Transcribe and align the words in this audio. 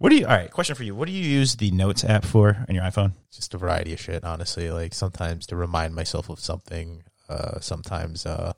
What 0.00 0.08
do 0.08 0.16
you? 0.16 0.24
All 0.26 0.34
right, 0.34 0.50
question 0.50 0.74
for 0.76 0.82
you. 0.82 0.94
What 0.94 1.08
do 1.08 1.12
you 1.12 1.22
use 1.22 1.56
the 1.56 1.70
Notes 1.72 2.04
app 2.04 2.24
for 2.24 2.64
on 2.66 2.74
your 2.74 2.82
iPhone? 2.84 3.12
Just 3.30 3.52
a 3.52 3.58
variety 3.58 3.92
of 3.92 4.00
shit, 4.00 4.24
honestly. 4.24 4.70
Like 4.70 4.94
sometimes 4.94 5.46
to 5.48 5.56
remind 5.56 5.94
myself 5.94 6.30
of 6.30 6.40
something. 6.40 7.02
Uh, 7.28 7.60
sometimes 7.60 8.24
uh, 8.24 8.54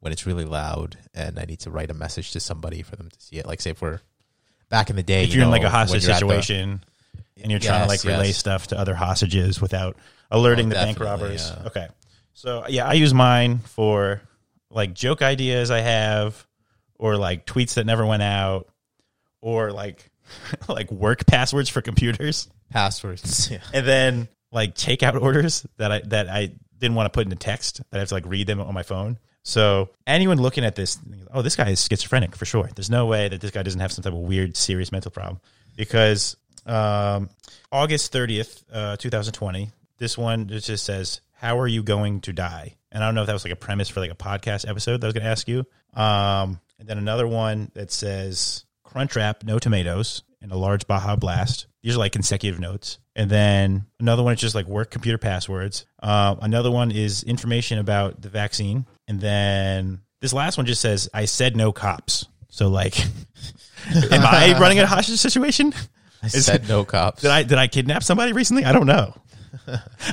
when 0.00 0.12
it's 0.12 0.26
really 0.26 0.44
loud 0.44 0.98
and 1.14 1.38
I 1.38 1.44
need 1.44 1.60
to 1.60 1.70
write 1.70 1.90
a 1.90 1.94
message 1.94 2.32
to 2.32 2.40
somebody 2.40 2.82
for 2.82 2.94
them 2.96 3.08
to 3.08 3.20
see 3.20 3.36
it. 3.36 3.46
Like 3.46 3.62
say 3.62 3.70
if 3.70 3.80
we're 3.80 4.00
back 4.68 4.90
in 4.90 4.96
the 4.96 5.02
day, 5.02 5.24
If 5.24 5.30
you 5.30 5.36
you're 5.36 5.44
in 5.46 5.50
like 5.50 5.62
a 5.62 5.70
hostage 5.70 6.02
when 6.02 6.10
the- 6.10 6.14
situation 6.14 6.84
and 7.42 7.50
you're 7.50 7.58
trying 7.58 7.82
to 7.82 7.88
like 7.88 8.04
relay 8.04 8.26
yes. 8.26 8.36
stuff 8.36 8.66
to 8.68 8.78
other 8.78 8.94
hostages 8.94 9.60
without 9.62 9.96
alerting 10.30 10.66
Oh, 10.66 10.68
the 10.68 10.74
bank 10.74 11.00
robbers. 11.00 11.50
yeah. 11.56 11.66
Okay. 11.68 11.88
So 12.34 12.64
yeah, 12.68 12.86
I 12.86 12.92
use 12.92 13.14
mine 13.14 13.58
for 13.60 14.20
like 14.70 14.92
joke 14.94 15.22
ideas 15.22 15.70
I 15.70 15.80
have, 15.80 16.46
or 16.96 17.16
like 17.16 17.44
tweets 17.46 17.74
that 17.74 17.86
never 17.86 18.04
went 18.06 18.22
out, 18.22 18.68
or 19.40 19.72
like 19.72 20.11
like 20.68 20.90
work 20.90 21.26
passwords 21.26 21.68
for 21.68 21.82
computers, 21.82 22.48
passwords. 22.70 23.50
Yeah. 23.50 23.58
and 23.72 23.86
then 23.86 24.28
like 24.50 24.74
takeout 24.74 25.20
orders 25.20 25.66
that 25.78 25.92
I 25.92 26.00
that 26.06 26.28
I 26.28 26.52
didn't 26.78 26.94
want 26.96 27.06
to 27.06 27.16
put 27.16 27.24
into 27.24 27.36
text 27.36 27.78
that 27.90 27.98
I 27.98 28.00
have 28.00 28.08
to 28.08 28.14
like 28.14 28.26
read 28.26 28.46
them 28.46 28.60
on 28.60 28.74
my 28.74 28.82
phone. 28.82 29.18
So 29.44 29.90
anyone 30.06 30.38
looking 30.38 30.64
at 30.64 30.76
this, 30.76 30.98
oh, 31.32 31.42
this 31.42 31.56
guy 31.56 31.70
is 31.70 31.84
schizophrenic 31.84 32.36
for 32.36 32.44
sure. 32.44 32.68
There's 32.76 32.90
no 32.90 33.06
way 33.06 33.28
that 33.28 33.40
this 33.40 33.50
guy 33.50 33.62
doesn't 33.62 33.80
have 33.80 33.90
some 33.90 34.04
type 34.04 34.12
of 34.12 34.20
weird, 34.20 34.56
serious 34.56 34.92
mental 34.92 35.10
problem. 35.10 35.40
Because 35.76 36.36
um, 36.64 37.28
August 37.72 38.12
30th, 38.12 38.62
uh, 38.72 38.96
2020, 38.96 39.70
this 39.98 40.16
one 40.16 40.48
it 40.50 40.60
just 40.60 40.84
says, 40.84 41.20
"How 41.32 41.58
are 41.58 41.66
you 41.66 41.82
going 41.82 42.20
to 42.22 42.32
die?" 42.32 42.76
And 42.92 43.02
I 43.02 43.06
don't 43.08 43.14
know 43.14 43.22
if 43.22 43.26
that 43.26 43.32
was 43.32 43.44
like 43.44 43.52
a 43.52 43.56
premise 43.56 43.88
for 43.88 44.00
like 44.00 44.10
a 44.10 44.14
podcast 44.16 44.68
episode 44.68 45.00
that 45.00 45.06
I 45.06 45.08
was 45.08 45.14
going 45.14 45.24
to 45.24 45.30
ask 45.30 45.48
you. 45.48 45.66
Um, 45.94 46.60
and 46.78 46.88
then 46.88 46.98
another 46.98 47.26
one 47.26 47.70
that 47.74 47.90
says, 47.90 48.64
"Crunchwrap, 48.92 49.44
no 49.44 49.58
tomatoes," 49.58 50.22
and 50.40 50.52
a 50.52 50.56
large 50.56 50.86
Baja 50.86 51.16
Blast. 51.16 51.66
These 51.82 51.96
are 51.96 51.98
like 51.98 52.12
consecutive 52.12 52.60
notes. 52.60 52.98
And 53.16 53.28
then 53.30 53.86
another 54.00 54.22
one 54.22 54.34
is 54.34 54.40
just 54.40 54.54
like 54.54 54.66
work 54.66 54.90
computer 54.90 55.18
passwords. 55.18 55.84
Uh, 56.02 56.36
another 56.40 56.70
one 56.70 56.90
is 56.90 57.22
information 57.24 57.78
about 57.78 58.22
the 58.22 58.28
vaccine. 58.28 58.86
And 59.08 59.20
then 59.20 60.00
this 60.20 60.32
last 60.32 60.56
one 60.56 60.64
just 60.66 60.80
says, 60.80 61.08
I 61.12 61.24
said 61.26 61.56
no 61.56 61.72
cops. 61.72 62.26
So 62.48 62.68
like, 62.68 62.98
am 63.90 64.22
I 64.24 64.56
running 64.60 64.78
a 64.78 64.86
hostage 64.86 65.18
situation? 65.18 65.74
I 66.22 66.26
Is- 66.26 66.46
said 66.46 66.68
no 66.68 66.84
cops. 66.84 67.22
Did 67.22 67.30
I 67.32 67.42
did 67.42 67.58
I 67.58 67.66
kidnap 67.66 68.02
somebody 68.04 68.32
recently? 68.32 68.64
I 68.64 68.72
don't 68.72 68.86
know. 68.86 69.14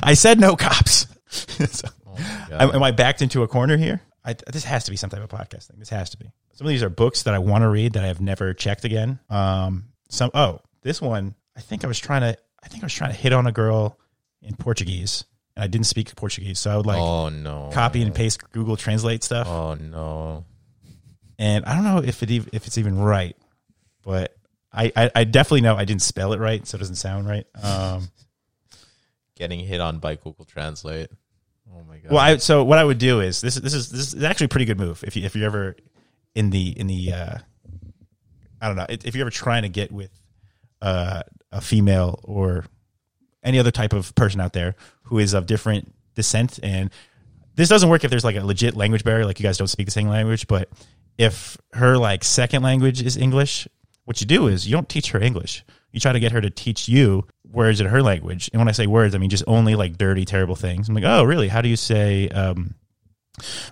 I 0.02 0.14
said 0.14 0.40
no 0.40 0.56
cops. 0.56 1.06
So, 1.30 1.88
Oh 2.06 2.16
am, 2.50 2.74
am 2.74 2.82
I 2.82 2.90
backed 2.90 3.22
into 3.22 3.44
a 3.44 3.48
corner 3.48 3.76
here? 3.76 4.02
I, 4.24 4.34
this 4.52 4.64
has 4.64 4.84
to 4.84 4.90
be 4.90 4.96
some 4.96 5.10
type 5.10 5.22
of 5.22 5.28
podcast 5.28 5.66
thing. 5.66 5.78
This 5.78 5.88
has 5.90 6.10
to 6.10 6.18
be. 6.18 6.30
Some 6.52 6.66
of 6.66 6.68
these 6.68 6.82
are 6.82 6.90
books 6.90 7.22
that 7.22 7.34
I 7.34 7.38
want 7.38 7.62
to 7.62 7.68
read 7.68 7.94
that 7.94 8.04
I 8.04 8.08
have 8.08 8.20
never 8.20 8.52
checked 8.52 8.84
again. 8.84 9.18
Um, 9.30 9.84
some 10.08 10.30
oh, 10.34 10.60
this 10.82 11.00
one 11.00 11.34
I 11.56 11.60
think 11.60 11.84
I 11.84 11.86
was 11.86 11.98
trying 11.98 12.20
to 12.22 12.38
I 12.62 12.68
think 12.68 12.82
I 12.82 12.86
was 12.86 12.94
trying 12.94 13.12
to 13.12 13.16
hit 13.16 13.32
on 13.32 13.46
a 13.46 13.52
girl 13.52 13.98
in 14.42 14.56
Portuguese 14.56 15.24
and 15.56 15.64
I 15.64 15.66
didn't 15.66 15.86
speak 15.86 16.14
Portuguese, 16.16 16.58
so 16.58 16.70
I 16.70 16.76
would 16.76 16.86
like 16.86 17.00
oh 17.00 17.28
no. 17.28 17.70
copy 17.72 18.02
and 18.02 18.14
paste 18.14 18.50
Google 18.52 18.76
Translate 18.76 19.24
stuff. 19.24 19.48
Oh 19.48 19.74
no. 19.74 20.44
And 21.38 21.64
I 21.64 21.74
don't 21.74 21.84
know 21.84 22.02
if 22.06 22.22
it 22.22 22.30
ev- 22.30 22.50
if 22.52 22.66
it's 22.66 22.76
even 22.76 22.98
right, 22.98 23.36
but 24.02 24.36
I, 24.72 24.92
I, 24.94 25.10
I 25.14 25.24
definitely 25.24 25.62
know 25.62 25.74
I 25.74 25.84
didn't 25.84 26.02
spell 26.02 26.32
it 26.32 26.38
right, 26.38 26.66
so 26.66 26.76
it 26.76 26.80
doesn't 26.80 26.96
sound 26.96 27.26
right. 27.26 27.46
Um, 27.60 28.10
Getting 29.36 29.60
hit 29.60 29.80
on 29.80 29.98
by 30.00 30.16
Google 30.16 30.44
Translate. 30.44 31.08
Oh 31.80 31.88
my 31.88 31.98
god. 31.98 32.12
Well, 32.12 32.20
I, 32.20 32.36
so 32.36 32.64
what 32.64 32.78
I 32.78 32.84
would 32.84 32.98
do 32.98 33.20
is 33.20 33.40
this. 33.40 33.54
This 33.54 33.74
is 33.74 33.90
this 33.90 34.14
is 34.14 34.22
actually 34.22 34.46
a 34.46 34.48
pretty 34.48 34.66
good 34.66 34.78
move 34.78 35.02
if 35.06 35.16
you 35.16 35.24
if 35.24 35.34
you're 35.34 35.46
ever 35.46 35.76
in 36.34 36.50
the 36.50 36.68
in 36.78 36.86
the 36.86 37.12
uh, 37.12 37.38
I 38.60 38.66
don't 38.66 38.76
know 38.76 38.86
if 38.88 39.14
you're 39.14 39.24
ever 39.24 39.30
trying 39.30 39.62
to 39.62 39.68
get 39.68 39.90
with 39.90 40.10
uh, 40.82 41.22
a 41.52 41.60
female 41.60 42.20
or 42.24 42.64
any 43.42 43.58
other 43.58 43.70
type 43.70 43.92
of 43.92 44.14
person 44.14 44.40
out 44.40 44.52
there 44.52 44.74
who 45.04 45.18
is 45.18 45.34
of 45.34 45.46
different 45.46 45.92
descent 46.14 46.58
and 46.62 46.90
this 47.54 47.68
doesn't 47.68 47.88
work 47.88 48.04
if 48.04 48.10
there's 48.10 48.24
like 48.24 48.36
a 48.36 48.44
legit 48.44 48.76
language 48.76 49.04
barrier 49.04 49.24
like 49.24 49.38
you 49.38 49.42
guys 49.42 49.56
don't 49.56 49.68
speak 49.68 49.86
the 49.86 49.92
same 49.92 50.08
language 50.08 50.46
but 50.46 50.68
if 51.18 51.56
her 51.72 51.96
like 51.96 52.22
second 52.24 52.62
language 52.62 53.02
is 53.02 53.16
english 53.16 53.66
what 54.04 54.20
you 54.20 54.26
do 54.26 54.46
is 54.46 54.66
you 54.66 54.72
don't 54.72 54.88
teach 54.88 55.10
her 55.12 55.20
english 55.20 55.64
you 55.92 56.00
try 56.00 56.12
to 56.12 56.20
get 56.20 56.32
her 56.32 56.40
to 56.40 56.50
teach 56.50 56.88
you 56.88 57.26
words 57.50 57.80
in 57.80 57.86
her 57.86 58.02
language. 58.02 58.50
And 58.52 58.60
when 58.60 58.68
i 58.68 58.72
say 58.72 58.86
words 58.86 59.14
i 59.14 59.18
mean 59.18 59.30
just 59.30 59.44
only 59.46 59.74
like 59.74 59.98
dirty 59.98 60.24
terrible 60.24 60.56
things. 60.56 60.88
I'm 60.88 60.94
like 60.94 61.04
oh 61.04 61.24
really? 61.24 61.48
How 61.48 61.60
do 61.60 61.68
you 61.68 61.76
say 61.76 62.28
um 62.28 62.74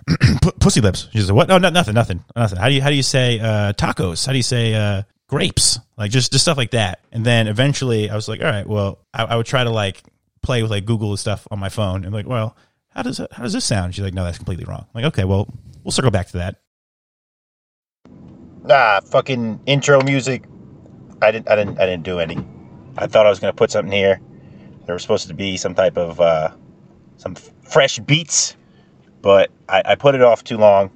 pussy 0.59 0.81
lips? 0.81 1.07
She 1.11 1.21
said 1.21 1.35
what? 1.35 1.47
No, 1.47 1.57
no 1.57 1.69
nothing 1.69 1.93
nothing 1.93 2.23
nothing. 2.35 2.57
How 2.57 2.69
do 2.69 2.75
you 2.75 2.81
how 2.81 2.89
do 2.89 2.95
you 2.95 3.03
say 3.03 3.39
uh 3.39 3.73
tacos? 3.73 4.25
How 4.25 4.31
do 4.31 4.37
you 4.37 4.43
say 4.43 4.73
uh 4.73 5.03
grapes? 5.27 5.79
Like 5.97 6.11
just 6.11 6.31
just 6.31 6.43
stuff 6.43 6.57
like 6.57 6.71
that. 6.71 7.01
And 7.11 7.25
then 7.25 7.47
eventually 7.47 8.09
i 8.09 8.15
was 8.15 8.27
like 8.27 8.41
all 8.41 8.49
right 8.49 8.67
well 8.67 8.99
i, 9.13 9.23
I 9.23 9.35
would 9.35 9.45
try 9.45 9.63
to 9.63 9.69
like 9.69 10.03
play 10.41 10.61
with 10.61 10.71
like 10.71 10.85
google 10.85 11.09
and 11.09 11.19
stuff 11.19 11.47
on 11.51 11.59
my 11.59 11.69
phone. 11.69 12.05
And 12.05 12.13
like 12.13 12.27
well 12.27 12.55
how 12.89 13.03
does 13.03 13.19
how 13.19 13.43
does 13.43 13.53
this 13.53 13.65
sound? 13.65 13.95
She's 13.95 14.03
like 14.03 14.13
no 14.13 14.23
that's 14.23 14.37
completely 14.37 14.65
wrong. 14.65 14.85
I'm 14.93 15.03
like 15.03 15.13
okay 15.13 15.23
well 15.23 15.47
we'll 15.83 15.91
circle 15.91 16.11
back 16.11 16.27
to 16.29 16.37
that. 16.37 16.55
Ah, 18.69 18.99
fucking 19.05 19.61
intro 19.65 20.01
music. 20.03 20.43
I 21.21 21.31
didn't. 21.31 21.49
I 21.49 21.55
didn't. 21.55 21.79
I 21.79 21.85
didn't 21.85 22.03
do 22.03 22.19
any. 22.19 22.37
I 22.99 23.07
thought 23.07 23.25
I 23.25 23.29
was 23.29 23.39
gonna 23.39 23.53
put 23.53 23.71
something 23.71 23.91
here. 23.91 24.19
There 24.85 24.93
was 24.93 25.01
supposed 25.01 25.27
to 25.29 25.33
be 25.33 25.55
some 25.55 25.73
type 25.73 25.97
of 25.97 26.19
uh, 26.19 26.51
some 27.17 27.35
fresh 27.35 27.97
beats, 27.99 28.57
but 29.21 29.49
I, 29.69 29.81
I 29.85 29.95
put 29.95 30.15
it 30.15 30.21
off 30.21 30.43
too 30.43 30.57
long, 30.57 30.91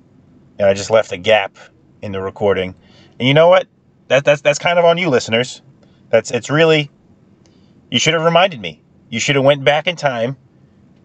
and 0.59 0.67
I 0.67 0.73
just 0.73 0.91
left 0.91 1.13
a 1.13 1.17
gap 1.17 1.57
in 2.01 2.11
the 2.11 2.21
recording. 2.21 2.75
And 3.19 3.27
you 3.27 3.33
know 3.33 3.47
what? 3.47 3.67
That 4.09 4.25
that's 4.25 4.41
that's 4.41 4.59
kind 4.59 4.77
of 4.77 4.83
on 4.83 4.97
you, 4.97 5.09
listeners. 5.09 5.61
That's 6.09 6.29
it's 6.29 6.49
really. 6.49 6.91
You 7.89 7.99
should 7.99 8.13
have 8.15 8.23
reminded 8.23 8.59
me. 8.59 8.81
You 9.09 9.19
should 9.19 9.35
have 9.35 9.45
went 9.45 9.63
back 9.63 9.87
in 9.87 9.95
time. 9.95 10.35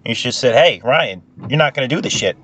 You 0.05 0.15
should 0.15 0.27
have 0.27 0.35
said, 0.35 0.55
"Hey, 0.57 0.81
Ryan, 0.83 1.23
you're 1.49 1.59
not 1.59 1.75
gonna 1.75 1.87
do 1.87 2.01
this 2.01 2.13
shit." 2.13 2.37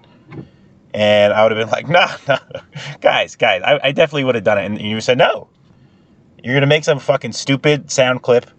And 0.94 1.32
I 1.32 1.42
would 1.42 1.50
have 1.50 1.59
been 1.59 1.72
like, 1.72 1.88
nah, 1.88 2.16
nah, 2.28 2.38
guys, 3.00 3.34
guys, 3.34 3.62
I, 3.65 3.81
I 3.82 3.92
definitely 3.92 4.25
would 4.25 4.36
have 4.36 4.44
done 4.44 4.59
it. 4.59 4.65
And 4.66 4.81
you 4.81 5.00
said, 5.00 5.19
no, 5.19 5.48
you're 6.44 6.60
to 6.60 6.66
make 6.66 6.84
some 6.84 6.99
fucking 6.99 7.32
stupid 7.32 7.91
sound 7.91 8.22
clip 8.22 8.50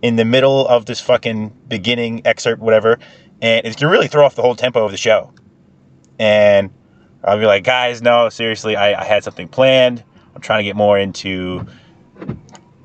in 0.00 0.14
the 0.14 0.24
middle 0.24 0.66
of 0.68 0.86
this 0.86 1.00
fucking 1.00 1.48
beginning 1.66 2.22
excerpt, 2.24 2.62
whatever. 2.62 3.00
And 3.42 3.66
it's 3.66 3.76
to 3.76 3.88
really 3.88 4.06
throw 4.06 4.24
off 4.24 4.36
the 4.36 4.42
whole 4.42 4.54
tempo 4.54 4.84
of 4.84 4.92
the 4.92 4.96
show. 4.96 5.32
And 6.20 6.70
I'll 7.24 7.38
be 7.38 7.46
like, 7.46 7.64
guys, 7.64 8.00
no, 8.00 8.28
seriously, 8.28 8.76
I, 8.76 9.00
I 9.00 9.04
had 9.04 9.24
something 9.24 9.48
planned. 9.48 10.04
I'm 10.36 10.40
trying 10.40 10.60
to 10.60 10.64
get 10.64 10.76
more 10.76 10.96
into 10.96 11.66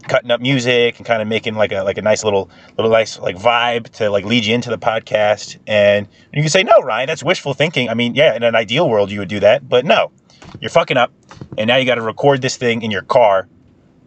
cutting 0.07 0.31
up 0.31 0.41
music 0.41 0.97
and 0.97 1.06
kind 1.06 1.22
of 1.22 1.28
making 1.28 1.53
like 1.53 1.72
a 1.72 1.84
like 1.84 2.00
a 2.00 2.01
nice 2.01 2.24
little 2.24 2.50
little 2.75 2.91
nice 2.91 3.19
like 3.19 3.38
vibe 3.38 3.88
to 3.90 4.09
like 4.09 4.25
lead 4.25 4.44
you 4.44 4.53
into 4.53 4.69
the 4.69 4.78
podcast 4.78 5.57
and 5.68 6.07
you 6.34 6.41
can 6.41 6.50
say 6.50 6.63
no 6.63 6.81
ryan 6.81 7.07
that's 7.07 7.24
wishful 7.24 7.53
thinking 7.53 7.88
i 7.88 7.94
mean 7.94 8.16
yeah 8.16 8.35
in 8.35 8.41
an 8.44 8.56
ideal 8.56 8.90
world 8.90 9.12
you 9.12 9.19
would 9.19 9.30
do 9.30 9.40
that 9.40 9.69
but 9.69 9.85
no 9.85 10.12
you're 10.59 10.72
fucking 10.72 10.97
up 10.97 11.13
and 11.57 11.68
now 11.68 11.78
you 11.78 11.85
got 11.85 11.96
to 11.96 12.01
record 12.01 12.41
this 12.41 12.57
thing 12.57 12.81
in 12.81 12.90
your 12.90 13.03
car 13.03 13.47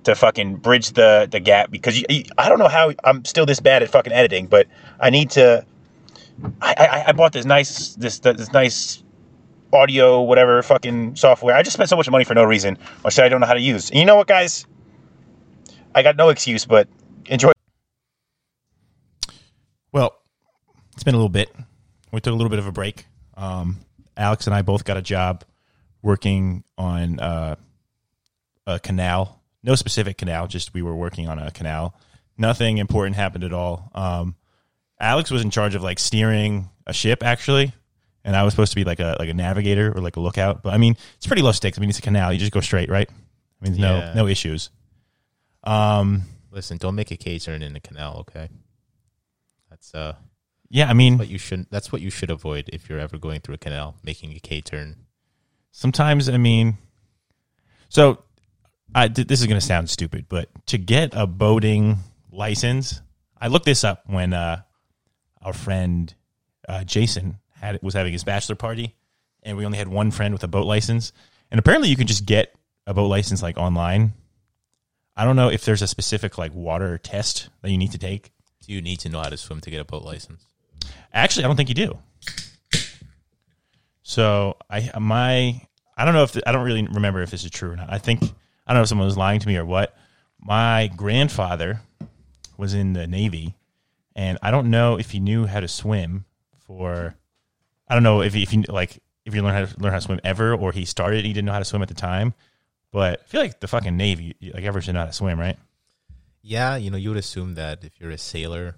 to 0.05 0.15
fucking 0.15 0.57
bridge 0.57 0.91
the 0.93 1.29
the 1.31 1.41
gap 1.41 1.71
because 1.71 1.99
you, 1.99 2.05
you- 2.09 2.25
i 2.39 2.49
don't 2.49 2.59
know 2.59 2.69
how 2.69 2.93
i'm 3.05 3.25
still 3.25 3.47
this 3.47 3.61
bad 3.61 3.83
at 3.83 3.89
fucking 3.91 4.13
editing 4.13 4.47
but 4.47 4.67
i 5.01 5.11
need 5.11 5.31
to 5.31 5.65
i 6.63 6.75
i, 6.79 7.05
I 7.09 7.13
bought 7.13 7.33
this 7.33 7.45
nice 7.45 7.95
this 7.97 8.19
this 8.21 8.53
nice 8.53 9.03
audio 9.73 10.23
whatever 10.23 10.63
fucking 10.63 11.17
software 11.17 11.55
i 11.57 11.63
just 11.63 11.75
spent 11.75 11.89
so 11.89 11.97
much 11.97 12.09
money 12.11 12.25
for 12.25 12.35
no 12.35 12.45
reason 12.45 12.79
which 13.03 13.19
i 13.19 13.29
don't 13.29 13.41
know 13.41 13.47
how 13.47 13.55
to 13.55 13.61
use 13.61 13.91
and 13.91 13.99
you 13.99 14.05
know 14.05 14.17
what 14.17 14.27
guys 14.27 14.67
I 15.97 16.03
got 16.03 16.17
no 16.17 16.29
excuse, 16.31 16.65
but 16.67 16.89
enjoy. 17.27 17.53
Well, 19.93 20.13
it's 20.95 21.05
been 21.05 21.15
a 21.15 21.17
little 21.19 21.29
bit. 21.29 21.55
We 22.13 22.21
took 22.21 22.33
a 22.33 22.35
little 22.37 22.51
bit 22.51 22.59
of 22.59 22.67
a 22.67 22.73
break. 22.73 23.07
Um, 23.37 23.79
Alex 24.17 24.47
and 24.47 24.55
I 24.55 24.63
both 24.63 24.85
got 24.85 24.97
a 24.97 25.03
job 25.03 25.45
working 26.03 26.65
on 26.77 27.21
uh, 27.21 27.55
a 28.67 28.81
canal. 28.81 29.41
No 29.65 29.75
specific 29.75 30.19
canal, 30.19 30.47
just 30.47 30.73
we 30.75 30.83
were 30.83 30.95
working 30.95 31.27
on 31.29 31.39
a 31.41 31.51
canal. 31.51 31.97
Nothing 32.39 32.79
important 32.79 33.17
happened 33.17 33.43
at 33.45 33.53
all. 33.53 33.91
Um, 33.95 34.37
Alex 35.01 35.31
was 35.31 35.43
in 35.43 35.51
charge 35.51 35.75
of 35.75 35.83
like 35.83 35.99
steering 35.99 36.69
a 36.87 36.93
ship 36.93 37.23
actually, 37.25 37.73
and 38.25 38.37
I 38.37 38.43
was 38.45 38.53
supposed 38.53 38.73
to 38.73 38.77
be 38.77 38.85
like 38.85 39.01
a 39.01 39.17
like 39.19 39.29
a 39.31 39.35
navigator 39.35 39.91
or 39.97 40.01
like 40.01 40.17
a 40.17 40.21
lookout. 40.21 40.63
But 40.63 40.75
I 40.75 40.79
mean, 40.79 40.97
it's 41.17 41.27
pretty 41.27 41.43
low 41.43 41.53
stakes. 41.53 41.79
I 41.79 41.81
mean, 41.81 41.91
it's 41.91 41.99
a 41.99 42.03
canal. 42.03 42.33
You 42.33 42.39
just 42.39 42.53
go 42.53 42.61
straight, 42.61 42.91
right? 42.91 43.09
I 43.11 43.69
mean, 43.69 43.81
no 43.81 43.99
Yeah. 43.99 44.13
no 44.15 44.27
issues. 44.27 44.71
Um, 45.63 46.23
Listen, 46.51 46.77
don't 46.77 46.95
make 46.95 47.11
a 47.11 47.17
K 47.17 47.39
turn 47.39 47.63
in 47.63 47.73
the 47.73 47.81
canal, 47.81 48.19
okay? 48.21 48.49
That's 49.71 49.95
uh 49.95 50.15
yeah, 50.71 50.91
I 50.91 50.93
mean, 50.93 51.19
what 51.19 51.29
you 51.29 51.39
should 51.39 51.67
that's 51.71 51.91
what 51.93 52.03
you 52.03 52.11
should 52.11 52.31
avoid 52.31 52.69
if 52.73 52.89
you're 52.89 52.99
ever 52.99 53.17
going 53.19 53.41
through 53.41 53.55
a 53.55 53.59
canal, 53.59 53.97
making 54.03 54.33
a 54.33 54.41
K 54.41 54.61
turn. 54.61 54.97
sometimes 55.73 56.29
i 56.29 56.37
mean 56.37 56.79
so 57.89 58.23
I, 58.95 59.09
th- 59.09 59.27
this 59.27 59.41
is 59.41 59.47
going 59.47 59.61
to 59.61 59.67
sound 59.67 59.91
stupid 59.91 60.27
but 60.29 60.49
to 60.67 60.79
get 60.79 61.11
a 61.15 61.27
boating 61.27 61.99
license 62.31 63.01
i 63.41 63.49
looked 63.49 63.67
this 63.67 63.85
up 63.85 64.05
when 64.07 64.33
uh, 64.33 64.63
our 65.43 65.53
friend 65.53 66.15
uh, 66.69 66.85
jason 66.85 67.39
had 67.61 67.81
was 67.83 67.95
having 67.95 68.13
his 68.13 68.25
bachelor 68.25 68.57
party 68.57 68.95
and 69.43 69.57
we 69.57 69.67
only 69.67 69.79
had 69.79 69.89
one 69.89 70.11
friend 70.11 70.33
with 70.33 70.45
a 70.45 70.49
boat 70.49 70.67
license 70.67 71.13
and 71.51 71.59
apparently 71.59 71.89
you 71.89 71.97
can 71.97 72.07
just 72.07 72.27
get 72.27 72.55
a 72.87 72.95
boat 72.95 73.09
license 73.09 73.43
like 73.43 73.57
online 73.57 74.13
I 75.17 75.25
don't 75.25 75.37
know 75.37 75.49
if 75.49 75.65
there's 75.65 75.83
a 75.83 75.87
specific 75.87 76.39
like 76.39 76.53
water 76.55 76.99
test 76.99 77.49
that 77.63 77.71
you 77.71 77.79
need 77.79 77.93
to 77.93 77.99
take. 77.99 78.33
Do 78.67 78.73
you 78.73 78.83
need 78.83 78.99
to 79.01 79.09
know 79.09 79.21
how 79.21 79.29
to 79.29 79.37
swim 79.37 79.61
to 79.61 79.71
get 79.71 79.81
a 79.81 79.85
boat 79.85 80.03
license? 80.03 80.45
Actually, 81.13 81.45
I 81.45 81.49
don't 81.49 81.57
think 81.57 81.69
you 81.69 81.75
do. 81.75 81.99
So 84.03 84.57
I 84.69 84.91
my 84.99 85.61
I 85.97 86.05
don't 86.05 86.15
know 86.15 86.25
if 86.25 86.33
the, 86.33 86.49
I 86.49 86.53
don't 86.53 86.65
really 86.65 86.87
remember 86.87 87.23
if 87.23 87.31
this 87.31 87.45
is 87.45 87.51
true 87.51 87.71
or 87.71 87.77
not. 87.77 87.93
I 87.93 87.99
think 87.99 88.23
I 88.67 88.73
don't 88.73 88.79
know 88.79 88.83
if 88.83 88.89
someone 88.89 89.07
was 89.07 89.17
lying 89.17 89.41
to 89.41 89.49
me 89.49 89.57
or 89.57 89.65
what. 89.65 89.97
My 90.41 90.91
grandfather 90.95 91.81
was 92.57 92.75
in 92.75 92.93
the 92.93 93.07
Navy, 93.07 93.55
and 94.15 94.39
I 94.43 94.51
don't 94.51 94.71
know 94.71 94.99
if 94.99 95.11
he 95.11 95.21
knew 95.21 95.47
how 95.47 95.61
to 95.61 95.69
swim 95.69 96.25
for. 96.67 97.15
I 97.89 97.95
don't 97.95 98.03
know 98.03 98.23
if 98.23 98.35
if 98.35 98.53
you 98.53 98.63
like 98.69 99.03
if 99.25 99.35
you 99.35 99.43
learn 99.43 99.55
how 99.55 99.65
to 99.65 99.81
learn 99.81 99.93
how 99.93 99.99
to 99.99 100.05
swim 100.05 100.21
ever, 100.25 100.55
or 100.55 100.73
he 100.73 100.85
started 100.85 101.25
he 101.25 101.33
didn't 101.33 101.47
know 101.47 101.53
how 101.53 101.59
to 101.59 101.65
swim 101.65 101.83
at 101.83 101.89
the 101.89 101.95
time. 101.95 102.35
But 102.91 103.23
I 103.23 103.25
feel 103.27 103.41
like 103.41 103.61
the 103.61 103.67
fucking 103.67 103.97
Navy, 103.97 104.37
like 104.41 104.63
everyone 104.63 104.83
should 104.83 104.95
know 104.95 105.01
how 105.01 105.07
to 105.07 105.13
swim, 105.13 105.39
right? 105.39 105.59
Yeah, 106.43 106.77
you 106.77 106.91
know, 106.91 106.97
you 106.97 107.09
would 107.09 107.19
assume 107.19 107.55
that 107.55 107.83
if 107.83 107.99
you're 107.99 108.11
a 108.11 108.19
sailor, 108.19 108.77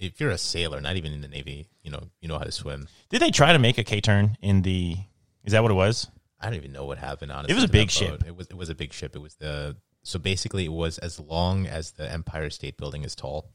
if 0.00 0.20
you're 0.20 0.30
a 0.30 0.38
sailor, 0.38 0.80
not 0.80 0.96
even 0.96 1.12
in 1.12 1.20
the 1.20 1.28
Navy, 1.28 1.68
you 1.82 1.90
know, 1.90 2.08
you 2.20 2.28
know 2.28 2.38
how 2.38 2.44
to 2.44 2.50
swim. 2.50 2.88
Did 3.10 3.20
they 3.20 3.30
try 3.30 3.52
to 3.52 3.58
make 3.58 3.78
a 3.78 3.84
K 3.84 4.00
turn 4.00 4.36
in 4.40 4.62
the? 4.62 4.96
Is 5.44 5.52
that 5.52 5.62
what 5.62 5.70
it 5.70 5.74
was? 5.74 6.08
I 6.44 6.50
don't 6.50 6.56
even 6.56 6.72
know 6.72 6.84
what 6.84 6.98
happened. 6.98 7.32
Honestly, 7.32 7.52
it 7.52 7.54
was 7.54 7.64
a 7.64 7.68
big 7.68 7.90
ship. 7.90 8.22
It 8.26 8.36
was 8.36 8.46
it 8.48 8.56
was 8.56 8.68
a 8.68 8.74
big 8.74 8.92
ship. 8.92 9.16
It 9.16 9.20
was 9.20 9.34
the 9.36 9.76
so 10.02 10.18
basically 10.18 10.64
it 10.66 10.72
was 10.72 10.98
as 10.98 11.18
long 11.18 11.66
as 11.66 11.92
the 11.92 12.10
Empire 12.10 12.50
State 12.50 12.76
Building 12.76 13.02
is 13.04 13.14
tall, 13.14 13.50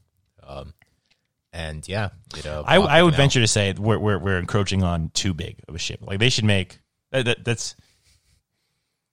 um, 0.46 0.74
and 1.52 1.86
yeah, 1.88 2.10
it, 2.36 2.46
uh, 2.46 2.64
I, 2.66 2.76
I 2.76 3.02
would 3.02 3.12
canal. 3.12 3.22
venture 3.24 3.40
to 3.40 3.46
say 3.46 3.72
we're, 3.78 3.98
we're 3.98 4.18
we're 4.18 4.38
encroaching 4.38 4.82
on 4.82 5.10
too 5.14 5.32
big 5.34 5.60
of 5.68 5.74
a 5.74 5.78
ship. 5.78 6.00
Like 6.02 6.18
they 6.18 6.28
should 6.30 6.44
make 6.44 6.80
that, 7.12 7.24
that, 7.26 7.44
that's 7.44 7.76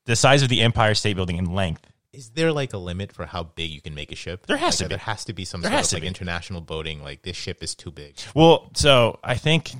the 0.05 0.15
size 0.15 0.41
of 0.41 0.49
the 0.49 0.61
Empire 0.61 0.95
State 0.95 1.15
Building 1.15 1.37
in 1.37 1.53
length. 1.53 1.85
Is 2.13 2.31
there 2.31 2.51
like 2.51 2.73
a 2.73 2.77
limit 2.77 3.11
for 3.11 3.25
how 3.27 3.43
big 3.43 3.69
you 3.69 3.81
can 3.81 3.93
make 3.93 4.11
a 4.11 4.15
ship? 4.15 4.47
There 4.47 4.57
has 4.57 4.79
Like, 4.79 4.85
to 4.85 4.85
be. 4.85 4.89
There 4.89 4.97
has 4.99 5.25
to 5.25 5.33
be 5.33 5.45
some 5.45 5.61
There 5.61 5.71
sort 5.71 5.85
of 5.85 5.93
like 5.93 6.01
be. 6.01 6.07
international 6.07 6.61
boating. 6.61 7.03
Like 7.03 7.21
this 7.21 7.35
ship 7.37 7.61
is 7.61 7.75
too 7.75 7.91
big. 7.91 8.15
Well, 8.33 8.71
so 8.73 9.19
I 9.23 9.35
think 9.35 9.71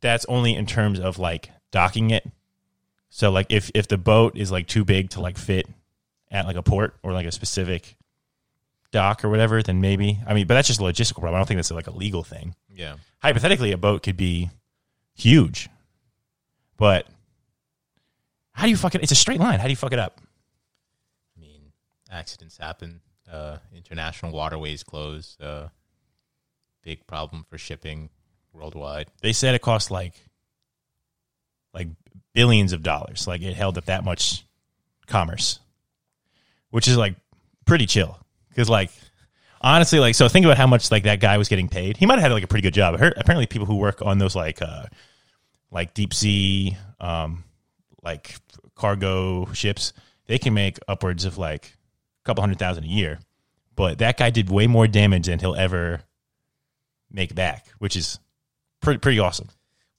that's 0.00 0.24
only 0.26 0.54
in 0.54 0.66
terms 0.66 1.00
of 1.00 1.18
like 1.18 1.50
docking 1.72 2.10
it. 2.10 2.30
So 3.14 3.30
like 3.30 3.46
if 3.50 3.70
if 3.74 3.88
the 3.88 3.98
boat 3.98 4.38
is 4.38 4.50
like 4.50 4.66
too 4.66 4.84
big 4.86 5.10
to 5.10 5.20
like 5.20 5.36
fit 5.36 5.68
at 6.30 6.46
like 6.46 6.56
a 6.56 6.62
port 6.62 6.96
or 7.02 7.12
like 7.12 7.26
a 7.26 7.32
specific 7.32 7.96
dock 8.90 9.22
or 9.22 9.28
whatever, 9.28 9.62
then 9.62 9.82
maybe. 9.82 10.18
I 10.26 10.32
mean, 10.32 10.46
but 10.46 10.54
that's 10.54 10.66
just 10.68 10.80
a 10.80 10.82
logistical 10.82 11.16
problem. 11.20 11.34
I 11.34 11.38
don't 11.38 11.46
think 11.46 11.58
that's 11.58 11.70
like 11.70 11.86
a 11.88 11.90
legal 11.92 12.22
thing. 12.24 12.54
Yeah. 12.74 12.96
hypothetically 13.20 13.72
a 13.72 13.76
boat 13.76 14.02
could 14.02 14.16
be 14.16 14.48
huge 15.14 15.68
but 16.78 17.06
how 18.52 18.64
do 18.64 18.70
you 18.70 18.78
fuck 18.78 18.94
it 18.94 19.02
it's 19.02 19.12
a 19.12 19.14
straight 19.14 19.38
line 19.38 19.58
how 19.58 19.64
do 19.66 19.70
you 19.70 19.76
fuck 19.76 19.92
it 19.92 19.98
up 19.98 20.20
I 21.36 21.40
mean, 21.40 21.60
accidents 22.10 22.56
happen. 22.56 23.02
Uh, 23.30 23.58
international 23.74 24.32
waterways 24.32 24.82
close. 24.82 25.36
Uh, 25.38 25.68
big 26.82 27.06
problem 27.06 27.44
for 27.50 27.58
shipping 27.58 28.08
worldwide. 28.54 29.08
they 29.20 29.32
said 29.34 29.54
it 29.54 29.60
cost 29.60 29.90
like 29.90 30.14
like 31.74 31.88
billions 32.32 32.72
of 32.72 32.82
dollars. 32.82 33.26
Like 33.26 33.42
it 33.42 33.54
held 33.54 33.78
up 33.78 33.86
that 33.86 34.04
much 34.04 34.44
commerce 35.06 35.58
which 36.72 36.88
is 36.88 36.96
like 36.96 37.14
pretty 37.66 37.86
chill. 37.86 38.18
Because 38.48 38.68
like 38.68 38.90
honestly 39.60 40.00
like 40.00 40.16
so 40.16 40.28
think 40.28 40.44
about 40.44 40.58
how 40.58 40.66
much 40.66 40.90
like 40.90 41.04
that 41.04 41.20
guy 41.20 41.38
was 41.38 41.48
getting 41.48 41.68
paid. 41.68 41.96
He 41.96 42.06
might 42.06 42.14
have 42.14 42.24
had 42.24 42.32
like 42.32 42.42
a 42.42 42.48
pretty 42.48 42.62
good 42.62 42.74
job. 42.74 42.94
I 42.94 42.98
heard 42.98 43.14
apparently 43.16 43.46
people 43.46 43.66
who 43.66 43.76
work 43.76 44.02
on 44.02 44.18
those 44.18 44.34
like 44.34 44.60
uh 44.60 44.86
like 45.70 45.94
deep 45.94 46.12
sea 46.12 46.76
um 46.98 47.44
like 48.02 48.34
cargo 48.74 49.46
ships 49.52 49.92
they 50.26 50.38
can 50.38 50.54
make 50.54 50.78
upwards 50.88 51.24
of 51.24 51.38
like 51.38 51.66
a 51.66 52.24
couple 52.24 52.42
hundred 52.42 52.58
thousand 52.58 52.84
a 52.84 52.88
year. 52.88 53.20
But 53.76 53.98
that 53.98 54.18
guy 54.18 54.30
did 54.30 54.50
way 54.50 54.66
more 54.66 54.86
damage 54.86 55.26
than 55.26 55.38
he'll 55.38 55.54
ever 55.54 56.02
make 57.10 57.34
back 57.34 57.66
which 57.78 57.96
is 57.96 58.18
pretty 58.80 58.98
pretty 58.98 59.18
awesome 59.18 59.48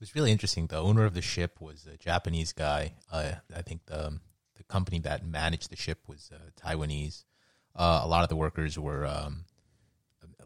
was 0.04 0.14
really 0.14 0.32
interesting. 0.32 0.66
The 0.66 0.76
owner 0.76 1.06
of 1.06 1.14
the 1.14 1.22
ship 1.22 1.62
was 1.62 1.86
a 1.86 1.96
Japanese 1.96 2.52
guy. 2.52 2.92
Uh, 3.10 3.32
I 3.56 3.62
think 3.62 3.86
the 3.86 4.20
the 4.54 4.62
company 4.64 4.98
that 4.98 5.26
managed 5.26 5.70
the 5.70 5.76
ship 5.76 6.00
was 6.06 6.30
uh, 6.30 6.50
Taiwanese. 6.60 7.24
Uh, 7.74 8.02
a 8.04 8.06
lot 8.06 8.22
of 8.22 8.28
the 8.28 8.36
workers 8.36 8.78
were 8.78 9.06
um, 9.06 9.46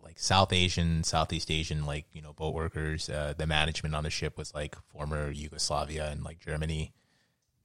like 0.00 0.20
South 0.20 0.52
Asian, 0.52 1.02
Southeast 1.02 1.50
Asian, 1.50 1.86
like 1.86 2.04
you 2.12 2.22
know, 2.22 2.32
boat 2.32 2.54
workers. 2.54 3.08
Uh, 3.08 3.34
the 3.36 3.48
management 3.48 3.96
on 3.96 4.04
the 4.04 4.10
ship 4.10 4.38
was 4.38 4.54
like 4.54 4.76
former 4.92 5.28
Yugoslavia 5.32 6.08
and 6.08 6.22
like 6.22 6.38
Germany, 6.38 6.92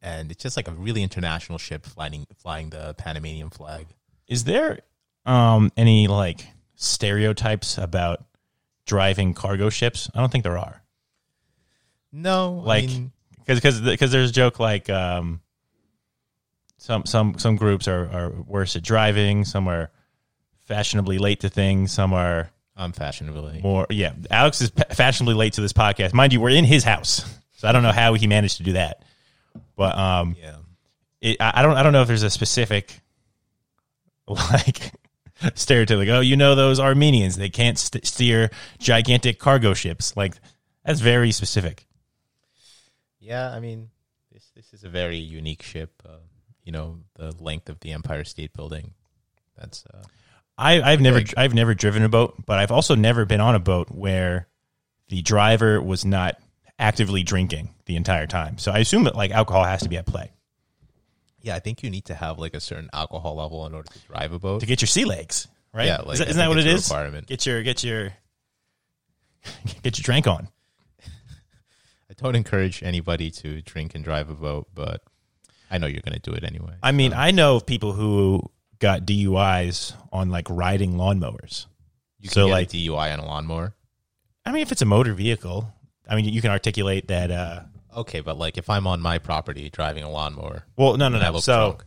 and 0.02 0.32
it's 0.32 0.42
just 0.42 0.58
like 0.58 0.68
a 0.68 0.72
really 0.74 1.04
international 1.04 1.60
ship 1.60 1.86
flying 1.86 2.26
flying 2.36 2.72
the 2.72 2.96
Panamanian 2.96 3.52
flag. 3.52 3.86
Is 4.28 4.46
there 4.46 4.80
um 5.28 5.72
any 5.78 6.08
like 6.08 6.48
stereotypes 6.76 7.78
about 7.78 8.26
driving 8.88 9.36
cargo 9.36 9.70
ships? 9.70 10.10
I 10.16 10.22
don't 10.22 10.32
think 10.32 10.44
there 10.44 10.58
are. 10.58 10.83
No, 12.16 12.62
Like 12.64 12.84
I 12.84 12.88
mean, 12.88 13.12
because 13.40 13.58
because 13.60 13.82
because 13.82 14.12
there's 14.12 14.30
a 14.30 14.34
joke 14.34 14.60
like 14.60 14.90
um 14.90 15.42
some 16.78 17.06
some 17.06 17.38
some 17.40 17.56
groups 17.56 17.88
are 17.88 18.06
are 18.06 18.30
worse 18.48 18.76
at 18.76 18.84
driving, 18.84 19.46
some 19.46 19.68
are 19.68 19.90
fashionably 20.66 21.18
late 21.18 21.40
to 21.42 21.50
things, 21.50 21.92
some 21.92 22.14
are 22.14 22.52
I'm 22.78 22.92
fashionably. 22.92 23.62
more 23.64 23.88
yeah. 23.90 24.14
Alex 24.30 24.62
is 24.62 24.72
fashionably 24.92 25.34
late 25.36 25.54
to 25.54 25.62
this 25.62 25.74
podcast. 25.74 26.14
Mind 26.14 26.34
you, 26.34 26.40
we're 26.42 26.50
in 26.50 26.66
his 26.66 26.84
house. 26.84 27.26
So 27.54 27.68
I 27.68 27.72
don't 27.72 27.84
know 27.84 27.92
how 27.92 28.14
he 28.14 28.28
managed 28.28 28.58
to 28.58 28.64
do 28.64 28.74
that. 28.74 29.04
But 29.76 29.98
um 29.98 30.36
Yeah. 30.40 30.56
it, 31.22 31.38
I 31.40 31.52
I 31.56 31.62
don't 31.64 31.76
I 31.78 31.84
don't 31.84 31.94
know 31.94 32.02
if 32.02 32.08
there's 32.08 32.24
a 32.24 32.30
specific 32.30 33.00
like 34.28 34.92
stereotype 35.56 35.98
like 35.98 36.10
oh 36.10 36.20
you 36.20 36.38
know 36.38 36.56
those 36.56 36.80
Armenians 36.80 37.36
they 37.38 37.50
can't 37.50 37.78
st- 37.78 38.06
steer 38.06 38.50
gigantic 38.80 39.40
cargo 39.40 39.74
ships 39.74 40.16
like 40.16 40.36
that's 40.86 41.00
very 41.00 41.32
specific. 41.32 41.88
Yeah, 43.24 43.50
I 43.52 43.60
mean, 43.60 43.90
this 44.32 44.52
this 44.56 44.74
is 44.74 44.84
a 44.84 44.90
very 44.90 45.18
unique 45.18 45.64
ship. 45.64 46.02
Uh, 46.06 46.18
you 46.64 46.72
know, 46.72 47.00
the 47.16 47.34
length 47.40 47.70
of 47.70 47.80
the 47.80 47.92
Empire 47.92 48.24
State 48.24 48.54
Building. 48.54 48.94
That's 49.58 49.86
uh, 49.94 50.04
I 50.58 50.82
I've 50.82 51.02
never 51.02 51.20
Big. 51.20 51.34
I've 51.38 51.54
never 51.54 51.74
driven 51.74 52.04
a 52.04 52.10
boat, 52.10 52.36
but 52.46 52.60
I've 52.60 52.72
also 52.72 52.96
never 52.96 53.26
been 53.26 53.42
on 53.42 53.56
a 53.56 53.60
boat 53.60 53.90
where 53.90 54.48
the 55.10 55.22
driver 55.22 55.82
was 55.82 56.06
not 56.06 56.36
actively 56.80 57.24
drinking 57.24 57.70
the 57.86 57.96
entire 57.96 58.28
time. 58.28 58.58
So 58.58 58.72
I 58.72 58.80
assume 58.80 59.04
that 59.06 59.16
like 59.16 59.32
alcohol 59.32 59.64
has 59.64 59.84
to 59.84 59.90
be 59.90 59.98
at 59.98 60.06
play 60.06 60.32
yeah. 61.44 61.56
I 61.56 61.60
think 61.60 61.84
you 61.84 61.90
need 61.90 62.06
to 62.06 62.16
have 62.16 62.40
like 62.40 62.56
a 62.56 62.60
certain 62.60 62.90
alcohol 62.92 63.36
level 63.36 63.68
in 63.68 63.76
order 63.76 63.92
to 63.92 64.00
drive 64.08 64.34
a 64.34 64.40
boat. 64.40 64.62
to 64.62 64.66
get 64.66 64.82
your 64.82 64.88
sea 64.88 65.06
legs, 65.06 65.48
right? 65.74 65.86
Yeah, 65.86 65.98
like, 65.98 66.14
Is 66.14 66.20
that- 66.20 66.28
I 66.28 66.32
isn't 66.32 66.40
that 66.40 66.50
what 66.50 66.58
it 66.58 66.66
is? 66.66 66.90
requirement. 66.90 67.28
Get 67.28 67.46
your 67.46 67.62
get 67.62 67.84
your 67.84 68.14
get 69.84 69.98
your 69.98 70.04
drink 70.04 70.26
on. 70.26 70.48
I 72.20 72.24
don't 72.24 72.36
encourage 72.36 72.84
anybody 72.84 73.32
to 73.32 73.62
drink 73.62 73.96
and 73.96 74.04
drive 74.04 74.30
a 74.30 74.36
boat, 74.36 74.68
but 74.74 75.02
I 75.70 75.78
know 75.78 75.88
you're 75.88 76.02
going 76.02 76.20
to 76.20 76.20
do 76.20 76.34
it 76.34 76.44
anyway. 76.44 76.74
I 76.82 76.92
mean, 76.92 77.14
I 77.14 77.32
know 77.32 77.58
of 77.58 77.66
people 77.66 77.94
who 77.94 78.50
got 78.80 79.02
DUIs 79.06 79.94
on 80.12 80.30
like 80.30 80.48
riding 80.50 80.94
lawnmowers. 80.94 81.66
you 82.20 82.30
can 82.30 82.34
so, 82.34 82.48
get 82.48 82.54
like- 82.54 82.70
DUI 82.70 83.14
on 83.14 83.20
a 83.20 83.26
lawnmower. 83.26 83.76
I 84.46 84.52
mean, 84.52 84.62
if 84.62 84.72
it's 84.74 84.82
a 84.82 84.86
motor 84.86 85.14
vehicle, 85.14 85.74
I 86.08 86.16
mean, 86.16 86.26
you 86.26 86.42
can 86.42 86.52
articulate 86.52 87.08
that. 87.08 87.32
Uh, 87.32 87.62
Okay, 87.96 88.22
but 88.22 88.38
like 88.38 88.58
if 88.58 88.70
I'm 88.70 88.88
on 88.88 89.02
my 89.02 89.20
property 89.20 89.70
driving 89.70 90.04
a 90.04 90.10
lawnmower, 90.10 90.66
well, 90.76 90.98
no, 90.98 91.10
no, 91.10 91.18
and 91.18 91.26
I 91.26 91.30
no. 91.30 91.40
So 91.40 91.56
drunk, 91.56 91.86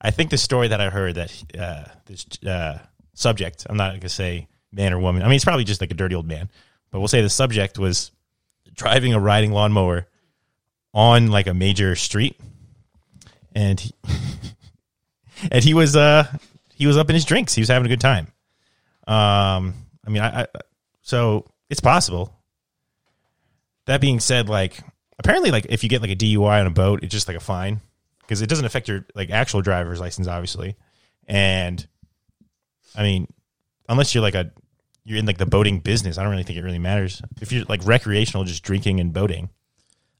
I 0.00 0.10
think 0.10 0.30
the 0.30 0.38
story 0.38 0.68
that 0.68 0.80
I 0.80 0.90
heard 0.90 1.14
that 1.14 1.42
uh, 1.58 1.84
this 2.06 2.26
uh, 2.46 2.78
subject, 3.14 3.66
I'm 3.68 3.76
not 3.76 3.90
going 3.90 4.00
to 4.00 4.08
say 4.08 4.48
man 4.72 4.92
or 4.92 4.98
woman. 4.98 5.22
I 5.22 5.26
mean, 5.26 5.36
it's 5.36 5.44
probably 5.44 5.64
just 5.64 5.80
like 5.80 5.90
a 5.90 5.94
dirty 5.94 6.14
old 6.14 6.26
man, 6.26 6.50
but 6.90 6.98
we'll 6.98 7.08
say 7.08 7.22
the 7.22 7.30
subject 7.30 7.78
was 7.78 8.10
driving 8.74 9.14
a 9.14 9.20
riding 9.20 9.52
lawnmower 9.52 10.06
on 10.92 11.28
like 11.28 11.46
a 11.46 11.54
major 11.54 11.94
street, 11.96 12.38
and 13.54 13.78
he, 13.78 13.92
and 15.50 15.62
he 15.64 15.74
was 15.74 15.96
uh 15.96 16.26
he 16.74 16.86
was 16.86 16.96
up 16.96 17.08
in 17.10 17.14
his 17.14 17.24
drinks. 17.24 17.54
He 17.54 17.60
was 17.60 17.68
having 17.68 17.86
a 17.86 17.88
good 17.88 18.00
time. 18.00 18.28
Um, 19.06 19.74
I 20.06 20.10
mean, 20.10 20.22
I, 20.22 20.42
I 20.42 20.46
so 21.02 21.46
it's 21.68 21.80
possible. 21.80 22.34
That 23.86 24.00
being 24.00 24.20
said, 24.20 24.48
like 24.48 24.80
apparently, 25.18 25.50
like 25.50 25.66
if 25.68 25.82
you 25.82 25.88
get 25.88 26.02
like 26.02 26.10
a 26.10 26.16
DUI 26.16 26.60
on 26.60 26.66
a 26.66 26.70
boat, 26.70 27.02
it's 27.02 27.12
just 27.12 27.28
like 27.28 27.36
a 27.36 27.40
fine 27.40 27.80
because 28.22 28.42
it 28.42 28.48
doesn't 28.48 28.64
affect 28.64 28.88
your 28.88 29.06
like 29.14 29.30
actual 29.30 29.60
driver's 29.62 30.00
license, 30.00 30.28
obviously. 30.28 30.76
And 31.26 31.86
I 32.94 33.02
mean, 33.02 33.26
unless 33.88 34.14
you're 34.14 34.22
like 34.22 34.34
a 34.34 34.52
you're 35.04 35.18
in 35.18 35.26
like 35.26 35.38
the 35.38 35.46
boating 35.46 35.80
business, 35.80 36.18
I 36.18 36.22
don't 36.22 36.30
really 36.30 36.44
think 36.44 36.58
it 36.58 36.62
really 36.62 36.78
matters. 36.78 37.22
If 37.40 37.52
you're 37.52 37.64
like 37.68 37.84
recreational, 37.84 38.44
just 38.44 38.62
drinking 38.62 39.00
and 39.00 39.12
boating, 39.12 39.50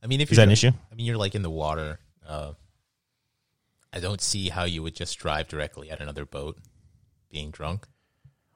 I 0.02 0.06
mean, 0.06 0.20
if 0.20 0.30
is 0.30 0.36
you're 0.36 0.42
that 0.42 0.48
an 0.48 0.52
issue? 0.52 0.70
I 0.90 0.94
mean, 0.94 1.06
you're 1.06 1.16
like 1.16 1.34
in 1.34 1.42
the 1.42 1.50
water. 1.50 1.98
Uh, 2.26 2.52
I 3.92 4.00
don't 4.00 4.20
see 4.20 4.48
how 4.48 4.64
you 4.64 4.82
would 4.82 4.94
just 4.94 5.18
drive 5.18 5.48
directly 5.48 5.90
at 5.90 6.00
another 6.00 6.24
boat, 6.24 6.58
being 7.30 7.50
drunk. 7.50 7.86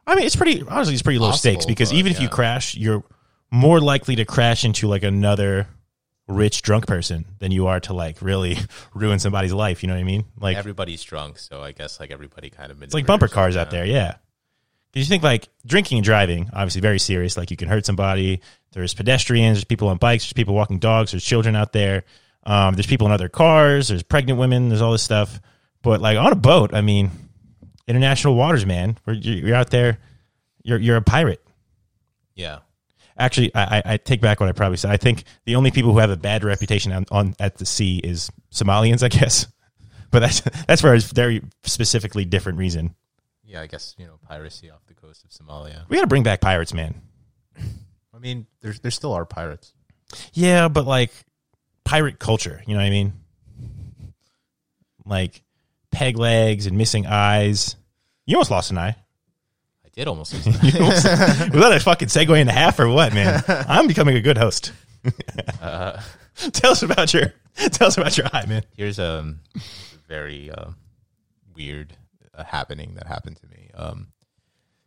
I 0.06 0.14
mean, 0.14 0.26
it's 0.26 0.36
pretty 0.36 0.62
honestly, 0.68 0.94
it's 0.94 1.02
pretty 1.02 1.18
low 1.18 1.30
Possible, 1.30 1.52
stakes 1.52 1.66
because 1.66 1.90
but, 1.90 1.98
even 1.98 2.12
if 2.12 2.20
you 2.20 2.28
crash, 2.28 2.76
you're 2.76 3.02
more 3.50 3.80
likely 3.80 4.16
to 4.16 4.24
crash 4.24 4.64
into 4.64 4.86
like 4.86 5.02
another 5.02 5.68
rich 6.26 6.62
drunk 6.62 6.86
person 6.86 7.24
than 7.38 7.52
you 7.52 7.66
are 7.66 7.80
to 7.80 7.92
like 7.92 8.22
really 8.22 8.56
ruin 8.94 9.18
somebody's 9.18 9.52
life. 9.52 9.82
You 9.82 9.88
know 9.88 9.94
what 9.94 10.00
I 10.00 10.04
mean? 10.04 10.24
Like 10.38 10.56
Everybody's 10.56 11.02
drunk, 11.02 11.38
so 11.38 11.62
I 11.62 11.72
guess 11.72 12.00
like 12.00 12.10
everybody 12.10 12.50
kind 12.50 12.70
of. 12.70 12.82
it's 12.82 12.94
like 12.94 13.06
bumper 13.06 13.28
cars 13.28 13.56
out 13.56 13.70
there. 13.70 13.84
Yeah. 13.84 14.16
Because 14.94 15.08
you 15.08 15.12
think 15.12 15.24
like 15.24 15.48
drinking 15.66 15.98
and 15.98 16.04
driving, 16.04 16.48
obviously 16.52 16.80
very 16.80 17.00
serious. 17.00 17.36
Like 17.36 17.50
you 17.50 17.56
can 17.56 17.68
hurt 17.68 17.84
somebody. 17.84 18.40
There's 18.72 18.94
pedestrians. 18.94 19.56
There's 19.58 19.64
people 19.64 19.88
on 19.88 19.96
bikes. 19.96 20.22
There's 20.24 20.34
people 20.34 20.54
walking 20.54 20.78
dogs. 20.78 21.10
There's 21.10 21.24
children 21.24 21.56
out 21.56 21.72
there. 21.72 22.04
Um, 22.44 22.74
there's 22.74 22.86
people 22.86 23.06
in 23.08 23.12
other 23.12 23.28
cars. 23.28 23.88
There's 23.88 24.04
pregnant 24.04 24.38
women. 24.38 24.68
There's 24.68 24.80
all 24.82 24.92
this 24.92 25.02
stuff. 25.02 25.40
But 25.82 26.00
like 26.00 26.16
on 26.16 26.30
a 26.30 26.36
boat, 26.36 26.72
I 26.74 26.80
mean, 26.80 27.10
international 27.88 28.36
waters, 28.36 28.64
man. 28.64 28.96
Where 29.02 29.16
you're 29.16 29.48
you're 29.48 29.56
out 29.56 29.70
there, 29.70 29.98
you're 30.62 30.78
you're 30.78 30.96
a 30.96 31.02
pirate. 31.02 31.44
Yeah, 32.36 32.58
Actually, 33.18 33.54
I, 33.54 33.78
I- 33.78 33.82
I 33.94 33.96
take 33.96 34.20
back 34.20 34.38
what 34.40 34.48
I 34.48 34.52
probably 34.52 34.76
said. 34.76 34.90
I 34.92 34.96
think 34.96 35.24
the 35.44 35.56
only 35.56 35.70
people 35.72 35.92
who 35.92 35.98
have 35.98 36.10
a 36.10 36.16
bad 36.16 36.42
reputation 36.44 36.92
on, 36.92 37.04
on 37.10 37.34
at 37.40 37.58
the 37.58 37.66
sea 37.66 37.98
is 37.98 38.30
Somalians, 38.52 39.02
I 39.02 39.08
guess. 39.08 39.48
But 40.10 40.20
that's 40.20 40.40
that's 40.68 40.80
for 40.80 40.94
a 40.94 41.00
very 41.00 41.42
specifically 41.64 42.24
different 42.24 42.58
reason. 42.58 42.94
Yeah. 43.46 43.60
I 43.60 43.66
guess 43.66 43.94
you 43.98 44.06
know 44.06 44.18
piracy 44.26 44.70
off 44.70 44.84
the 44.86 44.94
coast 44.94 45.24
of 45.24 45.30
Somalia. 45.30 45.88
We 45.88 45.96
got 45.96 46.02
to 46.02 46.06
bring 46.08 46.22
back 46.22 46.40
pirates, 46.40 46.72
man. 46.74 47.00
I 48.14 48.18
mean, 48.18 48.46
there's 48.60 48.80
there 48.80 48.90
still 48.90 49.12
are 49.12 49.24
pirates. 49.24 49.72
Yeah, 50.32 50.68
but 50.68 50.86
like 50.86 51.10
pirate 51.84 52.18
culture, 52.18 52.62
you 52.66 52.74
know 52.74 52.80
what 52.80 52.86
I 52.86 52.90
mean? 52.90 53.12
Like 55.04 55.42
peg 55.90 56.18
legs 56.18 56.66
and 56.66 56.76
missing 56.78 57.06
eyes. 57.06 57.76
You 58.26 58.36
almost 58.36 58.50
lost 58.50 58.70
an 58.70 58.78
eye. 58.78 58.96
I 59.84 59.88
did 59.92 60.08
almost. 60.08 60.32
lose 60.32 60.44
that. 60.44 60.74
You 60.74 60.80
almost, 60.80 61.04
was 61.54 61.62
that 61.62 61.72
a 61.72 61.80
fucking 61.80 62.08
segue 62.08 62.40
and 62.40 62.48
a 62.48 62.52
half 62.52 62.78
or 62.80 62.88
what, 62.88 63.12
man? 63.12 63.42
I'm 63.48 63.86
becoming 63.86 64.16
a 64.16 64.20
good 64.20 64.38
host. 64.38 64.72
uh, 65.60 66.00
tell 66.52 66.72
us 66.72 66.82
about 66.82 67.12
your 67.12 67.34
tell 67.56 67.88
us 67.88 67.98
about 67.98 68.16
your 68.16 68.26
eye, 68.32 68.46
man. 68.46 68.62
here's 68.76 68.98
um, 68.98 69.40
a 69.54 69.60
very 70.08 70.50
uh, 70.50 70.70
weird 71.54 71.94
uh, 72.36 72.44
happening 72.44 72.94
that 72.94 73.06
happened 73.06 73.36
to 73.38 73.46
me. 73.46 73.70
Um, 73.74 74.08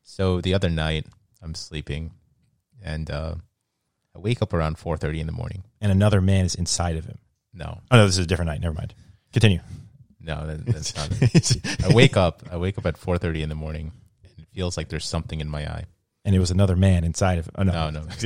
so 0.04 0.42
the 0.42 0.54
other 0.54 0.70
night, 0.70 1.06
I'm 1.42 1.56
sleeping, 1.56 2.12
and 2.84 3.10
uh, 3.12 3.36
I 4.16 4.20
wake 4.20 4.42
up 4.42 4.54
around 4.54 4.78
4:30 4.78 5.20
in 5.20 5.28
the 5.28 5.34
morning. 5.34 5.64
And 5.82 5.92
another 5.92 6.22
man 6.22 6.46
is 6.46 6.56
inside 6.56 6.96
of 6.98 7.06
him. 7.06 7.18
No, 7.54 7.82
Oh 7.92 7.98
no, 7.98 8.06
this 8.06 8.18
is 8.18 8.26
a 8.26 8.28
different 8.28 8.50
night. 8.50 8.62
Never 8.62 8.74
mind. 8.76 8.94
Continue. 9.34 9.60
no, 10.20 10.46
that, 10.48 10.66
that's 10.66 10.96
not. 10.96 11.10
It. 11.22 11.84
I 11.86 11.94
wake 11.94 12.16
up. 12.18 12.44
I 12.52 12.58
wake 12.58 12.78
up 12.78 12.86
at 12.86 12.96
4:30 12.98 13.42
in 13.42 13.50
the 13.50 13.56
morning, 13.56 13.92
and 14.24 14.32
it 14.40 14.48
feels 14.54 14.78
like 14.78 14.90
there's 14.90 15.06
something 15.06 15.40
in 15.42 15.50
my 15.50 15.66
eye. 15.66 15.86
and 16.26 16.36
it 16.36 16.40
was 16.40 16.52
another 16.52 16.76
man 16.76 17.04
inside 17.04 17.38
of. 17.40 17.50
Oh 17.56 17.64
no, 17.64 17.90
No, 17.90 18.02
no. 18.02 18.08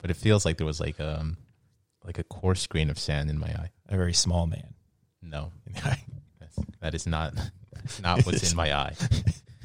But 0.00 0.10
it 0.10 0.16
feels 0.16 0.44
like 0.46 0.56
there 0.56 0.66
was 0.66 0.80
like 0.80 0.98
um, 0.98 1.36
like 2.04 2.18
a 2.18 2.24
coarse 2.24 2.66
grain 2.66 2.88
of 2.88 2.98
sand 2.98 3.28
in 3.28 3.38
my 3.38 3.48
eye. 3.48 3.70
a 3.88 3.96
very 3.96 4.14
small 4.14 4.46
man. 4.46 4.74
No, 5.20 5.52
that 6.80 6.94
is 6.94 7.06
not. 7.06 7.34
Not 8.02 8.26
what's 8.26 8.50
in 8.50 8.56
my 8.56 8.72
eye. 8.76 8.94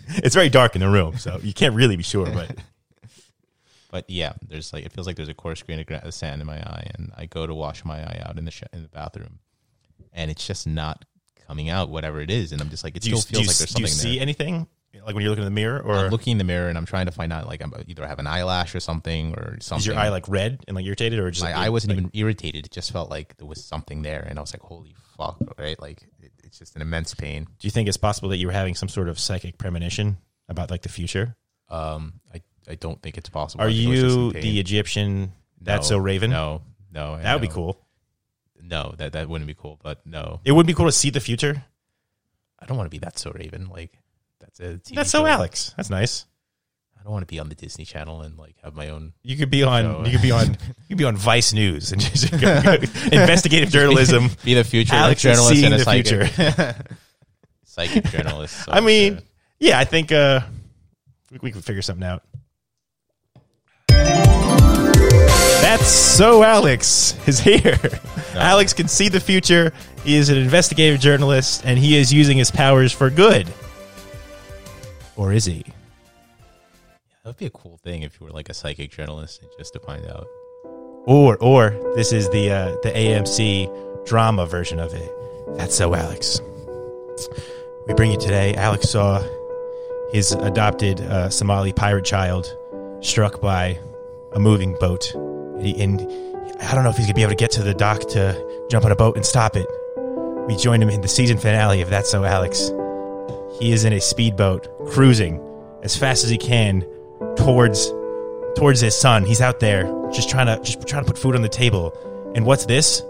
it's 0.08 0.36
very 0.36 0.50
dark 0.50 0.76
in 0.76 0.82
the 0.82 0.90
room, 0.90 1.18
so 1.18 1.40
you 1.44 1.54
can't 1.54 1.76
really 1.76 1.96
be 1.98 2.04
sure. 2.04 2.26
But 2.28 2.56
But 3.92 4.10
yeah, 4.10 4.34
there's 4.46 4.74
like 4.74 4.86
it 4.86 4.92
feels 4.92 5.08
like 5.08 5.16
there's 5.16 5.30
a 5.30 5.34
coarse 5.34 5.62
grain 5.64 5.84
of 5.90 6.14
sand 6.14 6.42
in 6.42 6.48
my 6.48 6.58
eye, 6.58 6.92
and 6.96 7.12
I 7.16 7.28
go 7.28 7.48
to 7.48 7.54
wash 7.54 7.86
my 7.86 8.00
eye 8.00 8.22
out 8.26 8.38
in 8.38 8.44
the 8.46 8.52
sh- 8.52 8.64
in 8.74 8.82
the 8.82 8.90
bathroom, 8.90 9.40
and 10.12 10.30
it's 10.30 10.46
just 10.46 10.68
not 10.68 11.06
coming 11.48 11.70
out, 11.70 11.90
whatever 11.90 12.20
it 12.20 12.30
is, 12.30 12.52
and 12.52 12.62
I'm 12.62 12.70
just 12.70 12.84
like 12.84 12.98
it 12.98 13.04
do 13.04 13.16
still 13.16 13.40
you, 13.42 13.46
feels 13.46 13.48
like 13.48 13.58
there's 13.58 13.70
something. 13.70 13.76
do 13.78 13.82
you 13.84 13.88
see 13.88 14.14
there. 14.16 14.22
anything? 14.24 14.68
Like 15.06 15.14
when 15.14 15.22
you're 15.24 15.30
looking 15.30 15.44
in 15.44 15.54
the 15.54 15.56
mirror, 15.56 15.80
or 15.82 15.96
I'm 15.96 16.10
looking 16.10 16.32
in 16.32 16.38
the 16.38 16.44
mirror 16.46 16.70
and 16.70 16.78
I'm 16.78 16.86
trying 16.86 17.06
to 17.06 17.12
find 17.12 17.32
out 17.34 17.48
like 17.48 17.62
I'm 17.62 17.74
either 17.88 18.04
I 18.04 18.08
have 18.08 18.20
an 18.20 18.28
eyelash 18.28 18.74
or 18.76 18.80
something 18.80 19.34
or 19.36 19.58
something. 19.60 19.80
is 19.82 19.86
your 19.88 19.98
eye 19.98 20.08
like 20.10 20.28
red 20.30 20.64
and 20.68 20.76
like 20.76 20.86
irritated, 20.86 21.20
or 21.20 21.30
just 21.32 21.44
my 21.44 21.52
like, 21.54 21.66
eye 21.66 21.70
wasn't 21.70 21.92
like- 21.92 22.00
even 22.00 22.12
irritated. 22.14 22.66
It 22.66 22.72
just 22.72 22.92
felt 22.92 23.10
like 23.10 23.36
there 23.38 23.48
was 23.48 23.64
something 23.64 24.02
there, 24.02 24.22
and 24.28 24.40
I 24.40 24.42
was 24.42 24.54
like, 24.54 24.62
"Holy 24.62 24.96
fuck!" 25.18 25.38
Right? 25.58 25.80
Like 25.82 26.02
it's 26.56 26.60
just 26.72 26.76
an 26.78 26.82
immense 26.82 27.14
pain. 27.14 27.44
Do 27.44 27.68
you 27.68 27.72
think 27.72 27.90
it's 27.90 27.98
possible 27.98 28.30
that 28.30 28.38
you 28.38 28.48
were 28.48 28.54
having 28.54 28.76
some 28.76 28.88
sort 28.88 29.10
of 29.10 29.20
psychic 29.20 29.58
premonition 29.58 30.18
about 30.48 30.72
like 30.72 30.84
the 30.84 30.90
future? 30.90 31.36
Um, 31.70 32.22
I 32.34 32.42
I 32.70 32.76
don't 32.76 33.02
think 33.02 33.18
it's 33.18 33.28
possible. 33.28 33.64
Are 33.64 33.68
I 33.68 33.74
think 33.74 33.88
it 33.88 33.90
was 33.90 34.02
just 34.02 34.18
you 34.18 34.32
the 34.32 34.60
Egyptian? 34.60 35.34
That's 35.60 35.90
No, 35.90 35.98
so 35.98 36.02
Raven. 36.02 36.32
No, 36.32 36.62
no, 36.94 37.18
that 37.18 37.34
would 37.34 37.42
be 37.42 37.54
cool. 37.54 37.78
No, 38.62 38.94
that 38.98 39.12
that 39.14 39.28
wouldn't 39.28 39.48
be 39.48 39.54
cool. 39.54 39.80
But 39.84 40.06
no, 40.06 40.40
It 40.46 40.54
would 40.54 40.66
be 40.66 40.74
cool 40.74 40.86
to 40.86 40.92
see 40.94 41.10
the 41.10 41.20
future. 41.20 41.64
I 42.58 42.66
don't 42.66 42.78
want 42.78 42.88
to 42.88 42.92
be 42.92 43.00
that 43.00 43.20
so 43.20 43.32
Raven. 43.32 43.68
Like 43.70 43.92
that's 44.40 44.60
a 44.62 44.80
That's 44.94 45.10
so. 45.10 45.26
Alex. 45.26 45.74
That's 45.76 45.90
nice. 45.90 46.26
I 47.06 47.08
don't 47.08 47.14
want 47.14 47.28
to 47.28 47.32
be 47.32 47.38
on 47.38 47.50
the 47.50 47.56
Disney 47.56 47.86
Channel 47.86 48.22
and 48.22 48.36
like 48.36 48.56
have 48.64 48.74
my 48.74 48.90
own 48.90 49.14
You 49.22 49.38
could 49.38 49.52
be 49.52 49.62
on. 49.62 50.08
You 50.08 50.12
could 50.12 50.24
be 50.24 50.32
on. 50.32 50.58
You 50.68 50.88
could 50.90 50.98
be 50.98 51.04
on 51.04 51.16
Vice 51.16 51.54
News 51.54 51.92
and 51.92 52.02
just 52.02 52.32
go, 52.32 52.64
go, 52.64 52.74
investigative 53.12 53.70
journalism. 53.70 54.32
be 54.44 54.56
the 54.56 54.64
future 54.64 54.96
Alex 54.96 55.24
like, 55.24 55.34
is 55.34 55.38
journalist 55.38 55.64
and 55.64 55.74
a 55.76 55.78
the 55.78 55.84
psychic, 55.84 56.32
future. 56.32 56.76
psychic 57.64 58.06
journalist. 58.06 58.66
So, 58.66 58.72
I 58.72 58.80
mean, 58.80 59.18
uh, 59.18 59.22
yeah, 59.60 59.78
I 59.78 59.84
think 59.84 60.12
uh, 60.12 60.40
we, 61.32 61.38
we 61.44 61.52
could 61.52 61.64
figure 61.64 61.84
something 61.84 62.08
out. 62.08 62.24
That's 63.88 65.88
so 65.88 66.42
Alex 66.42 67.16
is 67.28 67.40
here. 67.40 67.78
Alex 68.34 68.74
can 68.74 68.88
see 68.88 69.10
the 69.10 69.20
future. 69.20 69.74
He 70.04 70.16
is 70.16 70.30
an 70.30 70.38
investigative 70.38 71.00
journalist, 71.00 71.62
and 71.66 71.78
he 71.78 71.98
is 71.98 72.12
using 72.12 72.40
his 72.40 72.50
powers 72.50 72.92
for 72.92 73.12
good. 73.12 73.48
Or 75.16 75.32
is 75.32 75.46
he? 75.46 75.66
That 77.26 77.30
would 77.32 77.38
be 77.38 77.48
a 77.48 77.50
cool 77.50 77.78
thing 77.78 78.04
if 78.04 78.20
you 78.20 78.28
were 78.28 78.32
like 78.32 78.50
a 78.50 78.54
psychic 78.54 78.92
journalist 78.92 79.42
and 79.42 79.50
just 79.58 79.74
to 79.74 79.80
find 79.80 80.06
out. 80.06 80.28
Or 81.08 81.36
or 81.38 81.72
this 81.96 82.14
is 82.14 82.30
the 82.30 82.52
uh, 82.52 82.76
the 82.84 82.92
AMC 82.92 84.06
drama 84.06 84.46
version 84.46 84.80
of 84.80 84.94
it. 84.94 85.12
That's 85.58 85.74
so 85.74 85.96
Alex. 85.96 86.40
We 87.88 87.96
bring 87.96 88.12
you 88.12 88.20
today. 88.20 88.54
Alex 88.54 88.90
saw 88.90 89.24
his 90.12 90.34
adopted 90.34 91.02
uh, 91.02 91.32
Somali 91.32 91.74
pirate 91.74 92.06
child 92.06 92.56
struck 93.02 93.42
by 93.42 93.80
a 94.34 94.40
moving 94.40 94.78
boat, 94.80 95.12
and, 95.16 96.02
I 96.62 96.74
don't 96.74 96.84
know 96.84 96.90
if 96.90 96.96
he's 96.96 97.08
gonna 97.08 97.16
be 97.16 97.24
able 97.24 97.32
to 97.32 97.36
get 97.36 97.52
to 97.52 97.64
the 97.64 97.74
dock 97.74 98.02
to 98.10 98.66
jump 98.70 98.86
on 98.86 98.92
a 98.92 98.96
boat 98.96 99.16
and 99.16 99.26
stop 99.26 99.56
it. 99.56 99.68
We 100.48 100.56
joined 100.56 100.84
him 100.84 100.90
in 100.90 101.02
the 101.02 101.08
season 101.08 101.38
finale 101.38 101.82
of 101.82 101.90
That's 101.90 102.10
So 102.10 102.24
Alex. 102.24 102.72
He 103.60 103.72
is 103.72 103.84
in 103.84 103.94
a 103.94 104.00
speedboat 104.00 104.68
cruising 104.88 105.42
as 105.84 105.98
fast 105.98 106.24
as 106.24 106.30
he 106.30 106.38
can 106.38 106.86
towards 107.36 107.92
towards 108.56 108.80
his 108.82 108.96
son. 108.96 109.26
He's 109.26 109.42
out 109.42 109.60
there 109.60 109.84
just 110.12 110.30
trying 110.30 110.48
to 110.48 110.64
just 110.64 110.88
trying 110.88 111.04
to 111.06 111.12
put 111.12 111.18
food 111.18 111.36
on 111.36 111.42
the 111.42 111.50
table. 111.50 111.94
And 112.36 112.46
what's 112.46 112.66
this? 112.66 113.02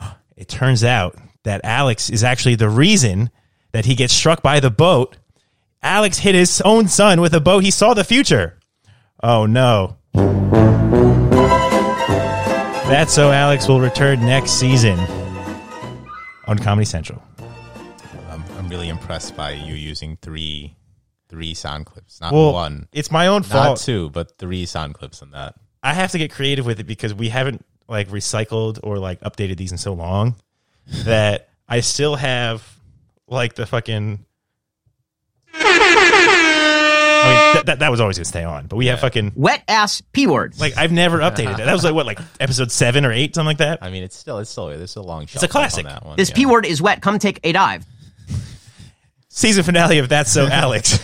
It 0.34 0.48
turns 0.48 0.82
out 0.82 1.16
that 1.44 1.60
Alex 1.62 2.10
is 2.10 2.24
actually 2.24 2.56
the 2.56 2.68
reason 2.68 3.30
that 3.72 3.84
he 3.84 3.94
gets 3.94 4.12
struck 4.12 4.42
by 4.42 4.58
the 4.58 4.70
boat. 4.70 5.16
Alex 5.82 6.18
hit 6.18 6.34
his 6.34 6.60
own 6.62 6.88
son 6.88 7.20
with 7.20 7.34
a 7.34 7.40
boat. 7.40 7.62
He 7.62 7.70
saw 7.70 7.94
the 7.94 8.02
future. 8.02 8.58
Oh 9.22 9.46
no. 9.46 9.98
That's 12.92 13.12
so 13.12 13.30
Alex 13.30 13.68
will 13.68 13.80
return 13.80 14.20
next 14.20 14.52
season 14.52 14.98
on 16.46 16.58
Comedy 16.58 16.84
Central. 16.84 17.22
I'm, 18.28 18.44
I'm 18.58 18.68
really 18.68 18.88
impressed 18.88 19.36
by 19.36 19.52
you 19.52 19.74
using 19.74 20.16
three 20.20 20.76
three 21.32 21.54
sound 21.54 21.86
clips, 21.86 22.20
not 22.20 22.32
Well, 22.34 22.52
one, 22.52 22.88
it's 22.92 23.10
my 23.10 23.26
own 23.26 23.42
fault. 23.42 23.64
not 23.64 23.76
two, 23.78 24.10
but 24.10 24.36
three 24.36 24.66
sound 24.66 24.92
clips 24.92 25.22
on 25.22 25.30
that. 25.30 25.54
I 25.82 25.94
have 25.94 26.12
to 26.12 26.18
get 26.18 26.30
creative 26.30 26.66
with 26.66 26.78
it 26.78 26.84
because 26.84 27.14
we 27.14 27.30
haven't 27.30 27.64
like 27.88 28.08
recycled 28.10 28.78
or 28.82 28.98
like 28.98 29.18
updated 29.22 29.56
these 29.56 29.72
in 29.72 29.78
so 29.78 29.94
long 29.94 30.36
that 31.04 31.48
I 31.66 31.80
still 31.80 32.16
have 32.16 32.78
like 33.26 33.54
the 33.54 33.64
fucking. 33.64 34.26
I 37.24 37.24
mean, 37.24 37.54
that, 37.54 37.66
that, 37.66 37.78
that 37.78 37.90
was 37.90 38.00
always 38.00 38.18
gonna 38.18 38.24
stay 38.24 38.44
on, 38.44 38.66
but 38.66 38.76
we 38.76 38.86
have 38.86 39.00
fucking 39.00 39.32
Wet 39.36 39.62
ass 39.68 40.00
P 40.12 40.26
words. 40.26 40.60
like 40.60 40.76
I've 40.76 40.92
never 40.92 41.18
updated 41.18 41.56
that. 41.56 41.64
That 41.64 41.72
was 41.72 41.84
like 41.84 41.94
what, 41.94 42.04
like 42.04 42.18
episode 42.40 42.70
seven 42.72 43.04
or 43.06 43.12
eight, 43.12 43.34
something 43.34 43.46
like 43.46 43.58
that. 43.58 43.78
I 43.80 43.90
mean, 43.90 44.02
it's 44.02 44.16
still 44.16 44.38
it's 44.38 44.50
still 44.50 44.66
there's 44.68 44.96
a 44.96 45.02
long. 45.02 45.26
Shot. 45.26 45.36
It's 45.36 45.44
a 45.44 45.48
classic. 45.48 45.86
On 45.86 45.92
that 45.92 46.04
one. 46.04 46.16
this 46.16 46.30
yeah. 46.30 46.34
P 46.36 46.46
word 46.46 46.66
is 46.66 46.82
wet. 46.82 47.00
Come 47.00 47.18
take 47.18 47.38
a 47.44 47.52
dive. 47.52 47.86
Season 49.34 49.64
finale 49.64 49.98
of 49.98 50.08
That's 50.10 50.30
So 50.30 50.46
Alex. 50.50 50.98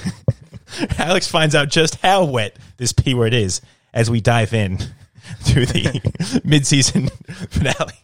Alex 0.99 1.27
finds 1.29 1.55
out 1.55 1.69
just 1.71 1.97
how 1.97 2.25
wet 2.25 2.57
this 2.77 2.93
p 2.93 3.15
word 3.15 3.33
is 3.33 3.61
as 3.95 4.11
we 4.11 4.21
dive 4.21 4.53
in 4.53 4.77
to 5.47 5.65
the 5.67 6.41
mid-season 6.45 7.09
finale. 7.49 7.95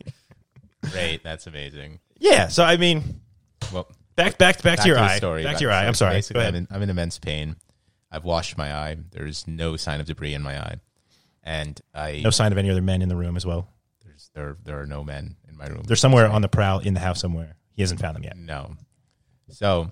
Great, 0.90 1.23
that's 1.23 1.47
amazing. 1.47 2.00
Yeah, 2.19 2.49
so 2.49 2.64
I 2.64 2.78
mean, 2.78 3.21
Well, 3.73 3.87
back 4.16 4.38
back 4.38 4.62
back, 4.62 4.81
to 4.81 4.87
your 4.88 4.97
the 4.97 5.02
eye. 5.02 5.16
story. 5.19 5.45
Back 5.45 5.57
to 5.59 5.62
your 5.62 5.73
eye. 5.73 5.87
I'm 5.87 5.93
sorry. 5.95 6.12
Go 6.12 6.16
Basically, 6.16 6.43
I'm 6.43 6.54
ahead. 6.54 6.66
in, 6.71 6.75
I'm 6.75 6.83
in 6.83 6.90
immense 6.90 7.19
pain. 7.19 7.57
I've 8.11 8.25
washed 8.25 8.57
my 8.57 8.75
eye. 8.75 8.97
There's 9.11 9.47
no 9.47 9.76
sign 9.76 10.00
of 10.00 10.07
debris 10.07 10.33
in 10.35 10.43
my 10.43 10.59
eye, 10.59 10.76
and 11.43 11.78
I 11.95 12.21
No 12.25 12.31
sign 12.31 12.50
of 12.52 12.59
any 12.59 12.71
other 12.71 12.81
men 12.83 13.02
in 13.02 13.09
the 13.11 13.16
room 13.16 13.37
as 13.37 13.45
well. 13.45 13.69
there's 14.04 14.31
there 14.35 14.57
there 14.64 14.81
are 14.81 14.87
no 14.87 15.04
men 15.04 15.37
in 15.49 15.57
my 15.59 15.66
room. 15.66 15.83
They're 15.87 15.97
somewhere 15.97 16.28
on 16.28 16.40
the 16.40 16.49
prowl 16.49 16.78
in 16.78 16.95
the 16.95 17.00
house 17.00 17.21
somewhere. 17.21 17.57
He 17.75 17.83
hasn't 17.83 18.00
found 18.00 18.16
them 18.16 18.23
yet. 18.25 18.37
No. 18.38 18.76
So, 19.50 19.90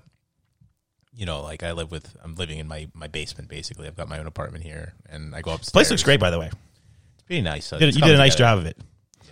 you 1.23 1.27
know, 1.27 1.41
like 1.41 1.63
I 1.63 1.71
live 1.71 1.93
with, 1.93 2.17
I'm 2.25 2.35
living 2.35 2.59
in 2.59 2.67
my, 2.67 2.89
my 2.95 3.07
basement 3.07 3.49
basically. 3.49 3.87
I've 3.87 3.95
got 3.95 4.09
my 4.09 4.19
own 4.19 4.27
apartment 4.27 4.65
here 4.65 4.93
and 5.09 5.37
I 5.37 5.41
go 5.41 5.53
upstairs. 5.53 5.71
Place 5.71 5.91
looks 5.91 6.03
great, 6.03 6.19
by 6.19 6.31
the 6.31 6.39
way. 6.41 6.47
It's 6.49 7.23
pretty 7.29 7.43
nice. 7.43 7.65
So 7.67 7.77
You 7.77 7.87
did, 7.87 7.95
you 7.95 8.01
did 8.03 8.15
a 8.17 8.19
nice 8.19 8.35
together. 8.35 8.57
job 8.57 8.59
of 8.59 8.67
it. 8.67 8.77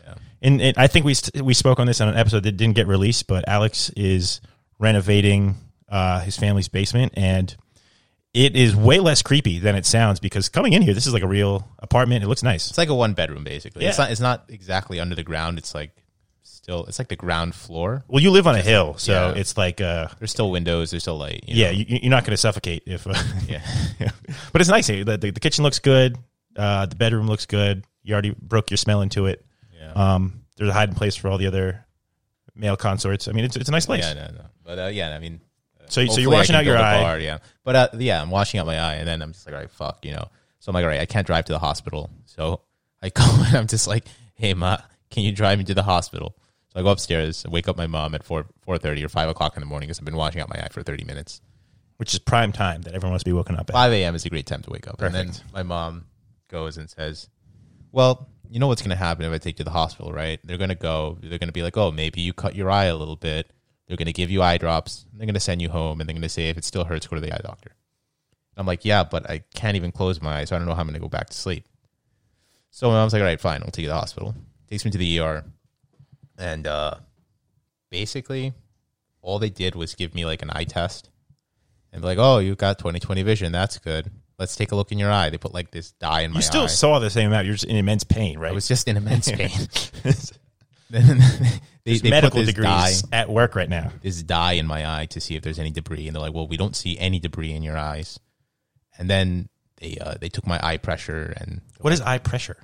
Yeah. 0.06 0.14
And, 0.40 0.62
and 0.62 0.78
I 0.78 0.86
think 0.86 1.04
we 1.04 1.14
st- 1.14 1.44
we 1.44 1.52
spoke 1.52 1.80
on 1.80 1.88
this 1.88 2.00
on 2.00 2.06
an 2.06 2.16
episode 2.16 2.44
that 2.44 2.52
didn't 2.52 2.76
get 2.76 2.86
released, 2.86 3.26
but 3.26 3.48
Alex 3.48 3.90
is 3.96 4.40
renovating 4.78 5.56
uh, 5.88 6.20
his 6.20 6.36
family's 6.36 6.68
basement, 6.68 7.12
and 7.16 7.56
it 8.32 8.54
is 8.54 8.76
way 8.76 9.00
less 9.00 9.20
creepy 9.22 9.58
than 9.58 9.74
it 9.74 9.84
sounds 9.84 10.20
because 10.20 10.48
coming 10.48 10.72
in 10.72 10.82
here, 10.82 10.94
this 10.94 11.08
is 11.08 11.12
like 11.12 11.24
a 11.24 11.28
real 11.28 11.66
apartment. 11.80 12.22
It 12.22 12.28
looks 12.28 12.44
nice. 12.44 12.68
It's 12.68 12.78
like 12.78 12.88
a 12.88 12.94
one 12.94 13.14
bedroom 13.14 13.42
basically. 13.42 13.84
It's 13.84 13.98
Yeah. 13.98 14.04
not. 14.04 14.12
It's 14.12 14.20
not 14.20 14.44
exactly 14.48 15.00
under 15.00 15.16
the 15.16 15.24
ground. 15.24 15.58
It's 15.58 15.74
like 15.74 15.90
still. 16.42 16.84
It's 16.86 16.98
like 16.98 17.08
the 17.08 17.16
ground 17.16 17.54
floor. 17.54 18.04
Well, 18.08 18.22
you 18.22 18.30
live 18.30 18.46
on 18.46 18.54
a 18.54 18.62
hill, 18.62 18.94
so 18.98 19.12
Yeah. 19.12 19.40
it's 19.40 19.56
like 19.56 19.80
uh, 19.80 20.08
There's 20.18 20.30
still 20.30 20.50
windows. 20.50 20.90
There's 20.90 21.02
still 21.02 21.18
light. 21.18 21.44
you 21.46 21.56
yeah, 21.56 21.66
know? 21.70 21.78
you, 21.78 21.98
you're 22.02 22.10
not 22.10 22.24
going 22.24 22.32
to 22.32 22.36
suffocate 22.36 22.84
if. 22.86 23.06
Uh, 23.06 23.14
yeah. 23.48 23.62
but 24.52 24.60
it's 24.60 24.70
nice. 24.70 24.86
The, 24.86 25.02
the, 25.04 25.16
the 25.30 25.40
kitchen 25.40 25.62
looks 25.64 25.78
good. 25.78 26.16
Uh, 26.56 26.86
the 26.86 26.96
bedroom 26.96 27.26
looks 27.26 27.46
good. 27.46 27.84
You 28.02 28.14
already 28.14 28.34
broke 28.40 28.70
your 28.70 28.78
smell 28.78 29.02
into 29.02 29.26
it. 29.26 29.44
Yeah. 29.78 29.92
Um, 29.92 30.42
there's 30.56 30.70
a 30.70 30.74
hiding 30.74 30.94
place 30.94 31.16
for 31.16 31.28
all 31.28 31.38
the 31.38 31.46
other 31.46 31.84
male 32.54 32.76
consorts. 32.76 33.28
I 33.28 33.32
mean, 33.32 33.44
it's, 33.44 33.56
it's 33.56 33.68
a 33.68 33.72
nice 33.72 33.86
place. 33.86 34.04
Yeah, 34.04 34.14
no, 34.14 34.26
no. 34.34 34.44
But 34.64 34.78
uh, 34.78 34.86
yeah, 34.86 35.14
I 35.14 35.18
mean. 35.18 35.40
So, 35.88 36.06
so 36.06 36.20
you're 36.20 36.30
washing 36.30 36.54
out 36.54 36.64
your 36.64 36.78
eye, 36.78 37.02
bar, 37.02 37.18
yeah. 37.18 37.38
But 37.64 38.00
yeah, 38.00 38.22
I'm 38.22 38.30
washing 38.30 38.60
out 38.60 38.66
my 38.66 38.78
eye, 38.78 38.94
and 38.94 39.08
then 39.08 39.22
I'm 39.22 39.32
just 39.32 39.44
like, 39.44 39.54
all 39.56 39.60
right, 39.60 39.70
fuck, 39.70 40.04
you 40.04 40.12
know. 40.12 40.28
So 40.60 40.70
I'm 40.70 40.74
like, 40.74 40.84
all 40.84 40.88
right, 40.88 41.00
I 41.00 41.06
can't 41.06 41.26
drive 41.26 41.46
to 41.46 41.52
the 41.52 41.58
hospital. 41.58 42.10
So 42.26 42.60
I 43.02 43.08
go 43.14 43.24
and 43.24 43.56
I'm 43.56 43.66
just 43.66 43.88
like, 43.88 44.04
hey, 44.34 44.54
ma, 44.54 44.78
can 45.10 45.22
you 45.24 45.32
drive 45.32 45.58
me 45.58 45.64
to 45.64 45.74
the 45.74 45.82
hospital? 45.82 46.36
So 46.72 46.80
I 46.80 46.82
go 46.82 46.90
upstairs, 46.90 47.44
I 47.44 47.50
wake 47.50 47.68
up 47.68 47.76
my 47.76 47.86
mom 47.86 48.14
at 48.14 48.22
four 48.24 48.46
four 48.62 48.78
thirty 48.78 49.04
or 49.04 49.08
five 49.08 49.28
o'clock 49.28 49.56
in 49.56 49.60
the 49.60 49.66
morning 49.66 49.88
because 49.88 49.98
I've 49.98 50.04
been 50.04 50.16
washing 50.16 50.40
out 50.40 50.48
my 50.48 50.62
eye 50.62 50.68
for 50.70 50.82
thirty 50.82 51.04
minutes. 51.04 51.40
which 51.96 52.14
is 52.14 52.18
prime 52.18 52.52
time 52.52 52.82
that 52.82 52.94
everyone 52.94 53.12
wants 53.12 53.24
to 53.24 53.28
be 53.30 53.34
woken 53.34 53.56
up 53.56 53.68
at. 53.68 53.72
Five 53.74 53.92
a.m. 53.92 54.14
is 54.14 54.24
a 54.24 54.30
great 54.30 54.46
time 54.46 54.62
to 54.62 54.70
wake 54.70 54.86
up. 54.88 55.00
And 55.02 55.12
Perfect. 55.12 55.38
then 55.38 55.46
my 55.52 55.62
mom 55.62 56.06
goes 56.48 56.76
and 56.78 56.88
says, 56.88 57.28
"Well, 57.92 58.28
you 58.48 58.58
know 58.58 58.68
what's 58.68 58.82
going 58.82 58.90
to 58.90 58.96
happen 58.96 59.24
if 59.24 59.32
I 59.32 59.38
take 59.38 59.54
you 59.58 59.64
to 59.64 59.64
the 59.64 59.70
hospital, 59.70 60.12
right? 60.12 60.40
They're 60.44 60.58
going 60.58 60.70
to 60.70 60.74
go. 60.76 61.18
They're 61.20 61.38
going 61.38 61.48
to 61.48 61.52
be 61.52 61.62
like, 61.62 61.76
oh, 61.76 61.90
maybe 61.90 62.20
you 62.20 62.32
cut 62.32 62.54
your 62.56 62.70
eye 62.70 62.86
a 62.86 62.96
little 62.96 63.16
bit. 63.16 63.52
They're 63.86 63.96
going 63.96 64.06
to 64.06 64.12
give 64.12 64.30
you 64.30 64.42
eye 64.42 64.56
drops. 64.58 65.06
They're 65.12 65.26
going 65.26 65.34
to 65.34 65.40
send 65.40 65.60
you 65.60 65.68
home, 65.68 66.00
and 66.00 66.08
they're 66.08 66.14
going 66.14 66.22
to 66.22 66.28
say 66.28 66.48
if 66.48 66.56
it 66.56 66.64
still 66.64 66.84
hurts, 66.84 67.06
go 67.06 67.16
to 67.16 67.20
the 67.20 67.32
eye 67.34 67.40
doctor." 67.42 67.74
I'm 68.56 68.66
like, 68.66 68.84
"Yeah, 68.84 69.04
but 69.04 69.28
I 69.28 69.42
can't 69.54 69.76
even 69.76 69.92
close 69.92 70.22
my 70.22 70.38
eyes, 70.38 70.48
so 70.48 70.56
I 70.56 70.58
don't 70.58 70.68
know 70.68 70.74
how 70.74 70.80
I'm 70.80 70.86
going 70.86 70.94
to 70.94 71.00
go 71.00 71.08
back 71.08 71.28
to 71.30 71.36
sleep." 71.36 71.66
So 72.70 72.88
my 72.88 72.94
mom's 72.94 73.12
like, 73.12 73.20
"All 73.20 73.26
right, 73.26 73.40
fine, 73.40 73.60
I'll 73.62 73.70
take 73.70 73.82
you 73.82 73.88
to 73.88 73.94
the 73.94 74.00
hospital." 74.00 74.34
Takes 74.70 74.84
me 74.84 74.90
to 74.92 74.98
the 74.98 75.18
ER, 75.18 75.44
and 76.38 76.66
uh, 76.66 76.94
basically, 77.90 78.54
all 79.20 79.38
they 79.38 79.50
did 79.50 79.74
was 79.74 79.94
give 79.94 80.14
me 80.14 80.24
like 80.24 80.42
an 80.42 80.50
eye 80.52 80.64
test 80.64 81.10
and 81.92 82.00
be 82.02 82.06
like, 82.06 82.18
"Oh, 82.18 82.38
you've 82.38 82.58
got 82.58 82.78
20/20 82.78 83.24
vision. 83.24 83.52
That's 83.52 83.78
good. 83.78 84.10
Let's 84.38 84.54
take 84.54 84.70
a 84.72 84.76
look 84.76 84.92
in 84.92 84.98
your 84.98 85.10
eye." 85.10 85.28
They 85.30 85.38
put 85.38 85.52
like 85.52 85.72
this 85.72 85.90
dye 85.92 86.20
in 86.20 86.30
my 86.30 86.36
eye. 86.36 86.38
you 86.38 86.42
still 86.42 86.62
eye. 86.62 86.66
saw 86.68 86.98
the 87.00 87.10
same 87.10 87.28
amount. 87.28 87.46
You're 87.46 87.54
just 87.56 87.64
in 87.64 87.76
immense 87.76 88.04
pain, 88.04 88.38
right? 88.38 88.52
I 88.52 88.54
was 88.54 88.68
just 88.68 88.86
in 88.86 88.96
immense 88.96 89.28
pain. 89.32 89.50
then 90.90 91.18
they, 91.84 91.98
they 91.98 92.10
medical 92.10 92.38
put 92.38 92.46
this 92.46 92.54
degrees 92.54 93.02
dye, 93.02 93.08
at 93.12 93.28
work 93.28 93.56
right 93.56 93.68
now. 93.68 93.90
this 94.02 94.22
dye 94.22 94.52
in 94.52 94.66
my 94.66 95.00
eye 95.00 95.06
to 95.06 95.20
see 95.20 95.34
if 95.34 95.42
there's 95.42 95.58
any 95.58 95.72
debris, 95.72 96.06
and 96.06 96.14
they're 96.14 96.22
like, 96.22 96.32
"Well, 96.32 96.46
we 96.46 96.56
don't 96.56 96.76
see 96.76 96.96
any 96.96 97.18
debris 97.18 97.52
in 97.52 97.64
your 97.64 97.76
eyes." 97.76 98.20
And 98.98 99.10
then 99.10 99.48
they 99.80 99.98
uh, 100.00 100.14
they 100.20 100.28
took 100.28 100.46
my 100.46 100.60
eye 100.62 100.76
pressure, 100.76 101.34
and 101.38 101.60
What 101.80 101.92
is 101.92 102.00
eye 102.00 102.18
pressure? 102.18 102.58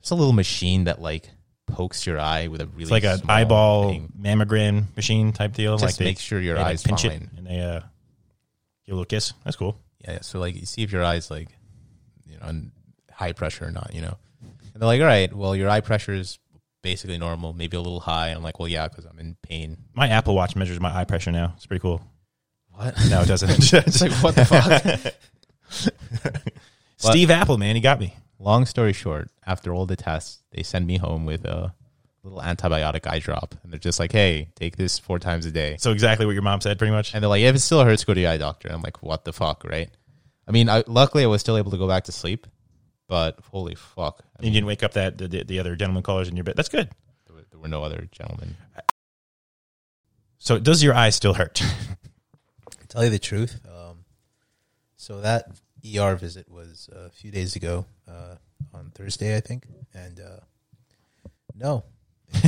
it's 0.00 0.10
a 0.10 0.14
little 0.14 0.32
machine 0.32 0.84
that 0.84 1.00
like 1.00 1.30
pokes 1.66 2.06
your 2.06 2.18
eye 2.18 2.48
with 2.48 2.60
a 2.60 2.66
really 2.66 2.82
It's 2.82 2.90
like 2.90 3.04
an 3.04 3.20
eyeball 3.28 3.90
thing. 3.90 4.12
mammogram 4.18 4.94
machine 4.96 5.32
type 5.32 5.52
deal. 5.54 5.74
Just 5.76 5.84
like 5.84 5.96
they, 5.96 6.04
make 6.04 6.18
sure 6.18 6.40
your 6.40 6.56
they, 6.56 6.62
like, 6.62 6.72
eye's 6.72 6.82
pinch 6.82 7.02
fine. 7.02 7.10
it 7.12 7.22
and 7.36 7.46
they 7.46 7.60
uh, 7.60 7.80
give 8.84 8.92
a 8.92 8.96
little 8.96 9.04
kiss. 9.04 9.32
That's 9.44 9.56
cool. 9.56 9.76
Yeah, 10.00 10.20
so 10.20 10.38
like 10.40 10.54
you 10.56 10.66
see 10.66 10.82
if 10.82 10.92
your 10.92 11.04
eyes 11.04 11.30
like 11.30 11.48
you 12.26 12.36
know 12.36 12.46
on 12.46 12.72
high 13.10 13.32
pressure 13.32 13.66
or 13.66 13.70
not, 13.70 13.90
you 13.94 14.00
know. 14.02 14.16
And 14.74 14.80
they're 14.80 14.86
like, 14.88 15.00
"All 15.00 15.06
right, 15.06 15.32
well 15.32 15.54
your 15.54 15.68
eye 15.68 15.80
pressure 15.80 16.12
is 16.14 16.38
basically 16.82 17.18
normal, 17.18 17.52
maybe 17.52 17.76
a 17.76 17.80
little 17.80 18.00
high." 18.00 18.28
And 18.28 18.38
I'm 18.38 18.42
like, 18.42 18.58
"Well, 18.58 18.68
yeah, 18.68 18.88
because 18.88 19.04
I'm 19.04 19.18
in 19.18 19.36
pain." 19.42 19.76
My 19.94 20.08
Apple 20.08 20.34
Watch 20.34 20.56
measures 20.56 20.80
my 20.80 20.94
eye 20.94 21.04
pressure 21.04 21.30
now. 21.30 21.52
It's 21.56 21.66
pretty 21.66 21.80
cool. 21.80 22.02
What? 22.72 22.96
No, 23.08 23.20
it 23.22 23.28
doesn't. 23.28 23.50
it's 23.72 24.00
like 24.00 24.12
what 24.12 24.34
the 24.34 24.44
fuck? 25.72 25.92
Steve 26.96 27.30
Apple, 27.30 27.58
man, 27.58 27.74
he 27.76 27.80
got 27.80 28.00
me. 28.00 28.16
Long 28.42 28.66
story 28.66 28.92
short, 28.92 29.30
after 29.46 29.72
all 29.72 29.86
the 29.86 29.94
tests, 29.94 30.42
they 30.50 30.64
send 30.64 30.84
me 30.84 30.98
home 30.98 31.24
with 31.24 31.44
a 31.44 31.72
little 32.24 32.40
antibiotic 32.40 33.06
eye 33.06 33.20
drop, 33.20 33.54
and 33.62 33.72
they're 33.72 33.78
just 33.78 34.00
like, 34.00 34.10
"Hey, 34.10 34.48
take 34.56 34.76
this 34.76 34.98
four 34.98 35.20
times 35.20 35.46
a 35.46 35.52
day." 35.52 35.76
So 35.78 35.92
exactly 35.92 36.26
what 36.26 36.32
your 36.32 36.42
mom 36.42 36.60
said, 36.60 36.76
pretty 36.76 36.92
much. 36.92 37.14
And 37.14 37.22
they're 37.22 37.28
like, 37.28 37.42
"If 37.42 37.54
it 37.54 37.60
still 37.60 37.84
hurts, 37.84 38.04
go 38.04 38.14
to 38.14 38.20
the 38.20 38.26
eye 38.26 38.38
doctor." 38.38 38.66
And 38.66 38.76
I'm 38.76 38.82
like, 38.82 39.00
"What 39.00 39.24
the 39.24 39.32
fuck?" 39.32 39.62
Right? 39.64 39.90
I 40.46 40.50
mean, 40.50 40.68
I, 40.68 40.82
luckily 40.88 41.22
I 41.22 41.28
was 41.28 41.40
still 41.40 41.56
able 41.56 41.70
to 41.70 41.78
go 41.78 41.86
back 41.86 42.04
to 42.04 42.12
sleep, 42.12 42.48
but 43.06 43.38
holy 43.52 43.76
fuck, 43.76 44.24
I 44.36 44.38
And 44.38 44.46
you 44.46 44.52
didn't 44.52 44.66
wake 44.66 44.82
up 44.82 44.94
that 44.94 45.18
the, 45.18 45.28
the, 45.28 45.44
the 45.44 45.58
other 45.60 45.76
gentleman 45.76 46.02
callers 46.02 46.28
in 46.28 46.36
your 46.36 46.44
bed. 46.44 46.56
That's 46.56 46.68
good. 46.68 46.90
there 47.26 47.36
were, 47.36 47.44
there 47.50 47.60
were 47.60 47.68
no 47.68 47.84
other 47.84 48.08
gentlemen. 48.10 48.56
So 50.38 50.58
does 50.58 50.82
your 50.82 50.94
eye 50.94 51.10
still 51.10 51.34
hurt? 51.34 51.62
Tell 52.88 53.04
you 53.04 53.10
the 53.10 53.20
truth, 53.20 53.60
um, 53.66 54.04
so 54.96 55.20
that 55.20 55.46
ER 55.84 56.14
visit 56.16 56.48
was 56.50 56.88
a 56.94 57.10
few 57.10 57.30
days 57.30 57.56
ago 57.56 57.84
uh, 58.08 58.36
on 58.74 58.90
Thursday, 58.94 59.36
I 59.36 59.40
think, 59.40 59.64
and 59.94 60.20
uh, 60.20 60.40
no. 61.54 61.84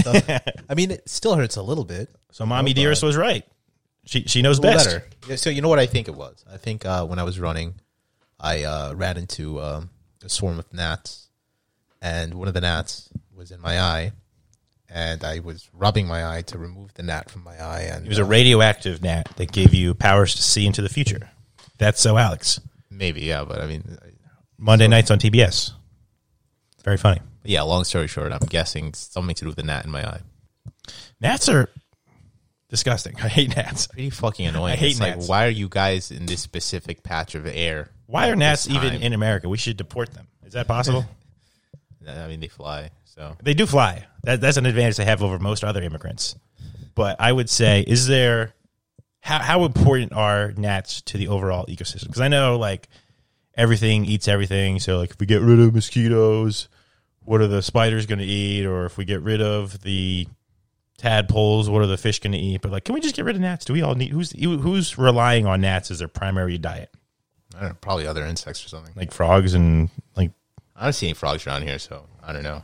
I 0.69 0.75
mean, 0.75 0.91
it 0.91 1.09
still 1.09 1.35
hurts 1.35 1.57
a 1.57 1.63
little 1.63 1.85
bit. 1.85 2.09
So 2.31 2.47
mommy 2.47 2.71
No, 2.71 2.75
dearest 2.75 3.03
was 3.03 3.17
right. 3.17 3.45
She 4.07 4.23
she 4.25 4.43
knows 4.43 4.61
best. 4.61 4.87
better. 4.87 5.05
Yeah, 5.29 5.37
so 5.37 5.51
you 5.51 5.63
know 5.63 5.69
what 5.69 5.79
I 5.79 5.87
think 5.87 6.09
it 6.09 6.15
was? 6.15 6.45
I 6.53 6.57
think 6.59 6.85
uh, 6.85 7.05
when 7.07 7.19
I 7.19 7.23
was 7.23 7.39
running, 7.41 7.75
I 8.39 8.63
uh, 8.65 8.93
ran 8.95 9.17
into 9.17 9.61
um, 9.61 9.91
a 10.23 10.29
swarm 10.29 10.59
of 10.59 10.73
gnats, 10.73 11.29
and 12.03 12.35
one 12.35 12.49
of 12.49 12.55
the 12.55 12.61
gnats 12.61 13.09
was 13.35 13.51
in 13.51 13.61
my 13.61 13.81
eye, 13.81 14.13
and 14.91 15.25
I 15.25 15.41
was 15.41 15.69
rubbing 15.73 16.07
my 16.07 16.37
eye 16.37 16.43
to 16.43 16.59
remove 16.59 16.93
the 16.95 17.03
gnat 17.03 17.31
from 17.31 17.45
my 17.45 17.59
eye, 17.59 17.89
and 17.91 18.05
It 18.05 18.09
was 18.09 18.19
a 18.19 18.25
uh, 18.25 18.27
radioactive 18.27 19.03
gnat 19.03 19.35
that 19.37 19.53
gave 19.53 19.73
you 19.75 19.95
powers 19.95 20.35
to 20.35 20.43
see 20.43 20.67
into 20.67 20.83
the 20.83 20.89
future. 20.91 21.31
That's 21.79 22.01
so 22.01 22.17
Alex. 22.19 22.61
Maybe 22.97 23.23
yeah, 23.23 23.45
but 23.45 23.61
I 23.61 23.67
mean, 23.67 23.99
I- 24.03 24.09
Monday 24.59 24.89
nights 24.89 25.11
on 25.11 25.19
TBS. 25.19 25.73
Very 26.85 26.97
funny. 26.97 27.21
yeah. 27.45 27.63
Long 27.63 27.85
story 27.85 28.07
short, 28.09 28.33
I'm 28.33 28.47
guessing 28.49 28.93
something 28.95 29.35
to 29.37 29.45
do 29.45 29.49
with 29.49 29.57
the 29.57 29.63
gnat 29.63 29.85
in 29.85 29.91
my 29.91 30.07
eye. 30.07 30.21
Gnats 31.21 31.49
are 31.49 31.69
disgusting. 32.69 33.17
I 33.23 33.29
hate 33.29 33.57
gnats. 33.57 33.87
Pretty 33.87 34.11
fucking 34.11 34.47
annoying. 34.47 34.73
I 34.75 34.77
hate 34.77 34.93
it's 34.93 35.01
like, 35.01 35.25
why 35.27 35.47
are 35.47 35.51
you 35.51 35.69
guys 35.69 36.11
in 36.11 36.27
this 36.27 36.41
specific 36.41 37.03
patch 37.03 37.35
of 37.35 37.47
air? 37.47 37.91
Why 38.07 38.29
are 38.29 38.33
at 38.33 38.39
gnats 38.39 38.69
even 38.69 39.03
in 39.03 39.13
America? 39.13 39.49
We 39.49 39.57
should 39.57 39.77
deport 39.77 40.13
them. 40.13 40.29
Is 40.45 40.53
that 40.53 40.67
possible? 40.69 41.07
I 42.09 42.29
mean, 42.29 42.41
they 42.41 42.49
fly. 42.49 42.91
So 43.05 43.37
they 43.43 43.55
do 43.55 43.67
fly. 43.67 44.07
That, 44.25 44.41
that's 44.41 44.57
an 44.57 44.67
advantage 44.67 44.97
they 44.97 45.05
have 45.05 45.23
over 45.23 45.39
most 45.39 45.65
other 45.65 45.83
immigrants. 45.83 46.37
But 46.95 47.21
I 47.21 47.33
would 47.33 47.49
say, 47.49 47.85
is 47.87 48.07
there 48.07 48.53
how 49.25 49.39
how 49.39 49.65
important 49.65 50.13
are 50.13 50.53
gnats 50.53 51.01
to 51.03 51.17
the 51.17 51.29
overall 51.29 51.65
ecosystem? 51.67 52.09
Because 52.09 52.21
I 52.21 52.29
know 52.29 52.59
like 52.59 52.89
everything 53.55 54.05
eats 54.05 54.29
everything. 54.29 54.79
So 54.81 54.99
like 54.99 55.13
if 55.13 55.19
we 55.19 55.25
get 55.25 55.41
rid 55.41 55.59
of 55.59 55.75
mosquitoes, 55.75 56.69
what 57.21 57.41
are 57.41 57.47
the 57.47 57.63
spiders 57.63 58.05
going 58.05 58.19
to 58.19 58.25
eat? 58.25 58.67
Or 58.67 58.85
if 58.85 58.99
we 58.99 59.07
get 59.07 59.23
rid 59.23 59.41
of 59.41 59.81
the 59.81 60.29
tadpoles, 60.99 61.71
what 61.71 61.81
are 61.81 61.87
the 61.87 61.97
fish 61.97 62.21
going 62.21 62.33
to 62.33 62.39
eat? 62.39 62.61
But 62.61 62.71
like, 62.71 62.85
can 62.85 62.95
we 62.95 63.01
just 63.01 63.17
get 63.17 63.25
rid 63.25 63.35
of 63.37 63.41
gnats? 63.41 63.65
Do 63.65 63.73
we 63.73 63.81
all 63.81 63.95
need 63.95 64.11
who's 64.11 64.33
who's 64.33 64.99
relying 64.99 65.47
on 65.47 65.63
gnats 65.63 65.91
as 65.91 66.01
their 66.01 66.09
primary 66.09 66.59
diet? 66.59 66.91
I 67.57 67.61
don't 67.61 67.69
know, 67.71 67.77
probably 67.81 68.07
other 68.07 68.27
insects 68.27 68.63
or 68.65 68.69
something. 68.69 68.93
Like 68.95 69.11
frogs 69.11 69.55
and 69.55 69.89
like 70.17 70.33
I 70.77 70.85
don't 70.85 70.93
see 70.93 71.07
any 71.07 71.15
frogs 71.15 71.47
around 71.47 71.63
here, 71.63 71.79
so 71.79 72.05
I 72.23 72.35
don't 72.35 72.43
know. 72.43 72.63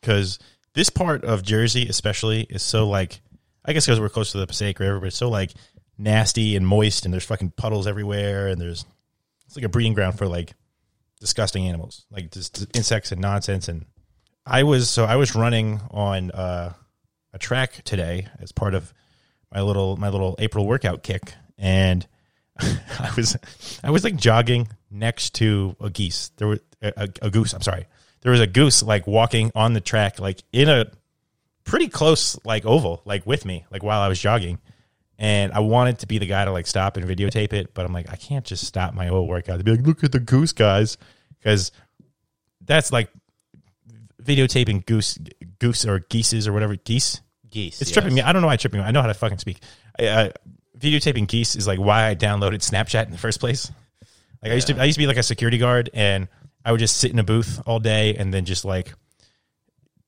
because 0.00 0.40
this 0.74 0.90
part 0.90 1.22
of 1.24 1.42
Jersey, 1.42 1.86
especially, 1.86 2.42
is 2.48 2.62
so 2.62 2.88
like, 2.88 3.20
I 3.64 3.72
guess 3.72 3.84
because 3.86 4.00
we're 4.00 4.08
close 4.08 4.32
to 4.32 4.38
the 4.38 4.46
Passaic 4.46 4.80
River, 4.80 4.98
but 4.98 5.08
it's 5.08 5.16
so 5.16 5.28
like 5.28 5.52
nasty 5.98 6.56
and 6.56 6.66
moist, 6.66 7.04
and 7.04 7.12
there's 7.12 7.24
fucking 7.24 7.50
puddles 7.56 7.86
everywhere, 7.86 8.48
and 8.48 8.60
there's 8.60 8.84
it's 9.46 9.56
like 9.56 9.64
a 9.64 9.68
breeding 9.68 9.94
ground 9.94 10.18
for 10.18 10.26
like 10.26 10.54
disgusting 11.20 11.66
animals, 11.68 12.04
like 12.10 12.30
just 12.30 12.66
insects 12.76 13.12
and 13.12 13.20
nonsense. 13.20 13.68
And 13.68 13.86
I 14.46 14.62
was 14.64 14.90
so 14.90 15.04
I 15.04 15.16
was 15.16 15.34
running 15.34 15.80
on 15.90 16.30
uh, 16.30 16.72
a 17.32 17.38
track 17.38 17.82
today 17.84 18.26
as 18.40 18.52
part 18.52 18.74
of 18.74 18.92
my 19.52 19.62
little 19.62 19.96
my 19.96 20.08
little 20.08 20.36
April 20.38 20.66
workout 20.66 21.02
kick, 21.02 21.34
and 21.58 22.06
I 22.58 23.12
was 23.16 23.36
I 23.82 23.90
was 23.90 24.04
like 24.04 24.16
jogging 24.16 24.68
next 24.90 25.34
to 25.36 25.76
a 25.80 25.90
geese. 25.90 26.30
There 26.36 26.48
was 26.48 26.60
a, 26.82 26.92
a, 26.96 27.08
a 27.26 27.30
goose. 27.30 27.52
I'm 27.54 27.62
sorry. 27.62 27.86
There 28.22 28.32
was 28.32 28.40
a 28.40 28.46
goose 28.46 28.82
like 28.82 29.06
walking 29.06 29.50
on 29.54 29.72
the 29.72 29.80
track, 29.80 30.18
like 30.20 30.42
in 30.52 30.68
a 30.68 30.86
pretty 31.64 31.88
close 31.88 32.38
like 32.44 32.64
oval, 32.64 33.02
like 33.04 33.26
with 33.26 33.44
me, 33.44 33.64
like 33.70 33.82
while 33.82 34.00
I 34.00 34.08
was 34.08 34.20
jogging. 34.20 34.58
And 35.22 35.52
I 35.52 35.60
wanted 35.60 36.00
to 36.00 36.08
be 36.08 36.18
the 36.18 36.26
guy 36.26 36.44
to 36.44 36.50
like 36.50 36.66
stop 36.66 36.96
and 36.96 37.06
videotape 37.06 37.52
it, 37.52 37.74
but 37.74 37.86
I'm 37.86 37.92
like, 37.92 38.10
I 38.10 38.16
can't 38.16 38.44
just 38.44 38.66
stop 38.66 38.92
my 38.92 39.06
whole 39.06 39.28
workout 39.28 39.58
to 39.58 39.64
be 39.64 39.70
like, 39.70 39.86
look 39.86 40.02
at 40.02 40.10
the 40.10 40.18
goose 40.18 40.50
guys, 40.50 40.98
because 41.38 41.70
that's 42.60 42.90
like 42.90 43.08
videotaping 44.20 44.84
goose, 44.84 45.18
goose 45.60 45.86
or 45.86 46.00
geeses 46.10 46.48
or 46.48 46.52
whatever 46.52 46.74
geese. 46.74 47.20
Geese. 47.48 47.80
It's 47.80 47.92
tripping 47.92 48.14
me. 48.14 48.20
I 48.20 48.32
don't 48.32 48.42
know 48.42 48.48
why 48.48 48.54
it's 48.54 48.62
tripping 48.62 48.80
me. 48.80 48.84
I 48.86 48.90
know 48.90 49.00
how 49.00 49.06
to 49.06 49.14
fucking 49.14 49.38
speak. 49.38 49.58
I, 49.96 50.06
uh, 50.06 50.30
videotaping 50.76 51.28
geese 51.28 51.54
is 51.54 51.68
like 51.68 51.78
why 51.78 52.08
I 52.08 52.16
downloaded 52.16 52.68
Snapchat 52.68 53.04
in 53.04 53.12
the 53.12 53.18
first 53.18 53.38
place. 53.38 53.70
Like 54.42 54.50
I 54.50 54.54
used 54.56 54.66
to, 54.66 54.80
I 54.80 54.86
used 54.86 54.96
to 54.96 55.02
be 55.02 55.06
like 55.06 55.18
a 55.18 55.22
security 55.22 55.58
guard, 55.58 55.88
and 55.94 56.26
I 56.64 56.72
would 56.72 56.80
just 56.80 56.96
sit 56.96 57.12
in 57.12 57.20
a 57.20 57.24
booth 57.24 57.62
all 57.64 57.78
day 57.78 58.16
and 58.16 58.34
then 58.34 58.44
just 58.44 58.64
like 58.64 58.92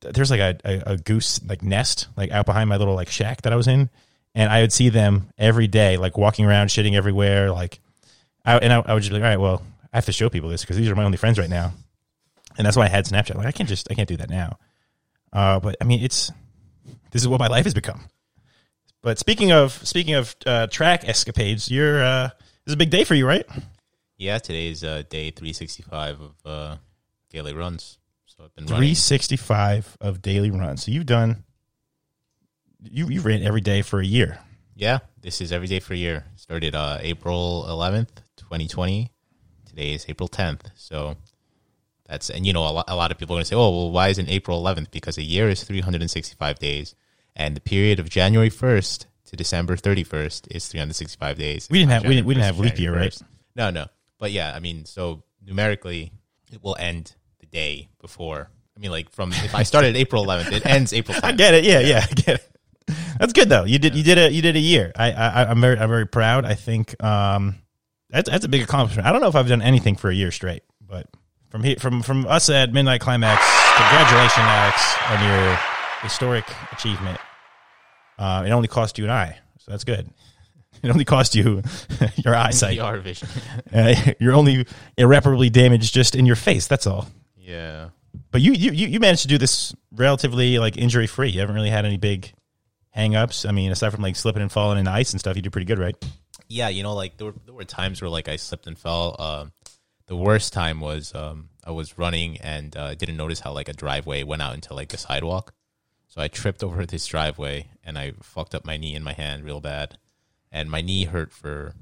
there's 0.01 0.33
like 0.33 0.41
a, 0.41 0.59
a, 0.65 0.95
a 0.95 0.97
goose 0.97 1.41
like 1.45 1.63
nest 1.63 2.09
like 2.17 2.33
out 2.33 2.47
behind 2.47 2.69
my 2.69 2.79
little 2.79 2.97
like 2.97 3.11
shack 3.11 3.43
that 3.43 3.53
I 3.53 3.57
was 3.57 3.69
in, 3.69 3.91
and 4.35 4.51
I 4.51 4.61
would 4.61 4.73
see 4.73 4.89
them 4.89 5.31
every 5.39 5.67
day 5.67 5.97
like 5.97 6.19
walking 6.19 6.45
around, 6.45 6.69
shitting 6.69 6.95
everywhere. 6.95 7.51
Like, 7.53 7.81
I, 8.45 8.59
and 8.59 8.73
I, 8.73 8.81
I 8.81 8.95
would 8.95 9.03
just 9.03 9.11
be 9.11 9.19
like, 9.19 9.25
all 9.25 9.31
right, 9.31 9.41
well, 9.41 9.63
I 9.93 9.97
have 9.97 10.07
to 10.07 10.13
show 10.13 10.29
people 10.29 10.49
this 10.49 10.63
because 10.63 10.77
these 10.77 10.89
are 10.89 10.95
my 10.97 11.05
only 11.05 11.19
friends 11.19 11.39
right 11.39 11.51
now, 11.51 11.73
and 12.59 12.67
that's 12.67 12.77
why 12.77 12.85
I 12.85 12.89
had 12.89 13.05
Snapchat. 13.05 13.37
Like, 13.37 13.47
I 13.47 13.53
can't 13.53 13.69
just 13.69 13.89
I 13.91 13.95
can't 13.95 14.09
do 14.09 14.17
that 14.17 14.31
now. 14.31 14.59
Uh, 15.33 15.61
but 15.61 15.77
I 15.81 15.85
mean, 15.85 16.03
it's 16.03 16.33
this 17.11 17.23
is 17.23 17.29
what 17.29 17.41
my 17.41 17.49
life 17.49 17.65
has 17.65 17.75
become. 17.75 18.01
But 19.03 19.19
speaking 19.19 19.53
of 19.53 19.73
speaking 19.87 20.15
of 20.15 20.35
uh, 20.47 20.67
track 20.69 21.07
escapades, 21.07 21.71
you're 21.71 22.03
uh, 22.03 22.29
this 22.65 22.73
is 22.73 22.75
a 22.75 22.79
big 22.79 22.91
day 22.91 23.05
for 23.05 23.15
you, 23.15 23.27
right? 23.27 23.45
Yeah, 24.17 24.39
today's 24.39 24.83
uh, 24.83 25.03
day 25.09 25.31
365 25.31 26.21
of 26.21 26.33
uh, 26.45 26.77
daily 27.31 27.53
runs. 27.53 27.99
So 28.27 28.45
I've 28.45 28.55
been 28.55 28.65
running. 28.65 28.79
365 28.79 29.99
of 30.01 30.23
daily 30.23 30.51
runs. 30.51 30.85
So 30.85 30.93
you've 30.93 31.07
done 31.07 31.45
you 32.85 33.09
you 33.09 33.21
ran 33.21 33.43
every 33.43 33.61
day 33.61 33.83
for 33.83 34.01
a 34.01 34.05
year. 34.07 34.39
Yeah, 34.77 34.99
this 35.21 35.41
is 35.41 35.53
every 35.53 35.69
day 35.69 35.81
for 35.81 35.95
a 35.95 35.97
year. 35.97 36.25
Started 36.37 36.75
uh, 36.75 36.99
April 37.01 37.65
11th, 37.69 38.09
2020. 38.37 39.11
Today 39.67 39.93
is 39.95 40.05
April 40.09 40.29
10th. 40.29 40.63
So 40.75 41.17
that's, 42.09 42.29
and 42.29 42.45
you 42.47 42.53
know, 42.53 42.67
a 42.67 42.71
lot, 42.71 42.85
a 42.89 42.97
lot 42.97 43.11
of 43.13 43.19
people 43.19 43.35
are 43.35 43.39
going 43.39 43.45
to 43.45 43.49
say, 43.49 43.57
oh, 43.57 43.71
well, 43.71 43.91
why 43.93 44.09
isn't 44.09 44.29
April 44.29 44.61
11th? 44.63 44.91
Because 44.91 45.17
a 45.17 45.23
year 45.23 45.49
is 45.49 45.63
365 45.63 46.59
days. 46.59 46.95
And 47.37 47.57
the 47.57 47.61
period 47.61 47.99
of 48.01 48.09
January 48.11 48.51
1st 48.51 49.07
to 49.27 49.37
December 49.37 49.77
31st 49.77 50.49
is 50.51 50.67
365 50.69 51.39
days. 51.39 51.69
We 51.71 51.79
didn't 51.79 51.93
have- 51.93 52.03
we 52.03 52.15
didn't- 52.17 52.27
we 52.27 52.35
didn't 52.35 52.47
have 52.47 52.59
leap 52.59 52.79
year, 52.79 52.95
right? 52.95 53.13
1st. 53.13 53.23
No, 53.57 53.71
no. 53.71 53.87
But 54.19 54.33
yeah, 54.33 54.53
I 54.55 54.59
mean, 54.61 54.85
so 54.87 55.23
numerically, 55.45 56.13
it 56.53 56.63
will 56.65 56.77
end 56.79 57.15
the 57.41 57.47
day 57.47 57.89
before. 58.01 58.51
I 58.77 58.81
mean, 58.81 58.91
like 58.91 59.11
from 59.11 59.33
if 59.33 59.55
I 59.55 59.63
started 59.63 59.95
April 59.97 60.25
11th, 60.25 60.51
it 60.53 60.67
ends 60.67 60.93
April 60.93 61.17
10th. 61.17 61.25
I 61.29 61.33
get 61.33 61.55
it. 61.55 61.65
Yeah, 61.65 61.79
yeah, 61.81 62.05
I 62.09 62.13
get 62.15 62.29
it. 62.41 62.51
That's 63.19 63.33
good 63.33 63.49
though. 63.49 63.65
You 63.65 63.79
did 63.79 63.95
you 63.95 64.03
did 64.03 64.19
a 64.19 64.31
you 64.31 64.43
did 64.43 64.57
a 64.57 64.61
year. 64.61 64.93
I, 64.97 65.13
I 65.13 65.45
I'm 65.51 65.61
very 65.61 65.79
I'm 65.79 65.89
very 65.89 66.07
proud. 66.07 66.45
I 66.45 66.55
think 66.55 67.03
um 67.03 67.57
that's 68.11 68.29
that's 68.31 68.45
a 68.45 68.49
big 68.49 68.63
accomplishment. 68.63 69.07
I 69.07 69.13
don't 69.13 69.21
know 69.21 69.29
if 69.29 69.37
I've 69.37 69.49
done 69.49 69.63
anything 69.63 69.97
for 69.97 70.11
a 70.11 70.15
year 70.15 70.31
straight, 70.31 70.63
but 70.87 71.07
from 71.51 71.63
here 71.63 71.77
from 71.79 72.03
from 72.03 72.27
us 72.27 72.51
at 72.51 72.73
Midnight 72.73 73.01
Climax, 73.01 73.43
congratulations, 73.77 74.37
Alex, 74.39 74.95
on 75.11 75.25
your 75.29 75.59
historic 76.03 76.45
achievement. 76.73 77.19
Uh, 78.19 78.45
it 78.47 78.51
only 78.51 78.69
cost 78.69 78.99
you 78.99 79.05
an 79.05 79.11
eye, 79.11 79.39
so 79.59 79.71
that's 79.71 79.85
good. 79.85 80.09
It 80.83 80.91
only 80.91 81.05
cost 81.05 81.35
you 81.35 81.63
your 82.17 82.35
eyesight. 82.35 82.79
VR 82.79 83.01
vision. 83.01 83.29
Uh, 83.73 83.95
you're 84.21 84.35
only 84.35 84.67
irreparably 84.97 85.51
damaged 85.51 85.93
just 85.93 86.15
in 86.15 86.27
your 86.27 86.37
face. 86.37 86.67
That's 86.69 86.87
all. 86.87 87.09
yeah. 87.37 87.89
But 88.31 88.41
you 88.41 88.53
you 88.53 88.71
you 88.71 88.87
you 88.89 89.01
managed 89.01 89.23
to 89.23 89.29
do 89.29 89.39
this 89.39 89.75
relatively 89.93 90.59
like 90.59 90.77
injury 90.77 91.09
free. 91.09 91.31
You 91.31 91.41
haven't 91.41 91.57
really 91.57 91.71
had 91.71 91.85
any 91.85 91.97
big 91.97 92.33
hang 92.95 93.15
ups. 93.17 93.45
I 93.45 93.51
mean, 93.51 93.73
aside 93.73 93.91
from 93.91 94.03
like 94.03 94.17
slipping 94.17 94.43
and 94.43 94.51
falling 94.51 94.79
in 94.79 94.87
the 94.87 94.91
ice 94.91 95.13
and 95.13 95.21
stuff, 95.21 95.37
you 95.37 95.43
did 95.43 95.53
pretty 95.53 95.67
good, 95.67 95.79
right? 95.79 95.97
yeah, 96.49 96.69
you 96.69 96.83
know, 96.83 96.95
like 96.95 97.17
there 97.17 97.29
were, 97.29 97.35
there 97.45 97.55
were 97.55 97.65
times 97.65 98.01
where 98.01 98.11
like 98.11 98.29
I 98.29 98.37
slipped 98.37 98.67
and 98.67 98.79
fell. 98.79 99.17
Um, 99.19 99.53
the 100.07 100.17
worst 100.17 100.53
time 100.53 100.81
was 100.81 101.15
um, 101.15 101.49
I 101.65 101.71
was 101.71 101.99
running 101.99 102.39
and 102.39 102.77
uh, 102.77 102.95
didn't 102.95 103.17
notice 103.17 103.41
how 103.41 103.53
like 103.53 103.69
a 103.69 103.73
driveway 103.73 104.23
went 104.23 104.43
out 104.43 104.55
into 104.55 104.75
like 104.75 104.93
a 104.93 104.99
sidewalk. 104.99 105.55
So 106.07 106.21
I 106.21 106.29
tripped 106.29 106.63
over 106.65 106.87
this 106.87 107.07
driveway 107.07 107.69
and 107.83 107.99
I 107.99 108.13
fucked 108.23 108.55
up 108.55 108.65
my 108.65 108.77
knee 108.77 108.95
in 108.95 109.03
my 109.03 109.13
hand 109.13 109.45
real 109.45 109.61
bad, 109.61 109.99
and 110.53 110.71
my 110.71 110.81
knee 110.81 111.05
hurt 111.05 111.33
for 111.33 111.75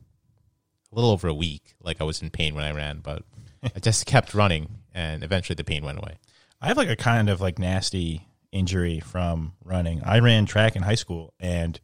a 0.90 0.94
little 0.94 1.10
over 1.10 1.28
a 1.28 1.34
week. 1.34 1.74
Like 1.82 2.00
I 2.00 2.04
was 2.04 2.22
in 2.22 2.30
pain 2.30 2.54
when 2.54 2.64
I 2.64 2.72
ran, 2.72 3.00
but 3.00 3.24
I 3.62 3.80
just 3.80 4.06
kept 4.06 4.34
running, 4.34 4.78
and 4.94 5.22
eventually 5.22 5.54
the 5.54 5.64
pain 5.64 5.84
went 5.84 5.98
away. 5.98 6.18
I 6.60 6.68
have 6.68 6.76
like 6.76 6.88
a 6.88 6.96
kind 6.96 7.28
of 7.28 7.40
like 7.40 7.58
nasty 7.58 8.28
injury 8.52 9.00
from 9.00 9.54
running. 9.64 10.02
I 10.04 10.20
ran 10.20 10.46
track 10.46 10.76
in 10.76 10.82
high 10.82 10.94
school 10.94 11.32
and 11.40 11.80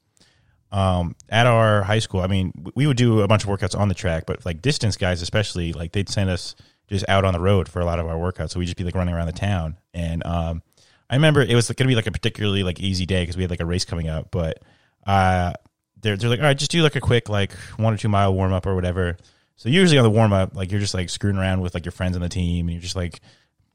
um 0.70 1.16
at 1.30 1.46
our 1.46 1.82
high 1.82 1.98
school, 1.98 2.20
I 2.20 2.26
mean, 2.26 2.52
we 2.74 2.86
would 2.86 2.96
do 2.96 3.22
a 3.22 3.28
bunch 3.28 3.44
of 3.44 3.50
workouts 3.50 3.78
on 3.78 3.88
the 3.88 3.94
track, 3.94 4.24
but 4.26 4.44
like 4.44 4.60
distance 4.62 4.96
guys 4.96 5.22
especially, 5.22 5.72
like 5.72 5.92
they'd 5.92 6.08
send 6.08 6.30
us 6.30 6.54
just 6.88 7.08
out 7.08 7.24
on 7.24 7.32
the 7.32 7.40
road 7.40 7.68
for 7.68 7.80
a 7.80 7.84
lot 7.84 7.98
of 7.98 8.06
our 8.06 8.16
workouts. 8.16 8.50
So 8.50 8.58
we'd 8.58 8.66
just 8.66 8.76
be 8.76 8.84
like 8.84 8.94
running 8.94 9.14
around 9.14 9.26
the 9.26 9.32
town 9.32 9.78
and 9.94 10.24
um 10.24 10.62
I 11.10 11.14
remember 11.16 11.40
it 11.40 11.54
was 11.54 11.66
going 11.68 11.86
to 11.86 11.88
be 11.88 11.94
like 11.94 12.06
a 12.06 12.12
particularly 12.12 12.62
like 12.62 12.80
easy 12.80 13.06
day 13.06 13.22
because 13.22 13.36
we 13.36 13.42
had 13.42 13.50
like 13.50 13.60
a 13.60 13.66
race 13.66 13.86
coming 13.86 14.08
up, 14.08 14.30
but 14.30 14.62
uh 15.06 15.54
they're 16.00 16.16
they're 16.16 16.30
like, 16.30 16.40
all 16.40 16.46
right, 16.46 16.58
just 16.58 16.70
do 16.70 16.82
like 16.82 16.96
a 16.96 17.00
quick 17.00 17.28
like 17.28 17.52
one 17.76 17.94
or 17.94 17.96
two 17.96 18.08
mile 18.08 18.34
warm 18.34 18.52
up 18.52 18.66
or 18.66 18.74
whatever. 18.74 19.16
So 19.56 19.68
usually 19.68 19.98
on 19.98 20.04
the 20.04 20.10
warm 20.10 20.32
up, 20.32 20.54
like 20.54 20.70
you're 20.70 20.80
just 20.80 20.94
like 20.94 21.10
screwing 21.10 21.36
around 21.36 21.60
with 21.60 21.74
like 21.74 21.84
your 21.84 21.92
friends 21.92 22.14
on 22.14 22.22
the 22.22 22.28
team, 22.28 22.66
and 22.66 22.74
you're 22.74 22.82
just 22.82 22.94
like 22.94 23.20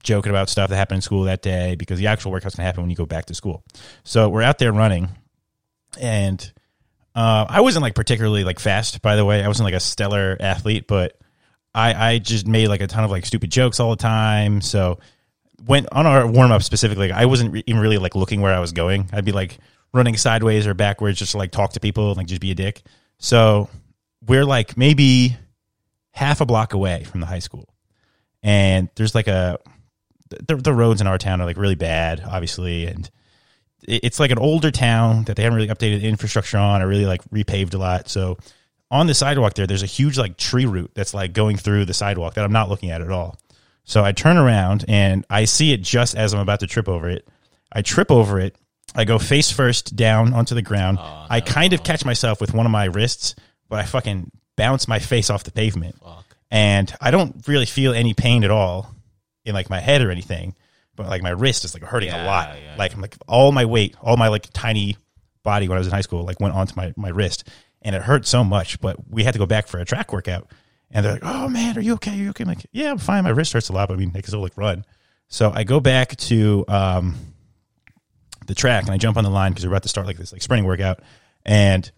joking 0.04 0.30
about 0.30 0.50
stuff 0.50 0.70
that 0.70 0.76
happened 0.76 0.98
in 0.98 1.02
school 1.02 1.24
that 1.24 1.42
day 1.42 1.76
because 1.76 2.00
the 2.00 2.08
actual 2.08 2.32
workout's 2.32 2.56
gonna 2.56 2.66
happen 2.66 2.82
when 2.84 2.90
you 2.90 2.96
go 2.96 3.06
back 3.06 3.26
to 3.26 3.34
school. 3.34 3.64
So 4.04 4.30
we're 4.30 4.44
out 4.44 4.60
there 4.60 4.72
running, 4.72 5.10
and 6.00 6.52
uh, 7.16 7.46
I 7.50 7.62
wasn't 7.62 7.84
like 7.84 7.96
particularly 7.96 8.44
like 8.44 8.60
fast. 8.60 9.02
By 9.02 9.16
the 9.16 9.26
way, 9.26 9.44
I 9.44 9.48
wasn't 9.48 9.66
like 9.66 9.74
a 9.74 9.80
stellar 9.80 10.38
athlete, 10.40 10.86
but 10.88 11.18
I 11.74 11.94
I 11.94 12.20
just 12.20 12.48
made 12.48 12.68
like 12.68 12.82
a 12.82 12.88
ton 12.88 13.04
of 13.04 13.12
like 13.12 13.26
stupid 13.26 13.52
jokes 13.52 13.80
all 13.80 13.90
the 13.92 13.96
time. 13.96 14.62
So 14.62 15.00
went 15.66 15.88
on 15.92 16.06
our 16.06 16.28
warm 16.28 16.52
up 16.52 16.64
specifically, 16.64 17.12
I 17.12 17.26
wasn't 17.26 17.54
re- 17.54 17.64
even 17.66 17.82
really 17.82 17.98
like 17.98 18.16
looking 18.16 18.42
where 18.42 18.54
I 18.54 18.60
was 18.60 18.72
going. 18.72 19.10
I'd 19.14 19.26
be 19.26 19.32
like 19.32 19.58
running 19.94 20.18
sideways 20.18 20.68
or 20.68 20.74
backwards 20.74 21.20
just 21.20 21.34
to 21.34 21.38
like 21.38 21.52
talk 21.52 21.74
to 21.74 21.80
people 21.80 22.10
and 22.10 22.18
like 22.18 22.28
just 22.28 22.42
be 22.42 22.52
a 22.52 22.56
dick. 22.56 22.82
So 23.20 23.70
we're 24.26 24.46
like 24.46 24.76
maybe 24.78 25.38
half 26.12 26.42
a 26.42 26.46
block 26.46 26.74
away 26.74 27.04
from 27.04 27.20
the 27.22 27.26
high 27.26 27.40
school, 27.40 27.74
and 28.42 28.90
there's 28.96 29.16
like 29.16 29.28
a 29.28 29.60
the, 30.48 30.56
the 30.56 30.74
roads 30.74 31.02
in 31.02 31.08
our 31.08 31.18
town 31.18 31.42
are 31.42 31.46
like 31.46 31.58
really 31.58 31.76
bad, 31.76 32.22
obviously, 32.26 32.86
and 32.88 33.10
it's 33.86 34.20
like 34.20 34.32
an 34.32 34.40
older 34.40 34.72
town 34.72 35.26
that 35.26 35.36
they 35.36 35.44
haven't 35.44 35.58
really 35.58 35.70
updated 35.70 36.02
the 36.02 36.08
infrastructure 36.08 36.58
on 36.58 36.82
or 36.82 36.88
really 36.88 37.06
like 37.06 37.24
repaved 37.30 37.74
a 37.74 37.78
lot. 37.78 38.10
So 38.10 38.38
on 38.90 39.08
the 39.08 39.14
sidewalk 39.14 39.56
there, 39.56 39.68
there's 39.68 39.84
a 39.84 39.88
huge 39.88 40.18
like 40.18 40.38
tree 40.38 40.66
root 40.66 40.92
that's 40.94 41.14
like 41.14 41.34
going 41.34 41.58
through 41.58 41.86
the 41.86 41.94
sidewalk 41.94 42.36
that 42.36 42.46
I'm 42.46 42.52
not 42.52 42.70
looking 42.70 42.92
at 42.92 43.02
at 43.02 43.12
all. 43.12 43.38
So 43.84 44.04
I 44.04 44.14
turn 44.14 44.38
around 44.38 44.86
and 44.88 45.26
I 45.30 45.46
see 45.46 45.74
it 45.74 45.82
just 45.82 46.16
as 46.16 46.34
I'm 46.34 46.40
about 46.40 46.62
to 46.62 46.68
trip 46.68 46.88
over 46.88 47.10
it. 47.10 47.28
I 47.72 47.82
trip 47.82 48.12
over 48.12 48.40
it. 48.40 48.56
I 48.96 49.04
go 49.04 49.20
face 49.20 49.52
first 49.52 49.96
down 49.96 50.34
onto 50.34 50.56
the 50.56 50.62
ground. 50.62 51.00
I 51.30 51.42
kind 51.42 51.74
of 51.74 51.84
catch 51.84 52.06
myself 52.06 52.40
with 52.40 52.54
one 52.54 52.66
of 52.66 52.72
my 52.72 52.86
wrists, 52.86 53.36
but 53.68 53.80
I 53.80 53.84
fucking 53.84 54.32
bounce 54.56 54.88
my 54.88 55.00
face 55.00 55.30
off 55.30 55.44
the 55.44 55.52
pavement. 55.52 55.96
And 56.52 56.94
I 57.02 57.10
don't 57.12 57.46
really 57.48 57.66
feel 57.66 57.94
any 57.94 58.14
pain 58.14 58.44
at 58.44 58.52
all 58.52 58.94
in 59.46 59.54
like 59.54 59.70
my 59.70 59.80
head 59.80 60.02
or 60.02 60.12
anything, 60.12 60.56
but 60.96 61.08
like 61.08 61.22
my 61.22 61.32
wrist 61.32 61.66
is 61.66 61.74
like 61.74 61.84
hurting 61.84 62.10
a 62.12 62.26
lot. 62.26 62.56
yeah. 62.62 62.76
Like 62.78 62.94
I'm 62.94 63.02
like 63.02 63.18
all 63.28 63.52
my 63.52 63.66
weight, 63.66 63.96
all 64.02 64.18
my 64.18 64.28
like 64.30 64.48
tiny 64.54 64.98
body 65.44 65.68
when 65.68 65.78
I 65.78 65.80
was 65.80 65.88
in 65.88 65.94
high 65.94 66.02
school, 66.02 66.24
like 66.24 66.40
went 66.40 66.56
onto 66.56 66.76
my, 66.76 66.94
my 66.96 67.10
wrist 67.10 67.48
and 67.82 67.96
it 67.96 68.02
hurt 68.02 68.26
so 68.26 68.44
much, 68.44 68.80
but 68.80 68.98
we 69.10 69.24
had 69.24 69.34
to 69.34 69.40
go 69.40 69.46
back 69.46 69.68
for 69.68 69.80
a 69.80 69.86
track 69.86 70.14
workout. 70.14 70.48
And 70.90 71.04
they're 71.04 71.14
like, 71.14 71.24
"Oh 71.26 71.50
man, 71.50 71.76
are 71.78 71.82
you 71.82 71.94
okay? 71.96 72.12
Are 72.12 72.16
you 72.16 72.30
okay?" 72.30 72.44
I'm 72.44 72.50
like, 72.50 72.66
"Yeah, 72.72 72.92
I'm 72.92 73.00
fine. 73.00 73.24
My 73.24 73.32
wrist 73.32 73.52
hurts 73.52 73.70
a 73.70 73.74
lot, 73.74 73.88
but 73.88 73.96
I 73.96 73.98
mean, 73.98 74.10
I 74.10 74.22
can 74.22 74.26
still 74.26 74.42
like 74.42 74.56
run." 74.56 74.86
So 75.28 75.52
I 75.54 75.64
go 75.64 75.80
back 75.80 76.16
to 76.18 76.64
um, 76.68 77.16
the 78.46 78.54
track 78.54 78.84
and 78.84 78.92
I 78.92 78.98
jump 78.98 79.18
on 79.18 79.24
the 79.24 79.32
line 79.32 79.52
because 79.52 79.66
we're 79.66 79.72
about 79.72 79.84
to 79.84 79.90
start 79.90 80.06
like 80.06 80.18
this 80.18 80.32
like 80.32 80.44
sprinting 80.44 80.68
workout, 80.68 81.02
and 81.44 81.90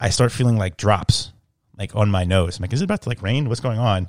I 0.00 0.10
start 0.10 0.32
feeling 0.32 0.58
like 0.58 0.76
drops 0.76 1.32
like 1.78 1.94
on 1.94 2.10
my 2.10 2.24
nose. 2.24 2.58
I'm 2.58 2.62
like, 2.62 2.72
"Is 2.72 2.80
it 2.80 2.84
about 2.84 3.02
to 3.02 3.08
like 3.08 3.22
rain? 3.22 3.48
What's 3.48 3.60
going 3.60 3.78
on?" 3.78 4.08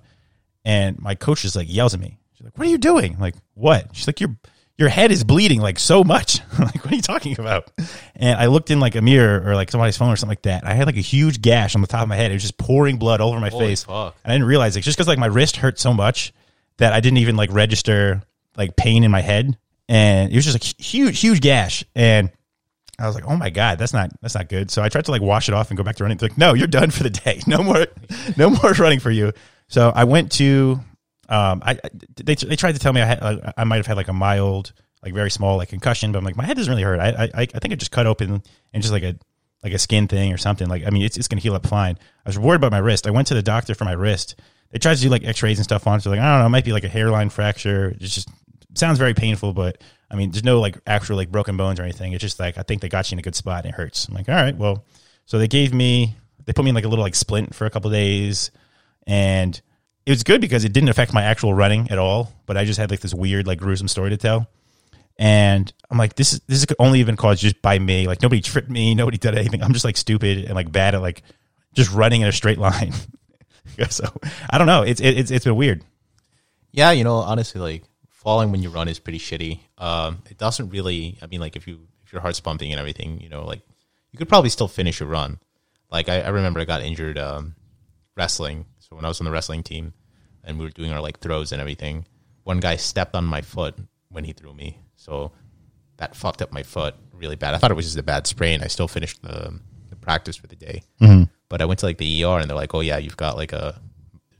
And 0.66 1.00
my 1.00 1.14
coach 1.14 1.44
just 1.44 1.56
like 1.56 1.72
yells 1.72 1.94
at 1.94 2.00
me. 2.00 2.18
She's 2.44 2.48
like, 2.52 2.58
"What 2.58 2.68
are 2.68 2.72
you 2.72 2.78
doing?" 2.78 3.14
I'm 3.14 3.22
like, 3.22 3.36
"What?" 3.54 3.88
She's 3.94 4.06
like, 4.08 4.20
"Your 4.20 4.36
your 4.78 4.90
head 4.90 5.12
is 5.12 5.24
bleeding 5.24 5.62
like 5.62 5.80
so 5.80 6.04
much." 6.04 6.42
I'm 6.58 6.66
like, 6.66 6.84
"What 6.84 6.92
are 6.92 6.96
you 6.96 7.02
talking 7.02 7.40
about?" 7.40 7.72
And 8.18 8.38
I 8.38 8.48
looked 8.48 8.70
in 8.70 8.80
like 8.82 8.96
a 8.96 9.02
mirror 9.02 9.42
or 9.50 9.56
like 9.56 9.72
somebody's 9.72 9.96
phone 9.96 10.10
or 10.12 10.18
something 10.18 10.32
like 10.32 10.42
that. 10.44 10.66
I 10.68 10.74
had 10.74 10.88
like 10.88 10.98
a 10.98 11.02
huge 11.02 11.42
gash 11.42 11.74
on 11.76 11.82
the 11.82 11.88
top 11.88 12.04
of 12.04 12.10
my 12.10 12.18
head. 12.18 12.32
It 12.32 12.34
was 12.34 12.44
just 12.44 12.58
pouring 12.58 12.98
blood 12.98 13.22
all 13.22 13.30
over 13.30 13.40
my 13.40 13.50
Holy 13.50 13.68
face. 13.68 13.84
fuck. 13.86 14.16
And 14.26 14.34
I 14.34 14.36
didn't 14.36 14.48
realize 14.48 14.76
it 14.76 14.82
just 14.82 14.98
because 14.98 15.08
like 15.08 15.20
my 15.20 15.28
wrist 15.28 15.56
hurt 15.58 15.80
so 15.80 15.94
much 15.94 16.34
that 16.78 16.92
I 16.92 17.00
didn't 17.00 17.20
even 17.20 17.38
like 17.38 17.52
register 17.54 18.22
like 18.58 18.76
pain 18.76 19.04
in 19.06 19.12
my 19.12 19.22
head, 19.22 19.58
and 19.88 20.32
it 20.32 20.36
was 20.36 20.46
just 20.46 20.80
a 20.80 20.84
huge, 20.84 21.20
huge 21.22 21.40
gash. 21.40 21.86
And 21.96 22.30
I 23.00 23.08
was 23.08 23.16
like, 23.16 23.26
"Oh 23.26 23.36
my 23.38 23.50
god, 23.52 23.80
that's 23.80 23.94
not 23.94 24.12
that's 24.22 24.36
not 24.36 24.50
good." 24.50 24.70
So 24.70 24.84
I 24.84 24.90
tried 24.90 25.06
to 25.06 25.12
like 25.12 25.22
wash 25.22 25.48
it 25.48 25.56
off 25.56 25.70
and 25.70 25.78
go 25.78 25.84
back 25.84 25.96
to 25.98 26.04
running. 26.04 26.18
They're 26.18 26.30
like, 26.30 26.38
"No, 26.38 26.54
you're 26.54 26.68
done 26.68 26.92
for 26.92 27.04
the 27.04 27.10
day. 27.10 27.42
No 27.48 27.64
more, 27.64 27.88
no 28.38 28.50
more 28.50 28.72
running 28.74 29.00
for 29.00 29.12
you." 29.12 29.32
So 29.70 29.92
I 29.96 30.04
went 30.04 30.32
to, 30.34 30.80
um, 31.30 31.62
I 31.66 31.72
I- 31.84 31.90
they 32.16 32.36
they 32.36 32.56
tried 32.56 32.74
to 32.74 32.80
tell 32.80 32.94
me 32.94 33.02
I 33.02 33.06
had 33.06 33.54
I 33.58 33.64
might 33.64 33.78
have 33.78 33.88
had 33.88 33.98
like 33.98 34.08
a 34.08 34.14
mild, 34.14 34.74
like 35.04 35.14
very 35.14 35.32
small 35.32 35.58
like 35.58 35.70
concussion, 35.70 36.12
but 36.12 36.18
I'm 36.20 36.26
like 36.26 36.36
my 36.38 36.46
head 36.46 36.58
doesn't 36.58 36.72
really 36.72 36.84
hurt. 36.84 37.00
I 37.00 37.30
I 37.34 37.42
I 37.42 37.46
think 37.46 37.74
it 37.74 37.80
just 37.80 37.92
cut 37.92 38.08
open 38.08 38.44
and 38.74 38.84
just 38.84 38.92
like 38.94 39.04
a 39.04 39.16
like 39.64 39.74
a 39.74 39.80
skin 39.80 40.08
thing 40.08 40.34
or 40.34 40.38
something. 40.38 40.68
Like 40.68 40.84
I 40.86 40.90
mean, 40.90 41.04
it's 41.04 41.18
it's 41.18 41.28
gonna 41.28 41.42
heal 41.42 41.56
up 41.56 41.66
fine. 41.66 41.98
I 42.26 42.30
was 42.30 42.38
worried 42.38 42.58
about 42.58 42.72
my 42.72 42.80
wrist. 42.80 43.08
I 43.08 43.12
went 43.12 43.28
to 43.28 43.34
the 43.34 43.42
doctor 43.44 43.74
for 43.76 43.86
my 43.86 43.94
wrist. 43.94 44.36
They 44.72 44.80
tried 44.80 44.96
to 44.96 45.02
do 45.02 45.10
like 45.10 45.24
X-rays 45.24 45.60
and 45.60 45.64
stuff 45.64 45.86
on. 45.88 46.02
So 46.02 46.10
like 46.10 46.20
I 46.20 46.24
don't 46.32 46.40
know, 46.40 46.46
it 46.48 46.50
might 46.50 46.66
be 46.66 46.72
like 46.74 46.84
a 46.84 46.90
hairline 46.90 47.30
fracture. 47.30 47.90
It 47.90 48.00
just 48.00 48.28
sounds 48.76 48.98
very 48.98 49.14
painful, 49.14 49.54
but 49.54 49.82
I 50.12 50.16
mean, 50.16 50.32
there's 50.32 50.44
no 50.44 50.60
like 50.60 50.78
actual 50.88 51.16
like 51.16 51.32
broken 51.32 51.58
bones 51.58 51.80
or 51.80 51.84
anything. 51.84 52.12
It's 52.14 52.22
just 52.22 52.40
like 52.40 52.58
I 52.58 52.64
think 52.64 52.82
they 52.82 52.90
got 52.90 53.10
you 53.12 53.16
in 53.16 53.20
a 53.20 53.22
good 53.24 53.36
spot 53.36 53.66
and 53.66 53.74
it 53.74 53.78
hurts. 53.78 54.08
I'm 54.08 54.14
like, 54.16 54.28
all 54.30 54.36
right, 54.36 54.56
well, 54.58 54.84
so 55.26 55.38
they 55.40 55.48
gave 55.48 55.74
me 55.74 56.18
they 56.46 56.54
put 56.54 56.66
me 56.66 56.70
in 56.70 56.76
like 56.76 56.84
a 56.86 56.90
little 56.90 57.04
like 57.06 57.16
splint 57.16 57.56
for 57.56 57.66
a 57.66 57.70
couple 57.70 57.90
days, 57.92 58.52
and 59.08 59.62
it 60.06 60.12
was 60.12 60.24
good 60.24 60.42
because 60.42 60.66
it 60.66 60.74
didn't 60.74 60.90
affect 60.90 61.14
my 61.14 61.24
actual 61.24 61.54
running 61.54 61.90
at 61.90 61.98
all. 61.98 62.32
But 62.46 62.58
I 62.58 62.66
just 62.66 62.80
had 62.80 62.92
like 62.92 63.00
this 63.00 63.14
weird 63.14 63.48
like 63.48 63.60
gruesome 63.60 63.88
story 63.88 64.10
to 64.10 64.18
tell. 64.18 64.48
And 65.18 65.72
I'm 65.90 65.98
like, 65.98 66.16
this 66.16 66.34
is 66.34 66.42
this 66.48 66.60
is 66.60 66.66
only 66.80 67.00
even 67.00 67.16
caused 67.16 67.42
just 67.42 67.62
by 67.62 67.78
me. 67.80 68.08
Like 68.08 68.22
nobody 68.22 68.42
tripped 68.42 68.70
me, 68.70 68.96
nobody 68.96 69.18
did 69.18 69.36
anything. 69.36 69.62
I'm 69.62 69.74
just 69.74 69.86
like 69.86 69.98
stupid 69.98 70.46
and 70.46 70.56
like 70.56 70.72
bad 70.72 70.96
at 70.96 71.02
like 71.02 71.24
just 71.74 71.92
running 71.94 72.22
in 72.22 72.28
a 72.28 72.32
straight 72.32 72.58
line. 72.58 72.94
so 73.90 74.06
I 74.50 74.58
don't 74.58 74.68
know. 74.68 74.84
It's 74.84 75.02
it's 75.02 75.32
it's 75.32 75.46
been 75.46 75.56
weird. 75.56 75.84
Yeah, 76.72 76.92
you 76.92 77.04
know, 77.04 77.16
honestly, 77.18 77.62
like 77.62 77.84
falling 78.10 78.52
when 78.52 78.64
you 78.64 78.70
run 78.70 78.88
is 78.88 79.00
pretty 79.00 79.20
shitty. 79.20 79.60
Um, 79.78 80.24
it 80.30 80.38
doesn't 80.38 80.70
really. 80.70 81.18
I 81.22 81.28
mean, 81.28 81.40
like 81.40 81.56
if 81.56 81.68
you 81.68 81.88
if 82.06 82.12
your 82.12 82.22
heart's 82.22 82.40
pumping 82.40 82.72
and 82.72 82.80
everything, 82.80 83.22
you 83.22 83.30
know, 83.30 83.46
like 83.46 83.62
you 84.12 84.18
could 84.18 84.30
probably 84.30 84.50
still 84.50 84.68
finish 84.68 85.00
a 85.02 85.06
run. 85.06 85.40
Like 85.92 86.10
I, 86.10 86.22
I 86.22 86.30
remember 86.30 86.60
I 86.60 86.66
got 86.66 86.82
injured 86.82 87.20
um, 87.20 87.56
wrestling. 88.18 88.66
So 88.94 88.98
when 88.98 89.06
I 89.06 89.08
was 89.08 89.20
on 89.20 89.26
the 89.26 89.32
wrestling 89.32 89.64
team 89.64 89.94
and 90.44 90.60
we 90.60 90.66
were 90.66 90.72
doing 90.72 90.92
our 90.92 91.02
like 91.02 91.20
throws 91.20 91.52
and 91.52 91.60
everything, 91.60 92.06
one 92.44 92.60
guy 92.60 92.76
stepped 92.76 93.16
on 93.16 93.26
my 93.26 93.42
foot 93.42 93.76
when 94.10 94.24
he 94.24 94.34
threw 94.34 94.54
me. 94.54 94.78
So 94.96 95.32
that 95.98 96.16
fucked 96.16 96.44
up 96.44 96.52
my 96.52 96.62
foot 96.62 96.94
really 97.12 97.36
bad. 97.36 97.56
I 97.56 97.58
thought 97.58 97.72
it 97.72 97.76
was 97.76 97.86
just 97.88 97.98
a 97.98 98.04
bad 98.04 98.28
sprain. 98.28 98.62
I 98.62 98.68
still 98.68 98.88
finished 98.88 99.24
the, 99.24 99.60
the 99.90 99.96
practice 99.96 100.36
for 100.36 100.46
the 100.46 100.56
day, 100.56 100.84
but 101.50 101.60
I 101.60 101.66
went 101.66 101.80
to 101.80 101.88
like 101.88 101.98
the 101.98 102.24
ER 102.24 102.38
and 102.38 102.48
they're 102.48 102.56
like, 102.56 102.76
"Oh 102.76 102.82
yeah, 102.82 102.98
you've 102.98 103.18
got 103.18 103.36
like 103.36 103.52
a 103.52 103.82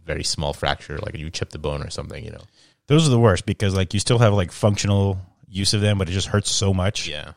very 0.06 0.24
small 0.24 0.54
fracture, 0.54 1.00
like 1.00 1.18
you 1.18 1.32
chipped 1.32 1.54
the 1.54 1.58
bone 1.58 1.82
or 1.82 1.90
something." 1.90 2.24
You 2.24 2.32
know? 2.34 2.44
Those 2.86 3.08
are 3.08 3.12
the 3.12 3.20
worst 3.20 3.48
because 3.48 3.74
like 3.74 3.92
you 3.96 4.00
still 4.00 4.20
have 4.20 4.34
like 4.34 4.52
functional 4.52 5.18
use 5.48 5.74
of 5.74 5.82
them, 5.82 5.98
but 5.98 6.08
it 6.10 6.12
just 6.12 6.28
hurts 6.28 6.52
so 6.52 6.76
much. 6.76 7.08
Yeah. 7.08 7.32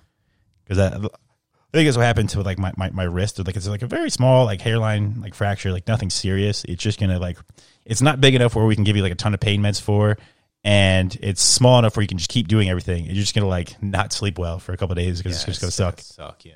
because 0.64 0.76
that 0.76 1.10
I 1.72 1.78
think 1.78 1.88
that's 1.88 1.96
what 1.96 2.04
happened 2.04 2.30
to 2.30 2.42
like 2.42 2.58
my, 2.58 2.72
my, 2.76 2.90
my 2.90 3.02
wrist. 3.02 3.38
Like 3.38 3.56
it's 3.56 3.66
like 3.66 3.82
a 3.82 3.86
very 3.86 4.10
small 4.10 4.44
like 4.44 4.60
hairline 4.60 5.20
like 5.20 5.34
fracture, 5.34 5.72
like 5.72 5.86
nothing 5.86 6.10
serious. 6.10 6.64
It's 6.64 6.82
just 6.82 7.00
gonna 7.00 7.18
like 7.18 7.38
it's 7.84 8.00
not 8.00 8.20
big 8.20 8.34
enough 8.34 8.54
where 8.54 8.64
we 8.64 8.74
can 8.74 8.84
give 8.84 8.96
you 8.96 9.02
like 9.02 9.12
a 9.12 9.16
ton 9.16 9.34
of 9.34 9.40
pain 9.40 9.60
meds 9.60 9.80
for, 9.80 10.16
and 10.64 11.16
it's 11.20 11.42
small 11.42 11.78
enough 11.78 11.96
where 11.96 12.02
you 12.02 12.08
can 12.08 12.18
just 12.18 12.30
keep 12.30 12.48
doing 12.48 12.68
everything. 12.68 13.04
You're 13.04 13.14
just 13.14 13.34
gonna 13.34 13.48
like 13.48 13.80
not 13.82 14.12
sleep 14.12 14.38
well 14.38 14.58
for 14.58 14.72
a 14.72 14.76
couple 14.76 14.92
of 14.92 14.98
days 14.98 15.18
because 15.18 15.36
it's 15.36 15.44
just 15.44 15.60
gonna 15.60 15.70
suck. 15.70 16.00
Suck. 16.00 16.44
Yeah. 16.44 16.54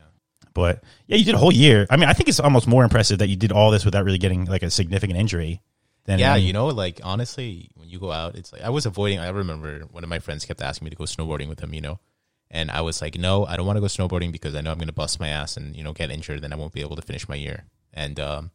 But 0.55 0.83
yeah, 1.07 1.17
you 1.17 1.25
did 1.25 1.35
a 1.35 1.39
whole 1.39 1.53
year. 1.53 1.87
I 1.91 1.97
mean, 1.97 2.09
I 2.09 2.13
think 2.13 2.29
it's 2.29 2.41
almost 2.41 2.67
more 2.67 2.85
impressive 2.85 3.19
that 3.19 3.29
you 3.29 3.37
did 3.37 3.53
all 3.53 3.71
this 3.71 3.85
without 3.85 4.05
really 4.05 4.19
getting 4.19 4.47
like 4.47 4.63
a 4.63 4.71
significant 4.71 5.19
injury. 5.19 5.61
Than 6.05 6.19
Yeah, 6.19 6.35
um, 6.35 6.41
you 6.41 6.53
know, 6.53 6.69
like 6.69 7.01
honestly, 7.05 7.71
when 7.75 7.89
you 7.89 7.99
go 7.99 8.11
out, 8.11 8.37
it's 8.37 8.53
like 8.53 8.63
I 8.63 8.71
was 8.71 8.87
avoiding. 8.87 9.19
I 9.19 9.29
remember 9.29 9.81
one 9.91 10.03
of 10.03 10.09
my 10.09 10.19
friends 10.19 10.45
kept 10.45 10.63
asking 10.63 10.87
me 10.87 10.91
to 10.91 10.97
go 10.97 11.05
snowboarding 11.05 11.49
with 11.49 11.61
him, 11.61 11.75
you 11.75 11.83
know, 11.83 12.01
and 12.51 12.71
I 12.71 12.81
was 12.81 13.01
like, 13.01 13.17
no, 13.17 13.47
I 13.47 13.57
don't 13.57 13.67
want 13.67 13.77
to 13.77 13.81
go 13.81 13.87
snowboarding 13.87 14.33
because 14.33 14.55
I 14.55 14.61
know 14.61 14.73
I'm 14.73 14.79
going 14.79 14.89
to 14.89 14.95
bust 14.95 15.21
my 15.21 15.29
ass 15.29 15.57
and 15.57 15.77
you 15.77 15.85
know 15.85 15.93
get 15.93 16.11
injured, 16.11 16.43
then 16.43 16.53
I 16.53 16.57
won't 16.57 16.73
be 16.73 16.81
able 16.81 16.97
to 16.97 17.03
finish 17.03 17.29
my 17.29 17.37
year. 17.37 17.65
And 17.93 18.19
um, 18.19 18.51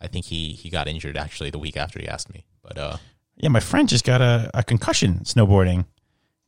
I 0.00 0.06
think 0.06 0.26
he 0.26 0.52
he 0.52 0.70
got 0.70 0.88
injured 0.88 1.16
actually 1.16 1.50
the 1.50 1.58
week 1.58 1.76
after 1.76 1.98
he 1.98 2.08
asked 2.08 2.32
me, 2.32 2.44
but 2.62 2.78
uh, 2.78 2.96
yeah, 3.36 3.48
my 3.48 3.60
friend 3.60 3.88
just 3.88 4.04
got 4.04 4.20
a, 4.20 4.50
a 4.54 4.62
concussion 4.62 5.20
snowboarding, 5.24 5.86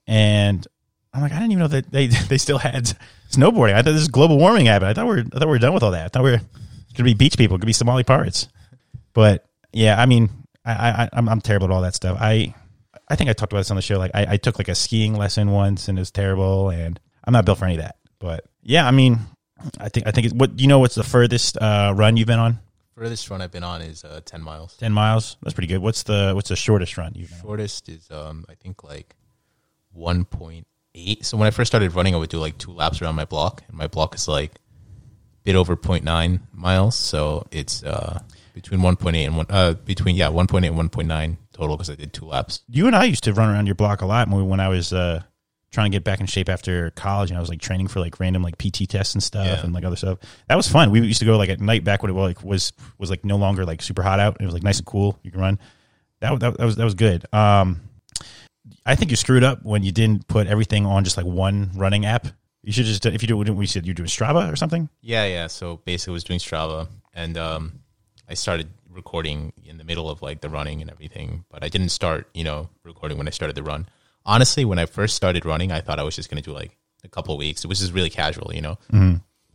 and 0.06 0.66
I'm 1.12 1.22
like, 1.22 1.32
I 1.32 1.36
didn't 1.36 1.52
even 1.52 1.60
know 1.60 1.68
that 1.68 1.90
they 1.90 2.06
they 2.28 2.38
still 2.38 2.58
had 2.58 2.92
snowboarding. 3.30 3.74
I 3.74 3.82
thought 3.82 3.92
this 3.92 4.02
is 4.02 4.08
global 4.08 4.38
warming 4.38 4.66
happened. 4.66 4.90
I 4.90 4.94
thought 4.94 5.06
we 5.06 5.16
are 5.16 5.24
I 5.32 5.38
thought 5.38 5.48
we 5.48 5.52
were 5.52 5.58
done 5.58 5.74
with 5.74 5.82
all 5.82 5.92
that. 5.92 6.04
I 6.04 6.08
thought 6.08 6.24
we 6.24 6.32
are 6.32 6.40
gonna 6.94 7.04
be 7.04 7.14
beach 7.14 7.36
people, 7.36 7.58
could 7.58 7.66
be 7.66 7.72
Somali 7.72 8.04
pirates. 8.04 8.48
But 9.12 9.44
yeah, 9.72 10.00
I 10.00 10.06
mean, 10.06 10.30
I, 10.64 10.72
I 10.72 11.08
I'm 11.12 11.28
I'm 11.28 11.40
terrible 11.40 11.66
at 11.66 11.72
all 11.72 11.82
that 11.82 11.94
stuff. 11.94 12.18
I 12.20 12.54
I 13.10 13.16
think 13.16 13.30
I 13.30 13.32
talked 13.32 13.52
about 13.52 13.60
this 13.60 13.70
on 13.70 13.76
the 13.76 13.82
show. 13.82 13.98
Like 13.98 14.10
I, 14.14 14.26
I 14.30 14.36
took 14.36 14.58
like 14.58 14.68
a 14.68 14.74
skiing 14.74 15.14
lesson 15.14 15.50
once, 15.50 15.88
and 15.88 15.98
it 15.98 16.00
was 16.00 16.10
terrible, 16.10 16.70
and 16.70 16.98
I'm 17.24 17.32
not 17.32 17.44
built 17.44 17.58
for 17.58 17.64
any 17.64 17.74
of 17.74 17.82
that. 17.82 17.96
But 18.18 18.44
yeah, 18.62 18.86
I 18.86 18.90
mean, 18.90 19.18
I 19.78 19.88
think 19.88 20.06
I 20.06 20.10
think 20.10 20.26
it's, 20.26 20.34
what 20.34 20.58
you 20.60 20.66
know? 20.66 20.78
What's 20.78 20.94
the 20.94 21.04
furthest 21.04 21.56
uh, 21.58 21.92
run 21.96 22.16
you've 22.16 22.26
been 22.26 22.38
on? 22.38 22.60
furthest 22.98 23.30
run 23.30 23.40
I've 23.40 23.52
been 23.52 23.64
on 23.64 23.80
is 23.80 24.04
uh, 24.04 24.20
ten 24.24 24.42
miles. 24.42 24.76
Ten 24.76 24.92
miles. 24.92 25.36
That's 25.42 25.54
pretty 25.54 25.68
good. 25.68 25.78
What's 25.78 26.02
the 26.02 26.32
what's 26.34 26.48
the 26.48 26.56
shortest 26.56 26.98
run 26.98 27.12
you've 27.14 27.28
been 27.28 27.38
on? 27.38 27.44
Shortest 27.44 27.88
is 27.88 28.10
um 28.10 28.44
I 28.48 28.54
think 28.54 28.84
like 28.84 29.14
one 29.92 30.24
point 30.24 30.66
eight. 30.94 31.24
So 31.24 31.36
when 31.36 31.46
I 31.46 31.50
first 31.50 31.70
started 31.70 31.94
running, 31.94 32.14
I 32.14 32.18
would 32.18 32.30
do 32.30 32.38
like 32.38 32.58
two 32.58 32.72
laps 32.72 33.00
around 33.00 33.14
my 33.14 33.24
block, 33.24 33.62
and 33.68 33.76
my 33.76 33.86
block 33.86 34.14
is 34.14 34.26
like 34.28 34.54
a 34.56 35.44
bit 35.44 35.54
over 35.54 35.76
0.9 35.76 36.40
miles. 36.52 36.96
So 36.96 37.46
it's 37.50 37.82
uh 37.84 38.20
between 38.54 38.82
one 38.82 38.96
point 38.96 39.16
eight 39.16 39.26
and 39.26 39.36
one 39.36 39.46
uh 39.48 39.74
between 39.74 40.16
yeah 40.16 40.28
one 40.28 40.48
point 40.48 40.64
eight 40.64 40.68
and 40.68 40.76
one 40.76 40.88
point 40.88 41.08
nine 41.08 41.38
total 41.58 41.76
because 41.76 41.90
I 41.90 41.94
did 41.96 42.12
two 42.12 42.24
laps. 42.26 42.62
you 42.68 42.86
and 42.86 42.94
I 42.96 43.04
used 43.04 43.24
to 43.24 43.32
run 43.32 43.48
around 43.50 43.66
your 43.66 43.74
block 43.74 44.00
a 44.02 44.06
lot 44.06 44.28
when, 44.28 44.48
when 44.48 44.60
I 44.60 44.68
was 44.68 44.92
uh, 44.92 45.22
trying 45.72 45.90
to 45.90 45.94
get 45.96 46.04
back 46.04 46.20
in 46.20 46.26
shape 46.26 46.48
after 46.48 46.90
college, 46.90 47.30
and 47.30 47.36
I 47.36 47.40
was 47.40 47.48
like 47.48 47.60
training 47.60 47.88
for 47.88 48.00
like 48.00 48.20
random 48.20 48.42
like 48.42 48.56
PT 48.58 48.88
tests 48.88 49.14
and 49.14 49.22
stuff 49.22 49.46
Yeah. 49.46 49.60
and 49.64 49.72
like 49.74 49.84
other 49.84 49.96
stuff. 49.96 50.18
That 50.48 50.54
was 50.56 50.68
fun. 50.68 50.90
We 50.90 51.00
used 51.00 51.18
to 51.18 51.24
go 51.26 51.36
like 51.36 51.50
at 51.50 51.60
night 51.60 51.84
back 51.84 52.02
when 52.02 52.10
it 52.10 52.14
was 52.14 52.28
like 52.36 52.44
was 52.44 52.72
was 52.98 53.10
like 53.10 53.24
no 53.24 53.36
longer 53.36 53.64
like 53.66 53.82
super 53.82 54.02
hot 54.02 54.20
out. 54.20 54.36
It 54.40 54.44
was 54.44 54.54
like 54.54 54.62
nice 54.62 54.78
and 54.78 54.86
cool. 54.86 55.18
You 55.22 55.30
can 55.30 55.40
run. 55.40 55.58
That 56.20 56.38
that, 56.40 56.56
that 56.58 56.64
was 56.64 56.76
that 56.76 56.84
was 56.84 56.94
good. 56.94 57.26
Um, 57.32 57.80
I 58.86 58.94
think 58.94 59.10
you 59.10 59.16
screwed 59.16 59.44
up 59.44 59.64
when 59.64 59.82
you 59.82 59.92
didn't 59.92 60.26
put 60.28 60.46
everything 60.46 60.86
on 60.86 61.04
just 61.04 61.16
like 61.16 61.26
one 61.26 61.70
running 61.74 62.06
app. 62.06 62.28
You 62.62 62.72
should 62.72 62.86
just 62.86 63.04
if 63.06 63.22
you 63.22 63.28
do 63.28 63.36
what 63.36 63.46
you 63.48 63.66
said 63.66 63.86
you're 63.86 63.94
doing 63.94 64.08
Strava 64.08 64.52
or 64.52 64.56
something. 64.56 64.88
Yeah, 65.00 65.24
yeah. 65.26 65.46
So 65.46 65.80
basically, 65.84 66.12
I 66.12 66.14
was 66.14 66.24
doing 66.24 66.38
Strava, 66.40 66.88
and 67.14 67.36
um, 67.38 67.80
I 68.28 68.34
started 68.34 68.68
recording 68.98 69.52
in 69.64 69.78
the 69.78 69.84
middle 69.84 70.10
of 70.10 70.20
like 70.20 70.40
the 70.42 70.50
running 70.50 70.82
and 70.82 70.90
everything. 70.90 71.44
But 71.50 71.64
I 71.64 71.68
didn't 71.68 71.88
start, 72.00 72.28
you 72.34 72.44
know, 72.44 72.68
recording 72.84 73.16
when 73.18 73.28
I 73.28 73.30
started 73.30 73.56
the 73.56 73.62
run. 73.62 73.88
Honestly, 74.26 74.64
when 74.66 74.78
I 74.78 74.86
first 74.86 75.14
started 75.16 75.46
running, 75.46 75.72
I 75.72 75.80
thought 75.80 75.98
I 75.98 76.02
was 76.02 76.16
just 76.16 76.28
going 76.30 76.42
to 76.42 76.50
do 76.50 76.54
like 76.54 76.76
a 77.04 77.08
couple 77.08 77.32
of 77.34 77.38
weeks. 77.38 77.64
It 77.64 77.68
was 77.68 77.78
just 77.80 77.94
really 77.94 78.10
casual, 78.10 78.50
you 78.52 78.60
know. 78.60 78.76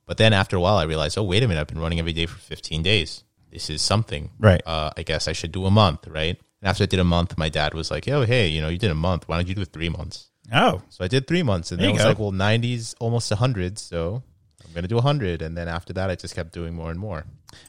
But 0.06 0.18
then 0.18 0.34
after 0.34 0.56
a 0.58 0.62
while, 0.62 0.78
I 0.78 0.84
realized, 0.84 1.18
oh, 1.18 1.24
wait 1.24 1.44
a 1.44 1.48
minute, 1.48 1.62
I've 1.62 1.68
been 1.68 1.80
running 1.80 2.00
every 2.00 2.14
day 2.14 2.26
for 2.26 2.38
15 2.40 2.82
days. 2.84 3.24
This 3.52 3.70
is 3.70 3.82
something, 3.82 4.32
Right. 4.40 4.62
Uh, 4.66 4.90
I 4.98 5.04
guess 5.04 5.28
I 5.28 5.34
should 5.34 5.52
do 5.52 5.66
a 5.68 5.72
month, 5.72 6.08
right? 6.08 6.36
And 6.62 6.68
after 6.70 6.84
I 6.84 6.88
did 6.88 7.00
a 7.00 7.04
month, 7.04 7.38
my 7.38 7.50
dad 7.50 7.74
was 7.76 7.92
like, 7.92 8.08
"Oh, 8.08 8.24
hey, 8.26 8.48
you 8.48 8.62
know, 8.62 8.70
you 8.70 8.80
did 8.80 8.90
a 8.90 8.96
month. 8.96 9.28
Why 9.28 9.36
don't 9.38 9.48
you 9.48 9.54
do 9.54 9.66
three 9.66 9.90
months?" 9.90 10.30
Oh, 10.52 10.82
So 10.90 11.04
I 11.06 11.08
did 11.08 11.28
three 11.28 11.44
months, 11.44 11.72
and 11.72 11.80
There 11.80 11.86
then 11.88 11.92
I 11.92 11.94
was 11.94 12.04
go. 12.04 12.10
like, 12.10 12.20
"Well, 12.20 12.32
90's 12.32 12.96
almost 13.00 13.30
100, 13.32 13.78
so 13.78 14.24
I'm 14.66 14.74
gonna 14.74 14.88
do 14.88 14.96
100." 14.98 15.42
And 15.44 15.56
then 15.58 15.68
after 15.68 15.94
that, 15.94 16.10
I 16.10 16.16
just 16.16 16.34
kept 16.36 16.52
doing 16.54 16.74
more 16.74 16.90
and 16.90 17.00
more. 17.00 17.26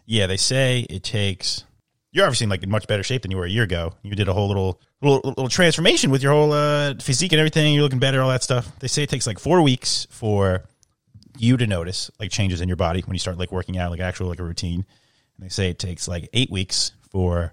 Yeah, 0.07 0.27
they 0.27 0.37
say 0.37 0.87
it 0.91 1.03
takes. 1.03 1.65
You're 2.13 2.25
obviously 2.25 2.45
in 2.45 2.51
like 2.51 2.63
in 2.63 2.71
much 2.71 2.87
better 2.87 3.03
shape 3.03 3.23
than 3.23 3.31
you 3.31 3.37
were 3.37 3.45
a 3.45 3.51
year 3.51 3.65
ago. 3.65 3.95
You 4.03 4.15
did 4.15 4.29
a 4.29 4.33
whole 4.33 4.49
little 4.49 4.81
little, 5.03 5.21
little 5.25 5.49
transformation 5.49 6.11
with 6.11 6.23
your 6.23 6.33
whole 6.33 6.53
uh, 6.53 6.95
physique 7.01 7.33
and 7.33 7.41
everything. 7.41 7.75
You're 7.75 7.83
looking 7.83 7.99
better, 7.99 8.23
all 8.23 8.29
that 8.29 8.43
stuff. 8.43 8.71
They 8.79 8.89
say 8.89 9.03
it 9.03 9.11
takes 9.11 9.27
like 9.27 9.39
four 9.39 9.63
weeks 9.63 10.07
for 10.11 10.65
you 11.37 11.57
to 11.57 11.67
notice 11.67 12.11
like 12.21 12.31
changes 12.31 12.61
in 12.61 12.69
your 12.69 12.77
body 12.77 13.01
when 13.01 13.15
you 13.15 13.19
start 13.19 13.39
like 13.39 13.51
working 13.51 13.77
out, 13.77 13.91
like 13.91 14.01
actual 14.01 14.29
like 14.29 14.39
a 14.39 14.45
routine. 14.45 14.87
And 15.37 15.45
they 15.45 15.49
say 15.49 15.69
it 15.71 15.81
takes 15.81 16.07
like 16.07 16.29
eight 16.33 16.51
weeks 16.51 16.93
for 17.11 17.53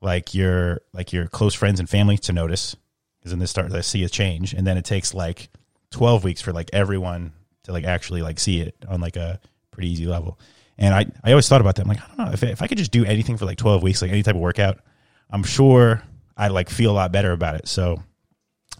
like 0.00 0.34
your 0.34 0.80
like 0.92 1.12
your 1.12 1.28
close 1.28 1.54
friends 1.54 1.78
and 1.78 1.88
family 1.88 2.18
to 2.18 2.32
notice, 2.32 2.74
because 3.20 3.30
then 3.30 3.38
they 3.38 3.46
start 3.46 3.70
to 3.70 3.82
see 3.82 4.02
a 4.02 4.08
change, 4.08 4.52
and 4.52 4.66
then 4.66 4.76
it 4.76 4.84
takes 4.84 5.14
like 5.14 5.48
twelve 5.90 6.24
weeks 6.24 6.40
for 6.40 6.52
like 6.52 6.70
everyone 6.72 7.32
to 7.62 7.72
like 7.72 7.84
actually 7.84 8.20
like 8.22 8.40
see 8.40 8.60
it 8.60 8.74
on 8.88 9.00
like 9.00 9.16
a 9.16 9.40
pretty 9.70 9.88
easy 9.88 10.06
level. 10.06 10.38
And 10.78 10.94
I, 10.94 11.06
I 11.22 11.30
always 11.30 11.48
thought 11.48 11.60
about 11.60 11.76
that. 11.76 11.82
I'm 11.82 11.88
like, 11.88 12.00
I 12.00 12.06
don't 12.08 12.26
know 12.26 12.32
if, 12.32 12.42
if 12.42 12.62
I 12.62 12.66
could 12.66 12.78
just 12.78 12.90
do 12.90 13.04
anything 13.04 13.36
for 13.36 13.44
like 13.44 13.58
12 13.58 13.82
weeks, 13.82 14.02
like 14.02 14.10
any 14.10 14.22
type 14.22 14.34
of 14.34 14.40
workout, 14.40 14.78
I'm 15.30 15.44
sure 15.44 16.02
I'd 16.36 16.50
like 16.50 16.68
feel 16.68 16.90
a 16.90 16.94
lot 16.94 17.12
better 17.12 17.32
about 17.32 17.54
it. 17.54 17.68
So 17.68 18.02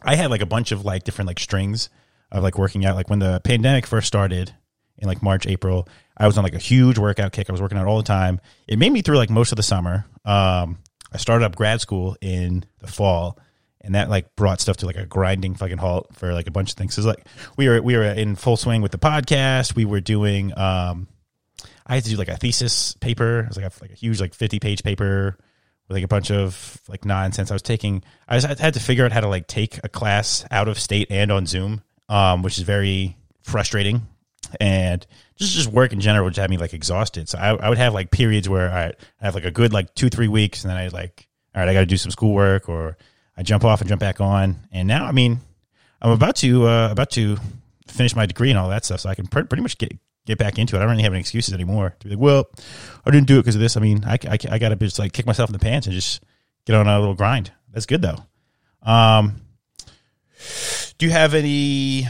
I 0.02 0.16
had 0.16 0.30
like 0.30 0.42
a 0.42 0.46
bunch 0.46 0.72
of 0.72 0.84
like 0.84 1.04
different 1.04 1.28
like 1.28 1.38
strings 1.38 1.88
of 2.32 2.42
like 2.42 2.58
working 2.58 2.84
out. 2.84 2.96
Like 2.96 3.08
when 3.08 3.20
the 3.20 3.40
pandemic 3.44 3.86
first 3.86 4.06
started 4.06 4.52
in 4.98 5.08
like 5.08 5.22
March, 5.22 5.46
April, 5.46 5.88
I 6.16 6.26
was 6.26 6.36
on 6.36 6.44
like 6.44 6.54
a 6.54 6.58
huge 6.58 6.98
workout 6.98 7.32
kick. 7.32 7.48
I 7.48 7.52
was 7.52 7.62
working 7.62 7.78
out 7.78 7.86
all 7.86 7.96
the 7.96 8.02
time. 8.02 8.40
It 8.66 8.78
made 8.78 8.92
me 8.92 9.02
through 9.02 9.16
like 9.16 9.30
most 9.30 9.52
of 9.52 9.56
the 9.56 9.62
summer. 9.62 10.06
Um, 10.24 10.78
I 11.12 11.18
started 11.18 11.44
up 11.44 11.54
grad 11.54 11.80
school 11.80 12.16
in 12.20 12.64
the 12.80 12.88
fall 12.88 13.38
and 13.80 13.94
that 13.94 14.10
like 14.10 14.34
brought 14.34 14.60
stuff 14.60 14.78
to 14.78 14.86
like 14.86 14.96
a 14.96 15.06
grinding 15.06 15.54
fucking 15.54 15.78
halt 15.78 16.08
for 16.14 16.32
like 16.32 16.48
a 16.48 16.50
bunch 16.50 16.70
of 16.70 16.76
things. 16.76 16.94
Cause 16.96 17.06
like 17.06 17.24
we 17.56 17.68
were, 17.68 17.80
we 17.80 17.96
were 17.96 18.04
in 18.04 18.34
full 18.34 18.56
swing 18.56 18.82
with 18.82 18.92
the 18.92 18.98
podcast. 18.98 19.76
We 19.76 19.84
were 19.84 20.00
doing, 20.00 20.56
um, 20.58 21.06
I 21.86 21.96
had 21.96 22.04
to 22.04 22.10
do 22.10 22.16
like 22.16 22.28
a 22.28 22.36
thesis 22.36 22.94
paper. 22.94 23.40
It 23.40 23.48
was 23.48 23.56
like 23.56 23.66
a, 23.66 23.72
like 23.80 23.92
a 23.92 23.96
huge 23.96 24.20
like 24.20 24.34
50 24.34 24.58
page 24.60 24.82
paper 24.82 25.36
with 25.88 25.96
like 25.96 26.04
a 26.04 26.08
bunch 26.08 26.30
of 26.30 26.80
like 26.88 27.04
nonsense. 27.04 27.50
I 27.50 27.54
was 27.54 27.62
taking, 27.62 28.02
I, 28.28 28.36
was, 28.36 28.44
I 28.44 28.54
had 28.58 28.74
to 28.74 28.80
figure 28.80 29.04
out 29.04 29.12
how 29.12 29.20
to 29.20 29.28
like 29.28 29.46
take 29.46 29.78
a 29.84 29.88
class 29.88 30.46
out 30.50 30.68
of 30.68 30.78
state 30.78 31.08
and 31.10 31.30
on 31.30 31.46
Zoom, 31.46 31.82
um, 32.08 32.42
which 32.42 32.58
is 32.58 32.64
very 32.64 33.16
frustrating. 33.42 34.02
And 34.60 35.06
just 35.36 35.52
just 35.52 35.68
work 35.68 35.92
in 35.92 36.00
general 36.00 36.28
just 36.28 36.38
had 36.38 36.50
me 36.50 36.58
like 36.58 36.74
exhausted. 36.74 37.28
So 37.28 37.38
I, 37.38 37.54
I 37.54 37.68
would 37.68 37.78
have 37.78 37.92
like 37.92 38.10
periods 38.10 38.48
where 38.48 38.70
I, 38.70 38.86
I 38.86 39.24
have 39.24 39.34
like 39.34 39.44
a 39.44 39.50
good 39.50 39.72
like 39.72 39.94
two 39.94 40.08
three 40.08 40.28
weeks, 40.28 40.62
and 40.62 40.70
then 40.70 40.78
I 40.78 40.88
like 40.88 41.28
all 41.54 41.60
right, 41.60 41.68
I 41.68 41.72
got 41.72 41.80
to 41.80 41.86
do 41.86 41.96
some 41.96 42.10
schoolwork, 42.10 42.68
or 42.68 42.96
I 43.36 43.42
jump 43.42 43.64
off 43.64 43.80
and 43.80 43.88
jump 43.88 44.00
back 44.00 44.20
on. 44.20 44.56
And 44.72 44.88
now, 44.88 45.06
I 45.06 45.12
mean, 45.12 45.40
I'm 46.02 46.10
about 46.10 46.36
to 46.36 46.66
uh, 46.66 46.88
about 46.90 47.10
to 47.12 47.36
finish 47.88 48.16
my 48.16 48.26
degree 48.26 48.50
and 48.50 48.58
all 48.58 48.68
that 48.68 48.84
stuff, 48.84 49.00
so 49.00 49.08
I 49.08 49.14
can 49.14 49.26
pr- 49.26 49.42
pretty 49.42 49.62
much 49.62 49.78
get 49.78 49.96
get 50.26 50.38
back 50.38 50.58
into 50.58 50.76
it. 50.76 50.78
I 50.78 50.82
don't 50.82 50.90
really 50.90 51.02
have 51.02 51.12
any 51.12 51.20
excuses 51.20 51.54
anymore. 51.54 51.94
To 52.00 52.08
be 52.08 52.14
like, 52.14 52.22
well, 52.22 52.48
I 53.04 53.10
didn't 53.10 53.26
do 53.26 53.38
it 53.38 53.42
because 53.42 53.54
of 53.54 53.60
this. 53.60 53.76
I 53.76 53.80
mean, 53.80 54.04
I, 54.04 54.18
I, 54.28 54.38
I 54.50 54.58
got 54.58 54.70
to 54.70 54.76
just 54.76 54.98
like 54.98 55.12
kick 55.12 55.26
myself 55.26 55.50
in 55.50 55.52
the 55.52 55.58
pants 55.58 55.86
and 55.86 55.94
just 55.94 56.22
get 56.64 56.76
on 56.76 56.86
a 56.86 56.98
little 56.98 57.14
grind. 57.14 57.52
That's 57.72 57.86
good 57.86 58.02
though. 58.02 58.18
Um, 58.82 59.40
do 60.98 61.06
you 61.06 61.12
have 61.12 61.34
any 61.34 62.06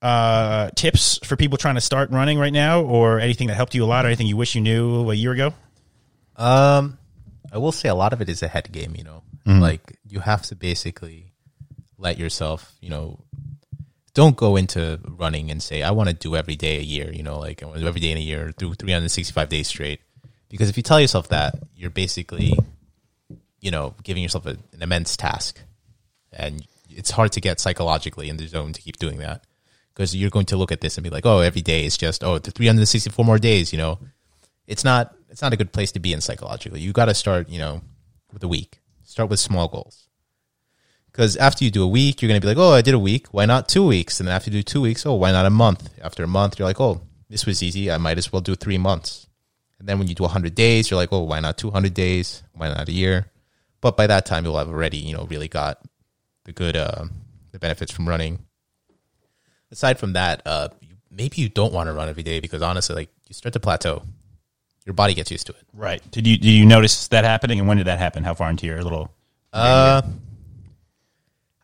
uh, 0.00 0.70
tips 0.76 1.18
for 1.24 1.36
people 1.36 1.58
trying 1.58 1.74
to 1.74 1.80
start 1.80 2.10
running 2.10 2.38
right 2.38 2.52
now, 2.52 2.82
or 2.82 3.18
anything 3.18 3.48
that 3.48 3.54
helped 3.54 3.74
you 3.74 3.84
a 3.84 3.86
lot, 3.86 4.04
or 4.04 4.08
anything 4.08 4.26
you 4.26 4.36
wish 4.36 4.54
you 4.54 4.60
knew 4.60 5.10
a 5.10 5.14
year 5.14 5.32
ago? 5.32 5.54
Um, 6.36 6.98
I 7.52 7.58
will 7.58 7.72
say 7.72 7.88
a 7.88 7.94
lot 7.94 8.12
of 8.12 8.20
it 8.20 8.28
is 8.28 8.42
a 8.42 8.48
head 8.48 8.70
game. 8.70 8.94
You 8.96 9.04
know, 9.04 9.22
like 9.60 9.98
you 10.06 10.20
have 10.20 10.42
to 10.42 10.54
basically 10.56 11.32
let 11.96 12.18
yourself, 12.18 12.72
you 12.80 12.90
know, 12.90 13.18
don't 14.18 14.36
go 14.36 14.56
into 14.56 14.98
running 15.06 15.48
and 15.48 15.62
say 15.62 15.80
I 15.80 15.92
want 15.92 16.08
to 16.08 16.12
do 16.12 16.34
every 16.34 16.56
day 16.56 16.78
a 16.78 16.82
year. 16.82 17.08
You 17.12 17.22
know, 17.22 17.38
like 17.38 17.62
I 17.62 17.66
want 17.66 17.76
to 17.76 17.82
do 17.82 17.86
every 17.86 18.00
day 18.00 18.10
in 18.10 18.18
a 18.18 18.20
year 18.20 18.50
through 18.50 18.74
365 18.74 19.48
days 19.48 19.68
straight. 19.68 20.00
Because 20.48 20.68
if 20.68 20.76
you 20.76 20.82
tell 20.82 21.00
yourself 21.00 21.28
that, 21.28 21.54
you're 21.76 21.90
basically, 21.90 22.58
you 23.60 23.70
know, 23.70 23.94
giving 24.02 24.24
yourself 24.24 24.44
a, 24.46 24.56
an 24.72 24.82
immense 24.82 25.16
task, 25.16 25.60
and 26.32 26.66
it's 26.90 27.12
hard 27.12 27.30
to 27.32 27.40
get 27.40 27.60
psychologically 27.60 28.28
in 28.28 28.38
the 28.38 28.48
zone 28.48 28.72
to 28.72 28.82
keep 28.82 28.96
doing 28.96 29.18
that. 29.18 29.44
Because 29.94 30.16
you're 30.16 30.30
going 30.30 30.46
to 30.46 30.56
look 30.56 30.72
at 30.72 30.80
this 30.80 30.96
and 30.96 31.04
be 31.04 31.10
like, 31.10 31.24
oh, 31.24 31.38
every 31.38 31.62
day 31.62 31.84
is 31.84 31.96
just 31.96 32.24
oh, 32.24 32.40
the 32.40 32.50
364 32.50 33.24
more 33.24 33.38
days. 33.38 33.72
You 33.72 33.78
know, 33.78 34.00
it's 34.66 34.82
not 34.82 35.14
it's 35.30 35.42
not 35.42 35.52
a 35.52 35.56
good 35.56 35.72
place 35.72 35.92
to 35.92 36.00
be 36.00 36.12
in 36.12 36.20
psychologically. 36.20 36.80
You 36.80 36.92
got 36.92 37.04
to 37.04 37.14
start, 37.14 37.48
you 37.48 37.60
know, 37.60 37.82
with 38.32 38.42
a 38.42 38.48
week. 38.48 38.80
Start 39.04 39.30
with 39.30 39.38
small 39.38 39.68
goals. 39.68 40.07
Because 41.18 41.36
after 41.36 41.64
you 41.64 41.72
do 41.72 41.82
a 41.82 41.88
week, 41.88 42.22
you're 42.22 42.28
going 42.28 42.40
to 42.40 42.44
be 42.44 42.54
like, 42.54 42.64
oh, 42.64 42.74
I 42.74 42.80
did 42.80 42.94
a 42.94 42.98
week. 42.98 43.26
Why 43.32 43.44
not 43.44 43.68
two 43.68 43.84
weeks? 43.84 44.20
And 44.20 44.28
then 44.28 44.36
after 44.36 44.52
you 44.52 44.58
do 44.58 44.62
two 44.62 44.80
weeks, 44.80 45.04
oh, 45.04 45.14
why 45.14 45.32
not 45.32 45.46
a 45.46 45.50
month? 45.50 45.90
After 46.00 46.22
a 46.22 46.28
month, 46.28 46.60
you're 46.60 46.68
like, 46.68 46.80
oh, 46.80 47.00
this 47.28 47.44
was 47.44 47.60
easy. 47.60 47.90
I 47.90 47.98
might 47.98 48.18
as 48.18 48.32
well 48.32 48.40
do 48.40 48.54
three 48.54 48.78
months. 48.78 49.26
And 49.80 49.88
then 49.88 49.98
when 49.98 50.06
you 50.06 50.14
do 50.14 50.22
100 50.22 50.54
days, 50.54 50.88
you're 50.88 50.96
like, 50.96 51.12
oh, 51.12 51.24
why 51.24 51.40
not 51.40 51.58
200 51.58 51.92
days? 51.92 52.44
Why 52.54 52.68
not 52.68 52.88
a 52.88 52.92
year? 52.92 53.32
But 53.80 53.96
by 53.96 54.06
that 54.06 54.26
time, 54.26 54.44
you'll 54.44 54.58
have 54.58 54.68
already, 54.68 54.98
you 54.98 55.12
know, 55.12 55.24
really 55.24 55.48
got 55.48 55.80
the 56.44 56.52
good, 56.52 56.76
uh, 56.76 57.06
the 57.50 57.58
benefits 57.58 57.90
from 57.90 58.08
running. 58.08 58.46
Aside 59.72 59.98
from 59.98 60.12
that, 60.12 60.42
uh, 60.46 60.68
maybe 61.10 61.40
you 61.40 61.48
don't 61.48 61.72
want 61.72 61.88
to 61.88 61.94
run 61.94 62.08
every 62.08 62.22
day 62.22 62.38
because 62.38 62.62
honestly, 62.62 62.94
like 62.94 63.10
you 63.26 63.34
start 63.34 63.54
to 63.54 63.60
plateau. 63.60 64.04
Your 64.86 64.94
body 64.94 65.14
gets 65.14 65.32
used 65.32 65.48
to 65.48 65.52
it. 65.52 65.64
Right. 65.72 66.00
Did 66.12 66.28
you 66.28 66.38
did 66.38 66.50
you 66.50 66.64
notice 66.64 67.08
that 67.08 67.24
happening, 67.24 67.58
and 67.58 67.66
when 67.66 67.78
did 67.78 67.88
that 67.88 67.98
happen? 67.98 68.22
How 68.22 68.34
far 68.34 68.48
into 68.50 68.66
your 68.66 68.84
little? 68.84 69.12
Uh, 69.52 70.02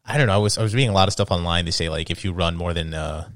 I 0.05 0.19
don't 0.19 0.27
know. 0.27 0.35
I 0.35 0.39
was 0.39 0.59
I 0.59 0.63
was 0.63 0.75
reading 0.75 0.91
a 0.91 0.95
lot 0.95 1.09
of 1.09 1.13
stuff 1.13 1.31
online. 1.31 1.65
They 1.65 1.71
say 1.71 1.89
like 1.89 2.11
if 2.11 2.25
you 2.25 2.33
run 2.33 2.57
more 2.57 2.75
than 2.75 2.93
uh, 2.93 3.29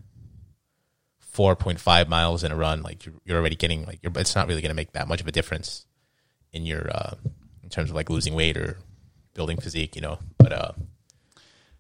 four 1.19 1.57
point 1.57 1.81
five 1.81 2.09
miles 2.09 2.45
in 2.45 2.53
a 2.53 2.57
run, 2.57 2.83
like 2.83 3.07
you're, 3.07 3.15
you're 3.25 3.39
already 3.39 3.57
getting 3.57 3.87
like 3.87 4.01
you're, 4.03 4.13
it's 4.17 4.35
not 4.35 4.49
really 4.49 4.61
going 4.61 4.71
to 4.71 4.77
make 4.77 4.93
that 4.93 5.09
much 5.09 5.21
of 5.21 5.27
a 5.27 5.33
difference 5.33 5.87
in 6.53 6.67
your 6.67 6.91
uh, 6.91 7.15
in 7.63 7.71
terms 7.71 7.91
of 7.91 7.97
like 7.97 8.11
losing 8.11 8.35
weight 8.35 8.57
or 8.57 8.79
building 9.33 9.57
physique, 9.57 9.97
you 9.97 10.03
know. 10.03 10.19
But 10.37 10.53
uh, 10.53 10.73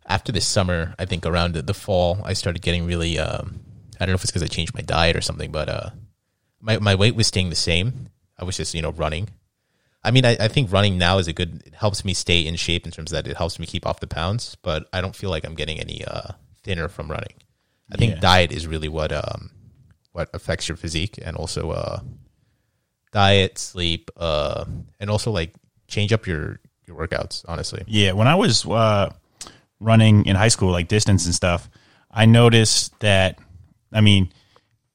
after 0.06 0.32
this 0.32 0.46
summer, 0.46 0.94
I 0.98 1.04
think 1.04 1.26
around 1.26 1.52
the, 1.52 1.62
the 1.62 1.74
fall, 1.74 2.20
I 2.24 2.32
started 2.32 2.62
getting 2.62 2.86
really. 2.86 3.18
Um, 3.18 3.60
I 4.00 4.06
don't 4.06 4.12
know 4.12 4.14
if 4.14 4.22
it's 4.22 4.30
because 4.30 4.44
I 4.44 4.46
changed 4.46 4.74
my 4.74 4.80
diet 4.80 5.16
or 5.16 5.20
something, 5.20 5.52
but 5.52 5.68
uh, 5.68 5.90
my 6.60 6.78
my 6.78 6.94
weight 6.94 7.14
was 7.14 7.26
staying 7.26 7.50
the 7.50 7.56
same. 7.56 8.08
I 8.38 8.44
was 8.44 8.56
just 8.56 8.74
you 8.74 8.80
know 8.80 8.92
running. 8.92 9.28
I 10.08 10.10
mean, 10.10 10.24
I, 10.24 10.36
I 10.40 10.48
think 10.48 10.72
running 10.72 10.96
now 10.96 11.18
is 11.18 11.28
a 11.28 11.32
good. 11.32 11.62
It 11.66 11.74
helps 11.74 12.04
me 12.04 12.14
stay 12.14 12.40
in 12.46 12.56
shape 12.56 12.86
in 12.86 12.92
terms 12.92 13.12
of 13.12 13.16
that 13.16 13.30
it 13.30 13.36
helps 13.36 13.58
me 13.58 13.66
keep 13.66 13.86
off 13.86 14.00
the 14.00 14.06
pounds, 14.06 14.56
but 14.62 14.88
I 14.92 15.00
don't 15.02 15.14
feel 15.14 15.30
like 15.30 15.44
I'm 15.46 15.54
getting 15.54 15.78
any 15.78 16.04
uh, 16.04 16.32
thinner 16.64 16.88
from 16.88 17.10
running. 17.10 17.34
I 17.92 17.96
think 17.96 18.14
Yeah. 18.14 18.20
diet 18.20 18.50
is 18.52 18.66
really 18.66 18.88
what 18.88 19.12
um 19.12 19.50
what 20.12 20.30
affects 20.32 20.68
your 20.68 20.76
physique, 20.76 21.18
and 21.22 21.36
also 21.36 21.70
uh 21.72 22.00
diet, 23.12 23.58
sleep, 23.58 24.10
uh, 24.16 24.64
and 25.00 25.10
also 25.10 25.30
like 25.30 25.54
change 25.88 26.12
up 26.12 26.26
your 26.26 26.60
your 26.86 26.96
workouts. 26.96 27.44
Honestly, 27.48 27.82
Yeah, 27.86 28.12
when 28.12 28.26
I 28.28 28.34
was 28.34 28.66
uh, 28.66 29.12
running 29.80 30.26
in 30.26 30.36
high 30.36 30.48
school, 30.48 30.70
like 30.72 30.88
distance 30.88 31.26
and 31.26 31.34
stuff, 31.34 31.68
I 32.10 32.26
noticed 32.26 32.98
that. 33.00 33.38
I 33.92 34.00
mean, 34.00 34.32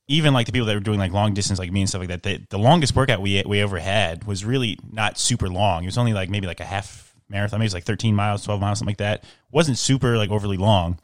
even 0.07 0.33
like 0.33 0.45
the 0.45 0.51
people 0.51 0.65
that 0.67 0.73
were 0.73 0.81
doing 0.81 0.99
like 0.99 1.11
long 1.11 1.33
distance, 1.33 1.59
like 1.59 1.71
me 1.71 1.81
and 1.81 1.89
stuff 1.89 2.01
like 2.05 2.21
that, 2.21 2.49
the, 2.49 2.57
longest 2.57 2.95
workout 2.95 3.21
we 3.21 3.41
we 3.45 3.61
ever 3.61 3.79
had 3.79 4.25
was 4.25 4.43
really 4.43 4.77
not 4.91 5.17
super 5.17 5.49
long. 5.49 5.83
It 5.83 5.87
was 5.87 5.97
only 5.97 6.13
like 6.13 6.29
maybe 6.29 6.47
like 6.47 6.59
a 6.59 6.65
half 6.65 7.15
marathon, 7.29 7.59
maybe 7.59 7.65
it 7.65 7.67
was 7.67 7.73
like 7.73 7.85
thirteen 7.85 8.15
miles, 8.15 8.43
twelve 8.43 8.59
miles, 8.59 8.79
something 8.79 8.91
like 8.91 8.97
that. 8.97 9.23
wasn't 9.51 9.77
super 9.77 10.17
like 10.17 10.29
overly 10.29 10.57
long. 10.57 10.99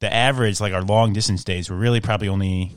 The 0.00 0.12
average, 0.12 0.60
like 0.60 0.72
our 0.72 0.82
long 0.82 1.12
distance 1.12 1.42
days, 1.42 1.68
were 1.68 1.76
really 1.76 2.00
probably 2.00 2.28
only 2.28 2.76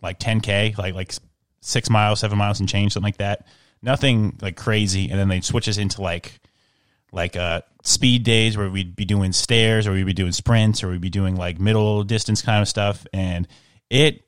like 0.00 0.20
10k, 0.20 0.78
like 0.78 0.94
like 0.94 1.12
six 1.60 1.90
miles, 1.90 2.20
seven 2.20 2.38
miles 2.38 2.60
and 2.60 2.68
change, 2.68 2.92
something 2.92 3.08
like 3.08 3.16
that. 3.16 3.46
Nothing 3.82 4.38
like 4.40 4.56
crazy, 4.56 5.10
and 5.10 5.18
then 5.18 5.28
they'd 5.28 5.44
switch 5.44 5.68
us 5.68 5.78
into 5.78 6.00
like 6.02 6.38
like 7.12 7.36
uh 7.36 7.60
speed 7.82 8.22
days 8.22 8.56
where 8.56 8.70
we'd 8.70 8.96
be 8.96 9.04
doing 9.04 9.32
stairs 9.32 9.86
or 9.86 9.92
we'd 9.92 10.06
be 10.06 10.12
doing 10.12 10.32
sprints 10.32 10.82
or 10.82 10.88
we'd 10.88 11.00
be 11.00 11.10
doing 11.10 11.36
like 11.36 11.60
middle 11.60 12.04
distance 12.04 12.40
kind 12.40 12.62
of 12.62 12.68
stuff 12.68 13.06
and 13.12 13.48
it 13.90 14.22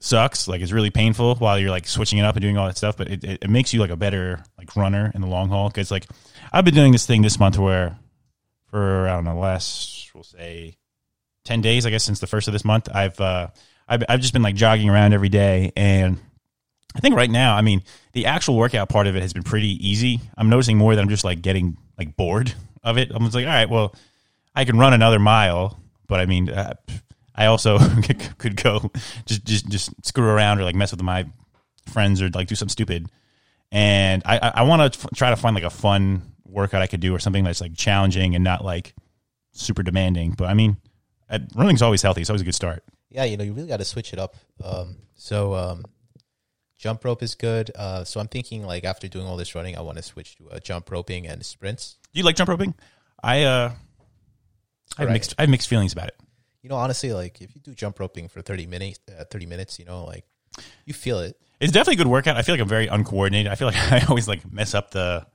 sucks 0.00 0.48
like 0.48 0.62
it's 0.62 0.72
really 0.72 0.90
painful 0.90 1.34
while 1.36 1.58
you're 1.58 1.70
like 1.70 1.86
switching 1.86 2.18
it 2.18 2.22
up 2.22 2.34
and 2.34 2.42
doing 2.42 2.56
all 2.56 2.66
that 2.66 2.76
stuff 2.76 2.96
but 2.96 3.08
it, 3.10 3.22
it, 3.22 3.38
it 3.42 3.50
makes 3.50 3.74
you 3.74 3.80
like 3.80 3.90
a 3.90 3.96
better 3.96 4.42
like 4.56 4.74
runner 4.74 5.12
in 5.14 5.20
the 5.20 5.26
long 5.26 5.50
haul 5.50 5.68
because 5.68 5.90
like 5.90 6.06
i've 6.52 6.64
been 6.64 6.74
doing 6.74 6.90
this 6.90 7.04
thing 7.04 7.20
this 7.20 7.38
month 7.38 7.58
where 7.58 7.98
for 8.70 9.06
i 9.06 9.12
don't 9.12 9.24
know 9.24 9.38
last 9.38 10.10
we'll 10.14 10.24
say 10.24 10.74
10 11.44 11.60
days 11.60 11.84
i 11.84 11.90
guess 11.90 12.02
since 12.02 12.18
the 12.18 12.26
first 12.26 12.48
of 12.48 12.52
this 12.52 12.64
month 12.64 12.88
i've 12.94 13.20
uh 13.20 13.48
i've, 13.88 14.02
I've 14.08 14.20
just 14.20 14.32
been 14.32 14.42
like 14.42 14.54
jogging 14.54 14.88
around 14.88 15.12
every 15.12 15.28
day 15.28 15.72
and 15.76 16.18
I 16.94 17.00
think 17.00 17.14
right 17.14 17.30
now, 17.30 17.54
I 17.54 17.60
mean, 17.60 17.82
the 18.14 18.26
actual 18.26 18.56
workout 18.56 18.88
part 18.88 19.06
of 19.06 19.14
it 19.14 19.22
has 19.22 19.32
been 19.32 19.44
pretty 19.44 19.88
easy. 19.88 20.20
I'm 20.36 20.48
noticing 20.48 20.76
more 20.76 20.94
that 20.94 21.00
I'm 21.00 21.08
just 21.08 21.24
like 21.24 21.40
getting 21.40 21.76
like 21.96 22.16
bored 22.16 22.52
of 22.82 22.98
it. 22.98 23.12
I'm 23.14 23.22
just 23.22 23.34
like, 23.34 23.46
all 23.46 23.52
right, 23.52 23.70
well, 23.70 23.94
I 24.54 24.64
can 24.64 24.76
run 24.78 24.92
another 24.92 25.20
mile, 25.20 25.78
but 26.08 26.18
I 26.18 26.26
mean, 26.26 26.48
uh, 26.50 26.74
I 27.40 27.46
also 27.46 27.78
could 28.38 28.56
go 28.62 28.90
just 29.26 29.44
just 29.44 29.68
just 29.68 29.90
screw 30.06 30.24
around 30.28 30.60
or 30.60 30.64
like 30.64 30.74
mess 30.76 30.90
with 30.92 31.02
my 31.02 31.24
friends 31.86 32.20
or 32.22 32.28
like 32.30 32.46
do 32.48 32.54
something 32.54 32.70
stupid. 32.72 33.08
And 33.72 34.22
I 34.24 34.38
I, 34.38 34.48
I 34.56 34.62
want 34.62 34.92
to 34.92 34.98
f- 35.00 35.06
try 35.14 35.30
to 35.30 35.36
find 35.36 35.54
like 35.54 35.64
a 35.64 35.70
fun 35.70 36.22
workout 36.44 36.82
I 36.82 36.86
could 36.86 37.00
do 37.00 37.14
or 37.14 37.18
something 37.18 37.44
that's 37.44 37.60
like 37.60 37.74
challenging 37.76 38.34
and 38.34 38.42
not 38.44 38.64
like 38.64 38.94
super 39.52 39.82
demanding. 39.82 40.32
But 40.32 40.48
I 40.48 40.54
mean, 40.54 40.76
uh, 41.28 41.38
running's 41.54 41.82
always 41.82 42.02
healthy. 42.02 42.20
It's 42.20 42.30
always 42.30 42.42
a 42.42 42.44
good 42.44 42.54
start. 42.54 42.84
yeah, 43.08 43.24
you 43.24 43.36
know, 43.36 43.44
you 43.44 43.52
really 43.52 43.68
got 43.68 43.78
to 43.78 43.84
switch 43.84 44.12
it 44.12 44.18
up. 44.18 44.34
Um, 44.62 44.96
so 45.14 45.54
um, 45.54 45.84
jump 46.78 47.04
rope 47.04 47.22
is 47.22 47.34
good. 47.36 47.70
Uh, 47.74 48.04
so 48.04 48.20
I'm 48.20 48.28
thinking 48.28 48.64
like 48.66 48.84
after 48.84 49.06
doing 49.08 49.26
all 49.26 49.36
this 49.36 49.54
running, 49.54 49.76
I 49.78 49.80
want 49.80 49.96
to 49.98 50.02
switch 50.02 50.36
to 50.36 50.50
uh, 50.50 50.58
jump 50.58 50.90
roping 50.90 51.26
and 51.26 51.44
sprints. 51.46 51.96
Do 52.12 52.18
you 52.18 52.24
like 52.24 52.36
jump 52.36 52.50
roping? 52.50 52.74
I 53.22 53.44
uh, 53.44 53.72
I 54.98 55.02
have 55.02 55.06
Right. 55.08 55.12
mixed 55.12 55.34
I 55.38 55.42
have 55.42 55.50
mixed 55.50 55.68
feelings 55.68 55.92
about 55.92 56.08
it. 56.08 56.16
You 56.62 56.68
know, 56.68 56.76
honestly, 56.76 57.12
like 57.12 57.40
if 57.40 57.54
you 57.54 57.60
do 57.60 57.74
jump 57.74 57.98
roping 57.98 58.28
for 58.28 58.42
30 58.42 58.66
minutes, 58.66 59.00
uh, 59.18 59.24
30 59.24 59.46
minutes, 59.46 59.78
you 59.78 59.84
know, 59.84 60.04
like 60.04 60.24
you 60.84 60.94
feel 60.94 61.18
it. 61.20 61.36
It's 61.58 61.72
definitely 61.72 61.94
a 61.94 62.04
good 62.04 62.10
workout. 62.10 62.36
I 62.36 62.42
feel 62.42 62.54
like 62.54 62.62
I'm 62.62 62.68
very 62.68 62.86
uncoordinated. 62.86 63.50
I 63.50 63.54
feel 63.54 63.68
like 63.68 63.76
I 63.92 64.04
always 64.08 64.28
like 64.28 64.50
mess 64.50 64.74
up 64.74 64.90
the 64.90 65.26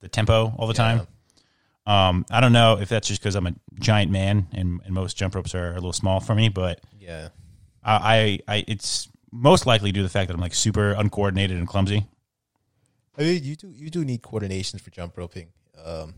the 0.00 0.08
tempo 0.08 0.54
all 0.56 0.66
the 0.66 0.74
time. 0.74 1.06
Um, 1.86 2.24
I 2.30 2.40
don't 2.40 2.52
know 2.52 2.78
if 2.80 2.88
that's 2.88 3.08
just 3.08 3.20
because 3.20 3.34
I'm 3.34 3.46
a 3.46 3.54
giant 3.80 4.10
man 4.10 4.46
and, 4.52 4.80
and 4.84 4.94
most 4.94 5.16
jump 5.16 5.34
ropes 5.34 5.54
are 5.54 5.70
a 5.70 5.74
little 5.74 5.92
small 5.92 6.20
for 6.20 6.34
me, 6.34 6.48
but 6.48 6.80
Yeah. 6.98 7.30
I, 7.82 8.38
I, 8.46 8.54
I 8.56 8.64
it's 8.68 9.08
most 9.32 9.66
likely 9.66 9.90
due 9.92 10.00
to 10.00 10.04
the 10.04 10.10
fact 10.10 10.28
that 10.28 10.34
I'm 10.34 10.40
like 10.40 10.54
super 10.54 10.92
uncoordinated 10.92 11.58
and 11.58 11.66
clumsy. 11.66 12.06
I 13.18 13.22
mean, 13.22 13.44
you 13.44 13.56
do 13.56 13.70
you 13.70 13.90
do 13.90 14.04
need 14.04 14.22
coordinations 14.22 14.80
for 14.80 14.90
jump 14.90 15.16
roping. 15.16 15.48
Um, 15.84 16.14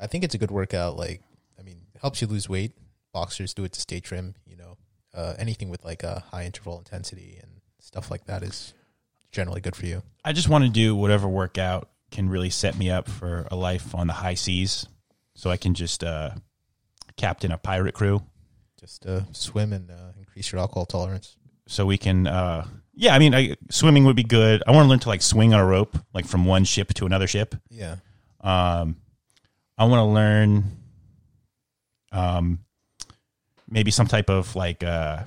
I 0.00 0.06
think 0.06 0.24
it's 0.24 0.34
a 0.34 0.38
good 0.38 0.50
workout. 0.50 0.96
Like, 0.96 1.22
I 1.58 1.62
mean, 1.62 1.78
it 1.94 2.00
helps 2.00 2.20
you 2.20 2.26
lose 2.26 2.48
weight. 2.48 2.72
Boxers 3.16 3.54
do 3.54 3.64
it 3.64 3.72
to 3.72 3.80
stay 3.80 4.00
trim. 4.00 4.34
You 4.46 4.56
know, 4.58 4.76
uh, 5.14 5.32
anything 5.38 5.70
with 5.70 5.82
like 5.84 6.02
a 6.02 6.20
high 6.30 6.44
interval 6.44 6.76
intensity 6.78 7.38
and 7.42 7.50
stuff 7.80 8.10
like 8.10 8.26
that 8.26 8.42
is 8.42 8.74
generally 9.32 9.62
good 9.62 9.74
for 9.74 9.86
you. 9.86 10.02
I 10.22 10.34
just 10.34 10.50
want 10.50 10.64
to 10.64 10.70
do 10.70 10.94
whatever 10.94 11.26
workout 11.26 11.88
can 12.10 12.28
really 12.28 12.50
set 12.50 12.76
me 12.76 12.90
up 12.90 13.08
for 13.08 13.48
a 13.50 13.56
life 13.56 13.94
on 13.94 14.06
the 14.06 14.12
high 14.12 14.34
seas, 14.34 14.86
so 15.34 15.48
I 15.50 15.56
can 15.56 15.72
just 15.72 16.04
uh, 16.04 16.30
captain 17.16 17.50
a 17.52 17.56
pirate 17.58 17.94
crew. 17.94 18.20
Just 18.78 19.06
uh, 19.06 19.22
swim 19.32 19.72
and 19.72 19.90
uh, 19.90 20.12
increase 20.18 20.52
your 20.52 20.60
alcohol 20.60 20.84
tolerance. 20.84 21.36
so 21.68 21.86
we 21.86 21.96
can 21.98 22.26
uh 22.26 22.64
yeah 22.94 23.14
i 23.14 23.18
mean 23.18 23.34
I, 23.34 23.56
swimming 23.70 24.04
would 24.04 24.14
be 24.14 24.22
good 24.22 24.62
i 24.66 24.70
want 24.70 24.84
to 24.84 24.88
learn 24.90 25.00
to 25.00 25.08
like 25.08 25.20
swing 25.22 25.52
on 25.54 25.58
a 25.60 25.66
rope 25.66 25.96
like 26.14 26.24
from 26.26 26.44
one 26.44 26.64
ship 26.64 26.88
to 26.94 27.06
another 27.06 27.26
ship 27.26 27.54
Yeah. 27.70 27.96
um 28.40 28.96
i 29.76 29.84
want 29.84 30.00
to 30.00 30.04
learn 30.20 30.64
um 32.12 32.60
maybe 33.68 33.90
some 33.90 34.06
type 34.06 34.30
of 34.30 34.54
like 34.56 34.82
uh 34.84 35.24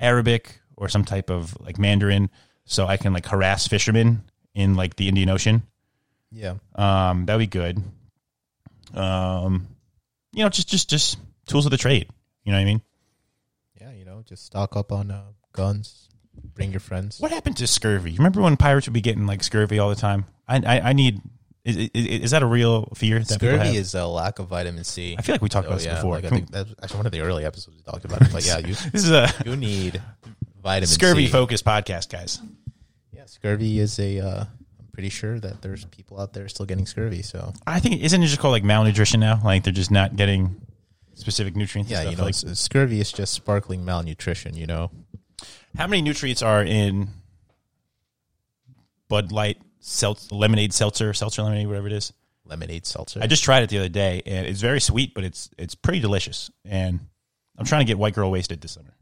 arabic 0.00 0.60
or 0.76 0.88
some 0.88 1.04
type 1.04 1.30
of 1.30 1.58
like 1.60 1.78
mandarin 1.78 2.28
so 2.64 2.86
i 2.86 2.96
can 2.96 3.12
like 3.12 3.26
harass 3.26 3.66
fishermen 3.68 4.22
in 4.54 4.74
like 4.74 4.96
the 4.96 5.08
indian 5.08 5.28
ocean 5.28 5.62
Yeah. 6.30 6.54
um 6.74 7.26
that'd 7.26 7.38
be 7.40 7.46
good 7.46 7.82
um 8.94 9.66
you 10.32 10.42
know 10.42 10.48
just 10.48 10.68
just 10.68 10.88
just 10.90 11.18
tools 11.46 11.64
of 11.66 11.70
the 11.70 11.76
trade 11.78 12.08
you 12.44 12.52
know 12.52 12.58
what 12.58 12.62
i 12.62 12.64
mean 12.64 12.80
Yeah. 13.80 13.90
You 13.92 14.04
know, 14.04 14.22
just 14.24 14.46
stock 14.46 14.76
up 14.76 14.92
on 14.92 15.10
uh, 15.10 15.22
guns. 15.52 16.08
Bring 16.54 16.70
your 16.72 16.80
friends. 16.80 17.20
What 17.20 17.30
happened 17.30 17.56
to 17.58 17.66
scurvy? 17.66 18.12
You 18.12 18.18
remember 18.18 18.40
when 18.42 18.56
pirates 18.56 18.86
would 18.86 18.92
be 18.94 19.00
getting 19.00 19.26
like 19.26 19.42
scurvy 19.42 19.78
all 19.78 19.88
the 19.88 19.94
time? 20.00 20.26
I 20.48 20.56
I, 20.64 20.80
I 20.90 20.92
need. 20.92 21.20
Is, 21.64 21.76
is, 21.76 21.90
is 21.94 22.30
that 22.32 22.42
a 22.42 22.46
real 22.46 22.90
fear? 22.94 23.20
That 23.20 23.40
Scurvy 23.40 23.76
is 23.76 23.94
a 23.94 24.06
lack 24.06 24.38
of 24.38 24.48
vitamin 24.48 24.84
C. 24.84 25.16
I 25.18 25.22
feel 25.22 25.34
like 25.34 25.40
we 25.40 25.48
talked 25.48 25.66
about 25.66 25.76
this 25.76 25.86
yeah, 25.86 25.94
before. 25.94 26.16
Like 26.16 26.26
I 26.26 26.28
think 26.28 26.50
that's 26.50 26.70
actually 26.82 26.98
one 26.98 27.06
of 27.06 27.12
the 27.12 27.20
early 27.22 27.46
episodes 27.46 27.74
we 27.76 27.82
talked 27.82 28.04
about 28.04 28.20
it. 28.20 28.28
But 28.30 28.44
yeah, 28.46 28.58
you 28.58 28.74
This 28.92 29.04
is 29.04 29.10
a 29.10 29.32
you 29.46 29.56
need 29.56 30.00
vitamin 30.62 30.86
scurvy 30.86 31.26
C. 31.26 31.32
focused 31.32 31.64
podcast, 31.64 32.10
guys. 32.10 32.40
Yeah, 33.12 33.24
scurvy 33.24 33.78
is 33.78 33.98
a. 33.98 34.20
Uh, 34.20 34.44
I'm 34.78 34.88
pretty 34.92 35.08
sure 35.08 35.40
that 35.40 35.62
there's 35.62 35.86
people 35.86 36.20
out 36.20 36.34
there 36.34 36.46
still 36.48 36.66
getting 36.66 36.84
scurvy. 36.84 37.22
So 37.22 37.54
I 37.66 37.80
think 37.80 38.02
isn't 38.02 38.22
it 38.22 38.26
just 38.26 38.40
called 38.40 38.52
like 38.52 38.64
malnutrition 38.64 39.20
now? 39.20 39.40
Like 39.42 39.64
they're 39.64 39.72
just 39.72 39.90
not 39.90 40.16
getting. 40.16 40.60
specific 41.14 41.56
nutrients. 41.56 41.90
and 41.90 42.04
Yeah, 42.04 42.10
you 42.10 42.16
know, 42.16 42.24
like, 42.24 42.34
scurvy 42.34 43.00
is 43.00 43.10
just 43.10 43.32
sparkling 43.32 43.86
malnutrition. 43.86 44.54
You 44.54 44.66
know, 44.66 44.90
how 45.78 45.86
many 45.86 46.02
nutrients 46.02 46.42
are 46.42 46.62
in 46.62 47.08
Bud 49.08 49.32
Light, 49.32 49.58
seltz, 49.84 50.32
lemonade, 50.32 50.72
seltzer, 50.72 51.12
seltzer 51.12 51.42
lemonade, 51.42 51.66
whatever 51.66 51.86
it 51.86 51.92
is? 51.92 52.12
lemonade 52.46 52.84
seltzer. 52.84 53.20
I 53.22 53.26
just 53.26 53.42
tried 53.42 53.62
it 53.62 53.70
the 53.70 53.78
other 53.78 53.88
day, 53.88 54.20
and 54.26 54.46
it's 54.46 54.60
very 54.60 54.80
sweet, 54.80 55.14
but 55.14 55.24
it's 55.24 55.48
it's 55.56 55.74
pretty 55.74 56.00
delicious. 56.00 56.50
And 56.64 57.00
I'm 57.56 57.64
trying 57.64 57.80
to 57.80 57.86
get 57.86 57.98
white 57.98 58.14
girl 58.14 58.30
wasted 58.30 58.60
this 58.60 58.72
summer. 58.72 58.94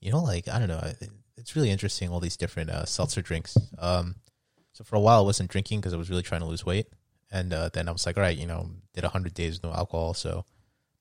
you 0.00 0.10
know, 0.10 0.22
like 0.22 0.48
I 0.48 0.58
don't 0.58 0.66
know, 0.66 0.92
it's 1.36 1.54
really 1.54 1.70
interesting 1.70 2.08
all 2.10 2.18
these 2.18 2.36
different 2.36 2.70
uh, 2.70 2.84
seltzer 2.84 3.22
drinks. 3.22 3.56
Um, 3.78 4.16
so 4.72 4.82
for 4.82 4.96
a 4.96 5.00
while 5.00 5.20
I 5.20 5.22
wasn't 5.22 5.50
drinking 5.50 5.80
because 5.80 5.94
I 5.94 5.96
was 5.96 6.10
really 6.10 6.22
trying 6.22 6.40
to 6.40 6.48
lose 6.48 6.66
weight, 6.66 6.86
and 7.30 7.52
uh, 7.52 7.70
then 7.72 7.88
I 7.88 7.92
was 7.92 8.06
like, 8.06 8.16
all 8.16 8.24
right, 8.24 8.36
you 8.36 8.46
know, 8.46 8.70
did 8.92 9.04
hundred 9.04 9.34
days 9.34 9.62
no 9.62 9.72
alcohol, 9.72 10.14
so 10.14 10.44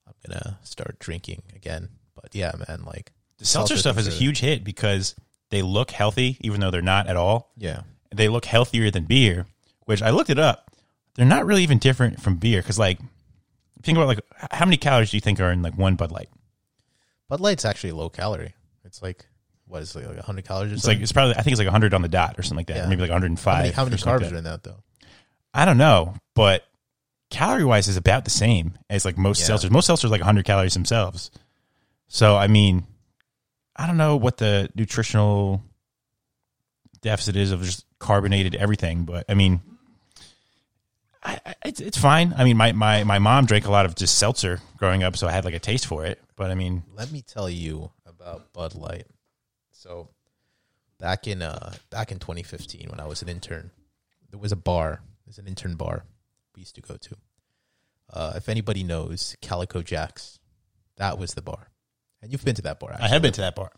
I'm 0.06 0.14
gonna 0.28 0.60
start 0.64 1.00
drinking 1.00 1.41
again. 1.56 1.89
But 2.14 2.36
yeah, 2.36 2.52
man, 2.68 2.84
like 2.86 3.14
The 3.39 3.45
seltzer 3.45 3.78
stuff 3.78 3.98
is 3.98 4.08
a 4.08 4.12
huge 4.12 4.39
hit 4.41 4.64
because 4.64 5.16
they 5.50 5.64
look 5.64 5.89
healthy, 5.89 6.38
even 6.41 6.60
though 6.60 6.70
they're 6.70 6.82
not 6.84 7.08
at 7.08 7.16
all. 7.16 7.52
Yeah, 7.58 7.82
They 8.14 8.28
look 8.30 8.45
healthier 8.45 8.89
than 8.91 9.05
beer, 9.05 9.45
which 9.86 10.01
I 10.01 10.10
looked 10.12 10.30
it 10.30 10.39
up. 10.39 10.72
They're 11.16 11.26
not 11.26 11.45
really 11.45 11.64
even 11.64 11.78
different 11.80 12.22
from 12.22 12.36
beer 12.38 12.62
because, 12.62 12.78
like, 12.80 12.99
think 13.84 13.97
about 13.97 14.08
like 14.08 14.20
how 14.51 14.66
many 14.66 14.78
calories 14.78 15.12
do 15.12 15.18
you 15.18 15.22
think 15.22 15.39
are 15.39 15.51
in 15.51 15.62
like 15.62 15.78
one 15.78 15.95
Bud 15.95 16.12
Light? 16.12 16.30
Bud 17.30 17.39
Light's 17.39 17.66
actually 17.66 17.91
low 17.91 18.10
calorie. 18.10 18.53
It's 18.86 19.01
like 19.01 19.26
what 19.66 19.82
is 19.82 19.95
it, 19.95 20.08
like 20.08 20.20
hundred 20.20 20.45
calories 20.45 20.72
or 20.72 20.76
It's 20.76 20.84
something? 20.84 20.97
like 20.99 21.03
it's 21.03 21.12
probably 21.12 21.36
I 21.36 21.41
think 21.41 21.51
it's 21.53 21.60
like 21.60 21.66
100 21.68 21.93
on 21.93 22.01
the 22.01 22.08
dot 22.08 22.36
or 22.38 22.41
something 22.43 22.58
like 22.58 22.68
that, 22.68 22.78
Yeah. 22.78 22.86
or 22.86 22.88
maybe 22.88 23.01
like 23.01 23.10
105. 23.12 23.53
how 23.53 23.60
many, 23.62 23.72
how 23.74 23.84
many 23.86 23.97
carbs 23.97 24.22
like 24.24 24.32
are 24.34 24.38
in 24.38 24.43
that 24.45 24.64
though? 24.64 24.82
I 25.53 25.66
don't 25.66 25.78
know, 25.78 26.16
but 26.36 26.64
calorie 27.30 27.66
wise 27.66 27.88
is 27.89 27.97
about 27.97 28.24
the 28.24 28.30
same 28.32 28.78
as 28.89 29.03
like 29.03 29.18
most 29.18 29.41
Yeah. 29.41 29.55
seltzers. 29.55 29.70
Most 29.72 29.89
seltzers 29.89 30.05
are 30.05 30.10
like 30.10 30.22
100 30.22 30.45
calories 30.45 30.74
themselves. 30.74 31.32
So 32.08 32.38
I 32.38 32.47
mean, 32.47 32.86
I 33.76 33.88
don't 33.88 33.97
know 33.97 34.16
what 34.16 34.38
the 34.38 34.70
nutritional 34.76 35.62
deficit 37.02 37.36
is 37.36 37.52
of 37.52 37.64
just 37.64 37.86
carbonated 38.00 38.56
everything, 38.56 39.06
but 39.06 39.26
I 39.30 39.34
mean, 39.34 39.62
I, 41.24 41.39
I, 41.45 41.54
it's 41.66 41.80
it's 41.82 41.98
fine. 41.98 42.34
I 42.38 42.43
mean, 42.43 42.58
my, 42.58 42.72
my 42.72 43.04
my 43.04 43.20
mom 43.20 43.45
drank 43.45 43.66
a 43.66 43.72
lot 43.72 43.86
of 43.86 43.95
just 43.95 44.18
seltzer 44.18 44.60
growing 44.78 45.04
up, 45.04 45.18
so 45.18 45.28
I 45.28 45.32
had 45.32 45.45
like 45.45 45.54
a 45.54 45.60
taste 45.60 45.86
for 45.86 46.06
it. 46.06 46.22
But 46.36 46.52
I 46.52 46.56
mean, 46.56 46.84
Let 46.95 47.12
me 47.12 47.22
tell 47.22 47.50
you 47.50 47.91
about 48.06 48.54
Bud 48.54 48.76
Light. 48.76 49.06
So 49.72 50.10
back 51.00 51.28
in 51.28 51.41
uh 51.41 51.74
back 51.89 52.12
in 52.12 52.20
2015 52.20 52.88
when 52.89 53.00
I 53.00 53.06
was 53.08 53.22
an 53.22 53.30
intern, 53.30 53.72
there 54.30 54.39
was 54.39 54.52
a 54.52 54.56
bar. 54.58 55.02
There's 55.26 55.38
an 55.39 55.48
intern 55.48 55.76
bar 55.76 56.04
we 56.56 56.62
used 56.62 56.76
to 56.76 56.82
go 56.82 56.95
to. 56.95 57.16
Uh, 58.12 58.34
if 58.38 58.48
anybody 58.48 58.84
knows 58.84 59.36
Calico 59.41 59.82
Jacks, 59.82 60.39
that 60.95 61.18
was 61.20 61.34
the 61.34 61.41
bar. 61.41 61.70
And 62.22 62.32
you've 62.32 62.45
been 62.45 62.56
to 62.56 62.62
that 62.64 62.80
bar. 62.80 62.93
Actually. 62.93 63.06
I 63.06 63.10
have 63.10 63.22
been 63.22 63.34
to 63.34 63.41
that 63.41 63.56
bar. 63.56 63.72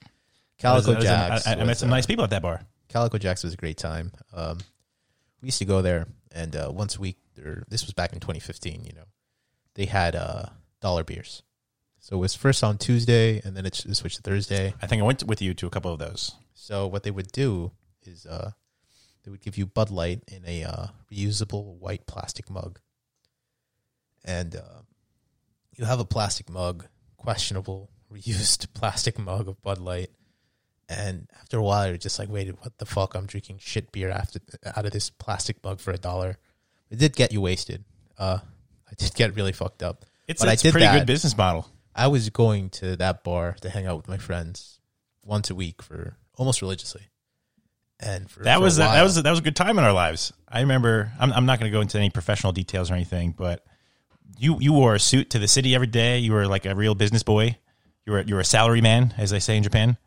Calico 0.59 0.91
I, 0.91 0.95
was- 0.95 1.05
I 1.05 1.29
was 1.29 1.29
Jacks. 1.39 1.47
I, 1.47 1.53
I 1.53 1.63
met 1.63 1.77
some 1.77 1.89
uh, 1.89 1.95
nice 1.95 2.05
people 2.05 2.23
at 2.23 2.29
that 2.29 2.43
bar. 2.43 2.61
Calico 2.89 3.17
Jacks 3.17 3.43
was 3.43 3.53
a 3.53 3.57
great 3.57 3.77
time. 3.77 4.11
Um, 4.33 4.57
we 5.41 5.47
used 5.47 5.59
to 5.59 5.65
go 5.65 5.81
there, 5.81 6.07
and 6.31 6.55
uh, 6.55 6.69
once 6.73 6.97
a 6.97 6.99
week, 6.99 7.17
or 7.43 7.63
this 7.69 7.85
was 7.85 7.93
back 7.93 8.13
in 8.13 8.19
2015. 8.19 8.83
You 8.83 8.93
know, 8.93 9.05
they 9.75 9.85
had 9.85 10.15
uh, 10.15 10.45
dollar 10.81 11.03
beers. 11.03 11.43
So 11.99 12.15
it 12.15 12.19
was 12.19 12.35
first 12.35 12.63
on 12.63 12.77
Tuesday, 12.77 13.41
and 13.43 13.55
then 13.55 13.65
it 13.65 13.75
switched 13.75 14.17
to 14.17 14.21
Thursday. 14.21 14.73
I 14.81 14.87
think 14.87 15.01
I 15.01 15.05
went 15.05 15.23
with 15.23 15.41
you 15.41 15.53
to 15.55 15.67
a 15.67 15.69
couple 15.69 15.93
of 15.93 15.99
those. 15.99 16.35
So 16.53 16.87
what 16.87 17.03
they 17.03 17.11
would 17.11 17.31
do 17.31 17.71
is 18.03 18.25
uh, 18.25 18.51
they 19.23 19.31
would 19.31 19.41
give 19.41 19.57
you 19.57 19.65
Bud 19.65 19.89
Light 19.89 20.23
in 20.27 20.43
a 20.45 20.63
uh, 20.63 20.87
reusable 21.11 21.77
white 21.77 22.07
plastic 22.07 22.49
mug, 22.49 22.79
and 24.25 24.55
uh, 24.55 24.81
you 25.75 25.85
have 25.85 25.99
a 25.99 26.05
plastic 26.05 26.49
mug, 26.49 26.87
questionable 27.17 27.89
reused 28.11 28.73
plastic 28.73 29.19
mug 29.19 29.47
of 29.47 29.61
Bud 29.61 29.77
Light. 29.77 30.09
And 30.89 31.27
after 31.39 31.57
a 31.59 31.61
while, 31.63 31.87
you're 31.87 31.97
just 31.97 32.17
like, 32.17 32.29
wait, 32.29 32.49
what 32.61 32.77
the 32.79 32.85
fuck? 32.85 33.13
I'm 33.13 33.27
drinking 33.27 33.59
shit 33.59 33.91
beer 33.91 34.09
after 34.09 34.39
out 34.75 34.85
of 34.85 34.91
this 34.91 35.09
plastic 35.11 35.63
mug 35.63 35.79
for 35.79 35.91
a 35.91 35.97
dollar. 35.97 36.37
It 36.89 36.97
did 36.97 37.15
get 37.15 37.31
you 37.31 37.41
wasted. 37.41 37.83
Uh, 38.17 38.39
I 38.89 38.93
did 38.97 39.13
get 39.13 39.35
really 39.35 39.51
fucked 39.51 39.83
up. 39.83 40.03
It's, 40.27 40.43
But 40.43 40.51
it's 40.53 40.65
a 40.65 40.71
pretty 40.71 40.87
that. 40.87 40.97
good 40.97 41.05
business 41.07 41.37
model. 41.37 41.67
I 41.95 42.07
was 42.07 42.29
going 42.31 42.69
to 42.71 42.95
that 42.95 43.23
bar 43.23 43.55
to 43.61 43.69
hang 43.69 43.85
out 43.85 43.97
with 43.97 44.07
my 44.07 44.17
friends 44.17 44.79
once 45.23 45.49
a 45.51 45.55
week 45.55 45.83
for 45.83 46.17
almost 46.37 46.61
religiously. 46.63 47.03
And 47.99 48.29
for, 48.31 48.41
that 48.43 48.55
for 48.55 48.61
a 48.61 48.63
was 48.63 48.77
that 48.77 48.87
while- 48.87 49.03
was 49.03 49.21
that 49.21 49.29
was 49.29 49.39
a 49.39 49.43
good 49.43 49.55
time 49.55 49.77
in 49.77 49.83
our 49.83 49.93
lives. 49.93 50.33
I 50.47 50.61
remember. 50.61 51.11
I'm, 51.19 51.31
I'm 51.33 51.45
not 51.45 51.59
going 51.59 51.71
to 51.71 51.75
go 51.75 51.81
into 51.81 51.97
any 51.99 52.09
professional 52.09 52.51
details 52.53 52.89
or 52.89 52.95
anything, 52.95 53.33
but 53.37 53.63
you 54.37 54.57
you 54.59 54.73
wore 54.73 54.95
a 54.95 54.99
suit 54.99 55.31
to 55.31 55.39
the 55.39 55.47
city 55.47 55.75
every 55.75 55.87
day. 55.87 56.17
You 56.19 56.31
were 56.31 56.47
like 56.47 56.65
a 56.65 56.73
real 56.73 56.95
business 56.95 57.21
boy. 57.23 57.57
You 58.05 58.13
were 58.13 58.21
you 58.21 58.35
were 58.35 58.41
a 58.41 58.45
salary 58.45 58.81
man, 58.81 59.13
as 59.17 59.29
they 59.31 59.39
say 59.39 59.57
in 59.57 59.63
Japan. 59.63 59.97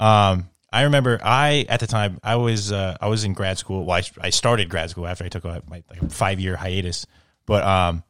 Um, 0.00 0.48
I 0.72 0.82
remember 0.82 1.20
I 1.22 1.66
at 1.68 1.80
the 1.80 1.86
time 1.86 2.18
I 2.24 2.36
was 2.36 2.72
uh, 2.72 2.96
I 3.00 3.08
was 3.08 3.24
in 3.24 3.34
grad 3.34 3.58
school. 3.58 3.84
Well, 3.84 3.98
I, 3.98 4.26
I 4.26 4.30
started 4.30 4.68
grad 4.68 4.90
school 4.90 5.06
after 5.06 5.24
I 5.24 5.28
took 5.28 5.44
a, 5.44 5.62
my 5.68 5.82
like 5.90 6.10
five 6.10 6.40
year 6.40 6.56
hiatus, 6.56 7.06
but 7.46 7.62
um, 7.64 8.02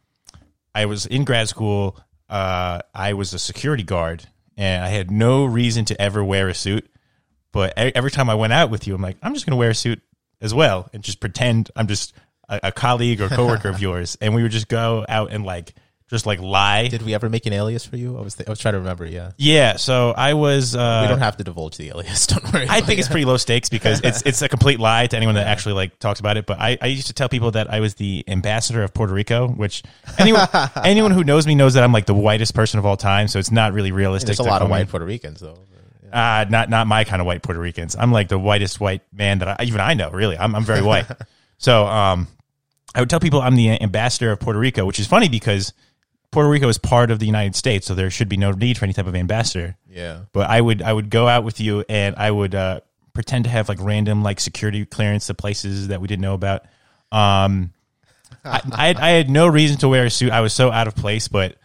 I 0.75 0.87
was 0.87 1.07
in 1.07 1.25
grad 1.25 1.49
school. 1.49 1.99
Uh, 2.29 2.81
I 2.95 3.15
was 3.15 3.35
a 3.35 3.39
security 3.39 3.83
guard, 3.83 4.25
and 4.57 4.85
I 4.85 4.89
had 4.89 5.11
no 5.11 5.45
reason 5.45 5.85
to 5.87 6.01
ever 6.01 6.23
wear 6.23 6.49
a 6.49 6.55
suit. 6.55 6.89
But 7.53 7.73
every 7.77 8.13
time 8.13 8.31
I 8.31 8.37
went 8.37 8.53
out 8.53 8.71
with 8.71 8.87
you, 8.87 8.95
I'm 8.95 9.03
like, 9.03 9.17
I'm 9.23 9.35
just 9.35 9.45
going 9.45 9.53
to 9.53 9.57
wear 9.57 9.71
a 9.71 9.75
suit 9.75 10.01
as 10.41 10.55
well 10.55 10.89
and 10.93 11.03
just 11.03 11.19
pretend 11.19 11.69
I'm 11.75 11.89
just 11.89 12.13
a, 12.49 12.61
a 12.65 12.73
colleague 12.73 13.21
or 13.21 13.29
coworker 13.29 13.69
of 13.69 13.81
yours, 13.83 14.17
and 14.21 14.35
we 14.35 14.43
would 14.43 14.53
just 14.53 14.69
go 14.69 15.05
out 15.09 15.33
and 15.33 15.45
like 15.45 15.75
just 16.11 16.27
like 16.27 16.41
lie. 16.41 16.89
Did 16.89 17.03
we 17.03 17.15
ever 17.15 17.31
make 17.31 17.47
an 17.47 17.53
alias 17.53 17.87
for 17.87 17.97
you? 17.97 18.19
I 18.19 18.21
was 18.21 18.35
th- 18.35 18.49
I 18.49 18.51
was 18.51 18.59
trying 18.59 18.73
to 18.73 18.79
remember. 18.79 19.07
Yeah, 19.07 19.31
yeah, 19.39 19.77
so 19.77 20.11
I 20.11 20.35
was. 20.35 20.75
Uh, 20.75 21.03
we 21.05 21.09
don't 21.09 21.21
have 21.21 21.37
to 21.37 21.45
divulge 21.45 21.77
the 21.77 21.89
alias. 21.89 22.27
Don't 22.31 22.53
worry. 22.53 22.67
I 22.69 22.81
think 22.81 22.99
it. 22.99 23.01
it's 23.01 23.09
pretty 23.09 23.25
low 23.25 23.37
stakes 23.37 23.69
because 23.69 24.01
it's 24.05 24.23
it's 24.23 24.43
a 24.43 24.49
complete 24.49 24.81
lie 24.81 25.07
to 25.07 25.17
anyone 25.17 25.37
that 25.37 25.47
actually 25.47 25.75
like 25.75 25.99
talks 26.01 26.19
about 26.19 26.37
it. 26.37 26.47
But 26.47 26.61
I, 26.61 26.77
I 26.83 26.87
used 26.87 27.07
to 27.07 27.13
tell 27.13 27.29
people 27.29 27.53
that 27.53 27.73
I 27.73 27.79
was 27.79 27.95
the 27.95 28.25
ambassador 28.27 28.83
of 28.83 28.93
Puerto 28.93 29.15
Rico, 29.15 29.49
which 29.49 29.85
anyone 30.19 30.49
anyone 30.85 31.13
who 31.13 31.23
knows 31.23 31.47
me 31.47 31.55
knows 31.55 31.75
that 31.75 31.85
I'm 31.85 31.93
like 31.93 32.07
the 32.07 32.15
whitest 32.15 32.55
person 32.55 32.79
of 32.79 32.87
all 32.87 32.97
time. 32.97 33.29
So 33.29 33.39
it's 33.39 33.53
not 33.53 33.73
really 33.73 33.93
realistic. 33.93 34.27
There's 34.27 34.41
a 34.41 34.43
lot 34.43 34.63
of 34.63 34.69
white 34.69 34.89
Puerto 34.89 35.07
Ricans 35.07 35.41
though. 35.41 35.59
Uh, 36.13 36.45
not 36.51 36.69
not 36.69 36.89
my 36.89 37.05
kind 37.05 37.23
of 37.23 37.27
white 37.27 37.43
Puerto 37.43 37.61
Ricans. 37.61 37.95
I'm 37.95 38.11
like 38.11 38.29
the 38.29 38.39
whitest 38.39 38.81
white 38.81 39.03
man 39.13 39.39
that 39.39 39.61
I, 39.61 39.65
even 39.65 39.81
I 39.81 39.95
know. 39.95 40.11
Really, 40.11 40.37
I'm 40.37 40.57
I'm 40.57 40.65
very 40.65 40.83
white. 40.83 41.07
so 41.59 41.87
um, 41.87 42.27
I 42.97 43.01
would 43.01 43.09
tell 43.09 43.21
people 43.21 43.41
I'm 43.41 43.55
the 43.55 43.81
ambassador 43.81 44.33
of 44.33 44.41
Puerto 44.41 44.59
Rico, 44.59 44.85
which 44.85 44.99
is 44.99 45.07
funny 45.07 45.29
because 45.29 45.73
Puerto 46.33 46.49
Rico 46.49 46.69
is 46.69 46.79
part 46.79 47.11
of 47.11 47.19
the 47.19 47.27
United 47.27 47.57
States, 47.57 47.87
so 47.87 47.95
there 47.95 48.11
should 48.11 48.29
be 48.29 48.37
no 48.37 48.53
need 48.53 48.79
for 48.79 48.85
any 48.85 48.93
type 48.93 49.07
of 49.07 49.17
ambassador. 49.17 49.77
Yeah. 49.89 50.23
But 50.33 50.49
I 50.49 50.61
would 50.61 50.81
I 50.83 50.93
would 50.93 51.11
go 51.11 51.27
out 51.27 51.45
with 51.45 51.61
you 51.61 51.85
and 51.89 52.15
I 52.17 52.31
would 52.31 52.55
uh, 52.55 52.81
pretend 53.13 53.45
to 53.45 53.51
have 53.51 53.69
like 53.69 53.79
random 53.81 54.23
like 54.23 54.39
security 54.41 54.85
clearance 54.87 55.27
to 55.27 55.35
places 55.35 55.89
that 55.89 56.01
we 56.01 56.09
didn't 56.09 56.23
know 56.23 56.35
about. 56.35 56.63
Um, 57.11 57.73
I, 58.45 58.63
I, 58.73 58.87
had, 58.87 58.97
I 58.97 59.09
had 59.11 59.29
no 59.31 59.49
reason 59.49 59.79
to 59.79 59.89
wear 59.89 60.05
a 60.05 60.11
suit. 60.11 60.31
I 60.31 60.41
was 60.41 60.53
so 60.53 60.71
out 60.71 60.87
of 60.87 60.95
place, 60.95 61.29
but 61.29 61.57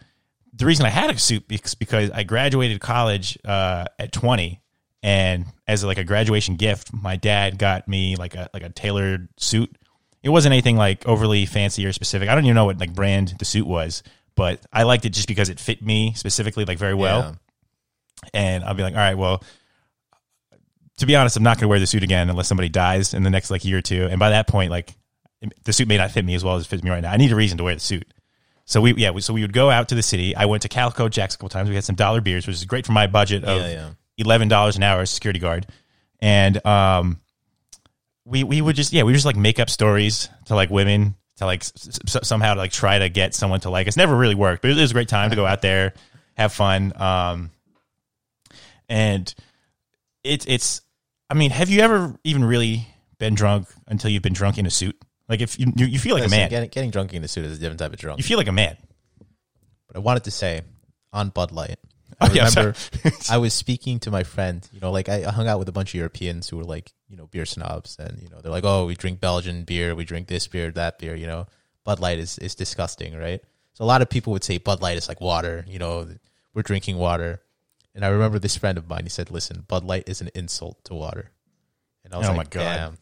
the 0.52 0.66
reason 0.66 0.84
I 0.86 0.90
had 0.90 1.10
a 1.10 1.18
suit 1.18 1.44
is 1.50 1.74
because 1.74 2.10
I 2.10 2.24
graduated 2.24 2.80
college 2.80 3.38
uh, 3.44 3.84
at 3.98 4.12
20, 4.12 4.60
and 5.02 5.46
as 5.68 5.84
like 5.84 5.98
a 5.98 6.04
graduation 6.04 6.56
gift, 6.56 6.92
my 6.92 7.16
dad 7.16 7.58
got 7.58 7.86
me 7.86 8.16
like 8.16 8.34
a 8.34 8.50
like 8.52 8.62
a 8.62 8.70
tailored 8.70 9.28
suit. 9.36 9.76
It 10.22 10.30
wasn't 10.30 10.54
anything 10.54 10.76
like 10.76 11.06
overly 11.06 11.46
fancy 11.46 11.86
or 11.86 11.92
specific. 11.92 12.28
I 12.28 12.34
don't 12.34 12.44
even 12.44 12.56
know 12.56 12.64
what 12.64 12.78
like 12.78 12.94
brand 12.94 13.34
the 13.38 13.44
suit 13.44 13.66
was, 13.66 14.02
but 14.36 14.64
I 14.72 14.84
liked 14.84 15.04
it 15.04 15.10
just 15.10 15.26
because 15.28 15.48
it 15.48 15.58
fit 15.58 15.82
me 15.82 16.12
specifically 16.14 16.64
like 16.64 16.78
very 16.78 16.94
well 16.94 17.20
Yeah. 17.20 17.34
and 18.34 18.64
I'll 18.64 18.74
be 18.74 18.82
like, 18.82 18.94
all 18.94 19.00
right, 19.00 19.16
well, 19.18 19.42
to 20.98 21.06
be 21.06 21.16
honest, 21.16 21.36
I'm 21.36 21.42
not 21.42 21.56
going 21.56 21.62
to 21.64 21.68
wear 21.68 21.78
the 21.80 21.86
suit 21.86 22.02
again 22.02 22.30
unless 22.30 22.48
somebody 22.48 22.68
dies 22.68 23.12
in 23.14 23.22
the 23.22 23.30
next 23.30 23.50
like 23.50 23.64
year 23.64 23.78
or 23.78 23.82
two. 23.82 24.06
And 24.06 24.18
by 24.18 24.30
that 24.30 24.46
point, 24.46 24.70
like 24.70 24.94
the 25.64 25.72
suit 25.72 25.88
may 25.88 25.98
not 25.98 26.10
fit 26.10 26.24
me 26.24 26.34
as 26.34 26.42
well 26.42 26.56
as 26.56 26.64
it 26.64 26.68
fits 26.68 26.82
me 26.82 26.90
right 26.90 27.02
now. 27.02 27.12
I 27.12 27.16
need 27.18 27.32
a 27.32 27.36
reason 27.36 27.58
to 27.58 27.64
wear 27.64 27.74
the 27.74 27.80
suit. 27.80 28.06
So 28.64 28.80
we, 28.80 28.94
yeah, 28.94 29.10
we, 29.10 29.20
so 29.20 29.32
we 29.34 29.42
would 29.42 29.52
go 29.52 29.70
out 29.70 29.90
to 29.90 29.94
the 29.94 30.02
city. 30.02 30.34
I 30.34 30.46
went 30.46 30.62
to 30.62 30.68
Calico 30.68 31.08
Jack's 31.08 31.34
a 31.34 31.38
couple 31.38 31.50
times. 31.50 31.68
We 31.68 31.74
had 31.74 31.84
some 31.84 31.94
dollar 31.96 32.20
beers, 32.20 32.46
which 32.46 32.56
is 32.56 32.64
great 32.64 32.86
for 32.86 32.92
my 32.92 33.06
budget 33.06 33.44
of 33.44 33.60
Yeah, 33.60 33.68
yeah. 33.68 33.90
eleven 34.16 34.48
dollars 34.48 34.76
an 34.76 34.82
hour 34.82 35.02
as 35.02 35.10
security 35.10 35.38
guard, 35.38 35.66
and 36.20 36.64
um, 36.66 37.20
we 38.24 38.42
we 38.42 38.60
would 38.60 38.74
just 38.74 38.92
yeah 38.92 39.02
we 39.04 39.12
would 39.12 39.14
just 39.16 39.26
like 39.26 39.36
make 39.36 39.60
up 39.60 39.70
stories 39.70 40.28
to 40.46 40.54
like 40.56 40.68
women 40.70 41.14
to 41.36 41.46
like 41.46 41.62
s- 41.62 41.98
somehow 42.22 42.54
to 42.54 42.60
like 42.60 42.72
try 42.72 42.98
to 42.98 43.08
get 43.08 43.34
someone 43.34 43.60
to 43.60 43.70
like 43.70 43.88
us. 43.88 43.96
Never 43.96 44.16
really 44.16 44.34
worked, 44.34 44.62
but 44.62 44.70
it 44.70 44.76
was 44.76 44.90
a 44.90 44.94
great 44.94 45.08
time 45.08 45.30
to 45.30 45.36
go 45.36 45.46
out 45.46 45.62
there, 45.62 45.94
have 46.36 46.52
fun. 46.52 46.92
Um, 47.00 47.50
and 48.88 49.32
it's 50.24 50.46
it's 50.46 50.80
I 51.30 51.34
mean, 51.34 51.50
have 51.50 51.68
you 51.70 51.80
ever 51.80 52.14
even 52.24 52.44
really 52.44 52.86
been 53.18 53.34
drunk 53.34 53.68
until 53.86 54.10
you've 54.10 54.22
been 54.22 54.32
drunk 54.32 54.58
in 54.58 54.66
a 54.66 54.70
suit? 54.70 54.96
Like 55.28 55.40
if 55.40 55.58
you 55.58 55.72
you, 55.76 55.86
you 55.86 55.98
feel 55.98 56.14
like 56.14 56.22
Listen, 56.22 56.38
a 56.38 56.40
man, 56.42 56.50
Getting, 56.50 56.68
getting 56.70 56.90
drunk 56.90 57.12
in 57.14 57.24
a 57.24 57.28
suit 57.28 57.44
is 57.44 57.56
a 57.58 57.60
different 57.60 57.80
type 57.80 57.92
of 57.92 57.98
drunk. 57.98 58.18
you 58.18 58.24
feel 58.24 58.38
like 58.38 58.48
a 58.48 58.52
man. 58.52 58.76
But 59.88 59.96
I 59.96 60.00
wanted 60.00 60.24
to 60.24 60.30
say 60.30 60.62
on 61.12 61.30
Bud 61.30 61.52
Light. 61.52 61.78
Oh, 62.18 62.28
I 62.30 62.32
yeah, 62.32 62.48
remember 62.48 62.72
sorry. 62.78 63.14
I 63.28 63.36
was 63.36 63.52
speaking 63.52 63.98
to 64.00 64.10
my 64.10 64.22
friend, 64.22 64.66
you 64.72 64.80
know, 64.80 64.90
like 64.90 65.10
I 65.10 65.20
hung 65.22 65.48
out 65.48 65.58
with 65.58 65.68
a 65.68 65.72
bunch 65.72 65.90
of 65.90 65.96
Europeans 65.96 66.48
who 66.48 66.56
were 66.56 66.64
like, 66.64 66.90
you 67.08 67.16
know, 67.16 67.26
beer 67.26 67.46
snobs 67.46 67.96
and 67.98 68.20
you 68.22 68.28
know, 68.28 68.40
they're 68.40 68.52
like, 68.52 68.64
"Oh, 68.64 68.86
we 68.86 68.94
drink 68.94 69.20
Belgian 69.20 69.64
beer, 69.64 69.94
we 69.94 70.04
drink 70.04 70.28
this 70.28 70.46
beer, 70.46 70.70
that 70.72 70.98
beer, 70.98 71.14
you 71.14 71.26
know. 71.26 71.46
Bud 71.84 72.00
Light 72.00 72.18
is 72.18 72.38
is 72.38 72.54
disgusting, 72.54 73.16
right?" 73.16 73.42
So 73.74 73.84
a 73.84 73.86
lot 73.86 74.02
of 74.02 74.08
people 74.08 74.32
would 74.32 74.44
say 74.44 74.58
Bud 74.58 74.80
Light 74.80 74.96
is 74.96 75.08
like 75.08 75.20
water. 75.20 75.64
You 75.68 75.78
know, 75.78 76.08
we're 76.54 76.62
drinking 76.62 76.96
water. 76.96 77.42
And 77.94 78.04
I 78.04 78.08
remember 78.08 78.38
this 78.38 78.56
friend 78.56 78.76
of 78.76 78.88
mine. 78.88 79.04
He 79.04 79.08
said, 79.08 79.30
"Listen, 79.30 79.64
Bud 79.68 79.84
Light 79.84 80.08
is 80.08 80.20
an 80.20 80.30
insult 80.34 80.84
to 80.84 80.94
water." 80.94 81.30
And 82.04 82.12
I 82.12 82.18
was 82.18 82.28
like, 82.28 82.34
Oh 82.34 82.38
like, 82.38 82.54
my 82.54 82.62
God. 82.62 82.76
"Damn, 82.76 82.98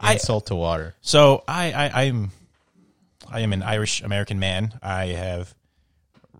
I- 0.00 0.12
insult 0.14 0.46
to 0.46 0.54
water." 0.54 0.94
So 1.00 1.44
I, 1.48 1.72
I 1.72 2.02
I'm 2.04 2.30
I 3.30 3.40
am 3.40 3.52
an 3.52 3.62
Irish 3.62 4.02
American 4.02 4.38
man. 4.38 4.78
I 4.82 5.06
have 5.06 5.54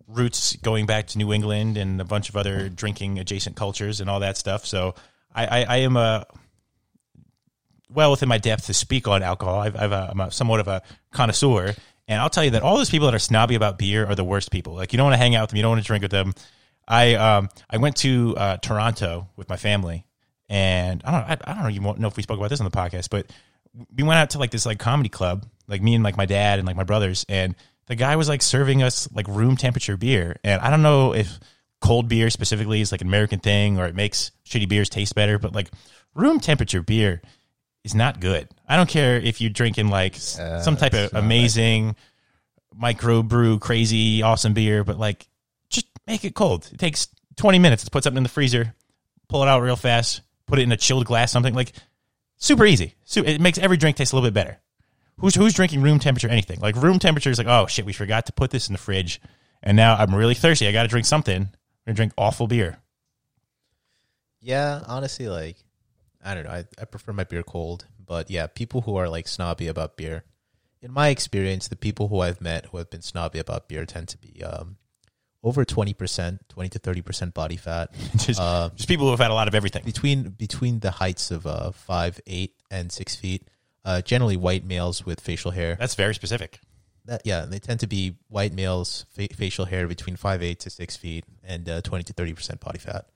roots 0.06 0.56
going 0.56 0.86
back 0.86 1.06
to 1.08 1.18
New 1.18 1.32
England 1.32 1.76
and 1.76 2.00
a 2.00 2.04
bunch 2.04 2.28
of 2.28 2.36
other 2.36 2.68
drinking 2.68 3.18
adjacent 3.18 3.56
cultures 3.56 4.00
and 4.00 4.08
all 4.08 4.20
that 4.20 4.36
stuff. 4.36 4.64
So 4.64 4.94
I, 5.34 5.46
I, 5.46 5.64
I 5.64 5.76
am 5.78 5.96
a 5.96 6.26
well 7.90 8.10
within 8.10 8.28
my 8.28 8.38
depth 8.38 8.66
to 8.66 8.74
speak 8.74 9.08
on 9.08 9.22
alcohol. 9.22 9.60
I've, 9.60 9.76
I've 9.76 9.92
a, 9.92 10.08
I'm 10.10 10.20
a, 10.20 10.30
somewhat 10.30 10.60
of 10.60 10.68
a 10.68 10.82
connoisseur, 11.12 11.74
and 12.06 12.20
I'll 12.20 12.30
tell 12.30 12.44
you 12.44 12.50
that 12.50 12.62
all 12.62 12.76
those 12.76 12.90
people 12.90 13.06
that 13.06 13.14
are 13.14 13.20
snobby 13.20 13.54
about 13.54 13.78
beer 13.78 14.06
are 14.06 14.14
the 14.14 14.24
worst 14.24 14.50
people. 14.50 14.74
Like 14.74 14.92
you 14.92 14.96
don't 14.96 15.06
want 15.06 15.14
to 15.14 15.18
hang 15.18 15.34
out 15.34 15.42
with 15.42 15.50
them, 15.50 15.56
you 15.56 15.62
don't 15.62 15.72
want 15.72 15.82
to 15.82 15.86
drink 15.86 16.02
with 16.02 16.10
them. 16.10 16.34
I 16.86 17.14
um 17.14 17.48
I 17.68 17.76
went 17.78 17.96
to 17.96 18.34
uh, 18.36 18.56
Toronto 18.58 19.28
with 19.36 19.48
my 19.48 19.56
family, 19.56 20.06
and 20.48 21.02
I 21.04 21.10
don't 21.10 21.48
I, 21.48 21.60
I 21.60 21.70
don't 21.70 21.82
won't 21.82 21.98
know 21.98 22.08
if 22.08 22.16
we 22.16 22.22
spoke 22.22 22.38
about 22.38 22.50
this 22.50 22.60
on 22.60 22.64
the 22.64 22.76
podcast, 22.76 23.10
but 23.10 23.30
we 23.94 24.02
went 24.02 24.18
out 24.18 24.30
to 24.30 24.38
like 24.38 24.50
this 24.50 24.66
like 24.66 24.78
comedy 24.78 25.08
club, 25.08 25.46
like 25.66 25.82
me 25.82 25.94
and 25.94 26.02
like 26.02 26.16
my 26.16 26.26
dad 26.26 26.58
and 26.58 26.66
like 26.66 26.76
my 26.76 26.84
brothers, 26.84 27.24
and 27.28 27.54
the 27.86 27.94
guy 27.94 28.16
was 28.16 28.28
like 28.28 28.42
serving 28.42 28.82
us 28.82 29.08
like 29.12 29.28
room 29.28 29.56
temperature 29.56 29.96
beer, 29.96 30.36
and 30.44 30.60
I 30.62 30.70
don't 30.70 30.82
know 30.82 31.14
if 31.14 31.38
cold 31.80 32.08
beer 32.08 32.28
specifically 32.30 32.80
is 32.80 32.90
like 32.90 33.00
an 33.02 33.06
American 33.06 33.38
thing 33.38 33.78
or 33.78 33.86
it 33.86 33.94
makes 33.94 34.32
shitty 34.46 34.68
beers 34.68 34.88
taste 34.88 35.14
better, 35.14 35.38
but 35.38 35.54
like 35.54 35.70
room 36.14 36.40
temperature 36.40 36.82
beer 36.82 37.22
is 37.88 37.94
not 37.94 38.20
good. 38.20 38.48
I 38.68 38.76
don't 38.76 38.88
care 38.88 39.16
if 39.16 39.40
you're 39.40 39.50
drinking 39.50 39.88
like 39.88 40.14
Uh, 40.14 40.60
some 40.60 40.76
type 40.76 40.94
of 40.94 41.14
amazing 41.14 41.96
micro 42.74 43.22
brew 43.22 43.58
crazy 43.58 44.22
awesome 44.22 44.52
beer, 44.54 44.84
but 44.84 44.98
like 44.98 45.26
just 45.70 45.86
make 46.06 46.24
it 46.24 46.34
cold. 46.34 46.68
It 46.72 46.78
takes 46.78 47.08
20 47.36 47.58
minutes 47.58 47.84
to 47.84 47.90
put 47.90 48.04
something 48.04 48.18
in 48.18 48.22
the 48.22 48.28
freezer, 48.28 48.74
pull 49.28 49.42
it 49.42 49.48
out 49.48 49.62
real 49.62 49.76
fast, 49.76 50.20
put 50.46 50.58
it 50.58 50.62
in 50.62 50.72
a 50.72 50.76
chilled 50.76 51.06
glass, 51.06 51.32
something 51.32 51.54
like 51.54 51.72
super 52.36 52.64
easy. 52.66 52.94
It 53.16 53.40
makes 53.40 53.58
every 53.58 53.76
drink 53.76 53.96
taste 53.96 54.12
a 54.12 54.16
little 54.16 54.28
bit 54.28 54.34
better. 54.34 54.58
Who's 55.18 55.34
who's 55.34 55.54
drinking 55.54 55.82
room 55.82 55.98
temperature 55.98 56.28
anything? 56.28 56.60
Like 56.60 56.76
room 56.76 56.98
temperature 56.98 57.30
is 57.30 57.38
like, 57.38 57.48
oh 57.48 57.66
shit, 57.66 57.84
we 57.86 57.92
forgot 57.92 58.26
to 58.26 58.32
put 58.32 58.50
this 58.50 58.68
in 58.68 58.72
the 58.74 58.78
fridge, 58.78 59.20
and 59.62 59.76
now 59.76 59.96
I'm 59.96 60.14
really 60.14 60.34
thirsty. 60.34 60.68
I 60.68 60.72
got 60.72 60.82
to 60.82 60.88
drink 60.88 61.06
something. 61.06 61.42
I'm 61.42 61.50
gonna 61.86 61.96
drink 61.96 62.12
awful 62.16 62.46
beer. 62.46 62.78
Yeah, 64.40 64.82
honestly, 64.86 65.26
like 65.28 65.56
I 66.24 66.34
don't 66.34 66.44
know. 66.44 66.50
I, 66.50 66.64
I 66.80 66.84
prefer 66.84 67.12
my 67.12 67.24
beer 67.24 67.42
cold, 67.42 67.86
but 68.04 68.30
yeah, 68.30 68.46
people 68.46 68.82
who 68.82 68.96
are 68.96 69.08
like 69.08 69.28
snobby 69.28 69.68
about 69.68 69.96
beer, 69.96 70.24
in 70.82 70.92
my 70.92 71.08
experience, 71.08 71.68
the 71.68 71.76
people 71.76 72.08
who 72.08 72.20
I've 72.20 72.40
met 72.40 72.66
who 72.66 72.78
have 72.78 72.90
been 72.90 73.02
snobby 73.02 73.38
about 73.38 73.68
beer 73.68 73.84
tend 73.86 74.08
to 74.08 74.18
be 74.18 74.42
um, 74.44 74.76
over 75.42 75.64
twenty 75.64 75.94
percent, 75.94 76.40
twenty 76.48 76.68
to 76.70 76.78
thirty 76.78 77.02
percent 77.02 77.34
body 77.34 77.56
fat. 77.56 77.92
just, 78.16 78.40
Uh, 78.40 78.70
just 78.74 78.88
people 78.88 79.06
who 79.06 79.10
have 79.10 79.20
had 79.20 79.30
a 79.30 79.34
lot 79.34 79.48
of 79.48 79.54
everything. 79.54 79.84
between 79.84 80.30
between 80.30 80.80
the 80.80 80.90
heights 80.92 81.30
of 81.30 81.46
uh, 81.46 81.70
five, 81.72 82.20
eight, 82.26 82.54
and 82.70 82.90
six 82.92 83.14
feet. 83.16 83.48
Uh, 83.84 84.02
generally, 84.02 84.36
white 84.36 84.64
males 84.64 85.06
with 85.06 85.20
facial 85.20 85.50
hair. 85.52 85.76
That's 85.78 85.94
very 85.94 86.14
specific. 86.14 86.60
That 87.06 87.22
yeah, 87.24 87.46
they 87.46 87.58
tend 87.58 87.80
to 87.80 87.86
be 87.86 88.16
white 88.28 88.52
males, 88.52 89.06
fa- 89.10 89.28
facial 89.34 89.64
hair 89.64 89.86
between 89.88 90.16
five 90.16 90.42
eight 90.42 90.60
to 90.60 90.70
six 90.70 90.96
feet, 90.96 91.24
and 91.42 91.66
uh, 91.68 91.80
twenty 91.80 92.04
to 92.04 92.12
thirty 92.12 92.34
percent 92.34 92.60
body 92.60 92.78
fat. 92.78 93.06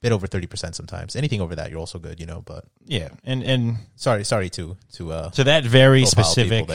Bit 0.00 0.12
over 0.12 0.26
thirty 0.28 0.46
percent 0.46 0.76
sometimes. 0.76 1.16
Anything 1.16 1.40
over 1.40 1.56
that, 1.56 1.70
you're 1.70 1.80
also 1.80 1.98
good, 1.98 2.20
you 2.20 2.26
know. 2.26 2.42
But 2.44 2.64
Yeah, 2.84 3.08
and 3.24 3.42
and 3.42 3.78
sorry, 3.96 4.24
sorry 4.24 4.48
to 4.50 4.76
to 4.92 5.12
uh, 5.12 5.30
to 5.30 5.44
that 5.44 5.64
very 5.64 6.04
specific 6.04 6.68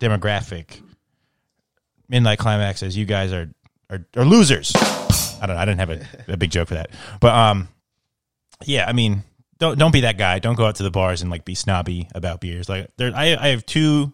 demographic, 0.00 0.80
midnight 2.08 2.38
climax 2.38 2.80
says 2.80 2.96
you 2.96 3.04
guys 3.04 3.32
are 3.32 3.48
are, 3.88 4.04
are 4.16 4.24
losers. 4.24 4.72
I 4.74 5.46
don't 5.46 5.54
know. 5.54 5.62
I 5.62 5.64
didn't 5.64 5.80
have 5.80 5.90
a, 5.90 6.32
a 6.32 6.36
big 6.36 6.50
joke 6.50 6.68
for 6.68 6.74
that, 6.74 6.90
but 7.20 7.32
um, 7.32 7.68
yeah. 8.64 8.84
I 8.88 8.92
mean, 8.92 9.22
don't 9.58 9.78
don't 9.78 9.92
be 9.92 10.00
that 10.00 10.18
guy. 10.18 10.38
Don't 10.38 10.56
go 10.56 10.66
out 10.66 10.76
to 10.76 10.82
the 10.82 10.90
bars 10.90 11.22
and 11.22 11.30
like 11.30 11.44
be 11.44 11.54
snobby 11.54 12.08
about 12.14 12.40
beers. 12.40 12.68
Like 12.68 12.90
there, 12.96 13.12
I 13.14 13.36
I 13.36 13.48
have 13.48 13.64
two 13.64 14.12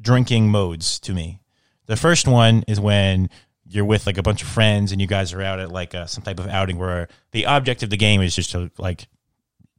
drinking 0.00 0.50
modes 0.50 1.00
to 1.00 1.14
me. 1.14 1.40
The 1.86 1.96
first 1.96 2.28
one 2.28 2.64
is 2.68 2.78
when 2.78 3.30
you're 3.68 3.84
with 3.84 4.06
like 4.06 4.18
a 4.18 4.22
bunch 4.22 4.42
of 4.42 4.48
friends 4.48 4.92
and 4.92 5.00
you 5.00 5.06
guys 5.06 5.32
are 5.32 5.42
out 5.42 5.60
at 5.60 5.70
like 5.70 5.94
uh, 5.94 6.06
some 6.06 6.22
type 6.22 6.40
of 6.40 6.46
outing 6.48 6.78
where 6.78 7.08
the 7.32 7.46
object 7.46 7.82
of 7.82 7.90
the 7.90 7.96
game 7.96 8.20
is 8.22 8.34
just 8.34 8.52
to 8.52 8.70
like 8.78 9.06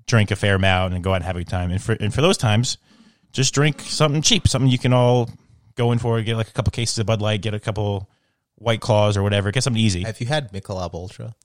drink 0.08 0.32
a 0.32 0.36
fair 0.36 0.56
amount 0.56 0.94
and 0.94 1.04
go 1.04 1.12
out 1.12 1.16
and 1.18 1.26
have 1.26 1.36
a 1.36 1.40
good 1.40 1.48
time. 1.50 1.72
And 1.72 1.82
for 1.82 1.94
and 1.94 2.14
for 2.14 2.22
those 2.22 2.38
times, 2.38 2.78
just 3.32 3.54
drink 3.54 3.82
something 3.82 4.22
cheap, 4.22 4.48
something 4.48 4.70
you 4.70 4.78
can 4.80 4.94
all 4.94 5.30
go 5.76 5.92
in 5.92 6.00
for. 6.00 6.22
Get 6.22 6.36
like 6.38 6.50
a 6.50 6.54
couple 6.54 6.72
cases 6.72 7.00
of 7.00 7.06
Bud 7.06 7.22
Light, 7.22 7.42
get 7.42 7.54
a 7.54 7.60
couple 7.60 8.10
White 8.56 8.82
Claws 8.82 9.18
or 9.18 9.24
whatever. 9.24 9.52
Get 9.52 9.64
something 9.64 9.82
easy. 9.82 10.04
Have 10.04 10.20
you 10.20 10.28
had 10.28 10.52
Michelob 10.52 10.94
Ultra? 10.94 11.36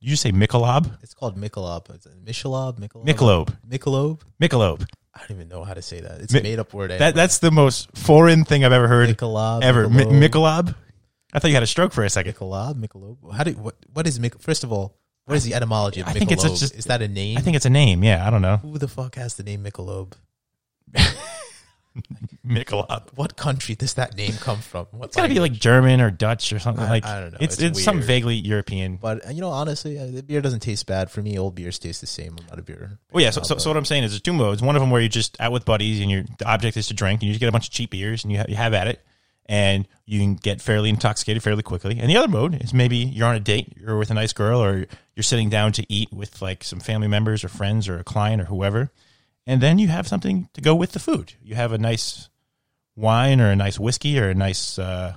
You 0.00 0.10
just 0.10 0.22
say 0.22 0.32
Michelob, 0.32 1.02
It's 1.02 1.14
called 1.14 1.38
Michelob. 1.38 1.94
Is 1.94 2.04
it 2.04 2.24
Michelob? 2.24 2.78
Michelob? 2.78 3.06
Michelob, 3.06 3.56
Michelob? 3.68 4.20
Michelob. 4.40 4.86
I 5.14 5.20
don't 5.20 5.30
even 5.30 5.48
know 5.48 5.64
how 5.64 5.72
to 5.74 5.80
say 5.80 6.00
that. 6.00 6.20
It's 6.20 6.32
Mi- 6.34 6.40
a 6.40 6.42
made 6.42 6.58
up 6.58 6.74
word. 6.74 6.90
That 6.90 7.14
that's 7.14 7.38
the 7.38 7.50
most 7.50 7.96
foreign 7.96 8.44
thing 8.44 8.64
I've 8.64 8.72
ever 8.72 8.88
heard 8.88 9.08
Michelob. 9.08 9.62
ever. 9.62 9.88
Mi- 9.88 10.04
Michelob. 10.04 10.74
I 11.34 11.38
thought 11.40 11.48
you 11.48 11.54
had 11.54 11.62
a 11.62 11.66
stroke 11.66 11.92
for 11.92 12.04
a 12.04 12.10
second. 12.10 12.34
Michelob, 12.34 12.74
Michelob. 12.80 13.34
How 13.34 13.42
do 13.44 13.52
what? 13.52 13.74
What 13.92 14.06
is 14.06 14.20
Mich? 14.20 14.34
First 14.38 14.62
of 14.64 14.72
all, 14.72 14.96
what 15.24 15.34
is 15.36 15.44
the 15.44 15.54
etymology 15.54 16.00
of 16.00 16.06
Michelob? 16.06 16.10
I 16.16 16.18
think 16.20 16.32
it's 16.32 16.42
just- 16.60 16.74
is 16.74 16.84
that 16.86 17.02
a 17.02 17.08
name? 17.08 17.36
I 17.38 17.40
think 17.40 17.56
it's 17.56 17.66
a 17.66 17.70
name. 17.70 18.04
Yeah, 18.04 18.26
I 18.26 18.30
don't 18.30 18.42
know. 18.42 18.58
Who 18.58 18.78
the 18.78 18.88
fuck 18.88 19.16
has 19.16 19.34
the 19.34 19.42
name 19.42 19.64
Michelob? 19.64 20.12
Michelob. 22.46 23.08
What 23.14 23.36
country 23.36 23.74
does 23.76 23.94
that 23.94 24.16
name 24.16 24.32
come 24.34 24.58
from? 24.58 24.86
What 24.90 25.06
It's 25.06 25.16
got 25.16 25.22
to 25.22 25.28
be 25.28 25.38
like 25.40 25.52
German 25.52 26.00
or 26.00 26.10
Dutch 26.10 26.52
or 26.52 26.58
something 26.58 26.84
I- 26.84 26.88
like. 26.90 27.06
I 27.06 27.20
don't 27.20 27.32
know. 27.32 27.38
It's 27.40 27.54
It's 27.54 27.78
it's, 27.78 27.84
something 27.84 28.04
vaguely 28.06 28.34
European. 28.34 28.96
But 28.96 29.32
you 29.34 29.40
know, 29.40 29.50
honestly, 29.50 29.98
uh, 29.98 30.06
the 30.06 30.22
beer 30.22 30.40
doesn't 30.40 30.60
taste 30.60 30.86
bad 30.86 31.10
for 31.10 31.22
me. 31.22 31.38
Old 31.38 31.54
beers 31.54 31.78
taste 31.78 32.00
the 32.00 32.06
same. 32.06 32.36
I'm 32.38 32.46
not 32.46 32.58
a 32.58 32.62
beer. 32.62 32.98
Well, 33.12 33.22
yeah. 33.22 33.30
So, 33.30 33.42
so, 33.42 33.58
so 33.58 33.70
what 33.70 33.76
I'm 33.76 33.84
saying 33.84 34.02
is, 34.04 34.10
there's 34.10 34.20
two 34.22 34.32
modes. 34.32 34.60
One 34.60 34.74
of 34.76 34.80
them 34.82 34.90
where 34.90 35.00
you're 35.00 35.08
just 35.08 35.40
out 35.40 35.52
with 35.52 35.64
buddies 35.64 36.00
and 36.00 36.10
your 36.10 36.24
the 36.38 36.46
object 36.46 36.76
is 36.76 36.88
to 36.88 36.94
drink, 36.94 37.22
and 37.22 37.28
you 37.28 37.32
just 37.32 37.40
get 37.40 37.48
a 37.48 37.52
bunch 37.52 37.68
of 37.68 37.72
cheap 37.72 37.90
beers 37.90 38.24
and 38.24 38.32
you 38.32 38.38
have, 38.38 38.48
you 38.50 38.56
have 38.56 38.74
at 38.74 38.88
it, 38.88 39.00
and 39.46 39.86
you 40.06 40.20
can 40.20 40.34
get 40.34 40.60
fairly 40.60 40.88
intoxicated 40.88 41.42
fairly 41.42 41.62
quickly. 41.62 41.98
And 41.98 42.08
the 42.08 42.16
other 42.16 42.28
mode 42.28 42.62
is 42.62 42.72
maybe 42.72 42.96
you're 42.96 43.28
on 43.28 43.36
a 43.36 43.40
date, 43.40 43.74
you're 43.76 43.98
with 43.98 44.10
a 44.10 44.14
nice 44.14 44.32
girl, 44.32 44.62
or 44.62 44.86
you're 45.14 45.22
sitting 45.22 45.50
down 45.50 45.72
to 45.72 45.86
eat 45.92 46.12
with 46.12 46.40
like 46.40 46.64
some 46.64 46.80
family 46.80 47.08
members 47.08 47.44
or 47.44 47.48
friends 47.48 47.88
or 47.88 47.98
a 47.98 48.04
client 48.04 48.40
or 48.40 48.46
whoever, 48.46 48.90
and 49.46 49.60
then 49.60 49.78
you 49.78 49.88
have 49.88 50.08
something 50.08 50.48
to 50.54 50.60
go 50.60 50.74
with 50.74 50.92
the 50.92 50.98
food. 50.98 51.34
You 51.42 51.54
have 51.54 51.72
a 51.72 51.78
nice 51.78 52.28
wine 52.96 53.40
or 53.40 53.50
a 53.50 53.56
nice 53.56 53.78
whiskey 53.78 54.18
or 54.18 54.30
a 54.30 54.34
nice 54.34 54.78
uh, 54.78 55.16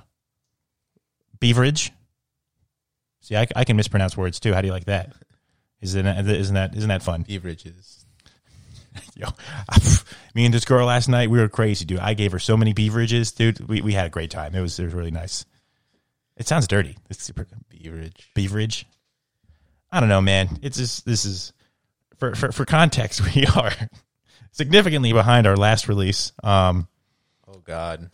beverage. 1.40 1.92
See, 3.20 3.36
I, 3.36 3.46
I 3.54 3.64
can 3.64 3.76
mispronounce 3.76 4.16
words 4.16 4.40
too. 4.40 4.52
How 4.54 4.60
do 4.60 4.66
you 4.66 4.72
like 4.72 4.86
that? 4.86 5.12
Isn't 5.80 6.04
that, 6.04 6.26
isn't 6.26 6.54
that 6.54 6.74
isn't 6.74 6.88
that 6.88 7.02
fun? 7.02 7.22
Beverages. 7.22 7.97
Yo, 9.14 9.28
me 10.34 10.44
and 10.44 10.54
this 10.54 10.64
girl 10.64 10.86
last 10.86 11.08
night, 11.08 11.30
we 11.30 11.38
were 11.38 11.48
crazy, 11.48 11.84
dude. 11.84 11.98
I 12.00 12.14
gave 12.14 12.32
her 12.32 12.38
so 12.38 12.56
many 12.56 12.72
beverages, 12.72 13.32
dude. 13.32 13.66
We, 13.68 13.80
we 13.80 13.92
had 13.92 14.06
a 14.06 14.10
great 14.10 14.30
time. 14.30 14.54
It 14.54 14.60
was 14.60 14.78
it 14.78 14.84
was 14.84 14.94
really 14.94 15.10
nice. 15.10 15.44
It 16.36 16.46
sounds 16.46 16.66
dirty. 16.68 16.96
It's 17.10 17.22
super 17.22 17.46
Beverage. 17.70 18.30
beverage. 18.34 18.86
I 19.90 20.00
don't 20.00 20.08
know, 20.08 20.20
man. 20.20 20.58
It's 20.62 20.76
just 20.76 21.04
this 21.06 21.24
is 21.24 21.52
for 22.18 22.34
for, 22.34 22.52
for 22.52 22.64
context. 22.64 23.20
We 23.34 23.46
are 23.46 23.72
significantly 24.52 25.12
behind 25.12 25.46
our 25.46 25.56
last 25.56 25.88
release. 25.88 26.32
Um, 26.42 26.88
Oh 27.46 27.60
God, 27.64 28.10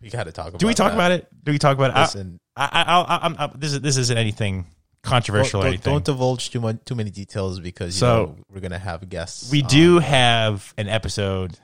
we, 0.00 0.08
got 0.10 0.24
to 0.24 0.32
talk 0.32 0.48
about. 0.48 0.60
do 0.60 0.66
we 0.66 0.74
talk 0.74 0.92
that. 0.92 0.94
about 0.96 1.10
it? 1.12 1.26
Do 1.44 1.50
we 1.52 1.58
talk 1.58 1.76
about 1.76 1.90
it? 1.90 1.96
I- 1.96 2.02
Listen, 2.02 2.38
I, 2.56 2.64
I, 2.72 3.00
I, 3.00 3.18
I'm, 3.26 3.36
I, 3.38 3.50
this 3.56 3.72
is 3.72 3.80
this 3.80 3.96
isn't 3.96 4.16
anything 4.18 4.66
controversial 5.02 5.60
don't, 5.60 5.66
or 5.66 5.68
anything. 5.68 5.92
don't 5.92 6.04
divulge 6.04 6.50
too 6.50 6.60
much, 6.60 6.76
too 6.84 6.94
many 6.94 7.10
details 7.10 7.60
because 7.60 7.94
you 7.96 8.00
So- 8.00 8.16
know, 8.26 8.36
we're 8.52 8.60
gonna 8.60 8.78
have 8.78 9.08
guests. 9.08 9.50
we 9.50 9.62
do 9.62 9.98
have 10.00 10.74
an 10.76 10.88
episode 10.88 11.58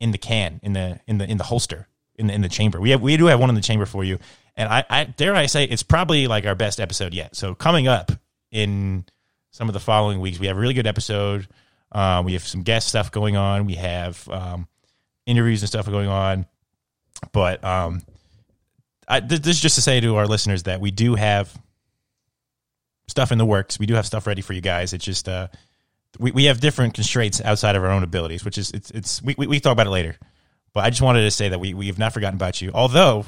in 0.00 0.10
the 0.10 0.18
can 0.18 0.58
in 0.62 0.72
the 0.72 0.98
in 1.06 1.18
the 1.18 1.30
in 1.30 1.38
the 1.38 1.44
holster 1.44 1.86
in 2.16 2.26
the 2.26 2.34
in 2.34 2.40
the 2.42 2.48
chamber. 2.48 2.80
We 2.80 2.90
have 2.90 3.00
we 3.00 3.16
do 3.16 3.26
have 3.26 3.38
one 3.40 3.48
in 3.48 3.54
the 3.54 3.60
chamber 3.60 3.86
for 3.86 4.02
you. 4.04 4.18
And 4.56 4.68
i 4.68 4.84
i 4.90 5.04
dare 5.04 5.34
i 5.34 5.46
say 5.46 5.64
it's 5.64 5.82
probably 5.82 6.26
like 6.26 6.44
our 6.44 6.54
best 6.54 6.80
episode 6.80 7.14
yet. 7.14 7.36
So 7.36 7.54
coming 7.54 7.88
up 7.88 8.12
in 8.50 9.04
some 9.50 9.68
of 9.68 9.72
the 9.72 9.80
following 9.80 10.20
weeks 10.20 10.38
we 10.38 10.46
have 10.48 10.56
a 10.56 10.60
really 10.60 10.74
good 10.74 10.86
episode. 10.86 11.46
Uh, 11.90 12.22
we 12.24 12.32
have 12.32 12.46
some 12.46 12.62
guest 12.62 12.88
stuff 12.88 13.10
going 13.12 13.36
on. 13.36 13.66
We 13.66 13.74
have 13.74 14.26
um, 14.30 14.66
interviews 15.26 15.60
and 15.62 15.68
stuff 15.68 15.86
going 15.86 16.08
on. 16.08 16.46
But 17.32 17.62
um 17.64 18.02
I, 19.06 19.20
this 19.20 19.40
is 19.46 19.60
just 19.60 19.74
to 19.74 19.82
say 19.82 20.00
to 20.00 20.16
our 20.16 20.26
listeners 20.26 20.62
that 20.64 20.80
we 20.80 20.90
do 20.90 21.14
have 21.16 21.52
stuff 23.08 23.32
in 23.32 23.38
the 23.38 23.46
works 23.46 23.78
we 23.78 23.86
do 23.86 23.94
have 23.94 24.06
stuff 24.06 24.26
ready 24.26 24.42
for 24.42 24.52
you 24.52 24.60
guys 24.60 24.92
it's 24.92 25.04
just 25.04 25.28
uh 25.28 25.48
we, 26.18 26.30
we 26.32 26.44
have 26.44 26.60
different 26.60 26.94
constraints 26.94 27.40
outside 27.40 27.76
of 27.76 27.84
our 27.84 27.90
own 27.90 28.02
abilities, 28.02 28.44
which 28.44 28.58
is 28.58 28.70
it's 28.72 28.90
it's 28.90 29.22
we 29.22 29.34
we, 29.38 29.46
we 29.46 29.60
talk 29.60 29.72
about 29.72 29.86
it 29.86 29.90
later. 29.90 30.16
But 30.72 30.84
I 30.84 30.90
just 30.90 31.02
wanted 31.02 31.22
to 31.22 31.30
say 31.30 31.50
that 31.50 31.60
we 31.60 31.74
we 31.74 31.86
have 31.86 31.98
not 31.98 32.12
forgotten 32.12 32.36
about 32.36 32.60
you. 32.60 32.70
Although, 32.74 33.24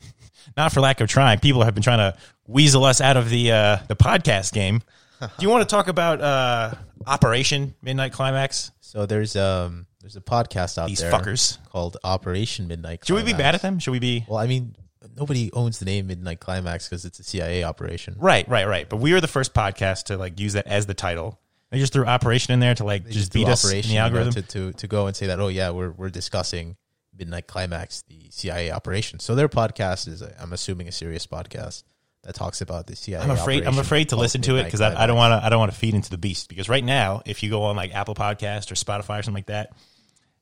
not 0.56 0.72
for 0.72 0.80
lack 0.80 1.00
of 1.00 1.08
trying, 1.08 1.38
people 1.38 1.62
have 1.62 1.74
been 1.74 1.82
trying 1.82 1.98
to 1.98 2.18
weasel 2.46 2.84
us 2.84 3.00
out 3.00 3.16
of 3.16 3.30
the 3.30 3.52
uh, 3.52 3.78
the 3.88 3.96
podcast 3.96 4.52
game. 4.52 4.82
Do 5.20 5.28
you 5.40 5.50
want 5.50 5.68
to 5.68 5.72
talk 5.72 5.88
about 5.88 6.20
uh, 6.20 6.74
Operation 7.06 7.74
Midnight 7.82 8.12
Climax? 8.12 8.70
So 8.80 9.06
there's 9.06 9.36
um 9.36 9.86
there's 10.00 10.16
a 10.16 10.20
podcast 10.20 10.78
out 10.78 10.88
These 10.88 11.00
there 11.00 11.12
fuckers. 11.12 11.58
called 11.68 11.96
Operation 12.04 12.68
Midnight. 12.68 13.04
Should 13.04 13.16
we 13.16 13.24
be 13.24 13.32
bad 13.32 13.54
at 13.54 13.62
them? 13.62 13.78
Should 13.78 13.90
we 13.90 13.98
be? 13.98 14.24
Well, 14.28 14.38
I 14.38 14.46
mean, 14.46 14.76
nobody 15.16 15.50
owns 15.52 15.78
the 15.78 15.84
name 15.84 16.06
Midnight 16.06 16.40
Climax 16.40 16.88
because 16.88 17.04
it's 17.04 17.18
a 17.20 17.24
CIA 17.24 17.64
operation. 17.64 18.16
Right, 18.18 18.48
right, 18.48 18.66
right. 18.66 18.88
But 18.88 18.96
we 18.98 19.12
were 19.12 19.20
the 19.20 19.28
first 19.28 19.54
podcast 19.54 20.04
to 20.04 20.16
like 20.16 20.38
use 20.40 20.54
that 20.54 20.66
as 20.66 20.86
the 20.86 20.94
title. 20.94 21.38
They 21.70 21.78
just 21.78 21.92
threw 21.92 22.06
operation 22.06 22.54
in 22.54 22.60
there 22.60 22.74
to 22.74 22.84
like 22.84 23.04
They 23.04 23.10
just 23.10 23.32
do 23.32 23.40
beat 23.40 23.48
us 23.48 23.64
in 23.64 23.68
operation 23.68 23.88
the 23.88 23.94
you 23.94 24.00
know, 24.00 24.04
algorithm. 24.06 24.32
to, 24.32 24.42
to 24.42 24.72
to 24.72 24.86
go 24.86 25.06
and 25.06 25.14
say 25.14 25.26
that. 25.26 25.38
Oh 25.38 25.48
yeah, 25.48 25.70
we're 25.70 25.90
we're 25.90 26.08
discussing 26.08 26.76
Midnight 27.16 27.46
Climax, 27.46 28.02
the 28.02 28.28
CIA 28.30 28.70
operation. 28.70 29.18
So 29.18 29.34
their 29.34 29.48
podcast 29.48 30.08
is, 30.08 30.22
uh, 30.22 30.32
I'm 30.40 30.52
assuming, 30.52 30.88
a 30.88 30.92
serious 30.92 31.26
podcast 31.26 31.82
that 32.22 32.34
talks 32.34 32.60
about 32.60 32.86
the 32.86 32.96
CIA. 32.96 33.22
I'm 33.22 33.30
afraid. 33.30 33.66
I'm 33.66 33.78
afraid 33.78 34.10
to 34.10 34.16
listen 34.16 34.42
to 34.42 34.56
it 34.56 34.64
because 34.64 34.80
I, 34.80 35.02
I 35.02 35.06
don't 35.06 35.16
want 35.16 35.32
to. 35.32 35.44
I 35.44 35.50
don't 35.50 35.58
want 35.58 35.72
to 35.72 35.78
feed 35.78 35.94
into 35.94 36.10
the 36.10 36.18
beast. 36.18 36.48
Because 36.48 36.68
right 36.68 36.84
now, 36.84 37.22
if 37.26 37.42
you 37.42 37.50
go 37.50 37.64
on 37.64 37.76
like 37.76 37.94
Apple 37.94 38.14
Podcast 38.14 38.70
or 38.70 38.74
Spotify 38.74 39.20
or 39.20 39.22
something 39.22 39.34
like 39.34 39.46
that, 39.46 39.72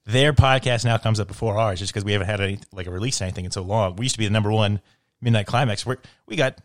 their 0.06 0.32
podcast 0.32 0.84
now 0.84 0.96
comes 0.98 1.18
up 1.18 1.28
before 1.28 1.58
ours, 1.58 1.80
just 1.80 1.92
because 1.92 2.04
we 2.04 2.12
haven't 2.12 2.28
had 2.28 2.40
any 2.40 2.58
like 2.72 2.86
a 2.86 2.90
release 2.90 3.20
or 3.20 3.24
anything 3.24 3.44
in 3.44 3.50
so 3.50 3.62
long. 3.62 3.96
We 3.96 4.04
used 4.04 4.14
to 4.14 4.18
be 4.18 4.24
the 4.24 4.32
number 4.32 4.52
one 4.52 4.80
midnight 5.20 5.46
climax. 5.46 5.84
We 5.84 5.96
we 6.26 6.36
got 6.36 6.58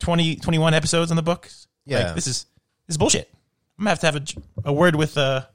20, 0.00 0.36
21 0.36 0.74
episodes 0.74 1.10
in 1.10 1.16
the 1.16 1.22
books. 1.22 1.68
Yeah. 1.86 2.06
like, 2.06 2.14
this 2.16 2.26
is 2.26 2.46
this 2.86 2.94
is 2.94 2.98
bullshit. 2.98 3.30
I'm 3.78 3.84
gonna 3.84 3.90
have 3.90 4.00
to 4.00 4.06
have 4.06 4.16
a, 4.16 4.70
a 4.70 4.72
word 4.72 4.96
with 4.96 5.16
uh, 5.16 5.46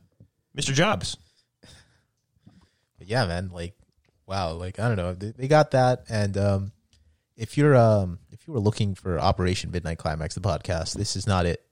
Mr. 0.57 0.73
Jobs. 0.73 1.17
But 2.97 3.07
yeah, 3.07 3.25
man, 3.25 3.49
like 3.51 3.75
wow, 4.25 4.53
like 4.53 4.79
I 4.79 4.88
don't 4.88 4.97
know, 4.97 5.13
they, 5.13 5.31
they 5.31 5.47
got 5.47 5.71
that. 5.71 6.05
And 6.07 6.38
um, 6.38 6.71
if 7.36 7.57
you're 7.57 7.75
um, 7.75 8.19
if 8.31 8.47
you 8.47 8.53
were 8.53 8.61
looking 8.61 8.95
for 8.95 9.19
Operation 9.19 9.71
Midnight 9.71 9.97
Climax, 9.97 10.36
the 10.36 10.41
podcast, 10.41 10.93
this 10.93 11.17
is 11.17 11.27
not 11.27 11.45
it. 11.45 11.64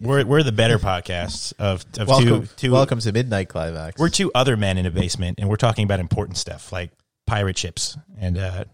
We're 0.00 0.24
we're 0.24 0.42
the 0.42 0.52
better 0.52 0.78
podcasts 0.78 1.52
of, 1.58 1.84
of 1.98 2.08
Welcome, 2.08 2.46
two 2.46 2.48
two. 2.56 2.72
welcome 2.72 2.98
to 3.00 3.12
Midnight 3.12 3.48
Climax. 3.48 3.98
We're 4.00 4.08
two 4.08 4.30
other 4.34 4.56
men 4.56 4.78
in 4.78 4.86
a 4.86 4.90
basement, 4.90 5.38
and 5.40 5.48
we're 5.48 5.56
talking 5.56 5.84
about 5.84 6.00
important 6.00 6.36
stuff 6.38 6.72
like 6.72 6.90
pirate 7.26 7.56
ships 7.58 7.96
and 8.18 8.36
uh, 8.38 8.64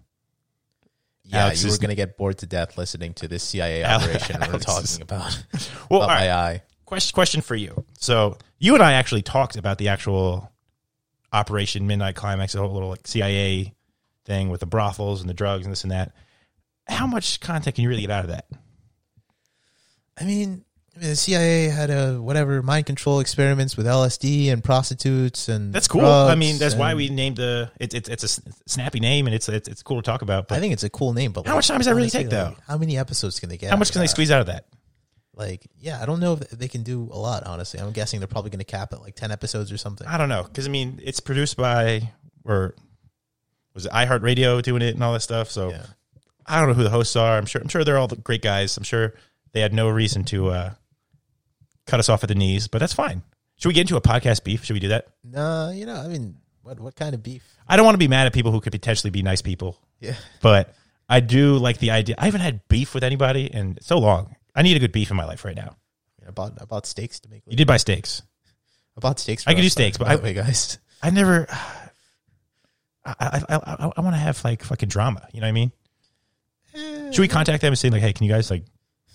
yeah, 1.25 1.45
Alex 1.45 1.63
you 1.63 1.71
were 1.71 1.79
gonna 1.79 1.95
get 1.95 2.17
bored 2.17 2.39
to 2.39 2.47
death 2.47 2.79
listening 2.79 3.15
to 3.15 3.29
this 3.29 3.43
CIA 3.43 3.85
operation 3.85 4.37
we're 4.41 4.47
Alex 4.47 4.67
is- 4.67 4.99
talking 4.99 5.03
about. 5.03 5.45
well, 5.91 6.03
all 6.03 6.09
right. 6.09 6.29
my 6.29 6.33
eye. 6.33 6.63
question 6.85 7.15
question 7.15 7.41
for 7.41 7.55
you. 7.55 7.85
So 7.99 8.39
you 8.59 8.75
and 8.75 8.83
I 8.83 8.93
actually 8.95 9.23
talked 9.23 9.57
about 9.57 9.79
the 9.79 9.89
actual 9.89 10.51
Operation 11.33 11.87
Midnight 11.87 12.15
Climax, 12.17 12.55
the 12.55 12.61
whole 12.61 12.73
little 12.73 12.89
like 12.89 13.07
CIA 13.07 13.75
thing 14.25 14.49
with 14.49 14.61
the 14.61 14.67
brothels 14.67 15.21
and 15.21 15.29
the 15.29 15.35
drugs 15.35 15.67
and 15.67 15.73
this 15.73 15.83
and 15.83 15.91
that. 15.91 16.13
How 16.87 17.07
much 17.07 17.41
content 17.41 17.77
can 17.77 17.83
you 17.83 17.89
really 17.91 18.01
get 18.01 18.11
out 18.11 18.25
of 18.25 18.31
that? 18.31 18.47
I 20.19 20.25
mean, 20.25 20.65
the 21.01 21.17
CIA 21.17 21.69
had 21.69 21.91
a 21.91 22.21
whatever 22.21 22.63
mind 22.63 22.87
control 22.87 23.21
experiments 23.21 23.77
with 23.77 23.87
LSD 23.87 24.53
and 24.53 24.63
prostitutes 24.63 25.49
and 25.49 25.73
That's 25.73 25.89
cool. 25.89 26.05
I 26.05 26.35
mean, 26.35 26.59
that's 26.59 26.75
why 26.75 26.95
we 26.95 27.09
named 27.09 27.37
the 27.37 27.71
it's 27.81 27.95
it's 27.95 28.09
it's 28.09 28.25
a 28.25 28.43
snappy 28.67 29.01
name 29.01 29.27
and 29.27 29.35
it's 29.35 29.49
it's, 29.49 29.69
it's 29.69 29.83
cool 29.83 29.97
to 29.97 30.03
talk 30.03 30.23
about. 30.23 30.49
But 30.49 30.59
I 30.59 30.61
think 30.61 30.73
it's 30.73 30.83
a 30.83 30.91
cool 30.91 31.13
name, 31.13 31.33
but 31.33 31.47
How 31.47 31.53
like, 31.53 31.59
much 31.59 31.69
time 31.69 31.79
does 31.79 31.87
that 31.87 31.95
really 31.95 32.11
take, 32.11 32.31
though? 32.31 32.55
like, 32.57 32.67
how 32.67 32.79
many 32.79 32.99
episodes 32.99 33.41
can 33.41 33.49
they 33.49 33.57
get? 33.57 33.71
how 33.71 33.77
much 33.77 33.93
can 33.93 34.01
they 34.01 34.07
that? 34.07 34.11
squeeze 34.11 34.31
out 34.31 34.41
of 34.41 34.47
that? 34.47 34.67
Like, 35.35 35.67
yeah, 35.79 36.03
I 36.03 36.07
don't 36.07 36.19
know 36.19 36.33
if 36.33 36.41
they 36.51 36.67
can 36.69 36.83
do 36.83 37.09
a 37.13 37.19
lot. 37.19 37.45
Honestly, 37.45 37.79
I'm 37.81 37.93
guessing 37.93 38.19
they're 38.19 38.27
probably 38.27 38.51
going 38.51 38.59
to 38.59 38.65
cap 38.65 38.93
it 38.93 39.01
like 39.01 39.15
ten 39.15 39.31
episodes 39.31 39.71
or 39.71 39.79
something. 39.79 40.07
I 40.07 40.19
don't 40.19 40.29
know 40.29 40.43
because 40.43 40.67
I 40.67 40.71
mean 40.71 41.01
it's 41.03 41.21
produced 41.21 41.57
by 41.57 42.13
or 42.45 42.75
was 43.75 43.87
it 43.87 43.93
iHeartRadio 43.93 44.63
doing 44.63 44.83
it 44.83 44.95
and 44.95 45.05
all 45.05 45.13
that 45.13 45.21
stuff. 45.21 45.51
So 45.51 45.71
Yeah. 45.71 45.87
I 46.45 46.59
don't 46.61 46.71
know 46.71 46.75
who 46.75 46.83
the 46.83 46.91
hosts 46.91 47.15
are. 47.15 47.37
I'm 47.37 47.47
sure 47.47 47.61
I'm 47.61 47.69
sure 47.69 47.85
they're 47.85 47.99
all 47.99 48.09
the 48.09 48.17
great 48.17 48.43
guys. 48.43 48.77
I'm 48.77 48.83
sure 48.83 49.15
they 49.53 49.61
had 49.61 49.73
no 49.73 49.89
reason 49.89 50.25
to 50.25 50.49
uh, 50.49 50.71
cut 51.89 51.99
us 52.01 52.09
off 52.09 52.23
at 52.23 52.29
the 52.29 52.35
knees, 52.35 52.69
but 52.69 52.79
that's 52.79 52.93
fine. 52.93 53.23
Should 53.57 53.69
we 53.69 53.75
get 53.75 53.81
into 53.83 53.97
a 53.97 54.01
podcast 54.01 54.45
beef? 54.45 54.65
Should 54.65 54.75
we 54.75 54.81
do 54.81 54.89
that? 54.89 55.09
No, 55.25 55.71
you 55.71 55.85
know, 55.87 55.97
I 55.97 56.07
mean, 56.09 56.37
what 56.63 56.79
what 56.79 56.95
kind 56.95 57.15
of 57.15 57.23
beef? 57.23 57.43
I 57.67 57.77
don't 57.77 57.85
want 57.85 57.95
to 57.95 57.99
be 57.99 58.09
mad 58.09 58.27
at 58.27 58.33
people 58.33 58.53
who 58.53 58.61
could 58.61 58.73
potentially 58.73 59.11
be 59.11 59.23
nice 59.23 59.43
people, 59.43 59.79
Yeah, 60.01 60.15
but 60.43 60.75
I 61.09 61.21
do 61.21 61.57
like 61.57 61.79
the 61.79 61.91
idea. 61.91 62.15
I 62.19 62.27
haven't 62.27 62.43
had 62.43 62.61
beef 62.69 62.95
with 62.95 63.03
anybody 63.03 63.47
in 63.47 63.79
so 63.81 63.99
long. 63.99 64.37
I 64.55 64.63
need 64.63 64.77
a 64.77 64.81
good 64.81 64.93
beef 64.93 65.11
in 65.11 65.17
my 65.17 65.25
life 65.25 65.45
right 65.45 65.57
now. 65.57 65.77
I 66.27 66.31
bought 66.31 66.53
I 66.61 66.67
bought 66.67 66.87
steaks 66.87 67.21
to 67.21 67.29
make. 67.31 67.43
You 67.47 67.57
did 67.57 67.67
buy 67.67 67.79
steaks. 67.79 68.23
I 68.97 69.01
bought 69.01 69.19
steaks. 69.19 69.45
For 69.45 69.51
I 69.51 69.55
could 69.55 69.63
do 69.63 69.69
steaks, 69.71 69.97
but 69.99 70.09
I- 70.09 70.17
the 70.17 70.23
way, 70.23 70.35
guys. 70.35 70.79
I 71.03 71.11
never. 71.11 71.47
I 71.51 73.15
I 73.21 73.43
I, 73.49 73.57
I, 73.57 73.93
I 73.97 74.01
want 74.01 74.15
to 74.15 74.21
have 74.21 74.43
like 74.45 74.63
fucking 74.63 74.89
drama. 74.89 75.27
You 75.33 75.41
know 75.41 75.47
what 75.47 75.49
I 75.49 75.53
mean? 75.53 75.73
Eh. 76.75 77.11
Should 77.13 77.21
we 77.23 77.29
contact 77.29 77.63
them 77.63 77.69
and 77.73 77.79
say 77.79 77.89
like, 77.91 78.03
hey, 78.03 78.13
can 78.13 78.27
you 78.27 78.33
guys 78.33 78.51
like? 78.51 78.65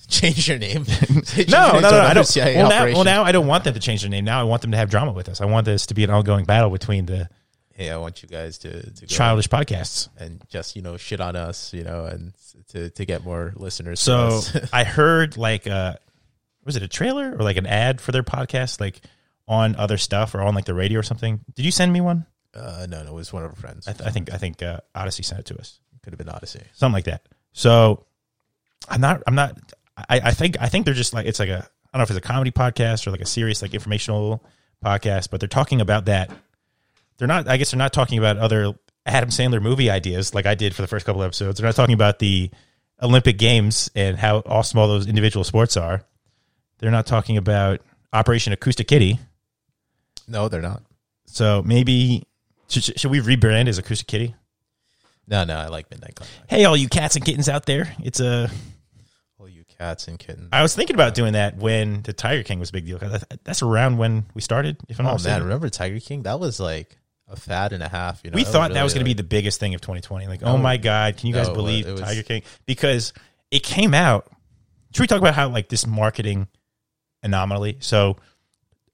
change 0.09 0.47
your 0.47 0.57
name? 0.57 0.85
Change 1.25 1.49
No, 1.49 1.73
your 1.73 1.73
no, 1.73 1.73
name 1.73 1.81
no. 1.81 1.89
no 1.91 2.01
I 2.01 2.13
don't. 2.13 2.35
Well 2.35 2.69
now, 2.69 2.85
well, 2.85 3.03
now 3.03 3.23
I 3.23 3.31
don't 3.31 3.47
want 3.47 3.63
them 3.63 3.73
to 3.73 3.79
change 3.79 4.01
their 4.01 4.09
name. 4.09 4.25
Now 4.25 4.39
I 4.39 4.43
want 4.43 4.61
them 4.61 4.71
to 4.71 4.77
have 4.77 4.89
drama 4.89 5.11
with 5.11 5.29
us. 5.29 5.41
I 5.41 5.45
want 5.45 5.65
this 5.65 5.85
to 5.87 5.93
be 5.93 6.03
an 6.03 6.09
ongoing 6.09 6.45
battle 6.45 6.69
between 6.69 7.05
the 7.05 7.29
hey, 7.75 7.89
I 7.89 7.97
want 7.97 8.21
you 8.21 8.29
guys 8.29 8.57
to 8.59 8.69
to 8.91 9.01
go 9.01 9.07
childish 9.07 9.47
podcasts. 9.47 10.09
and 10.19 10.41
just 10.49 10.75
you 10.75 10.81
know 10.81 10.97
shit 10.97 11.19
on 11.21 11.35
us, 11.35 11.73
you 11.73 11.83
know, 11.83 12.05
and 12.05 12.33
to 12.69 12.89
to 12.91 13.05
get 13.05 13.23
more 13.23 13.53
listeners. 13.55 13.99
So. 13.99 14.41
I 14.73 14.83
heard 14.83 15.37
like 15.37 15.67
uh 15.67 15.95
was 16.65 16.75
it 16.75 16.83
a 16.83 16.87
trailer 16.87 17.35
or 17.35 17.39
like 17.43 17.57
an 17.57 17.65
ad 17.65 17.99
for 17.99 18.11
their 18.11 18.23
podcast 18.23 18.79
like 18.79 19.01
on 19.47 19.75
other 19.75 19.97
stuff 19.97 20.33
or 20.35 20.41
on 20.41 20.53
like 20.55 20.65
the 20.65 20.73
radio 20.73 20.99
or 20.99 21.03
something? 21.03 21.39
Did 21.55 21.65
you 21.65 21.71
send 21.71 21.91
me 21.91 22.01
one? 22.01 22.25
uh, 22.55 22.85
no, 22.87 23.01
no, 23.03 23.09
it 23.09 23.13
was 23.15 23.33
one 23.33 23.43
of 23.43 23.49
our 23.49 23.55
friends. 23.55 23.87
I, 23.87 23.93
th- 23.93 24.07
I 24.07 24.11
think 24.11 24.31
I 24.31 24.37
think 24.37 24.61
uh, 24.61 24.79
Odyssey 24.93 25.23
sent 25.23 25.39
it 25.39 25.45
to 25.47 25.57
us. 25.59 25.79
Could 26.03 26.13
have 26.13 26.17
been 26.19 26.29
Odyssey. 26.29 26.61
something 26.73 26.93
like 26.93 27.05
that. 27.05 27.27
So 27.53 28.05
I'm 28.87 29.01
not. 29.01 29.23
I'm 29.25 29.35
not. 29.35 29.57
I, 29.97 30.21
I 30.25 30.31
think. 30.31 30.57
I 30.59 30.67
think 30.69 30.85
they're 30.85 30.93
just 30.93 31.13
like 31.13 31.25
it's 31.25 31.39
like 31.39 31.49
a. 31.49 31.67
I 31.93 31.97
don't 31.97 31.99
know 31.99 32.03
if 32.03 32.09
it's 32.09 32.17
a 32.17 32.21
comedy 32.21 32.51
podcast 32.51 33.05
or 33.05 33.11
like 33.11 33.21
a 33.21 33.25
serious 33.25 33.61
like 33.61 33.73
informational 33.73 34.43
podcast, 34.83 35.29
but 35.29 35.39
they're 35.39 35.47
talking 35.47 35.81
about 35.81 36.05
that. 36.05 36.31
They're 37.17 37.27
not. 37.27 37.47
I 37.47 37.57
guess 37.57 37.71
they're 37.71 37.77
not 37.77 37.93
talking 37.93 38.17
about 38.17 38.37
other 38.37 38.73
Adam 39.05 39.29
Sandler 39.29 39.61
movie 39.61 39.89
ideas 39.89 40.33
like 40.33 40.45
I 40.45 40.55
did 40.55 40.73
for 40.75 40.81
the 40.81 40.87
first 40.87 41.05
couple 41.05 41.21
of 41.21 41.27
episodes. 41.27 41.59
They're 41.59 41.67
not 41.67 41.75
talking 41.75 41.93
about 41.93 42.19
the 42.19 42.49
Olympic 43.01 43.37
Games 43.37 43.91
and 43.95 44.17
how 44.17 44.37
awesome 44.45 44.79
all 44.79 44.87
those 44.87 45.07
individual 45.07 45.43
sports 45.43 45.77
are. 45.77 46.03
They're 46.79 46.91
not 46.91 47.05
talking 47.05 47.37
about 47.37 47.81
Operation 48.11 48.53
Acoustic 48.53 48.87
Kitty. 48.87 49.19
No, 50.27 50.47
they're 50.47 50.61
not. 50.61 50.83
So 51.25 51.61
maybe 51.63 52.23
should, 52.67 52.99
should 52.99 53.11
we 53.11 53.19
rebrand 53.19 53.67
as 53.67 53.77
Acoustic 53.77 54.07
Kitty? 54.07 54.35
No, 55.27 55.43
no, 55.43 55.55
I 55.55 55.67
like 55.67 55.89
Midnight 55.89 56.15
Climax. 56.15 56.37
Hey, 56.47 56.65
all 56.65 56.75
you 56.75 56.89
cats 56.89 57.15
and 57.15 57.23
kittens 57.23 57.47
out 57.47 57.65
there! 57.65 57.95
It's 58.03 58.19
a 58.19 58.49
cats 59.83 60.07
and 60.07 60.17
kittens. 60.19 60.49
I 60.51 60.61
was 60.61 60.73
thinking 60.75 60.95
about 60.95 61.13
doing 61.13 61.33
that 61.33 61.57
when 61.57 62.01
the 62.03 62.13
Tiger 62.13 62.43
King 62.43 62.59
was 62.59 62.69
a 62.69 62.73
big 62.73 62.85
deal. 62.85 62.97
that- 62.99 63.39
That's 63.43 63.61
around 63.61 63.97
when 63.97 64.25
we 64.33 64.41
started. 64.41 64.77
If 64.87 64.99
I'm 64.99 65.05
oh 65.05 65.09
not 65.09 65.11
man, 65.11 65.15
mistaken. 65.23 65.43
remember 65.43 65.69
Tiger 65.69 65.99
King? 65.99 66.23
That 66.23 66.39
was 66.39 66.59
like 66.59 66.97
a 67.27 67.35
fad 67.35 67.73
and 67.73 67.83
a 67.83 67.87
half. 67.89 68.21
You 68.23 68.31
know, 68.31 68.35
we 68.35 68.43
thought 68.43 68.69
that 68.69 68.75
really, 68.75 68.83
was 68.83 68.93
going 68.93 69.01
to 69.05 69.09
be 69.09 69.13
the 69.13 69.23
biggest 69.23 69.59
thing 69.59 69.73
of 69.75 69.81
2020. 69.81 70.27
Like, 70.27 70.41
No. 70.41 70.49
oh 70.49 70.57
my 70.57 70.77
god, 70.77 71.17
can 71.17 71.27
you 71.27 71.33
guys 71.33 71.47
No, 71.47 71.53
it 71.53 71.55
believe 71.55 71.87
was- 71.89 72.01
Tiger 72.01 72.23
King? 72.23 72.43
Because 72.65 73.13
it 73.51 73.63
came 73.63 73.93
out. 73.93 74.27
Should 74.93 75.01
we 75.01 75.07
talk 75.07 75.19
about 75.19 75.33
how 75.33 75.49
like 75.49 75.69
this 75.69 75.85
marketing 75.87 76.47
anomaly? 77.23 77.77
So, 77.79 78.17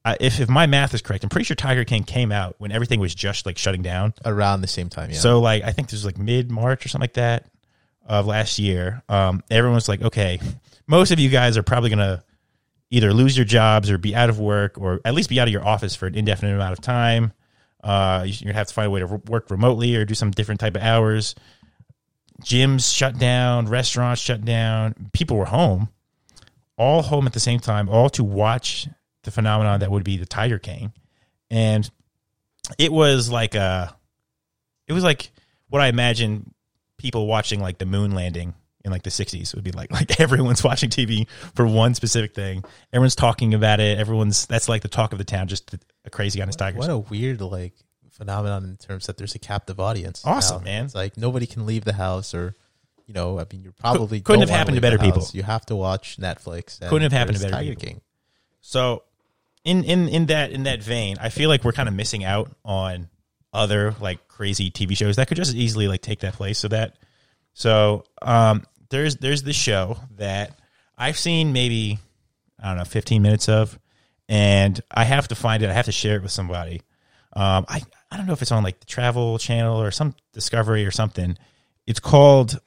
uh, 0.06 0.16
if 0.20 0.40
if 0.40 0.50
my 0.50 0.66
math 0.66 0.94
is 0.94 1.02
correct, 1.02 1.24
I'm 1.24 1.30
pretty 1.30 1.44
sure 1.46 1.56
Tiger 1.56 1.84
King 1.84 2.04
came 2.04 2.32
out 2.32 2.56
when 2.58 2.72
everything 2.72 3.00
was 3.00 3.14
just 3.14 3.46
like 3.46 3.58
shutting 3.58 3.82
down. 3.82 4.14
around 4.26 4.62
the 4.62 4.68
same 4.68 4.90
time. 4.90 5.10
Yeah. 5.12 5.18
So 5.18 5.40
like 5.40 5.64
I 5.64 5.72
think 5.72 5.90
this 5.90 5.98
was 6.00 6.06
like 6.06 6.18
mid 6.18 6.50
March 6.50 6.86
or 6.86 6.90
something 6.90 7.04
like 7.04 7.14
that 7.16 7.46
of 8.06 8.26
last 8.26 8.58
year. 8.60 9.04
Um, 9.10 9.44
everyone 9.52 9.76
was 9.76 9.90
like, 9.90 10.02
okay, 10.02 10.40
most 10.90 11.12
of 11.12 11.20
you 11.20 11.30
guys 11.30 11.56
are 11.56 11.64
probably 11.64 11.92
gonna 11.92 12.24
either 12.90 13.14
lose 13.14 13.38
your 13.38 13.46
jobs 13.46 13.92
or 13.92 14.00
be 14.00 14.16
out 14.16 14.30
of 14.30 14.40
work 14.40 14.78
or 14.80 15.00
at 15.06 15.14
least 15.14 15.30
be 15.30 15.40
out 15.40 15.48
of 15.48 15.52
your 15.54 15.66
office 15.66 15.96
for 15.96 16.08
an 16.08 16.16
indefinite 16.16 16.56
amount 16.56 16.74
of 16.74 16.82
time. 16.82 17.32
Uh, 17.84 18.24
you're 18.26 18.48
gonna 18.48 18.58
have 18.58 18.68
to 18.68 18.74
find 18.74 18.88
a 18.88 18.90
way 18.90 19.00
to 19.00 19.06
work 19.06 19.52
remotely 19.52 19.96
or 19.96 20.04
do 20.04 20.16
some 20.16 20.32
different 20.32 20.60
type 20.60 20.76
of 20.76 20.82
hours. 20.82 21.36
Gyms 22.42 22.94
shut 22.94 23.20
down, 23.20 23.68
restaurants 23.68 24.20
shut 24.20 24.44
down. 24.44 24.96
People 25.14 25.38
were 25.38 25.46
home, 25.46 25.90
all 26.76 27.04
home 27.04 27.28
at 27.28 27.34
the 27.34 27.40
same 27.40 27.60
time, 27.60 27.88
all 27.88 28.10
to 28.12 28.24
watch 28.24 28.88
the 29.24 29.32
phenomenon 29.32 29.82
that 29.82 29.92
would 29.92 30.04
be 30.04 30.18
the 30.18 30.26
Tiger 30.26 30.58
King, 30.58 30.92
and 31.52 31.90
it 32.80 32.92
was 32.92 33.30
like 33.30 33.54
a 33.54 33.96
it 34.88 34.94
was 34.94 35.04
like 35.04 35.32
what 35.70 35.84
I 35.84 35.88
imagine 35.88 36.54
people 36.98 37.28
watching 37.28 37.60
like 37.60 37.78
the 37.78 37.86
moon 37.86 38.12
landing 38.12 38.56
in 38.86 38.92
like 38.92 39.04
the 39.04 39.10
60s 39.10 39.50
it 39.50 39.56
would 39.56 39.64
be 39.64 39.72
like 39.72 39.92
like 40.00 40.20
everyone's 40.20 40.64
watching 40.64 40.90
TV 40.90 41.28
for 41.56 41.66
one 41.66 41.94
specific 41.94 42.34
thing. 42.34 42.64
Everyone's 42.94 43.16
talking 43.16 43.54
about 43.54 43.80
it. 43.80 43.98
Everyone's 43.98 44.46
that's 44.46 44.70
like 44.70 44.82
the 44.82 44.88
talk 44.88 45.12
of 45.12 45.18
the 45.18 45.26
town 45.26 45.48
just 45.48 45.76
a 46.06 46.10
crazy 46.10 46.42
on 46.42 46.48
his 46.48 46.56
tigers. 46.56 46.80
what 46.80 46.90
a 46.90 46.98
weird 46.98 47.42
like 47.42 47.74
phenomenon 48.12 48.66
in 48.66 48.78
terms 48.78 49.08
that 49.08 49.18
there's 49.18 49.36
a 49.36 49.40
captive 49.40 49.80
audience. 49.80 50.24
Awesome, 50.26 50.60
now. 50.60 50.66
man. 50.66 50.86
It's 50.86 50.96
like 50.96 51.18
nobody 51.18 51.46
can 51.46 51.66
leave 51.66 51.86
the 51.86 51.94
house 51.94 52.34
or. 52.34 52.56
You 53.06 53.16
know, 53.16 53.40
I 53.40 53.46
mean, 53.52 53.64
you're 53.64 53.72
probably 53.72 54.22
couldn't 54.22 54.42
have 54.42 54.52
happened 54.52 54.76
to 54.76 54.82
better 54.82 55.00
people. 55.00 55.26
You 55.34 55.42
have 55.42 55.66
to 55.66 55.76
watch 55.76 56.18
Netflix. 56.18 56.80
and 56.80 56.92
Couldn't 56.92 57.12
have 57.12 57.12
happened 57.12 57.38
to 57.38 57.42
better 57.44 57.56
Tiger 57.56 57.72
people. 57.72 57.84
King. 57.88 58.02
So 58.62 59.02
in 59.64 59.84
in 59.84 60.08
in 60.10 60.26
that 60.28 60.52
in 60.52 60.64
that 60.64 60.84
vein, 60.84 61.18
I 61.20 61.30
feel 61.30 61.50
like 61.50 61.64
we're 61.64 61.72
kind 61.72 61.90
of 61.90 61.96
missing 61.96 62.24
out 62.24 62.52
on 62.64 63.10
other 63.52 63.96
like 64.00 64.28
crazy 64.28 64.70
TV 64.70 64.96
shows 64.96 65.16
that 65.16 65.28
could 65.28 65.38
just 65.38 65.50
as 65.50 65.56
easily 65.56 65.88
like 65.88 66.02
take 66.02 66.20
that 66.20 66.34
place. 66.34 66.60
So 66.60 66.68
that 66.68 66.98
so 67.54 68.04
um 68.22 68.64
there's 68.90 69.18
there's 69.18 69.44
this 69.44 69.56
show 69.56 69.98
that 70.18 70.60
I've 70.98 71.18
seen 71.18 71.54
maybe 71.54 72.00
I 72.62 72.70
don't 72.70 72.78
know 72.78 72.84
15 72.84 73.22
minutes 73.22 73.48
of, 73.48 73.80
and 74.28 74.80
I 74.92 75.06
have 75.06 75.30
to 75.30 75.36
find 75.36 75.64
it. 75.64 75.70
I 75.70 75.74
have 75.74 75.86
to 75.86 75.92
share 75.92 76.18
it 76.18 76.24
with 76.24 76.32
somebody. 76.32 76.82
Um, 77.34 77.66
I 77.68 77.82
I 78.12 78.18
don't 78.18 78.26
know 78.26 78.34
if 78.34 78.42
it's 78.42 78.52
on 78.52 78.64
like 78.64 78.80
the 78.80 78.86
Travel 78.86 79.38
Channel 79.38 79.82
or 79.82 79.92
some 79.92 80.16
Discovery 80.34 80.86
or 80.86 80.92
something. 80.92 81.38
It's 81.88 82.00
called 82.00 82.60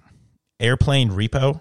Airplane 0.61 1.11
Repo, 1.11 1.61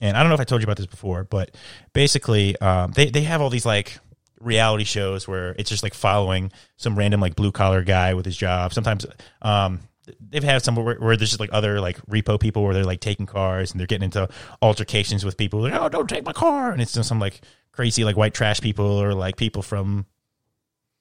and 0.00 0.16
I 0.16 0.20
don't 0.20 0.28
know 0.28 0.34
if 0.34 0.40
I 0.40 0.44
told 0.44 0.60
you 0.60 0.66
about 0.66 0.76
this 0.76 0.86
before, 0.86 1.24
but 1.24 1.56
basically, 1.92 2.56
um, 2.60 2.92
they 2.92 3.06
they 3.06 3.22
have 3.22 3.40
all 3.40 3.50
these 3.50 3.66
like 3.66 3.98
reality 4.40 4.84
shows 4.84 5.26
where 5.26 5.54
it's 5.58 5.70
just 5.70 5.82
like 5.82 5.94
following 5.94 6.52
some 6.76 6.96
random 6.96 7.20
like 7.20 7.34
blue 7.34 7.52
collar 7.52 7.82
guy 7.82 8.14
with 8.14 8.24
his 8.24 8.36
job. 8.36 8.72
Sometimes, 8.72 9.06
um, 9.42 9.80
they've 10.20 10.44
had 10.44 10.62
some 10.62 10.76
where, 10.76 10.96
where 10.96 11.16
there's 11.16 11.30
just 11.30 11.40
like 11.40 11.50
other 11.52 11.80
like 11.80 11.98
repo 12.06 12.40
people 12.40 12.62
where 12.62 12.74
they're 12.74 12.84
like 12.84 13.00
taking 13.00 13.26
cars 13.26 13.70
and 13.70 13.80
they're 13.80 13.86
getting 13.86 14.04
into 14.04 14.28
altercations 14.62 15.24
with 15.24 15.36
people. 15.36 15.60
Like 15.60 15.74
oh 15.74 15.88
don't 15.88 16.08
take 16.08 16.24
my 16.24 16.32
car. 16.32 16.72
And 16.72 16.80
it's 16.80 16.92
some 17.06 17.20
like 17.20 17.40
crazy 17.72 18.04
like 18.04 18.16
white 18.16 18.34
trash 18.34 18.60
people 18.60 18.86
or 18.86 19.14
like 19.14 19.36
people 19.36 19.62
from 19.62 20.06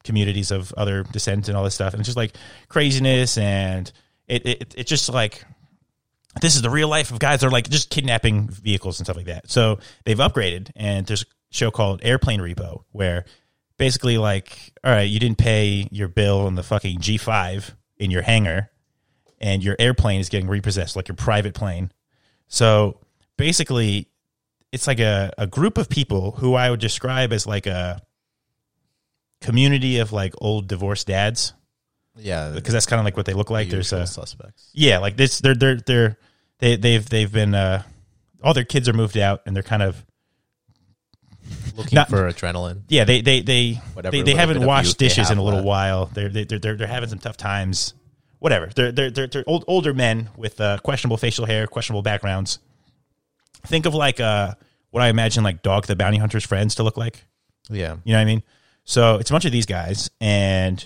communities 0.04 0.52
of 0.52 0.74
other 0.74 1.04
descent 1.04 1.48
and 1.48 1.58
all 1.58 1.64
this 1.64 1.76
stuff. 1.76 1.94
And 1.94 2.00
it's 2.00 2.08
just 2.08 2.18
like 2.18 2.36
craziness 2.70 3.38
and 3.38 3.92
it 4.28 4.46
it 4.46 4.76
it's 4.78 4.90
just 4.90 5.10
like 5.10 5.44
this 6.42 6.56
is 6.56 6.62
the 6.62 6.70
real 6.70 6.88
life 6.88 7.12
of 7.12 7.20
guys 7.20 7.42
that 7.42 7.48
are 7.48 7.52
like 7.52 7.70
just 7.70 7.90
kidnapping 7.90 8.50
vehicles 8.50 9.00
and 9.00 9.06
stuff 9.06 9.18
like 9.18 9.26
that. 9.26 9.50
So 9.50 9.80
they've 10.06 10.18
upgraded, 10.18 10.72
and 10.76 11.06
there's 11.06 11.24
a 11.24 11.26
show 11.52 11.72
called 11.72 12.02
Airplane 12.04 12.40
Repo 12.40 12.84
where 12.92 13.26
basically 13.78 14.18
like, 14.18 14.74
all 14.84 14.92
right, 14.92 15.10
you 15.10 15.20
didn't 15.20 15.38
pay 15.38 15.88
your 15.92 16.08
bill 16.08 16.42
on 16.42 16.56
the 16.56 16.64
fucking 16.64 17.00
G5 17.00 17.72
in 17.98 18.12
your 18.12 18.22
hangar, 18.22 18.70
and 19.40 19.64
your 19.64 19.76
airplane 19.80 20.20
is 20.20 20.30
getting 20.30 20.48
repossessed, 20.48 20.96
like 20.96 21.08
your 21.08 21.16
private 21.16 21.54
plane. 21.54 21.92
So 22.48 23.00
basically, 23.38 24.08
it's 24.72 24.88
like 24.88 25.00
a, 25.00 25.34
a 25.38 25.48
group 25.48 25.78
of 25.78 25.90
people 25.90 26.32
who 26.32 26.54
I 26.56 26.70
would 26.70 26.80
describe 26.80 27.32
as 27.34 27.46
like 27.48 27.68
a 27.68 28.02
community 29.42 30.00
of 30.00 30.12
like 30.12 30.34
old 30.40 30.68
divorced 30.68 31.08
dads 31.08 31.54
Yeah, 32.16 32.52
because 32.56 32.74
that's 32.74 32.86
kind 32.88 33.00
of 33.00 33.06
like 33.06 33.16
what 33.16 33.26
they 33.26 33.34
look 33.34 33.50
like. 33.50 33.70
There's 33.70 33.92
usual 33.92 34.02
a 34.04 34.08
suspects. 34.08 34.70
yeah, 34.74 34.98
like 35.00 35.16
this. 35.18 35.40
They're 35.40 35.56
they're 35.56 35.76
they're 35.78 36.18
they 36.60 36.76
they've 36.76 37.08
they've 37.08 37.32
been 37.32 37.54
uh, 37.54 37.84
all 38.44 38.54
their 38.54 38.64
kids 38.66 38.90
are 38.90 38.94
moved 38.94 39.18
out 39.18 39.42
and 39.46 39.56
they're 39.56 39.64
kind 39.64 39.84
of 39.84 40.04
Looking 41.78 41.96
Not- 41.96 42.10
for 42.10 42.30
adrenaline. 42.30 42.82
yeah 42.90 43.04
they 43.06 43.22
they 43.22 43.42
they 43.42 43.74
Whatever 43.94 44.12
they, 44.18 44.24
they 44.24 44.34
haven't 44.34 44.66
washed 44.66 44.88
youth 44.88 44.98
they 44.98 45.06
dishes 45.10 45.30
in 45.30 45.38
a 45.38 45.44
little 45.44 45.60
left. 45.60 45.68
while. 45.68 46.06
They're 46.08 46.28
they, 46.30 46.44
they're 46.44 46.60
they're 46.60 46.76
they're 46.76 46.88
having 46.88 47.08
some 47.10 47.20
tough 47.20 47.38
times. 47.38 47.94
Whatever. 48.40 48.70
They're 48.76 48.92
they're 48.92 49.10
they're, 49.12 49.28
they're 49.28 49.44
old, 49.48 49.66
older 49.68 49.94
men 49.94 50.30
with 50.38 50.60
uh, 50.62 50.78
questionable 50.80 51.18
facial 51.18 51.46
hair, 51.46 51.68
questionable 51.68 52.02
backgrounds. 52.04 52.60
Think 53.66 53.86
of 53.86 53.94
like 53.94 54.20
uh 54.20 54.54
what 54.92 55.04
I 55.04 55.10
imagine 55.10 55.44
like 55.44 55.62
Dog 55.62 55.88
the 55.88 55.96
Bounty 55.96 56.18
Hunter's 56.18 56.46
friends 56.46 56.76
to 56.76 56.84
look 56.84 56.98
like. 56.98 57.26
Yeah, 57.70 57.98
You 58.06 58.14
know 58.14 58.20
what 58.20 58.22
I 58.22 58.26
mean? 58.26 58.44
So 58.86 59.16
it's 59.18 59.30
a 59.30 59.34
bunch 59.34 59.46
of 59.46 59.52
these 59.52 59.66
guys, 59.66 60.10
and 60.22 60.84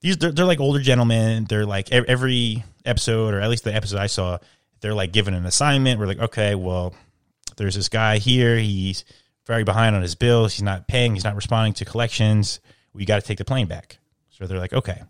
these 0.00 0.16
they're, 0.16 0.32
they're 0.32 0.46
like 0.46 0.60
older 0.60 0.80
gentlemen. 0.80 1.44
They're 1.44 1.66
like 1.66 1.92
every 1.92 2.64
episode, 2.84 3.34
or 3.34 3.40
at 3.40 3.50
least 3.50 3.64
the 3.64 3.74
episode 3.74 3.98
I 3.98 4.06
saw, 4.06 4.38
they're 4.80 4.94
like 4.94 5.12
given 5.12 5.34
an 5.34 5.44
assignment. 5.44 6.00
We're 6.00 6.06
like, 6.06 6.20
okay, 6.20 6.54
well, 6.54 6.94
there's 7.56 7.74
this 7.74 7.88
guy 7.88 8.18
here. 8.18 8.56
He's 8.56 9.04
very 9.46 9.64
behind 9.64 9.94
on 9.94 10.02
his 10.02 10.14
bills. 10.14 10.54
He's 10.54 10.62
not 10.62 10.88
paying. 10.88 11.14
He's 11.14 11.24
not 11.24 11.36
responding 11.36 11.74
to 11.74 11.84
collections. 11.84 12.60
We 12.94 13.04
got 13.04 13.20
to 13.20 13.26
take 13.26 13.38
the 13.38 13.44
plane 13.44 13.66
back. 13.66 13.98
So 14.30 14.46
they're 14.46 14.58
like, 14.58 14.72
okay. 14.72 15.02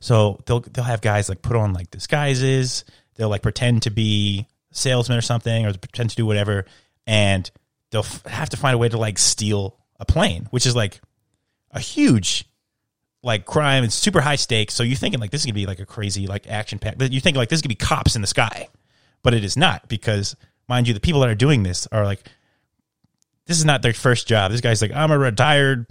So 0.00 0.40
they'll 0.46 0.60
they'll 0.60 0.84
have 0.84 1.00
guys 1.00 1.28
like 1.28 1.42
put 1.42 1.56
on 1.56 1.72
like 1.72 1.90
disguises. 1.90 2.84
They'll 3.16 3.28
like 3.28 3.42
pretend 3.42 3.82
to 3.82 3.90
be 3.90 4.46
salesmen 4.72 5.18
or 5.18 5.22
something, 5.22 5.66
or 5.66 5.72
pretend 5.74 6.10
to 6.10 6.16
do 6.16 6.26
whatever, 6.26 6.66
and 7.06 7.50
they'll 7.90 8.00
f- 8.00 8.24
have 8.26 8.50
to 8.50 8.56
find 8.56 8.74
a 8.74 8.78
way 8.78 8.88
to 8.88 8.98
like 8.98 9.18
steal 9.18 9.76
a 9.98 10.04
plane, 10.04 10.46
which 10.50 10.66
is 10.66 10.74
like 10.74 11.00
a 11.70 11.80
huge 11.80 12.46
like 13.22 13.44
crime. 13.44 13.84
It's 13.84 13.94
super 13.94 14.20
high 14.20 14.36
stakes. 14.36 14.74
So 14.74 14.82
you're 14.82 14.96
thinking 14.96 15.20
like 15.20 15.30
this 15.30 15.42
is 15.42 15.46
gonna 15.46 15.54
be 15.54 15.66
like 15.66 15.80
a 15.80 15.86
crazy 15.86 16.26
like 16.26 16.48
action 16.48 16.78
pack. 16.78 16.98
But 16.98 17.12
you 17.12 17.20
think 17.20 17.36
like 17.36 17.48
this 17.48 17.58
is 17.58 17.62
gonna 17.62 17.70
be 17.70 17.74
cops 17.76 18.16
in 18.16 18.22
the 18.22 18.26
sky, 18.26 18.68
but 19.22 19.34
it 19.34 19.44
is 19.44 19.56
not 19.56 19.88
because 19.88 20.36
mind 20.68 20.88
you, 20.88 20.94
the 20.94 21.00
people 21.00 21.20
that 21.20 21.30
are 21.30 21.34
doing 21.34 21.62
this 21.62 21.86
are 21.92 22.04
like 22.04 22.22
this 23.46 23.58
is 23.58 23.64
not 23.64 23.82
their 23.82 23.92
first 23.92 24.26
job. 24.26 24.52
This 24.52 24.60
guy's 24.60 24.80
like 24.80 24.92
I'm 24.92 25.10
a 25.10 25.18
retired 25.18 25.86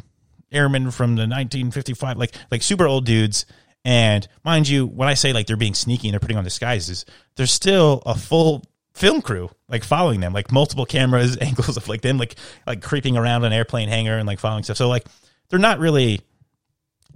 airman 0.52 0.92
from 0.92 1.16
the 1.16 1.24
1955, 1.24 2.18
like 2.18 2.34
like 2.52 2.64
super 2.64 2.88
old 2.88 3.06
dudes. 3.06 3.46
And 3.86 4.28
mind 4.44 4.68
you, 4.68 4.86
when 4.86 5.08
I 5.08 5.14
say 5.14 5.34
like 5.34 5.48
they're 5.48 5.58
being 5.58 5.74
sneaky 5.74 6.08
and 6.08 6.14
they're 6.14 6.20
putting 6.20 6.38
on 6.38 6.44
disguises, 6.44 7.06
there's 7.36 7.52
still 7.52 8.02
a 8.06 8.16
full 8.16 8.64
film 8.94 9.22
crew 9.22 9.50
like 9.70 9.84
following 9.84 10.20
them, 10.20 10.34
like 10.34 10.52
multiple 10.52 10.86
cameras, 10.86 11.38
angles 11.42 11.78
of 11.78 11.88
like 11.88 12.02
them 12.02 12.18
like 12.18 12.36
like 12.68 12.82
creeping 12.82 13.18
around 13.18 13.44
an 13.46 13.54
airplane 13.54 13.90
hangar 13.90 14.18
and 14.18 14.28
like 14.28 14.40
following 14.40 14.64
stuff. 14.64 14.78
So 14.78 14.88
like 14.90 15.06
they're 15.50 15.60
not 15.60 15.80
really 15.80 16.22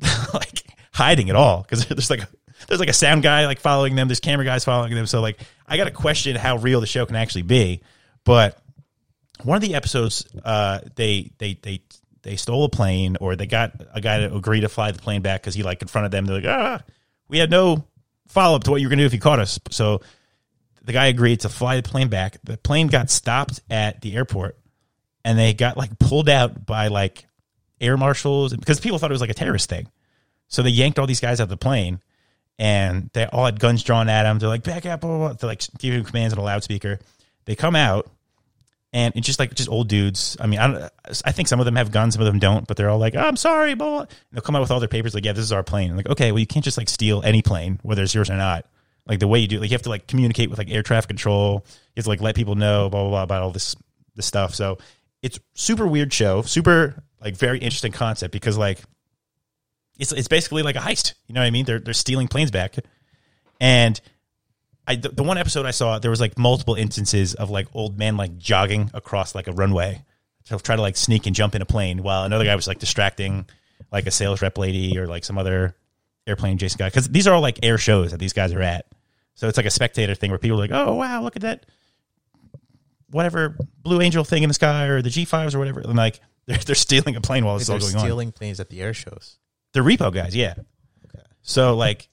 like 0.34 0.64
hiding 0.94 1.30
at 1.30 1.36
all 1.36 1.62
because 1.62 1.86
there's 1.88 2.10
like 2.10 2.22
there's 2.68 2.80
like 2.80 2.90
a 2.90 2.94
sound 2.94 3.24
guy 3.24 3.46
like 3.46 3.60
following 3.60 3.96
them. 3.96 4.08
There's 4.08 4.20
camera 4.20 4.46
guys 4.46 4.64
following 4.64 4.94
them. 4.94 5.06
So 5.06 5.22
like 5.22 5.40
I 5.68 5.78
got 5.78 5.86
to 5.86 5.92
question 5.92 6.36
how 6.36 6.58
real 6.58 6.80
the 6.80 6.88
show 6.88 7.06
can 7.06 7.16
actually 7.16 7.44
be. 7.44 7.82
But 8.24 8.58
one 9.44 9.58
of 9.58 9.62
the 9.62 9.76
episodes, 9.76 10.26
uh, 10.44 10.80
they 10.96 11.32
they 11.38 11.58
they 11.62 11.82
they 12.24 12.36
stole 12.36 12.64
a 12.64 12.70
plane 12.70 13.18
or 13.22 13.36
they 13.36 13.46
got 13.46 13.74
a 13.94 14.02
guy 14.02 14.20
to 14.20 14.36
agree 14.36 14.62
to 14.62 14.70
fly 14.70 14.92
the 14.92 15.00
plane 15.00 15.22
back 15.22 15.42
because 15.42 15.54
he 15.54 15.64
like 15.64 15.80
confronted 15.80 16.12
them. 16.12 16.26
They're 16.26 16.42
like, 16.42 16.46
ah, 16.46 16.82
we 17.28 17.38
had 17.38 17.52
no 17.52 17.86
follow 18.28 18.56
up 18.56 18.64
to 18.64 18.72
what 18.72 18.82
you 18.82 18.88
were 18.88 18.90
gonna 18.90 19.04
do 19.04 19.06
if 19.06 19.14
you 19.14 19.20
caught 19.20 19.40
us. 19.40 19.60
So 19.70 20.02
the 20.84 20.94
guy 20.94 21.08
agreed 21.08 21.42
to 21.42 21.50
fly 21.50 21.76
the 21.80 21.88
plane 21.88 22.10
back. 22.10 22.38
The 22.44 22.58
plane 22.58 22.88
got 22.88 23.10
stopped 23.10 23.62
at 23.70 24.02
the 24.02 24.16
airport 24.16 24.58
and 25.24 25.38
they 25.38 25.54
got 25.54 25.78
like 25.78 26.00
pulled 26.00 26.30
out 26.30 26.66
by 26.66 26.88
like 26.88 27.26
air 27.80 27.98
marshals 27.98 28.56
because 28.56 28.80
people 28.80 28.98
thought 28.98 29.12
it 29.12 29.14
was 29.14 29.22
like 29.22 29.30
a 29.30 29.36
terrorist 29.36 29.70
thing. 29.70 29.90
So 30.48 30.64
they 30.64 30.70
yanked 30.70 31.00
all 31.00 31.08
these 31.08 31.20
guys 31.20 31.40
out 31.40 31.46
of 31.46 31.50
the 31.50 31.58
plane 31.58 32.02
and 32.60 33.10
they 33.14 33.26
all 33.26 33.46
had 33.46 33.60
guns 33.60 33.84
drawn 33.84 34.10
at 34.10 34.24
them. 34.24 34.40
They're 34.40 34.50
like, 34.50 34.64
back 34.64 34.86
up, 34.86 35.02
blah, 35.02 35.10
blah, 35.10 35.28
blah. 35.28 35.34
They're 35.34 35.50
like 35.50 35.64
giving 35.78 36.04
commands 36.04 36.34
on 36.34 36.40
a 36.40 36.44
loudspeaker. 36.44 37.00
They 37.46 37.56
come 37.56 37.76
out 37.76 38.10
and 38.94 39.14
it's 39.16 39.26
just 39.26 39.40
like 39.40 39.54
just 39.56 39.70
old 39.70 39.90
dudes. 39.90 40.38
I 40.40 40.46
mean, 40.46 40.60
I 40.60 40.68
don't, 40.68 40.92
I 41.26 41.32
think 41.32 41.48
some 41.48 41.60
of 41.60 41.66
them 41.66 41.76
have 41.76 41.92
guns, 41.92 42.14
some 42.14 42.22
of 42.22 42.28
them 42.28 42.40
don't, 42.40 42.68
but 42.68 42.78
they're 42.78 42.90
all 42.90 43.00
like, 43.00 43.16
oh, 43.16 43.20
I'm 43.20 43.36
sorry, 43.36 43.74
blah, 43.74 43.90
blah. 43.90 44.00
And 44.02 44.10
they'll 44.32 44.42
come 44.42 44.56
out 44.56 44.62
with 44.62 44.72
all 44.72 44.80
their 44.80 44.88
papers 44.88 45.16
like, 45.16 45.26
yeah, 45.26 45.34
this 45.34 45.44
is 45.44 45.52
our 45.52 45.64
plane. 45.64 45.98
Like, 45.98 46.08
okay, 46.10 46.32
well, 46.32 46.40
you 46.40 46.48
can't 46.48 46.64
just 46.64 46.78
like 46.78 46.88
steal 46.88 47.22
any 47.24 47.42
plane, 47.42 47.80
whether 47.82 48.04
it's 48.04 48.14
yours 48.14 48.30
or 48.30 48.38
not. 48.38 48.66
Like 49.06 49.20
the 49.20 49.28
way 49.28 49.40
you 49.40 49.48
do, 49.48 49.60
like 49.60 49.72
you 49.72 49.76
have 49.76 49.82
to 49.82 49.90
like 49.90 50.08
communicate 50.08 50.50
with 50.50 50.60
like 50.60 50.70
air 50.70 50.84
traffic 50.84 51.10
control. 51.10 51.66
You 51.66 52.00
have 52.00 52.06
to 52.06 52.10
like 52.10 52.22
let 52.22 52.36
people 52.36 52.56
know, 52.56 52.90
blah, 52.90 53.02
blah, 53.02 53.10
blah, 53.10 53.24
about 53.24 53.42
all 53.42 53.52
this, 53.52 53.76
this 54.16 54.26
stuff. 54.26 54.56
So 54.56 54.78
it's 55.24 55.40
super 55.54 55.88
weird 55.88 56.14
show, 56.14 56.44
super 56.44 57.04
like 57.20 57.36
very 57.36 57.58
interesting 57.58 57.92
concept 57.92 58.32
because 58.32 58.58
like 58.58 58.80
it's 59.98 60.12
it's 60.12 60.28
basically 60.28 60.64
like 60.64 60.76
a 60.76 60.80
heist. 60.80 61.14
You 61.28 61.34
know 61.34 61.42
what 61.42 61.48
I 61.48 61.52
mean? 61.52 61.66
They're 61.66 61.80
they're 61.80 61.94
stealing 61.94 62.28
planes 62.28 62.52
back, 62.52 62.76
and 63.60 64.00
I 64.88 64.96
the, 64.96 65.10
the 65.10 65.24
one 65.24 65.38
episode 65.38 65.66
I 65.66 65.72
saw 65.72 66.00
there 66.00 66.12
was 66.12 66.22
like 66.22 66.38
multiple 66.38 66.76
instances 66.76 67.34
of 67.34 67.50
like 67.50 67.68
old 67.74 67.98
men 67.98 68.18
like 68.18 68.38
jogging 68.38 68.92
across 68.94 69.36
like 69.36 69.48
a 69.48 69.52
runway 69.52 70.04
to 70.46 70.58
try 70.60 70.76
to 70.76 70.82
like 70.82 70.98
sneak 70.98 71.26
and 71.26 71.36
jump 71.36 71.56
in 71.56 71.62
a 71.62 71.66
plane 71.66 72.04
while 72.04 72.24
another 72.24 72.44
guy 72.46 72.56
was 72.56 72.68
like 72.68 72.80
distracting 72.80 73.46
like 73.92 74.08
a 74.08 74.12
sales 74.12 74.42
rep 74.42 74.58
lady 74.58 74.98
or 74.98 75.08
like 75.08 75.24
some 75.24 75.38
other 75.38 75.76
airplane 76.28 76.56
adjacent 76.56 76.80
guy 76.80 76.88
because 76.88 77.08
these 77.10 77.28
are 77.28 77.34
all 77.34 77.42
like 77.42 77.60
air 77.64 77.78
shows 77.78 78.12
that 78.12 78.20
these 78.20 78.34
guys 78.34 78.52
are 78.54 78.62
at. 78.62 78.86
So 79.36 79.48
it's 79.48 79.58
like 79.58 79.66
a 79.66 79.72
spectator 79.72 80.16
thing 80.16 80.30
where 80.30 80.40
people 80.40 80.58
are 80.58 80.68
like, 80.68 80.72
oh 80.72 80.96
wow, 80.96 81.22
look 81.22 81.36
at 81.36 81.42
that 81.44 81.66
whatever 83.14 83.56
Blue 83.82 84.02
Angel 84.02 84.24
thing 84.24 84.44
in 84.44 84.50
the 84.50 84.54
sky 84.54 84.86
or 84.86 85.02
the 85.02 85.10
G 85.10 85.26
fives 85.26 85.56
or 85.56 85.60
whatever, 85.60 85.82
and 85.82 85.96
like 85.96 86.20
they're 86.46 86.58
they're 86.58 86.76
stealing 86.76 87.16
a 87.16 87.22
plane 87.22 87.46
while 87.46 87.56
is 87.56 87.70
all 87.70 87.80
going 87.80 87.96
on. 87.96 88.02
stealing 88.02 88.32
planes 88.32 88.60
at 88.60 88.70
the 88.70 88.82
air 88.82 88.94
shows. 88.94 89.38
The 89.74 89.80
repo 89.80 90.14
guys, 90.14 90.36
yeah. 90.36 90.56
Okay. 91.06 91.24
So 91.42 91.76
like, 91.76 92.10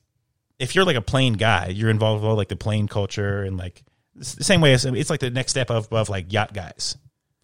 if 0.61 0.75
you're 0.75 0.85
like 0.85 0.97
a 0.97 1.03
plane 1.03 1.33
guy, 1.33 1.69
you're 1.69 1.91
involved 1.91 2.23
with 2.23 2.31
all 2.31 2.37
like 2.37 2.49
the 2.49 2.57
plane 2.57 2.87
culture 2.87 3.43
and 3.43 3.57
like 3.57 3.83
the 4.15 4.45
same 4.45 4.61
way 4.61 4.75
as 4.75 4.85
it's 4.85 5.11
like 5.11 5.21
the 5.21 5.31
next 5.31 5.53
step 5.53 5.71
of, 5.71 5.93
of 5.93 6.09
like 6.09 6.33
yacht 6.33 6.53
guys. 6.53 6.97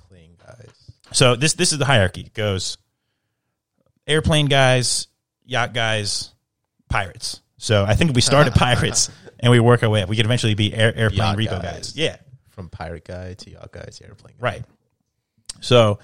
Plane 0.08 0.36
guys. 0.38 0.70
So 1.12 1.34
this 1.34 1.54
this 1.54 1.72
is 1.72 1.78
the 1.78 1.86
hierarchy. 1.86 2.20
It 2.20 2.34
goes 2.34 2.76
airplane 4.06 4.46
guys, 4.46 5.08
yacht 5.44 5.72
guys, 5.72 6.34
pirates. 6.88 7.40
So 7.56 7.84
I 7.84 7.94
think 7.94 8.10
if 8.10 8.16
we 8.16 8.22
start 8.22 8.46
at 8.46 8.54
pirates 8.56 9.10
and 9.40 9.50
we 9.50 9.60
work 9.60 9.82
our 9.82 9.88
way 9.88 10.02
up, 10.02 10.08
we 10.10 10.16
could 10.16 10.26
eventually 10.26 10.54
be 10.54 10.74
air, 10.74 10.94
airplane 10.94 11.18
Yacht 11.18 11.38
repo 11.38 11.62
guys. 11.62 11.72
guys. 11.72 11.96
Yeah. 11.96 12.16
From 12.50 12.68
pirate 12.68 13.04
guy 13.04 13.34
to 13.34 13.50
yacht 13.50 13.72
guys, 13.72 13.98
to 13.98 14.06
airplane 14.06 14.34
guy. 14.38 14.44
Right. 14.44 14.64
So 15.60 15.98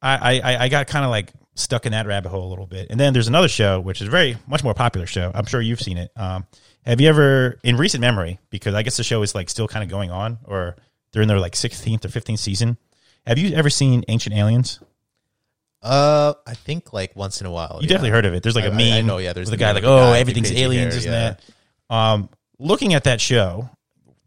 I 0.00 0.40
I, 0.40 0.64
I 0.64 0.68
got 0.70 0.86
kind 0.86 1.04
of 1.04 1.10
like 1.10 1.32
stuck 1.54 1.86
in 1.86 1.92
that 1.92 2.06
rabbit 2.06 2.30
hole 2.30 2.46
a 2.46 2.50
little 2.50 2.66
bit. 2.66 2.88
And 2.90 2.98
then 2.98 3.12
there's 3.12 3.28
another 3.28 3.48
show 3.48 3.80
which 3.80 4.00
is 4.00 4.08
very 4.08 4.36
much 4.46 4.64
more 4.64 4.74
popular 4.74 5.06
show. 5.06 5.30
I'm 5.34 5.46
sure 5.46 5.60
you've 5.60 5.80
seen 5.80 5.98
it. 5.98 6.10
Um, 6.16 6.46
have 6.84 7.00
you 7.00 7.08
ever 7.08 7.58
in 7.62 7.76
recent 7.76 8.00
memory, 8.00 8.40
because 8.50 8.74
I 8.74 8.82
guess 8.82 8.96
the 8.96 9.04
show 9.04 9.22
is 9.22 9.34
like 9.34 9.50
still 9.50 9.68
kind 9.68 9.84
of 9.84 9.90
going 9.90 10.10
on 10.10 10.38
or 10.44 10.76
they're 11.12 11.22
in 11.22 11.28
their 11.28 11.38
like 11.38 11.52
16th 11.52 12.04
or 12.04 12.08
15th 12.08 12.38
season. 12.38 12.76
Have 13.26 13.38
you 13.38 13.54
ever 13.54 13.70
seen 13.70 14.04
Ancient 14.08 14.34
Aliens? 14.34 14.80
Uh, 15.82 16.34
I 16.46 16.54
think 16.54 16.92
like 16.92 17.14
once 17.14 17.40
in 17.40 17.46
a 17.46 17.50
while. 17.50 17.78
You 17.80 17.88
definitely 17.88 18.10
heard 18.10 18.24
of 18.24 18.34
it. 18.34 18.42
There's 18.42 18.56
like 18.56 18.64
a 18.64 18.68
I- 18.68 18.74
I- 18.74 18.76
meme. 18.76 18.92
I 18.92 19.00
know, 19.02 19.18
yeah, 19.18 19.32
there's 19.32 19.50
the 19.50 19.56
guy 19.56 19.72
like, 19.72 19.84
oh, 19.84 20.12
guy 20.12 20.18
everything's 20.18 20.52
aliens, 20.52 20.94
hair, 20.94 20.98
isn't 20.98 21.12
yeah. 21.12 21.34
that? 21.88 21.94
Um, 21.94 22.28
looking 22.58 22.94
at 22.94 23.04
that 23.04 23.20
show, 23.20 23.68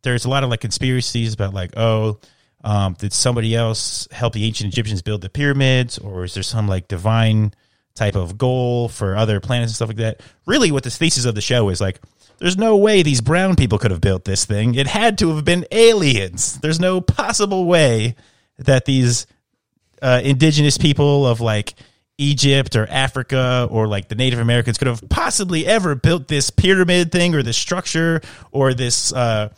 there's 0.03 0.25
a 0.25 0.29
lot 0.29 0.43
of 0.43 0.49
like 0.49 0.61
conspiracies 0.61 1.33
about 1.33 1.53
like, 1.53 1.75
oh, 1.77 2.19
um, 2.65 2.95
did 2.99 3.13
somebody 3.13 3.55
else 3.55 4.07
help 4.11 4.33
the 4.33 4.43
ancient 4.45 4.73
Egyptians 4.73 5.01
build 5.01 5.21
the 5.21 5.29
pyramids, 5.29 5.97
or 5.97 6.25
is 6.25 6.33
there 6.33 6.43
some 6.43 6.67
like 6.67 6.89
divine 6.89 7.53
type 7.95 8.15
of 8.15 8.37
goal 8.37 8.89
for 8.89 9.15
other 9.15 9.39
planets 9.39 9.71
and 9.71 9.75
stuff 9.75 9.87
like 9.87 9.97
that. 9.97 10.21
Really, 10.45 10.71
what 10.71 10.83
the 10.83 10.89
thesis 10.89 11.25
of 11.25 11.33
the 11.33 11.41
show 11.41 11.69
is 11.69 11.81
like, 11.81 11.99
there's 12.37 12.57
no 12.57 12.75
way 12.75 13.01
these 13.01 13.21
brown 13.21 13.55
people 13.55 13.77
could 13.77 13.91
have 13.91 14.01
built 14.01 14.25
this 14.25 14.45
thing. 14.45 14.75
It 14.75 14.87
had 14.87 15.17
to 15.19 15.33
have 15.33 15.45
been 15.45 15.65
aliens. 15.71 16.59
There's 16.59 16.79
no 16.79 16.99
possible 16.99 17.65
way 17.65 18.15
that 18.59 18.85
these 18.85 19.25
uh, 20.01 20.21
indigenous 20.23 20.77
people 20.77 21.25
of 21.25 21.39
like 21.39 21.73
Egypt 22.17 22.75
or 22.75 22.85
Africa 22.89 23.67
or 23.71 23.87
like 23.87 24.09
the 24.09 24.15
Native 24.15 24.39
Americans 24.39 24.77
could 24.77 24.87
have 24.87 25.01
possibly 25.09 25.65
ever 25.65 25.95
built 25.95 26.27
this 26.27 26.49
pyramid 26.49 27.11
thing 27.11 27.33
or 27.33 27.43
this 27.43 27.57
structure 27.57 28.21
or 28.51 28.73
this 28.73 29.13
uh, 29.13 29.49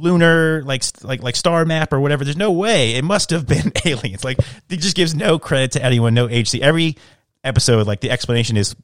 lunar 0.00 0.62
like 0.62 0.82
like 1.02 1.22
like 1.22 1.36
star 1.36 1.64
map 1.64 1.92
or 1.92 2.00
whatever. 2.00 2.24
There's 2.24 2.36
no 2.36 2.52
way 2.52 2.94
it 2.94 3.04
must 3.04 3.30
have 3.30 3.46
been 3.46 3.72
aliens. 3.84 4.24
Like 4.24 4.38
it 4.68 4.76
just 4.78 4.96
gives 4.96 5.14
no 5.14 5.38
credit 5.38 5.72
to 5.72 5.84
anyone, 5.84 6.14
no 6.14 6.28
agency. 6.28 6.62
Every 6.62 6.96
episode, 7.44 7.86
like 7.86 8.00
the 8.00 8.10
explanation 8.10 8.56
is 8.56 8.74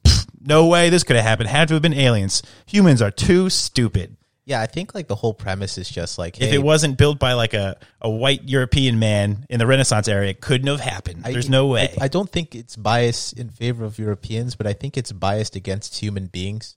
no 0.41 0.67
way 0.67 0.89
this 0.89 1.03
could 1.03 1.15
have 1.15 1.25
happened. 1.25 1.49
Had 1.49 1.67
to 1.69 1.73
have 1.75 1.81
been 1.83 1.93
aliens. 1.93 2.41
Humans 2.67 3.01
are 3.01 3.11
too 3.11 3.49
stupid. 3.49 4.17
Yeah, 4.45 4.59
I 4.59 4.65
think 4.65 4.93
like 4.93 5.07
the 5.07 5.15
whole 5.15 5.33
premise 5.33 5.77
is 5.77 5.89
just 5.89 6.17
like 6.17 6.37
If 6.41 6.49
hey, 6.49 6.55
it 6.55 6.61
wasn't 6.63 6.97
built 6.97 7.17
by 7.17 7.31
like 7.31 7.53
a, 7.53 7.77
a 8.01 8.09
white 8.09 8.43
European 8.43 8.99
man 8.99 9.45
in 9.49 9.57
the 9.57 9.65
Renaissance 9.65 10.09
era, 10.09 10.27
it 10.27 10.41
couldn't 10.41 10.67
have 10.67 10.81
happened. 10.81 11.21
I- 11.25 11.31
There's 11.31 11.49
no 11.49 11.67
way. 11.67 11.95
I, 12.01 12.05
I 12.05 12.07
don't 12.09 12.29
think 12.29 12.53
it's 12.53 12.75
biased 12.75 13.39
in 13.39 13.49
favor 13.49 13.85
of 13.85 13.97
Europeans, 13.97 14.55
but 14.55 14.67
I 14.67 14.73
think 14.73 14.97
it's 14.97 15.13
biased 15.13 15.55
against 15.55 15.97
human 15.97 16.25
beings 16.27 16.75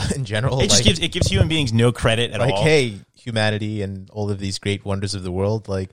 in 0.16 0.24
general. 0.24 0.60
it 0.60 0.70
just 0.70 0.84
gives 0.84 0.98
it 1.00 1.12
gives 1.12 1.28
human 1.28 1.48
beings 1.48 1.72
no 1.72 1.92
credit 1.92 2.32
at 2.32 2.40
all. 2.40 2.46
like 2.46 2.54
all. 2.56 2.62
hey, 2.62 2.98
humanity 3.14 3.82
and 3.82 4.08
all 4.10 4.30
of 4.30 4.38
these 4.38 4.58
great 4.58 4.84
wonders 4.84 5.14
of 5.14 5.22
the 5.22 5.32
world, 5.32 5.68
like 5.68 5.90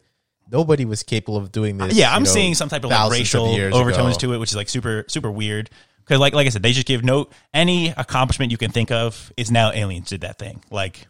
nobody 0.51 0.85
was 0.85 1.03
capable 1.03 1.37
of 1.37 1.51
doing 1.51 1.77
this. 1.77 1.95
yeah, 1.95 2.13
I'm 2.13 2.23
know, 2.23 2.29
seeing 2.29 2.53
some 2.55 2.69
type 2.69 2.83
of 2.83 2.91
like 2.91 3.11
racial 3.11 3.53
years 3.53 3.73
overtones 3.73 4.17
ago. 4.17 4.27
to 4.27 4.33
it, 4.33 4.37
which 4.37 4.51
is 4.51 4.55
like 4.55 4.69
super 4.69 5.05
super 5.07 5.31
weird. 5.31 5.69
Because 5.99 6.19
like 6.19 6.33
like 6.33 6.45
I 6.45 6.49
said, 6.49 6.61
they 6.61 6.71
just 6.71 6.87
give 6.87 7.03
no 7.03 7.29
any 7.53 7.89
accomplishment 7.89 8.51
you 8.51 8.57
can 8.57 8.71
think 8.71 8.91
of 8.91 9.33
is 9.37 9.49
now 9.49 9.71
aliens 9.71 10.09
did 10.09 10.21
that 10.21 10.37
thing. 10.37 10.61
Like 10.69 11.07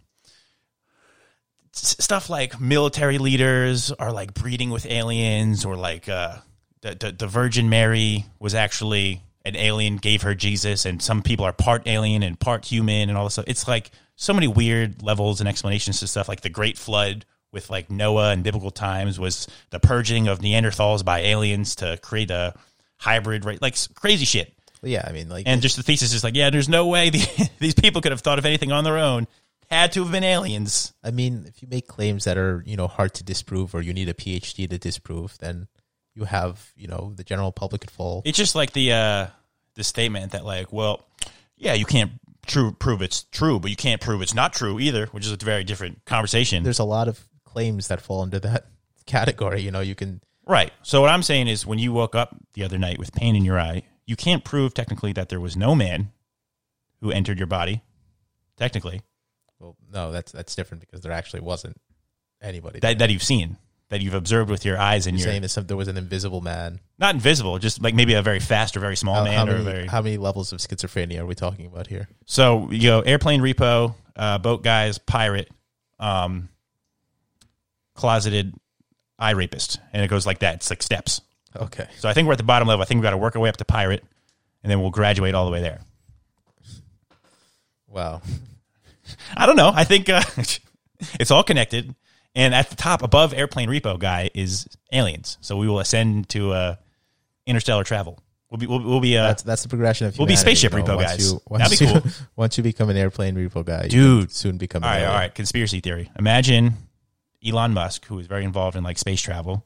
s- 1.75 1.97
stuff 1.99 2.29
like 2.29 2.61
military 2.61 3.17
leaders 3.17 3.91
are 3.91 4.13
like 4.13 4.33
breeding 4.33 4.69
with 4.69 4.85
aliens, 4.85 5.65
or 5.65 5.75
like 5.75 6.07
uh, 6.07 6.37
the, 6.81 6.95
the 6.95 7.11
the 7.11 7.27
Virgin 7.27 7.69
Mary 7.69 8.25
was 8.39 8.55
actually 8.55 9.21
an 9.45 9.55
alien, 9.55 9.97
gave 9.97 10.23
her 10.23 10.33
Jesus, 10.33 10.85
and 10.85 11.01
some 11.01 11.21
people 11.21 11.45
are 11.45 11.53
part 11.53 11.87
alien 11.87 12.23
and 12.23 12.39
part 12.39 12.65
human, 12.65 13.09
and 13.09 13.17
all 13.17 13.25
this 13.25 13.33
stuff. 13.33 13.45
It's 13.47 13.67
like 13.67 13.91
so 14.15 14.33
many 14.33 14.47
weird 14.47 15.03
levels 15.03 15.39
and 15.39 15.47
explanations 15.47 15.99
to 15.99 16.07
stuff 16.07 16.27
like 16.27 16.41
the 16.41 16.49
Great 16.49 16.77
Flood 16.77 17.25
with 17.51 17.69
like 17.69 17.89
Noah 17.89 18.31
and 18.31 18.43
biblical 18.43 18.71
times 18.71 19.19
was 19.19 19.47
the 19.69 19.79
purging 19.79 20.27
of 20.27 20.39
Neanderthals 20.39 21.05
by 21.05 21.19
aliens 21.19 21.75
to 21.75 21.97
create 22.01 22.31
a 22.31 22.53
hybrid, 22.97 23.45
right? 23.45 23.61
Like 23.61 23.77
crazy 23.95 24.25
shit. 24.25 24.53
Yeah, 24.81 25.03
I 25.07 25.11
mean, 25.11 25.29
like 25.29 25.47
And 25.47 25.61
just 25.61 25.77
the 25.77 25.83
thesis 25.83 26.13
is 26.13 26.23
like, 26.23 26.35
yeah, 26.35 26.49
there's 26.49 26.69
no 26.69 26.87
way 26.87 27.09
the, 27.11 27.49
these 27.59 27.73
people 27.73 28.01
could 28.01 28.11
have 28.11 28.21
thought 28.21 28.39
of 28.39 28.45
anything 28.45 28.71
on 28.71 28.83
their 28.83 28.97
own. 28.97 29.27
Had 29.71 29.93
to 29.93 30.03
have 30.03 30.11
been 30.11 30.23
aliens. 30.23 30.93
I 31.03 31.09
mean, 31.09 31.45
if 31.47 31.61
you 31.63 31.67
make 31.67 31.87
claims 31.87 32.25
that 32.25 32.37
are 32.37 32.61
you 32.67 32.77
know 32.77 32.87
hard 32.87 33.15
to 33.15 33.23
disprove, 33.23 33.73
or 33.73 33.81
you 33.81 33.93
need 33.93 34.09
a 34.09 34.13
PhD 34.13 34.69
to 34.69 34.77
disprove, 34.77 35.39
then 35.39 35.67
you 36.15 36.25
have 36.25 36.71
you 36.75 36.87
know 36.87 37.13
the 37.15 37.23
general 37.23 37.51
public 37.51 37.83
at 37.83 37.91
fall. 37.91 38.21
It's 38.25 38.37
just 38.37 38.55
like 38.55 38.73
the 38.73 38.93
uh, 38.93 39.27
the 39.75 39.83
statement 39.83 40.31
that 40.31 40.45
like, 40.45 40.73
well, 40.73 41.05
yeah, 41.57 41.73
you 41.73 41.85
can't 41.85 42.11
true 42.45 42.71
prove 42.71 43.01
it's 43.01 43.23
true, 43.23 43.59
but 43.59 43.69
you 43.69 43.77
can't 43.77 44.01
prove 44.01 44.21
it's 44.21 44.33
not 44.33 44.53
true 44.53 44.79
either, 44.79 45.07
which 45.07 45.25
is 45.25 45.31
a 45.31 45.37
very 45.37 45.63
different 45.63 46.03
conversation. 46.05 46.63
There's 46.63 46.79
a 46.79 46.83
lot 46.83 47.07
of 47.07 47.27
claims 47.43 47.89
that 47.89 48.01
fall 48.01 48.21
under 48.21 48.39
that 48.39 48.65
category. 49.05 49.61
You 49.61 49.71
know, 49.71 49.81
you 49.81 49.95
can 49.95 50.21
Right. 50.47 50.71
So 50.83 51.01
what 51.01 51.09
I'm 51.09 51.23
saying 51.23 51.47
is 51.47 51.65
when 51.65 51.79
you 51.79 51.91
woke 51.91 52.15
up 52.15 52.35
the 52.53 52.63
other 52.63 52.77
night 52.77 52.99
with 52.99 53.13
pain 53.13 53.35
in 53.35 53.43
your 53.43 53.59
eye, 53.59 53.83
you 54.05 54.15
can't 54.15 54.43
prove 54.43 54.73
technically 54.73 55.11
that 55.13 55.29
there 55.29 55.39
was 55.39 55.57
no 55.57 55.73
man 55.73 56.11
who 57.01 57.11
entered 57.11 57.37
your 57.37 57.47
body. 57.47 57.83
Technically. 58.57 59.01
well, 59.59 59.75
no, 59.91 60.11
that's 60.11 60.31
that's 60.31 60.55
different 60.55 60.81
because 60.81 61.01
there 61.01 61.11
actually 61.11 61.41
wasn't 61.41 61.77
anybody. 62.41 62.79
That 62.79 62.99
that 62.99 63.09
you've 63.09 63.23
seen. 63.23 63.57
That 63.89 64.01
you've 64.01 64.15
observed 64.15 64.49
with 64.49 64.65
your 64.65 64.79
eyes 64.79 65.05
and 65.05 65.15
You're 65.15 65.25
your 65.25 65.31
saying 65.31 65.41
that 65.43 65.49
some, 65.49 65.67
there 65.67 65.77
was 65.77 65.87
an 65.87 65.95
invisible 65.95 66.41
man. 66.41 66.79
not 66.97 67.13
invisible, 67.13 67.59
just 67.59 67.83
like 67.83 67.93
maybe 67.93 68.15
a 68.15 68.23
very 68.23 68.39
fast 68.39 68.75
or 68.75 68.79
very 68.79 68.95
small 68.95 69.15
How, 69.15 69.23
man 69.23 69.35
how 69.35 69.43
or 69.43 69.57
many, 69.57 69.59
a 69.59 69.63
very 69.63 69.87
how 69.87 70.01
many 70.01 70.17
levels 70.17 70.51
of 70.51 70.59
schizophrenia 70.59 71.19
are 71.19 71.25
we 71.25 71.35
talking 71.35 71.67
about 71.67 71.85
here? 71.85 72.07
So 72.25 72.69
you 72.71 72.81
go 72.81 73.01
airplane 73.01 73.41
repo, 73.41 73.93
uh, 74.15 74.39
boat 74.39 74.63
guys, 74.63 74.97
pirate, 74.97 75.49
um, 75.99 76.49
closeted 77.93 78.55
eye 79.19 79.31
rapist, 79.31 79.79
and 79.93 80.03
it 80.03 80.07
goes 80.07 80.25
like 80.25 80.39
that. 80.39 80.55
It's 80.55 80.69
like 80.69 80.81
steps. 80.81 81.21
Okay. 81.55 81.87
So 81.99 82.09
I 82.09 82.13
think 82.13 82.25
we're 82.25 82.33
at 82.33 82.37
the 82.39 82.43
bottom 82.43 82.67
level. 82.67 82.81
I 82.81 82.85
think 82.85 82.97
we've 82.97 83.03
got 83.03 83.11
to 83.11 83.17
work 83.17 83.35
our 83.35 83.41
way 83.41 83.49
up 83.49 83.57
to 83.57 83.65
pirate, 83.65 84.03
and 84.63 84.71
then 84.71 84.81
we'll 84.81 84.89
graduate 84.89 85.35
all 85.35 85.45
the 85.45 85.51
way 85.51 85.61
there. 85.61 85.81
Wow. 87.87 88.21
I 89.37 89.45
don't 89.45 89.55
know. 89.55 89.71
I 89.73 89.83
think 89.83 90.09
uh, 90.09 90.21
it's 91.19 91.31
all 91.31 91.43
connected. 91.43 91.95
And 92.35 92.53
at 92.53 92.69
the 92.69 92.75
top, 92.75 93.01
above 93.01 93.33
airplane 93.33 93.69
repo 93.69 93.97
guy 93.97 94.29
is 94.33 94.67
aliens. 94.91 95.37
So 95.41 95.55
we 95.57 95.67
will 95.67 95.79
ascend 95.79 96.29
to 96.29 96.51
uh, 96.51 96.75
interstellar 97.45 97.83
travel. 97.85 98.19
We'll 98.51 98.59
be 98.59 98.67
we'll, 98.67 98.83
we'll 98.83 98.99
be 98.99 99.17
uh, 99.17 99.27
That's 99.27 99.43
that's 99.43 99.63
the 99.63 99.69
progression 99.69 100.07
of 100.07 100.17
We'll 100.17 100.27
be 100.27 100.35
spaceship 100.35 100.71
repo 100.71 100.95
once 100.95 101.01
guys. 101.01 101.31
You, 101.31 101.41
That'd 101.49 101.79
be 101.79 101.85
you, 101.85 101.99
cool. 101.99 102.11
Once 102.35 102.57
you 102.57 102.63
become 102.63 102.89
an 102.89 102.97
airplane 102.97 103.35
repo 103.35 103.65
guy, 103.65 103.87
Dude. 103.87 104.31
soon 104.31 104.57
become. 104.57 104.83
all 104.83 104.89
right. 104.89 104.99
Alien. 104.99 105.13
right. 105.13 105.33
Conspiracy 105.35 105.79
theory. 105.79 106.11
Imagine 106.19 106.73
Elon 107.45 107.73
Musk, 107.73 108.05
who 108.05 108.19
is 108.19 108.27
very 108.27 108.43
involved 108.43 108.75
in 108.77 108.83
like 108.83 108.97
space 108.97 109.21
travel. 109.21 109.65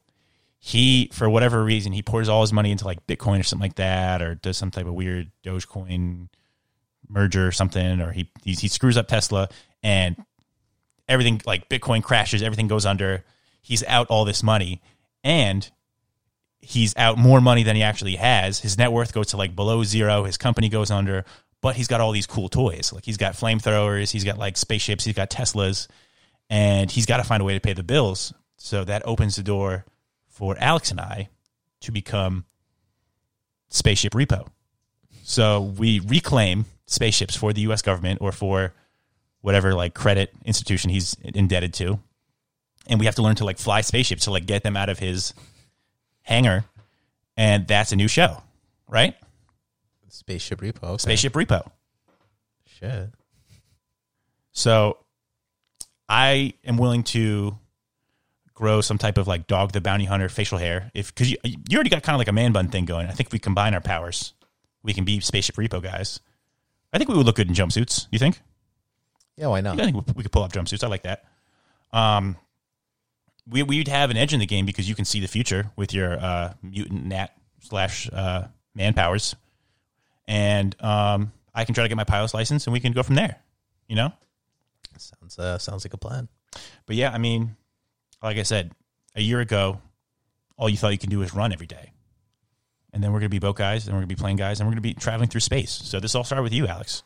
He, 0.58 1.10
for 1.12 1.28
whatever 1.28 1.64
reason, 1.64 1.92
he 1.92 2.02
pours 2.02 2.28
all 2.28 2.42
his 2.42 2.52
money 2.52 2.70
into 2.70 2.84
like 2.84 3.06
Bitcoin 3.06 3.40
or 3.40 3.42
something 3.42 3.64
like 3.64 3.76
that, 3.76 4.22
or 4.22 4.34
does 4.34 4.56
some 4.56 4.70
type 4.70 4.86
of 4.86 4.94
weird 4.94 5.30
Dogecoin 5.44 6.28
merger 7.08 7.46
or 7.46 7.52
something, 7.52 8.00
or 8.00 8.12
he 8.12 8.30
he, 8.44 8.52
he 8.52 8.68
screws 8.68 8.96
up 8.96 9.08
Tesla 9.08 9.48
and 9.82 10.16
everything 11.10 11.42
like 11.44 11.68
Bitcoin 11.68 12.02
crashes, 12.02 12.42
everything 12.42 12.68
goes 12.68 12.86
under. 12.86 13.24
He's 13.60 13.84
out 13.84 14.06
all 14.08 14.24
this 14.24 14.42
money, 14.42 14.80
and 15.22 15.70
he's 16.60 16.96
out 16.96 17.18
more 17.18 17.40
money 17.40 17.62
than 17.62 17.76
he 17.76 17.82
actually 17.82 18.16
has. 18.16 18.60
His 18.60 18.78
net 18.78 18.92
worth 18.92 19.12
goes 19.12 19.28
to 19.28 19.36
like 19.36 19.54
below 19.54 19.82
zero. 19.84 20.24
His 20.24 20.36
company 20.36 20.68
goes 20.68 20.90
under, 20.90 21.24
but 21.60 21.76
he's 21.76 21.88
got 21.88 22.00
all 22.00 22.12
these 22.12 22.26
cool 22.26 22.48
toys. 22.48 22.92
Like 22.92 23.04
he's 23.04 23.16
got 23.16 23.34
flamethrowers, 23.34 24.10
he's 24.10 24.24
got 24.24 24.38
like 24.38 24.56
spaceships, 24.56 25.04
he's 25.04 25.14
got 25.14 25.30
Teslas, 25.30 25.88
and 26.48 26.90
he's 26.90 27.06
got 27.06 27.18
to 27.18 27.24
find 27.24 27.42
a 27.42 27.44
way 27.44 27.54
to 27.54 27.60
pay 27.60 27.72
the 27.72 27.82
bills. 27.82 28.32
So 28.56 28.84
that 28.84 29.02
opens 29.04 29.36
the 29.36 29.42
door 29.42 29.84
for 30.28 30.56
Alex 30.58 30.90
and 30.90 31.00
I 31.00 31.28
to 31.80 31.92
become 31.92 32.44
spaceship 33.68 34.12
repo. 34.12 34.46
So 35.22 35.60
we 35.60 36.00
reclaim 36.00 36.66
spaceships 36.86 37.36
for 37.36 37.52
the 37.52 37.62
US 37.62 37.82
government 37.82 38.20
or 38.20 38.32
for 38.32 38.74
whatever 39.40 39.74
like 39.74 39.94
credit 39.94 40.32
institution 40.44 40.90
he's 40.90 41.16
indebted 41.22 41.74
to. 41.74 41.98
And 42.86 42.98
we 42.98 43.06
have 43.06 43.14
to 43.16 43.22
learn 43.22 43.36
to 43.36 43.44
like 43.44 43.58
fly 43.58 43.80
spaceships 43.82 44.24
to 44.24 44.30
like 44.30 44.46
get 44.46 44.62
them 44.62 44.76
out 44.76 44.88
of 44.88 44.98
his 44.98 45.34
hangar. 46.22 46.64
And 47.36 47.66
that's 47.66 47.92
a 47.92 47.96
new 47.96 48.08
show, 48.08 48.42
right? 48.88 49.14
Spaceship 50.08 50.60
repo. 50.60 50.84
Okay. 50.84 50.98
Spaceship 50.98 51.32
repo. 51.34 51.70
Shit. 52.66 53.10
So 54.52 54.98
I 56.08 56.54
am 56.64 56.76
willing 56.76 57.04
to 57.04 57.56
grow 58.54 58.80
some 58.80 58.98
type 58.98 59.16
of 59.16 59.26
like 59.26 59.46
dog 59.46 59.72
the 59.72 59.80
bounty 59.80 60.04
hunter 60.04 60.28
facial 60.28 60.58
hair 60.58 60.90
if 60.92 61.14
because 61.14 61.30
you, 61.30 61.38
you 61.44 61.76
already 61.76 61.88
got 61.88 62.02
kind 62.02 62.14
of 62.14 62.18
like 62.18 62.28
a 62.28 62.32
man 62.32 62.52
bun 62.52 62.68
thing 62.68 62.84
going. 62.84 63.06
I 63.06 63.12
think 63.12 63.28
if 63.28 63.32
we 63.32 63.38
combine 63.38 63.74
our 63.74 63.80
powers, 63.80 64.34
we 64.82 64.92
can 64.92 65.04
be 65.04 65.20
spaceship 65.20 65.56
repo 65.56 65.82
guys. 65.82 66.20
I 66.92 66.98
think 66.98 67.08
we 67.08 67.16
would 67.16 67.24
look 67.24 67.36
good 67.36 67.48
in 67.48 67.54
jumpsuits. 67.54 68.06
You 68.10 68.18
think? 68.18 68.40
Yeah, 69.40 69.46
why 69.46 69.62
not? 69.62 69.80
I 69.80 69.84
think 69.86 70.06
we 70.14 70.22
could 70.22 70.32
pull 70.32 70.42
up 70.42 70.52
jumpsuits. 70.52 70.84
I 70.84 70.88
like 70.88 71.04
that. 71.04 71.24
Um, 71.94 72.36
we 73.48 73.62
we'd 73.62 73.88
have 73.88 74.10
an 74.10 74.18
edge 74.18 74.34
in 74.34 74.40
the 74.40 74.46
game 74.46 74.66
because 74.66 74.86
you 74.86 74.94
can 74.94 75.06
see 75.06 75.18
the 75.18 75.28
future 75.28 75.70
with 75.76 75.94
your 75.94 76.12
uh, 76.12 76.52
mutant 76.62 77.06
nat 77.06 77.28
slash 77.60 78.06
uh, 78.12 78.48
man 78.74 78.92
powers, 78.92 79.34
and 80.28 80.76
um, 80.80 81.32
I 81.54 81.64
can 81.64 81.74
try 81.74 81.84
to 81.84 81.88
get 81.88 81.96
my 81.96 82.04
pilot's 82.04 82.34
license, 82.34 82.66
and 82.66 82.74
we 82.74 82.80
can 82.80 82.92
go 82.92 83.02
from 83.02 83.14
there. 83.14 83.36
You 83.88 83.96
know. 83.96 84.12
Sounds 84.98 85.38
uh, 85.38 85.56
sounds 85.56 85.86
like 85.86 85.94
a 85.94 85.98
plan. 85.98 86.28
But 86.84 86.96
yeah, 86.96 87.10
I 87.10 87.16
mean, 87.16 87.56
like 88.22 88.36
I 88.36 88.42
said, 88.42 88.72
a 89.16 89.22
year 89.22 89.40
ago, 89.40 89.80
all 90.58 90.68
you 90.68 90.76
thought 90.76 90.92
you 90.92 90.98
could 90.98 91.08
do 91.08 91.20
was 91.20 91.32
run 91.32 91.54
every 91.54 91.66
day. 91.66 91.92
And 92.92 93.02
then 93.02 93.10
we're 93.12 93.20
going 93.20 93.30
to 93.30 93.34
be 93.34 93.38
boat 93.38 93.56
guys, 93.56 93.86
and 93.86 93.94
we're 93.94 94.00
going 94.00 94.10
to 94.10 94.14
be 94.14 94.20
plane 94.20 94.36
guys, 94.36 94.60
and 94.60 94.68
we're 94.68 94.72
going 94.72 94.82
to 94.82 94.88
be 94.88 94.92
traveling 94.92 95.30
through 95.30 95.40
space. 95.40 95.70
So 95.70 95.98
this 95.98 96.14
all 96.14 96.24
started 96.24 96.42
with 96.42 96.52
you, 96.52 96.66
Alex. 96.66 97.02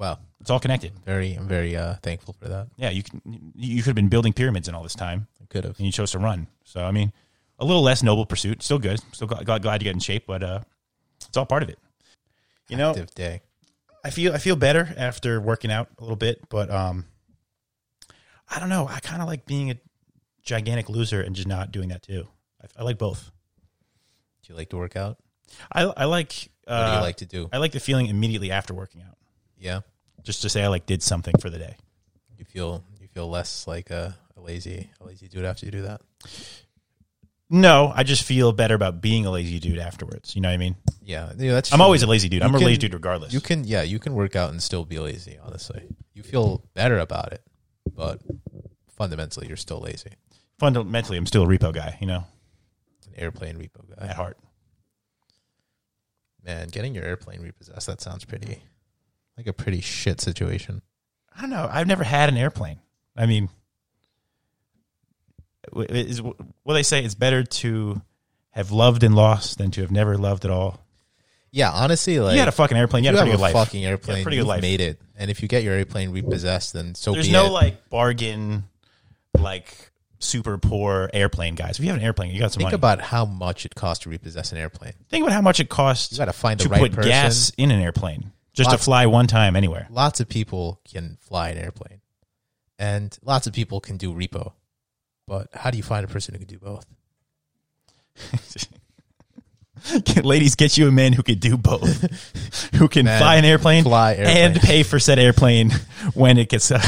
Wow. 0.00 0.18
It's 0.40 0.48
all 0.50 0.58
connected. 0.58 0.92
Very, 1.04 1.34
I'm 1.34 1.46
very 1.46 1.76
uh, 1.76 1.94
thankful 2.02 2.34
for 2.40 2.48
that. 2.48 2.68
Yeah, 2.76 2.88
you 2.90 3.02
can. 3.02 3.52
You 3.54 3.82
could 3.82 3.88
have 3.90 3.94
been 3.94 4.08
building 4.08 4.32
pyramids 4.32 4.66
in 4.66 4.74
all 4.74 4.82
this 4.82 4.94
time, 4.94 5.26
I 5.42 5.44
could 5.50 5.64
have. 5.64 5.76
and 5.76 5.84
you 5.86 5.92
chose 5.92 6.10
to 6.12 6.18
run. 6.18 6.46
So 6.64 6.82
I 6.82 6.90
mean, 6.90 7.12
a 7.58 7.64
little 7.66 7.82
less 7.82 8.02
noble 8.02 8.24
pursuit. 8.24 8.62
Still 8.62 8.78
good. 8.78 9.00
Still 9.12 9.28
glad, 9.28 9.44
glad, 9.44 9.60
glad 9.62 9.78
to 9.78 9.84
get 9.84 9.92
in 9.92 10.00
shape, 10.00 10.24
but 10.26 10.42
uh, 10.42 10.60
it's 11.28 11.36
all 11.36 11.44
part 11.44 11.62
of 11.62 11.68
it. 11.68 11.78
You 12.70 12.78
know, 12.78 12.90
Active 12.90 13.14
day. 13.14 13.42
I 14.02 14.08
feel 14.08 14.32
I 14.32 14.38
feel 14.38 14.56
better 14.56 14.94
after 14.96 15.38
working 15.40 15.70
out 15.70 15.88
a 15.98 16.02
little 16.02 16.16
bit, 16.16 16.48
but 16.48 16.70
um, 16.70 17.04
I 18.48 18.58
don't 18.58 18.70
know. 18.70 18.88
I 18.88 19.00
kind 19.00 19.20
of 19.20 19.28
like 19.28 19.44
being 19.44 19.70
a 19.70 19.76
gigantic 20.42 20.88
loser 20.88 21.20
and 21.20 21.36
just 21.36 21.46
not 21.46 21.70
doing 21.70 21.90
that 21.90 22.02
too. 22.02 22.26
I, 22.62 22.80
I 22.80 22.84
like 22.84 22.96
both. 22.96 23.30
Do 24.42 24.52
you 24.54 24.56
like 24.56 24.70
to 24.70 24.78
work 24.78 24.96
out? 24.96 25.18
I 25.70 25.82
I 25.82 26.04
like. 26.06 26.48
What 26.64 26.72
Uh, 26.74 26.90
do 26.92 26.96
you 26.96 27.02
like 27.02 27.16
to 27.18 27.26
do? 27.26 27.48
I 27.52 27.58
like 27.58 27.72
the 27.72 27.80
feeling 27.80 28.06
immediately 28.06 28.50
after 28.50 28.72
working 28.72 29.02
out, 29.02 29.18
Yeah, 29.58 29.80
just 30.22 30.42
to 30.42 30.48
say 30.48 30.62
I 30.64 30.68
like 30.68 30.86
did 30.86 31.02
something 31.02 31.34
for 31.38 31.50
the 31.50 31.58
day. 31.58 31.76
you 32.38 32.44
feel 32.44 32.84
you 33.00 33.08
feel 33.08 33.28
less 33.28 33.66
like 33.66 33.90
a, 33.90 34.16
a 34.36 34.40
lazy 34.40 34.90
a 35.00 35.04
lazy 35.04 35.28
dude 35.28 35.44
after 35.44 35.66
you 35.66 35.72
do 35.72 35.82
that. 35.82 36.00
No, 37.52 37.92
I 37.94 38.04
just 38.04 38.22
feel 38.22 38.52
better 38.52 38.76
about 38.76 39.00
being 39.00 39.26
a 39.26 39.30
lazy 39.30 39.58
dude 39.58 39.78
afterwards. 39.80 40.36
You 40.36 40.40
know 40.42 40.48
what 40.48 40.54
I 40.54 40.58
mean? 40.58 40.76
Yeah, 41.02 41.32
that's. 41.34 41.72
I'm 41.72 41.78
true. 41.78 41.84
always 41.84 42.02
a 42.04 42.06
lazy 42.06 42.28
dude. 42.28 42.42
You 42.42 42.48
I'm 42.48 42.54
a 42.54 42.58
lazy 42.58 42.78
dude 42.78 42.94
regardless. 42.94 43.32
You 43.32 43.40
can 43.40 43.64
yeah, 43.64 43.82
you 43.82 43.98
can 43.98 44.14
work 44.14 44.36
out 44.36 44.50
and 44.50 44.62
still 44.62 44.84
be 44.84 44.98
lazy. 45.00 45.36
Honestly, 45.42 45.82
you 46.14 46.22
feel 46.22 46.62
better 46.74 46.98
about 47.00 47.32
it, 47.32 47.42
but 47.92 48.20
fundamentally, 48.96 49.48
you're 49.48 49.56
still 49.56 49.80
lazy. 49.80 50.12
Fundamentally, 50.60 51.18
I'm 51.18 51.26
still 51.26 51.42
a 51.42 51.46
repo 51.46 51.74
guy. 51.74 51.96
You 52.00 52.06
know, 52.06 52.24
An 53.08 53.14
airplane 53.16 53.56
repo 53.56 53.88
guy. 53.98 54.06
at 54.06 54.14
heart. 54.14 54.38
Man, 56.44 56.68
getting 56.68 56.94
your 56.94 57.04
airplane 57.04 57.40
repossessed, 57.42 57.86
that 57.88 58.00
sounds 58.00 58.24
pretty 58.24 58.60
like 59.36 59.46
a 59.46 59.52
pretty 59.52 59.80
shit 59.80 60.20
situation. 60.20 60.82
I 61.36 61.40
don't 61.42 61.50
know. 61.50 61.68
I've 61.70 61.86
never 61.86 62.04
had 62.04 62.28
an 62.28 62.36
airplane. 62.36 62.78
I 63.16 63.26
mean, 63.26 63.48
is 65.74 66.20
what 66.22 66.74
they 66.74 66.82
say? 66.82 67.04
It's 67.04 67.14
better 67.14 67.44
to 67.44 68.00
have 68.50 68.72
loved 68.72 69.02
and 69.04 69.14
lost 69.14 69.58
than 69.58 69.70
to 69.72 69.80
have 69.82 69.90
never 69.90 70.16
loved 70.16 70.44
at 70.44 70.50
all. 70.50 70.80
Yeah, 71.52 71.70
honestly, 71.70 72.20
like 72.20 72.34
you 72.34 72.38
had 72.38 72.48
a 72.48 72.52
fucking 72.52 72.76
airplane. 72.76 73.02
You 73.04 73.10
you 73.10 73.16
had 73.16 73.26
a 73.26 73.30
have 73.30 73.38
pretty 73.38 73.42
a 73.44 73.50
good 73.50 73.56
life. 73.58 73.66
fucking 73.66 73.84
airplane, 73.84 74.22
pretty 74.22 74.36
good 74.36 74.42
you've 74.42 74.46
life. 74.48 74.62
made 74.62 74.80
it. 74.80 75.00
And 75.16 75.30
if 75.30 75.42
you 75.42 75.48
get 75.48 75.62
your 75.64 75.74
airplane 75.74 76.10
repossessed, 76.10 76.72
then 76.72 76.94
so 76.94 77.12
There's 77.12 77.30
no 77.30 77.46
it. 77.46 77.50
like 77.50 77.88
bargain, 77.90 78.64
like 79.38 79.90
super 80.20 80.58
poor 80.58 81.10
airplane 81.12 81.56
guys. 81.56 81.78
If 81.78 81.84
you 81.84 81.90
have 81.90 81.98
an 81.98 82.04
airplane, 82.04 82.30
you 82.32 82.38
got 82.38 82.52
some 82.52 82.58
Think 82.60 82.66
money. 82.66 82.74
about 82.76 83.00
how 83.00 83.24
much 83.24 83.66
it 83.66 83.74
costs 83.74 84.04
to 84.04 84.10
repossess 84.10 84.52
an 84.52 84.58
airplane. 84.58 84.92
Think 85.08 85.24
about 85.24 85.34
how 85.34 85.40
much 85.40 85.58
it 85.60 85.68
costs 85.68 86.12
You 86.12 86.18
got 86.18 86.26
to 86.26 86.32
find 86.32 86.60
the 86.60 86.64
to 86.64 86.70
right 86.70 86.80
put 86.82 86.92
person. 86.92 87.10
gas 87.10 87.50
in 87.56 87.70
an 87.72 87.80
airplane 87.80 88.30
just 88.52 88.70
Lots- 88.70 88.80
to 88.82 88.84
fly 88.84 89.06
one 89.06 89.26
time 89.26 89.56
anywhere. 89.56 89.86
Lots 89.90 90.20
of 90.20 90.28
people 90.28 90.80
can 90.90 91.16
fly 91.20 91.50
an 91.50 91.58
airplane, 91.58 92.00
and 92.78 93.16
lots 93.22 93.46
of 93.46 93.52
people 93.52 93.80
can 93.80 93.96
do 93.96 94.12
repo. 94.12 94.52
But 95.26 95.48
how 95.54 95.70
do 95.70 95.76
you 95.76 95.82
find 95.84 96.04
a 96.04 96.08
person 96.08 96.34
who 96.34 96.38
can 96.38 96.48
do 96.48 96.58
both? 96.58 96.84
Ladies, 100.22 100.56
get 100.56 100.76
you 100.76 100.88
a 100.88 100.92
man 100.92 101.12
who 101.14 101.22
can 101.22 101.38
do 101.38 101.56
both, 101.56 102.70
who 102.74 102.86
can 102.88 103.06
Man, 103.06 103.18
fly 103.18 103.36
an 103.36 103.44
airplane, 103.46 103.82
fly 103.84 104.14
airplane, 104.14 104.36
and 104.36 104.60
pay 104.60 104.82
for 104.82 104.98
said 104.98 105.18
airplane 105.18 105.70
when 106.14 106.36
it 106.36 106.48
gets 106.50 106.70
uh, 106.70 106.80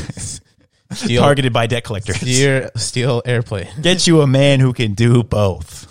Steal, 0.93 1.23
targeted 1.23 1.53
by 1.55 1.67
debt 1.67 1.85
collectors. 1.85 2.17
steer, 2.17 2.71
steal 2.77 3.23
airplane. 3.25 3.69
Get 3.81 4.07
you 4.07 4.21
a 4.21 4.27
man 4.27 4.61
who 4.61 4.73
can 4.75 4.93
do 4.93 5.23
both. 5.23 5.91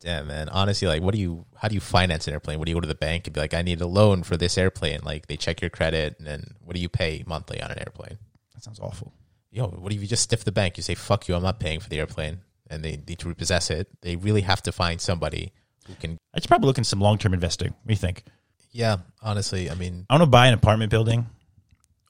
Damn, 0.00 0.28
man. 0.28 0.48
Honestly, 0.50 0.86
like, 0.86 1.02
what 1.02 1.12
do 1.12 1.20
you? 1.20 1.44
How 1.56 1.68
do 1.68 1.74
you 1.74 1.80
finance 1.80 2.28
an 2.28 2.32
airplane? 2.32 2.58
What 2.58 2.66
do 2.66 2.70
you 2.70 2.76
go 2.76 2.80
to 2.80 2.86
the 2.86 2.94
bank 2.94 3.26
and 3.26 3.34
be 3.34 3.40
like, 3.40 3.54
I 3.54 3.62
need 3.62 3.80
a 3.80 3.86
loan 3.86 4.22
for 4.22 4.36
this 4.36 4.56
airplane? 4.56 5.00
Like, 5.02 5.26
they 5.26 5.36
check 5.36 5.60
your 5.60 5.70
credit, 5.70 6.16
and 6.18 6.26
then 6.26 6.54
what 6.64 6.76
do 6.76 6.80
you 6.80 6.88
pay 6.88 7.24
monthly 7.26 7.60
on 7.60 7.70
an 7.72 7.78
airplane? 7.80 8.18
That 8.54 8.62
sounds 8.62 8.78
awful. 8.78 9.12
Yo, 9.50 9.66
what 9.66 9.92
if 9.92 10.00
you 10.00 10.06
just 10.06 10.22
stiff 10.22 10.44
the 10.44 10.52
bank? 10.52 10.76
You 10.76 10.82
say, 10.84 10.94
fuck 10.94 11.26
you, 11.26 11.34
I'm 11.34 11.42
not 11.42 11.58
paying 11.58 11.80
for 11.80 11.88
the 11.88 11.98
airplane, 11.98 12.42
and 12.70 12.84
they 12.84 13.00
need 13.08 13.18
to 13.18 13.28
repossess 13.28 13.70
it. 13.70 13.88
They 14.02 14.14
really 14.14 14.42
have 14.42 14.62
to 14.62 14.72
find 14.72 15.00
somebody 15.00 15.52
who 15.88 15.94
can. 15.94 16.16
I 16.32 16.40
should 16.40 16.48
probably 16.48 16.66
look 16.68 16.78
into 16.78 16.88
some 16.88 17.00
long 17.00 17.18
term 17.18 17.34
investing. 17.34 17.70
What 17.70 17.86
do 17.86 17.92
you 17.92 17.96
think? 17.96 18.22
Yeah, 18.70 18.98
honestly, 19.20 19.68
I 19.68 19.74
mean, 19.74 20.06
I 20.08 20.14
want 20.14 20.22
to 20.22 20.26
buy 20.26 20.46
an 20.46 20.54
apartment 20.54 20.90
building 20.90 21.26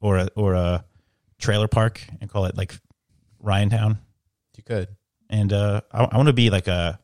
or 0.03 0.19
a 0.19 0.29
or 0.35 0.55
a 0.55 0.85
trailer 1.39 1.69
park 1.69 2.03
and 2.21 2.29
call 2.29 2.45
it 2.45 2.57
like 2.57 2.79
Ryan 3.41 3.71
Town. 3.71 3.99
you 4.57 4.63
could. 4.63 4.89
And 5.31 5.53
uh, 5.53 5.83
I, 5.93 6.05
I 6.05 6.17
want 6.17 6.27
to 6.27 6.33
be 6.33 6.51
like 6.51 6.67
a 6.67 6.99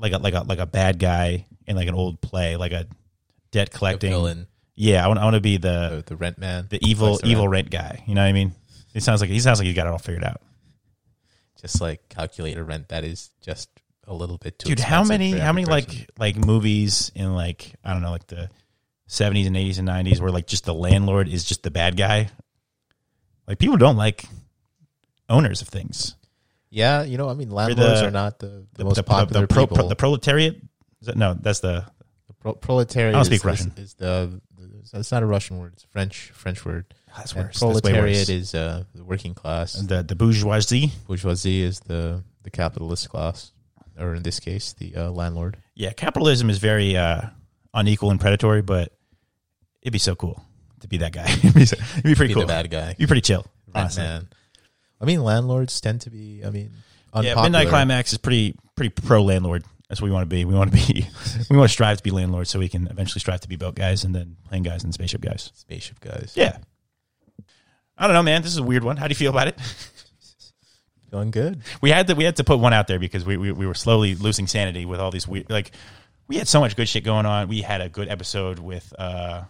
like 0.00 0.12
a 0.12 0.18
like 0.18 0.34
a 0.34 0.42
like 0.42 0.58
a 0.58 0.66
bad 0.66 0.98
guy 0.98 1.46
in 1.66 1.76
like 1.76 1.88
an 1.88 1.94
old 1.94 2.20
play, 2.20 2.56
like 2.56 2.72
a 2.72 2.86
debt 3.50 3.70
collecting 3.70 4.10
villain, 4.10 4.46
Yeah, 4.74 5.04
I 5.04 5.08
want 5.08 5.20
I 5.20 5.24
want 5.24 5.34
to 5.34 5.40
be 5.40 5.56
the 5.56 6.02
the, 6.06 6.14
the 6.14 6.16
rent 6.16 6.38
man, 6.38 6.66
the 6.70 6.78
evil 6.86 7.20
evil 7.24 7.48
rent. 7.48 7.72
rent 7.72 7.84
guy. 7.84 8.04
You 8.06 8.14
know 8.14 8.22
what 8.22 8.28
I 8.28 8.32
mean? 8.32 8.52
It 8.94 9.02
sounds 9.02 9.20
like 9.20 9.30
he 9.30 9.40
sounds 9.40 9.58
like 9.58 9.66
he 9.66 9.74
got 9.74 9.86
it 9.86 9.90
all 9.92 9.98
figured 9.98 10.24
out. 10.24 10.40
Just 11.60 11.80
like 11.80 12.08
calculate 12.08 12.56
a 12.56 12.64
rent 12.64 12.88
that 12.88 13.04
is 13.04 13.30
just 13.42 13.68
a 14.04 14.14
little 14.14 14.38
bit 14.38 14.58
too. 14.58 14.70
Dude, 14.70 14.80
how 14.80 15.04
many 15.04 15.32
how 15.32 15.52
many 15.52 15.66
person. 15.66 15.98
like 15.98 16.10
like 16.18 16.36
movies 16.36 17.12
in 17.14 17.34
like 17.34 17.74
I 17.84 17.92
don't 17.92 18.02
know 18.02 18.10
like 18.10 18.26
the 18.26 18.48
seventies 19.06 19.46
and 19.46 19.56
eighties 19.56 19.78
and 19.78 19.86
nineties 19.86 20.20
where 20.20 20.30
like 20.30 20.46
just 20.46 20.64
the 20.64 20.74
landlord 20.74 21.28
is 21.28 21.44
just 21.44 21.62
the 21.62 21.70
bad 21.70 21.96
guy? 21.96 22.30
Like 23.46 23.58
people 23.58 23.76
don't 23.76 23.96
like 23.96 24.24
owners 25.28 25.60
of 25.60 25.68
things. 25.68 26.16
Yeah, 26.70 27.02
you 27.02 27.18
know, 27.18 27.28
I 27.28 27.34
mean, 27.34 27.50
landlords 27.50 28.00
the- 28.00 28.06
are 28.06 28.10
not 28.10 28.38
the, 28.38 28.46
the, 28.46 28.66
The, 28.78 28.84
most 28.84 29.04
popular 29.04 29.42
the, 29.42 29.46
pro, 29.48 29.66
pro- 29.66 29.88
the 29.88 29.96
proletariat. 29.96 30.56
Is 31.00 31.06
that, 31.06 31.16
no, 31.16 31.34
that's 31.34 31.60
the 31.60 31.84
The 32.28 32.34
pro- 32.34 32.52
proletariat. 32.54 33.14
I 33.14 33.18
don't 33.18 33.24
speak 33.24 33.40
is- 33.40 33.44
Russian. 33.44 33.72
Is, 33.76 33.94
the, 33.94 34.40
the 34.56 34.98
it's 34.98 35.10
not 35.12 35.22
a 35.22 35.26
Russian 35.26 35.58
word. 35.58 35.72
It's 35.74 35.84
a 35.84 35.88
French 35.88 36.30
French 36.32 36.64
word. 36.64 36.94
that's 37.16 37.32
And 37.32 37.44
worse. 37.46 37.58
That's 37.58 37.62
worse. 37.62 37.80
proletariat 37.80 38.28
is 38.28 38.54
uh, 38.54 38.84
the 38.94 39.02
working 39.04 39.34
class. 39.34 39.72
the 39.74 40.02
the 40.02 40.14
bourgeoisie. 40.14 40.92
Bourgeoisie 41.06 41.62
is 41.62 41.80
the 41.80 42.22
the 42.44 42.50
capitalist 42.50 43.08
class, 43.10 43.52
or 43.98 44.14
in 44.14 44.22
this 44.22 44.38
case, 44.40 44.72
the 44.74 44.94
uh, 44.96 45.10
landlord. 45.10 45.56
Yeah, 45.74 45.92
capitalism 45.92 46.50
is 46.50 46.58
very 46.58 46.96
uh, 46.96 47.22
unequal 47.74 48.10
and 48.10 48.20
predatory, 48.20 48.62
but 48.62 48.92
it'd 49.82 49.92
be 49.92 49.98
so 49.98 50.14
cool 50.14 50.42
to 50.80 50.88
be 50.88 50.98
that 50.98 51.12
guy. 51.12 51.24
it'd, 51.32 51.54
be 51.54 51.66
so, 51.66 51.76
it'd 51.92 52.04
be 52.04 52.14
pretty 52.14 52.28
Be 52.28 52.34
cool. 52.34 52.42
the 52.42 52.46
bad 52.46 52.70
guy. 52.70 52.84
It'd 52.90 52.98
be 52.98 53.06
pretty 53.06 53.22
chill. 53.22 53.44
Honestly. 53.74 54.02
man. 54.02 54.28
I 55.00 55.04
mean, 55.04 55.22
landlords 55.22 55.80
tend 55.80 56.02
to 56.02 56.10
be. 56.10 56.42
I 56.44 56.50
mean, 56.50 56.70
unpopular. 57.12 57.36
Yeah, 57.36 57.42
Midnight 57.42 57.68
Climax 57.68 58.12
is 58.12 58.18
pretty 58.18 58.54
pretty 58.76 58.90
pro 58.90 59.22
landlord. 59.22 59.64
That's 59.88 60.00
what 60.00 60.06
we 60.06 60.12
want 60.12 60.22
to 60.22 60.34
be. 60.34 60.44
We 60.44 60.54
want 60.54 60.72
to 60.72 60.76
be. 60.76 61.06
we 61.50 61.56
want 61.56 61.68
to 61.68 61.72
strive 61.72 61.96
to 61.96 62.02
be 62.02 62.10
landlords, 62.10 62.50
so 62.50 62.58
we 62.58 62.68
can 62.68 62.86
eventually 62.86 63.20
strive 63.20 63.40
to 63.40 63.48
be 63.48 63.56
boat 63.56 63.74
guys 63.74 64.04
and 64.04 64.14
then 64.14 64.36
plane 64.48 64.62
guys 64.62 64.84
and 64.84 64.94
spaceship 64.94 65.20
guys. 65.20 65.50
spaceship 65.54 66.00
guys. 66.00 66.32
Yeah. 66.36 66.58
I 67.98 68.06
don't 68.06 68.14
know, 68.14 68.22
man. 68.22 68.42
This 68.42 68.52
is 68.52 68.58
a 68.58 68.62
weird 68.62 68.82
one. 68.84 68.96
How 68.96 69.08
do 69.08 69.12
you 69.12 69.16
feel 69.16 69.30
about 69.30 69.48
it? 69.48 69.60
Feeling 71.10 71.30
good. 71.32 71.62
We 71.82 71.90
had 71.90 72.06
to 72.06 72.14
we 72.14 72.24
had 72.24 72.36
to 72.36 72.44
put 72.44 72.60
one 72.60 72.72
out 72.72 72.86
there 72.86 72.98
because 72.98 73.24
we 73.24 73.36
we, 73.36 73.52
we 73.52 73.66
were 73.66 73.74
slowly 73.74 74.14
losing 74.14 74.46
sanity 74.46 74.86
with 74.86 75.00
all 75.00 75.10
these 75.10 75.26
weird 75.26 75.50
like 75.50 75.72
we 76.28 76.36
had 76.36 76.46
so 76.46 76.60
much 76.60 76.76
good 76.76 76.88
shit 76.88 77.02
going 77.02 77.26
on. 77.26 77.48
We 77.48 77.62
had 77.62 77.80
a 77.80 77.88
good 77.88 78.08
episode 78.08 78.60
with 78.60 78.94
uh 78.96 79.42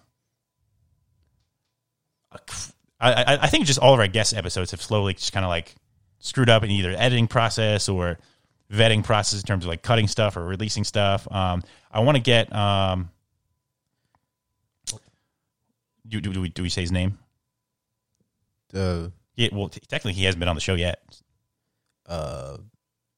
I, 3.00 3.12
I, 3.12 3.38
I 3.42 3.46
think 3.48 3.66
just 3.66 3.78
all 3.78 3.94
of 3.94 4.00
our 4.00 4.08
guest 4.08 4.34
episodes 4.34 4.70
have 4.72 4.82
slowly 4.82 5.14
just 5.14 5.32
kind 5.32 5.44
of 5.44 5.48
like 5.48 5.74
screwed 6.18 6.50
up 6.50 6.62
in 6.62 6.70
either 6.70 6.90
editing 6.96 7.26
process 7.28 7.88
or 7.88 8.18
vetting 8.70 9.02
process 9.02 9.40
in 9.40 9.46
terms 9.46 9.64
of 9.64 9.68
like 9.68 9.82
cutting 9.82 10.06
stuff 10.06 10.36
or 10.36 10.44
releasing 10.44 10.84
stuff. 10.84 11.26
Um, 11.32 11.62
I 11.90 12.00
want 12.00 12.16
to 12.16 12.22
get 12.22 12.54
um, 12.54 13.10
do, 16.06 16.20
do, 16.20 16.32
do 16.32 16.40
we 16.40 16.48
do 16.48 16.62
we 16.62 16.68
say 16.68 16.80
his 16.82 16.92
name? 16.92 17.18
Uh, 18.74 19.08
Yeah, 19.36 19.48
well, 19.52 19.68
t- 19.68 19.80
technically 19.88 20.12
he 20.12 20.24
hasn't 20.24 20.40
been 20.40 20.48
on 20.48 20.54
the 20.54 20.60
show 20.60 20.74
yet. 20.74 21.00
uh, 22.06 22.56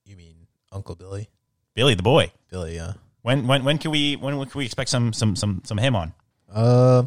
you 0.05 0.17
mean 0.17 0.47
Uncle 0.71 0.95
Billy? 0.95 1.29
Billy 1.75 1.95
the 1.95 2.03
boy. 2.03 2.31
Billy, 2.51 2.77
yeah. 2.77 2.95
When 3.23 3.47
when 3.47 3.65
when 3.65 3.79
can 3.79 3.91
we 3.91 4.17
when, 4.17 4.37
when 4.37 4.49
can 4.49 4.59
we 4.59 4.65
expect 4.67 4.91
some 4.91 5.13
some 5.13 5.37
some 5.37 5.63
some 5.65 5.79
him 5.79 5.97
on? 5.97 6.13
Uh, 6.53 7.05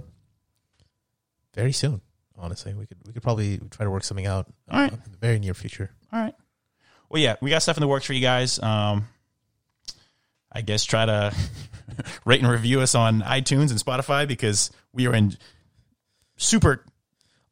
very 1.53 1.71
soon. 1.71 2.01
Honestly, 2.38 2.73
we 2.73 2.86
could 2.86 2.97
we 3.05 3.13
could 3.13 3.23
probably 3.23 3.57
try 3.71 3.83
to 3.86 3.91
work 3.91 4.03
something 4.03 4.25
out. 4.25 4.47
All 4.69 4.79
right. 4.79 4.91
uh, 4.91 4.95
in 5.05 5.11
the 5.11 5.17
very 5.17 5.39
near 5.39 5.53
future. 5.53 5.89
All 6.11 6.19
right. 6.21 6.36
Well, 7.09 7.21
yeah, 7.21 7.36
we 7.41 7.49
got 7.49 7.61
stuff 7.61 7.77
in 7.77 7.81
the 7.81 7.88
works 7.88 8.05
for 8.05 8.13
you 8.13 8.21
guys. 8.21 8.61
Um, 8.61 9.07
I 10.51 10.61
guess 10.61 10.83
try 10.86 11.05
to 11.05 11.33
rate 12.25 12.41
and 12.41 12.49
review 12.49 12.81
us 12.81 12.95
on 12.95 13.21
iTunes 13.21 13.71
and 13.71 13.79
Spotify 13.79 14.27
because 14.27 14.71
we 14.93 15.07
are 15.07 15.13
in 15.13 15.38
super 16.38 16.83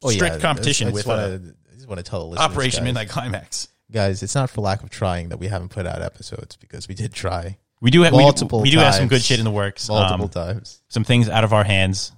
strict 0.06 0.40
competition 0.40 0.88
Oh, 0.88 0.90
I 0.90 0.92
just 0.92 1.06
with 1.06 1.06
wanna, 1.06 1.22
uh, 1.22 1.38
I 1.72 1.74
just 1.76 1.88
want 1.88 1.98
to 1.98 2.02
tell 2.02 2.20
the 2.20 2.26
listeners, 2.26 2.50
Operation 2.50 2.80
guys, 2.80 2.84
Midnight 2.84 3.08
Climax. 3.08 3.68
guys. 3.90 4.22
It's 4.22 4.34
not 4.34 4.50
for 4.50 4.60
lack 4.60 4.82
of 4.82 4.90
trying 4.90 5.30
that 5.30 5.38
we 5.38 5.46
haven't 5.48 5.68
put 5.70 5.86
out 5.86 6.02
episodes 6.02 6.56
because 6.56 6.88
we 6.88 6.94
did 6.94 7.12
try 7.12 7.56
We 7.80 7.90
do 7.90 8.02
have 8.02 8.12
we, 8.12 8.18
Multiple 8.20 8.60
we 8.62 8.70
do 8.70 8.78
have 8.78 8.94
some 8.94 9.08
good 9.08 9.22
shit 9.22 9.38
in 9.38 9.44
the 9.44 9.50
works. 9.50 9.88
multiple 9.88 10.24
Um, 10.24 10.30
times. 10.54 10.80
some 10.88 11.04
things 11.04 11.28
out 11.28 11.44
of 11.44 11.52
our 11.52 11.64
hands. 11.64 12.12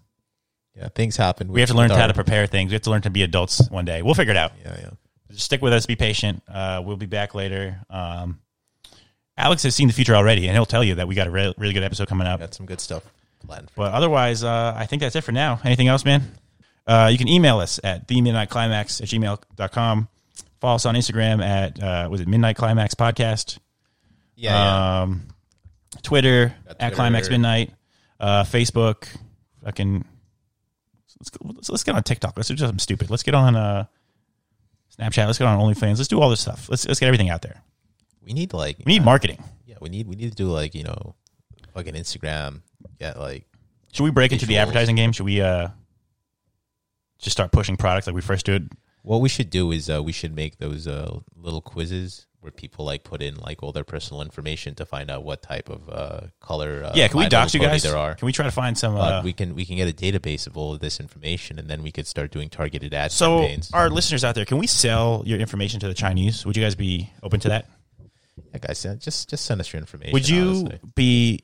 Yeah, 0.76 0.88
things 0.88 1.16
happen. 1.16 1.48
We 1.48 1.60
have 1.60 1.70
to 1.70 1.76
learn 1.76 1.90
how 1.90 2.06
to 2.06 2.14
prepare 2.14 2.46
things. 2.46 2.70
We 2.70 2.74
have 2.74 2.82
to 2.82 2.90
learn 2.90 3.02
to 3.02 3.10
be 3.10 3.22
adults 3.22 3.68
one 3.70 3.84
day. 3.86 4.02
We'll 4.02 4.14
figure 4.14 4.32
it 4.32 4.36
out. 4.36 4.52
Yeah, 4.62 4.76
yeah. 4.78 4.90
Just 5.30 5.44
stick 5.44 5.62
with 5.62 5.72
us. 5.72 5.86
Be 5.86 5.96
patient. 5.96 6.42
Uh, 6.46 6.82
we'll 6.84 6.96
be 6.96 7.06
back 7.06 7.34
later. 7.34 7.80
Um, 7.88 8.40
Alex 9.38 9.62
has 9.62 9.74
seen 9.74 9.88
the 9.88 9.94
future 9.94 10.14
already, 10.14 10.46
and 10.46 10.54
he'll 10.56 10.66
tell 10.66 10.84
you 10.84 10.96
that 10.96 11.08
we 11.08 11.14
got 11.14 11.26
a 11.26 11.30
re- 11.30 11.54
really 11.56 11.74
good 11.74 11.82
episode 11.82 12.08
coming 12.08 12.26
up. 12.26 12.40
Got 12.40 12.54
some 12.54 12.66
good 12.66 12.80
stuff 12.80 13.02
planned. 13.46 13.70
For 13.70 13.76
But 13.84 13.94
otherwise, 13.94 14.44
uh, 14.44 14.74
I 14.76 14.86
think 14.86 15.00
that's 15.00 15.16
it 15.16 15.22
for 15.24 15.32
now. 15.32 15.60
Anything 15.64 15.88
else, 15.88 16.04
man? 16.04 16.22
Uh, 16.86 17.08
you 17.10 17.18
can 17.18 17.28
email 17.28 17.58
us 17.58 17.80
at 17.82 18.06
the 18.06 18.20
midnight 18.20 18.48
climax 18.50 19.00
at 19.00 19.08
gmail.com. 19.08 20.08
Follow 20.60 20.74
us 20.76 20.86
on 20.86 20.94
Instagram 20.94 21.44
at, 21.44 21.82
uh, 21.82 22.08
was 22.10 22.20
it 22.20 22.28
Midnight 22.28 22.56
Climax 22.56 22.94
Podcast? 22.94 23.58
yeah, 24.36 24.52
yeah. 24.52 25.02
Um, 25.02 25.28
Twitter, 26.02 26.54
at 26.78 26.92
Climax 26.94 27.28
Midnight. 27.30 27.72
Uh, 28.20 28.44
Facebook. 28.44 29.08
Fucking. 29.64 30.04
Let's, 31.18 31.30
go, 31.30 31.52
let's, 31.54 31.70
let's 31.70 31.84
get 31.84 31.94
on 31.94 32.02
TikTok. 32.02 32.36
Let's 32.36 32.48
do 32.48 32.56
something 32.56 32.78
stupid. 32.78 33.10
Let's 33.10 33.22
get 33.22 33.34
on 33.34 33.56
uh, 33.56 33.86
Snapchat. 34.98 35.26
Let's 35.26 35.38
get 35.38 35.46
on 35.46 35.58
OnlyFans. 35.58 35.96
Let's 35.96 36.08
do 36.08 36.20
all 36.20 36.30
this 36.30 36.40
stuff. 36.40 36.68
Let's, 36.68 36.86
let's 36.86 37.00
get 37.00 37.06
everything 37.06 37.30
out 37.30 37.42
there. 37.42 37.62
we 38.24 38.32
need 38.32 38.52
like 38.52 38.78
We 38.84 38.92
need 38.92 39.04
marketing. 39.04 39.42
yeah, 39.64 39.76
we 39.80 39.88
need 39.88 40.06
we 40.06 40.16
need 40.16 40.30
to 40.30 40.36
do 40.36 40.48
like 40.48 40.74
you 40.74 40.84
know 40.84 41.14
fucking 41.74 41.94
Instagram, 41.94 42.62
get 42.98 43.18
like 43.18 43.46
Should 43.92 44.04
we 44.04 44.10
break 44.10 44.32
into 44.32 44.46
the 44.46 44.58
advertising 44.58 44.96
game? 44.96 45.12
Should 45.12 45.26
we 45.26 45.40
uh 45.40 45.68
just 47.18 47.36
start 47.36 47.52
pushing 47.52 47.76
products 47.76 48.06
like 48.06 48.14
we 48.14 48.22
first 48.22 48.46
did? 48.46 48.72
What 49.02 49.20
we 49.20 49.28
should 49.28 49.50
do 49.50 49.70
is 49.70 49.88
uh, 49.88 50.02
we 50.02 50.12
should 50.12 50.34
make 50.34 50.58
those 50.58 50.88
uh, 50.88 51.20
little 51.36 51.60
quizzes 51.60 52.26
where 52.46 52.52
people 52.52 52.84
like 52.84 53.02
put 53.02 53.20
in 53.20 53.34
like 53.36 53.62
all 53.62 53.72
their 53.72 53.84
personal 53.84 54.22
information 54.22 54.76
to 54.76 54.86
find 54.86 55.10
out 55.10 55.24
what 55.24 55.42
type 55.42 55.68
of 55.68 55.90
uh, 55.90 56.20
color. 56.40 56.84
Uh, 56.84 56.92
yeah, 56.94 57.08
can 57.08 57.18
we 57.18 57.28
dox 57.28 57.52
you 57.52 57.60
guys? 57.60 57.82
There 57.82 57.96
are. 57.96 58.14
Can 58.14 58.26
we 58.26 58.32
try 58.32 58.44
to 58.44 58.52
find 58.52 58.78
some? 58.78 58.94
Uh, 58.96 59.00
Uh, 59.18 59.22
we 59.24 59.32
can 59.32 59.54
we 59.54 59.64
can 59.64 59.76
get 59.76 59.88
a 59.88 59.92
database 59.92 60.46
of 60.46 60.56
all 60.56 60.72
of 60.72 60.80
this 60.80 61.00
information, 61.00 61.58
and 61.58 61.68
then 61.68 61.82
we 61.82 61.90
could 61.90 62.06
start 62.06 62.30
doing 62.30 62.48
targeted 62.48 62.94
ad 62.94 63.10
so, 63.12 63.40
campaigns. 63.40 63.70
our 63.72 63.90
listeners 63.90 64.22
out 64.24 64.34
there, 64.36 64.44
can 64.44 64.58
we 64.58 64.66
sell 64.68 65.22
your 65.26 65.38
information 65.40 65.80
to 65.80 65.88
the 65.88 65.94
Chinese? 65.94 66.46
Would 66.46 66.56
you 66.56 66.62
guys 66.62 66.76
be 66.76 67.10
open 67.22 67.40
to 67.40 67.48
that? 67.48 67.66
yeah, 68.52 68.58
guys, 68.60 68.86
uh, 68.86 68.94
just 68.94 69.28
just 69.28 69.44
send 69.44 69.60
us 69.60 69.72
your 69.72 69.80
information. 69.80 70.12
Would 70.12 70.28
you 70.28 70.48
honestly. 70.48 70.80
be 70.94 71.42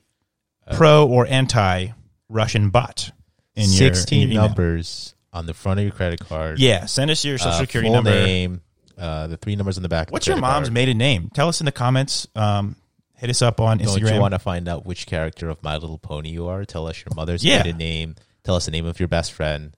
Uh, 0.65 0.77
pro 0.77 1.05
or 1.07 1.27
anti 1.27 1.89
Russian 2.29 2.69
bot 2.69 3.11
in 3.55 3.63
your, 3.63 3.89
in 3.89 3.95
sixteen 3.95 4.31
your 4.31 4.41
numbers 4.41 5.15
on 5.33 5.45
the 5.45 5.53
front 5.53 5.79
of 5.79 5.83
your 5.83 5.93
credit 5.93 6.21
card? 6.21 6.59
Yeah, 6.59 6.85
send 6.85 7.11
us 7.11 7.25
your 7.25 7.37
social 7.37 7.59
security 7.59 7.89
number. 7.89 8.11
name, 8.11 8.61
uh, 8.97 9.27
the 9.27 9.37
three 9.37 9.55
numbers 9.55 9.77
on 9.77 9.83
the 9.83 9.89
back. 9.89 10.11
What's 10.11 10.27
your 10.27 10.37
mom's 10.37 10.67
card. 10.67 10.73
maiden 10.73 10.97
name? 10.97 11.29
Tell 11.33 11.47
us 11.49 11.61
in 11.61 11.65
the 11.65 11.71
comments. 11.71 12.27
Um, 12.35 12.75
hit 13.15 13.29
us 13.29 13.41
up 13.41 13.59
on 13.59 13.77
Don't 13.77 13.87
Instagram. 13.87 14.13
you 14.15 14.19
want 14.21 14.33
to 14.33 14.39
find 14.39 14.67
out 14.67 14.85
which 14.85 15.05
character 15.05 15.49
of 15.49 15.61
My 15.63 15.75
Little 15.77 15.97
Pony 15.97 16.29
you 16.29 16.47
are? 16.47 16.65
Tell 16.65 16.87
us 16.87 16.97
your 17.05 17.15
mother's 17.15 17.43
Yeah. 17.43 17.57
maiden 17.59 17.77
name. 17.77 18.15
Tell 18.43 18.55
us 18.55 18.65
the 18.65 18.71
name 18.71 18.85
of 18.85 18.99
your 18.99 19.07
best 19.07 19.31
friend. 19.31 19.75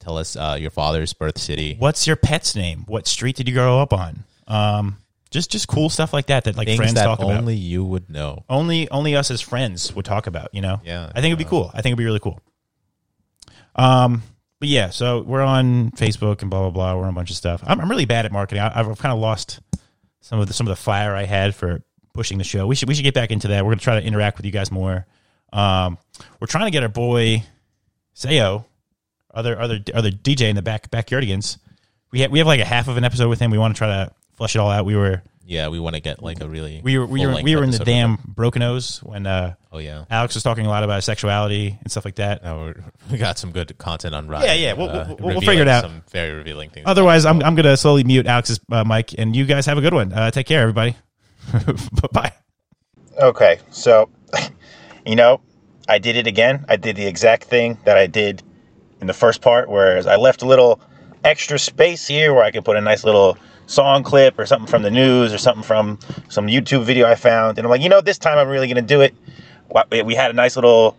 Tell 0.00 0.18
us 0.18 0.36
uh, 0.36 0.56
your 0.60 0.70
father's 0.70 1.12
birth 1.12 1.38
city. 1.38 1.76
What's 1.78 2.06
your 2.06 2.16
pet's 2.16 2.54
name? 2.54 2.84
What 2.86 3.06
street 3.06 3.36
did 3.36 3.48
you 3.48 3.54
grow 3.54 3.80
up 3.80 3.92
on? 3.92 4.24
Um, 4.46 4.98
just 5.30 5.50
just 5.50 5.66
cool 5.66 5.88
stuff 5.90 6.12
like 6.12 6.26
that 6.26 6.44
that 6.44 6.56
like 6.56 6.66
Things 6.68 6.76
friends 6.76 6.94
that 6.94 7.04
talk 7.06 7.18
about. 7.18 7.32
only 7.32 7.56
you 7.56 7.82
would 7.84 8.08
know. 8.10 8.44
only 8.48 8.88
only 8.90 9.16
us 9.16 9.30
as 9.32 9.40
friends 9.40 9.92
would 9.96 10.04
talk 10.04 10.26
about. 10.28 10.50
You 10.54 10.60
know. 10.60 10.80
Yeah, 10.84 11.06
I 11.12 11.20
think 11.20 11.32
it'd 11.32 11.38
be 11.38 11.44
cool. 11.44 11.70
I 11.74 11.82
think 11.82 11.86
it'd 11.92 11.98
be 11.98 12.04
really 12.04 12.20
cool. 12.20 12.38
Um, 13.74 14.22
but 14.60 14.68
yeah, 14.68 14.90
so 14.90 15.22
we're 15.22 15.42
on 15.42 15.90
Facebook 15.92 16.42
and 16.42 16.50
blah 16.50 16.62
blah 16.62 16.70
blah. 16.70 16.96
We're 16.96 17.04
on 17.04 17.10
a 17.10 17.12
bunch 17.12 17.30
of 17.30 17.36
stuff. 17.36 17.62
I'm, 17.66 17.80
I'm 17.80 17.90
really 17.90 18.04
bad 18.04 18.24
at 18.24 18.32
marketing. 18.32 18.62
I, 18.62 18.80
I've 18.80 18.98
kind 18.98 19.12
of 19.12 19.18
lost 19.18 19.60
some 20.20 20.40
of 20.40 20.46
the 20.48 20.54
some 20.54 20.66
of 20.66 20.70
the 20.70 20.80
fire 20.80 21.14
I 21.14 21.24
had 21.24 21.54
for 21.54 21.82
pushing 22.14 22.38
the 22.38 22.44
show. 22.44 22.66
We 22.66 22.74
should 22.74 22.88
we 22.88 22.94
should 22.94 23.04
get 23.04 23.14
back 23.14 23.30
into 23.30 23.48
that. 23.48 23.64
We're 23.64 23.72
gonna 23.72 23.80
try 23.80 24.00
to 24.00 24.06
interact 24.06 24.38
with 24.38 24.46
you 24.46 24.52
guys 24.52 24.70
more. 24.70 25.06
Um, 25.52 25.98
we're 26.40 26.46
trying 26.46 26.66
to 26.66 26.70
get 26.70 26.82
our 26.82 26.88
boy 26.88 27.42
Sayo, 28.14 28.64
other 29.32 29.58
other 29.58 29.80
other 29.92 30.10
DJ 30.10 30.48
in 30.48 30.56
the 30.56 30.62
back 30.62 30.90
backyardigans. 30.90 31.58
We 32.10 32.20
have 32.20 32.30
we 32.30 32.38
have 32.38 32.46
like 32.46 32.60
a 32.60 32.64
half 32.64 32.88
of 32.88 32.96
an 32.96 33.04
episode 33.04 33.28
with 33.28 33.40
him. 33.40 33.50
We 33.50 33.58
want 33.58 33.74
to 33.74 33.78
try 33.78 33.88
to 33.88 34.12
flush 34.32 34.54
it 34.54 34.58
all 34.60 34.70
out. 34.70 34.84
We 34.84 34.96
were 34.96 35.22
Yeah, 35.46 35.68
we 35.68 35.78
want 35.78 35.94
to 35.94 36.00
get 36.00 36.22
like 36.22 36.40
a 36.40 36.48
really. 36.48 36.80
we 36.82 36.96
were 36.98 37.04
we 37.06 37.26
were 37.26 37.34
we 37.42 37.54
were 37.54 37.62
in 37.62 37.70
the 37.70 37.78
damn 37.78 38.12
with 38.12 38.24
broken 38.34 38.60
nose 38.60 38.98
when 39.02 39.26
uh, 39.26 39.54
Oh 39.72 39.78
yeah. 39.78 40.04
Alex 40.08 40.34
was 40.34 40.42
talking 40.42 40.64
a 40.64 40.68
lot 40.70 40.84
about 40.84 41.04
sexuality 41.04 41.76
and 41.82 41.90
stuff 41.90 42.04
like 42.06 42.14
that. 42.14 42.42
Now 42.44 42.72
we're, 43.10 43.18
got 43.18 43.38
some 43.38 43.52
good 43.52 43.76
content 43.76 44.14
on 44.14 44.26
Ryan. 44.28 44.46
Yeah, 44.46 44.54
yeah, 44.54 44.72
we'll- 44.72 44.88
we'll- 44.88 45.16
we'll 45.34 45.40
figure 45.42 45.62
it 45.62 45.68
out. 45.68 45.82
Some 45.84 46.02
very 46.10 46.32
revealing 46.32 46.70
things. 46.70 46.84
Otherwise, 46.86 47.26
I'm 47.26 47.42
I'm 47.42 47.54
gonna 47.54 47.76
slowly 47.76 48.04
mute 48.04 48.26
Alex's 48.26 48.58
uh, 48.72 48.84
mic, 48.84 49.14
and 49.18 49.36
you 49.36 49.44
guys 49.44 49.66
have 49.66 49.76
a 49.76 49.82
good 49.82 49.92
one. 49.94 50.12
Uh, 50.12 50.30
take 50.30 50.46
care, 50.46 50.62
everybody. 50.62 50.96
Bye. 52.12 52.32
Okay, 53.20 53.58
so, 53.70 54.08
you 55.06 55.14
know, 55.16 55.40
I 55.88 55.98
did 55.98 56.16
it 56.16 56.26
again. 56.26 56.64
I 56.68 56.76
did 56.76 56.96
the 56.96 57.06
exact 57.06 57.44
thing 57.44 57.78
that 57.84 57.96
I 57.96 58.06
did 58.06 58.42
in 59.00 59.06
the 59.06 59.12
first 59.12 59.40
part, 59.42 59.68
whereas 59.68 60.06
I 60.06 60.16
left 60.16 60.42
a 60.42 60.46
little 60.46 60.80
extra 61.22 61.58
space 61.58 62.06
here 62.06 62.32
where 62.34 62.42
I 62.44 62.50
could 62.50 62.64
put 62.64 62.76
a 62.76 62.80
nice 62.80 63.04
little 63.04 63.36
song 63.66 64.02
clip 64.02 64.38
or 64.38 64.46
something 64.46 64.66
from 64.66 64.82
the 64.82 64.90
news 64.90 65.32
or 65.32 65.38
something 65.38 65.62
from 65.62 65.98
some 66.28 66.46
YouTube 66.46 66.84
video 66.84 67.06
I 67.06 67.14
found. 67.14 67.58
And 67.58 67.66
I'm 67.66 67.70
like, 67.70 67.82
you 67.82 67.88
know, 67.88 68.00
this 68.00 68.18
time 68.18 68.38
I'm 68.38 68.48
really 68.48 68.66
going 68.66 68.76
to 68.76 68.82
do 68.82 69.00
it. 69.00 69.14
We 70.04 70.14
had 70.14 70.30
a 70.30 70.34
nice 70.34 70.56
little 70.56 70.96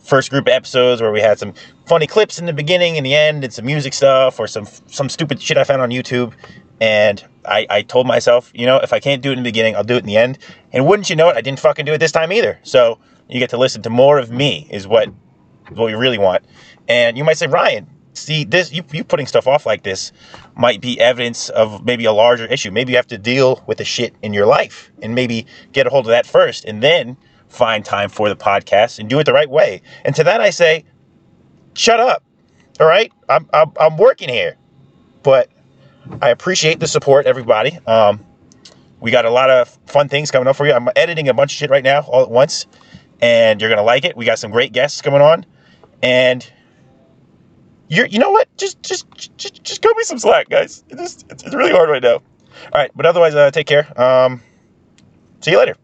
first 0.00 0.30
group 0.30 0.46
of 0.46 0.52
episodes 0.52 1.02
where 1.02 1.12
we 1.12 1.20
had 1.20 1.38
some 1.38 1.52
funny 1.86 2.06
clips 2.06 2.38
in 2.38 2.46
the 2.46 2.52
beginning 2.52 2.96
and 2.96 3.04
the 3.04 3.14
end 3.14 3.44
and 3.44 3.52
some 3.52 3.66
music 3.66 3.92
stuff 3.92 4.38
or 4.38 4.46
some 4.46 4.66
some 4.86 5.08
stupid 5.08 5.42
shit 5.42 5.58
I 5.58 5.64
found 5.64 5.82
on 5.82 5.90
YouTube. 5.90 6.32
And 6.80 7.24
I, 7.46 7.66
I 7.70 7.82
told 7.82 8.06
myself, 8.06 8.50
you 8.54 8.66
know, 8.66 8.76
if 8.78 8.92
I 8.92 9.00
can't 9.00 9.22
do 9.22 9.30
it 9.30 9.32
in 9.32 9.38
the 9.38 9.48
beginning, 9.48 9.76
I'll 9.76 9.84
do 9.84 9.94
it 9.94 10.00
in 10.00 10.06
the 10.06 10.16
end. 10.16 10.38
And 10.72 10.86
wouldn't 10.86 11.08
you 11.08 11.16
know 11.16 11.28
it, 11.30 11.36
I 11.36 11.40
didn't 11.40 11.60
fucking 11.60 11.84
do 11.84 11.92
it 11.92 11.98
this 11.98 12.12
time 12.12 12.32
either. 12.32 12.58
So 12.62 12.98
you 13.28 13.38
get 13.38 13.50
to 13.50 13.58
listen 13.58 13.82
to 13.82 13.90
more 13.90 14.18
of 14.18 14.30
me 14.30 14.66
is 14.70 14.86
what 14.86 15.08
what 15.70 15.86
we 15.86 15.94
really 15.94 16.18
want. 16.18 16.44
And 16.88 17.16
you 17.18 17.24
might 17.24 17.38
say, 17.38 17.46
Ryan, 17.46 17.86
see 18.14 18.44
this 18.44 18.72
you 18.72 18.82
you 18.92 19.04
putting 19.04 19.26
stuff 19.26 19.46
off 19.46 19.66
like 19.66 19.82
this 19.82 20.12
might 20.56 20.80
be 20.80 20.98
evidence 20.98 21.50
of 21.50 21.84
maybe 21.84 22.04
a 22.06 22.12
larger 22.12 22.46
issue. 22.46 22.70
Maybe 22.70 22.92
you 22.92 22.96
have 22.96 23.06
to 23.08 23.18
deal 23.18 23.62
with 23.66 23.78
the 23.78 23.84
shit 23.84 24.14
in 24.22 24.32
your 24.32 24.46
life 24.46 24.90
and 25.02 25.14
maybe 25.14 25.46
get 25.72 25.86
a 25.86 25.90
hold 25.90 26.06
of 26.06 26.10
that 26.10 26.26
first 26.26 26.64
and 26.64 26.82
then 26.82 27.16
find 27.48 27.84
time 27.84 28.08
for 28.08 28.28
the 28.28 28.36
podcast 28.36 28.98
and 28.98 29.08
do 29.08 29.18
it 29.18 29.24
the 29.24 29.32
right 29.32 29.50
way. 29.50 29.82
And 30.04 30.14
to 30.16 30.24
that 30.24 30.40
I 30.40 30.50
say, 30.50 30.84
shut 31.74 32.00
up. 32.00 32.24
All 32.80 32.86
right? 32.86 33.12
I'm 33.28 33.48
I'm, 33.52 33.72
I'm 33.78 33.96
working 33.96 34.28
here. 34.28 34.56
But 35.22 35.50
I 36.22 36.30
appreciate 36.30 36.80
the 36.80 36.86
support, 36.86 37.26
everybody. 37.26 37.78
Um, 37.86 38.24
we 39.00 39.10
got 39.10 39.24
a 39.24 39.30
lot 39.30 39.50
of 39.50 39.68
fun 39.86 40.08
things 40.08 40.30
coming 40.30 40.48
up 40.48 40.56
for 40.56 40.66
you. 40.66 40.72
I'm 40.72 40.88
editing 40.96 41.28
a 41.28 41.34
bunch 41.34 41.52
of 41.52 41.56
shit 41.56 41.70
right 41.70 41.84
now 41.84 42.02
all 42.02 42.22
at 42.22 42.30
once, 42.30 42.66
and 43.20 43.60
you're 43.60 43.70
gonna 43.70 43.82
like 43.82 44.04
it. 44.04 44.16
We 44.16 44.24
got 44.24 44.38
some 44.38 44.50
great 44.50 44.72
guests 44.72 45.02
coming 45.02 45.20
on, 45.20 45.44
and 46.02 46.48
you're 47.88 48.06
you 48.06 48.18
know 48.18 48.30
what? 48.30 48.48
Just 48.56 48.82
just 48.82 49.06
just 49.36 49.62
just 49.62 49.82
cut 49.82 49.96
me 49.96 50.02
some 50.04 50.18
slack, 50.18 50.48
guys. 50.48 50.84
It's, 50.88 51.24
it's, 51.28 51.44
it's 51.44 51.54
really 51.54 51.72
hard 51.72 51.88
right 51.88 52.02
now. 52.02 52.14
All 52.14 52.22
right, 52.74 52.90
but 52.94 53.06
otherwise, 53.06 53.34
uh, 53.34 53.50
take 53.50 53.66
care. 53.66 54.00
Um, 54.00 54.40
see 55.40 55.50
you 55.50 55.58
later. 55.58 55.76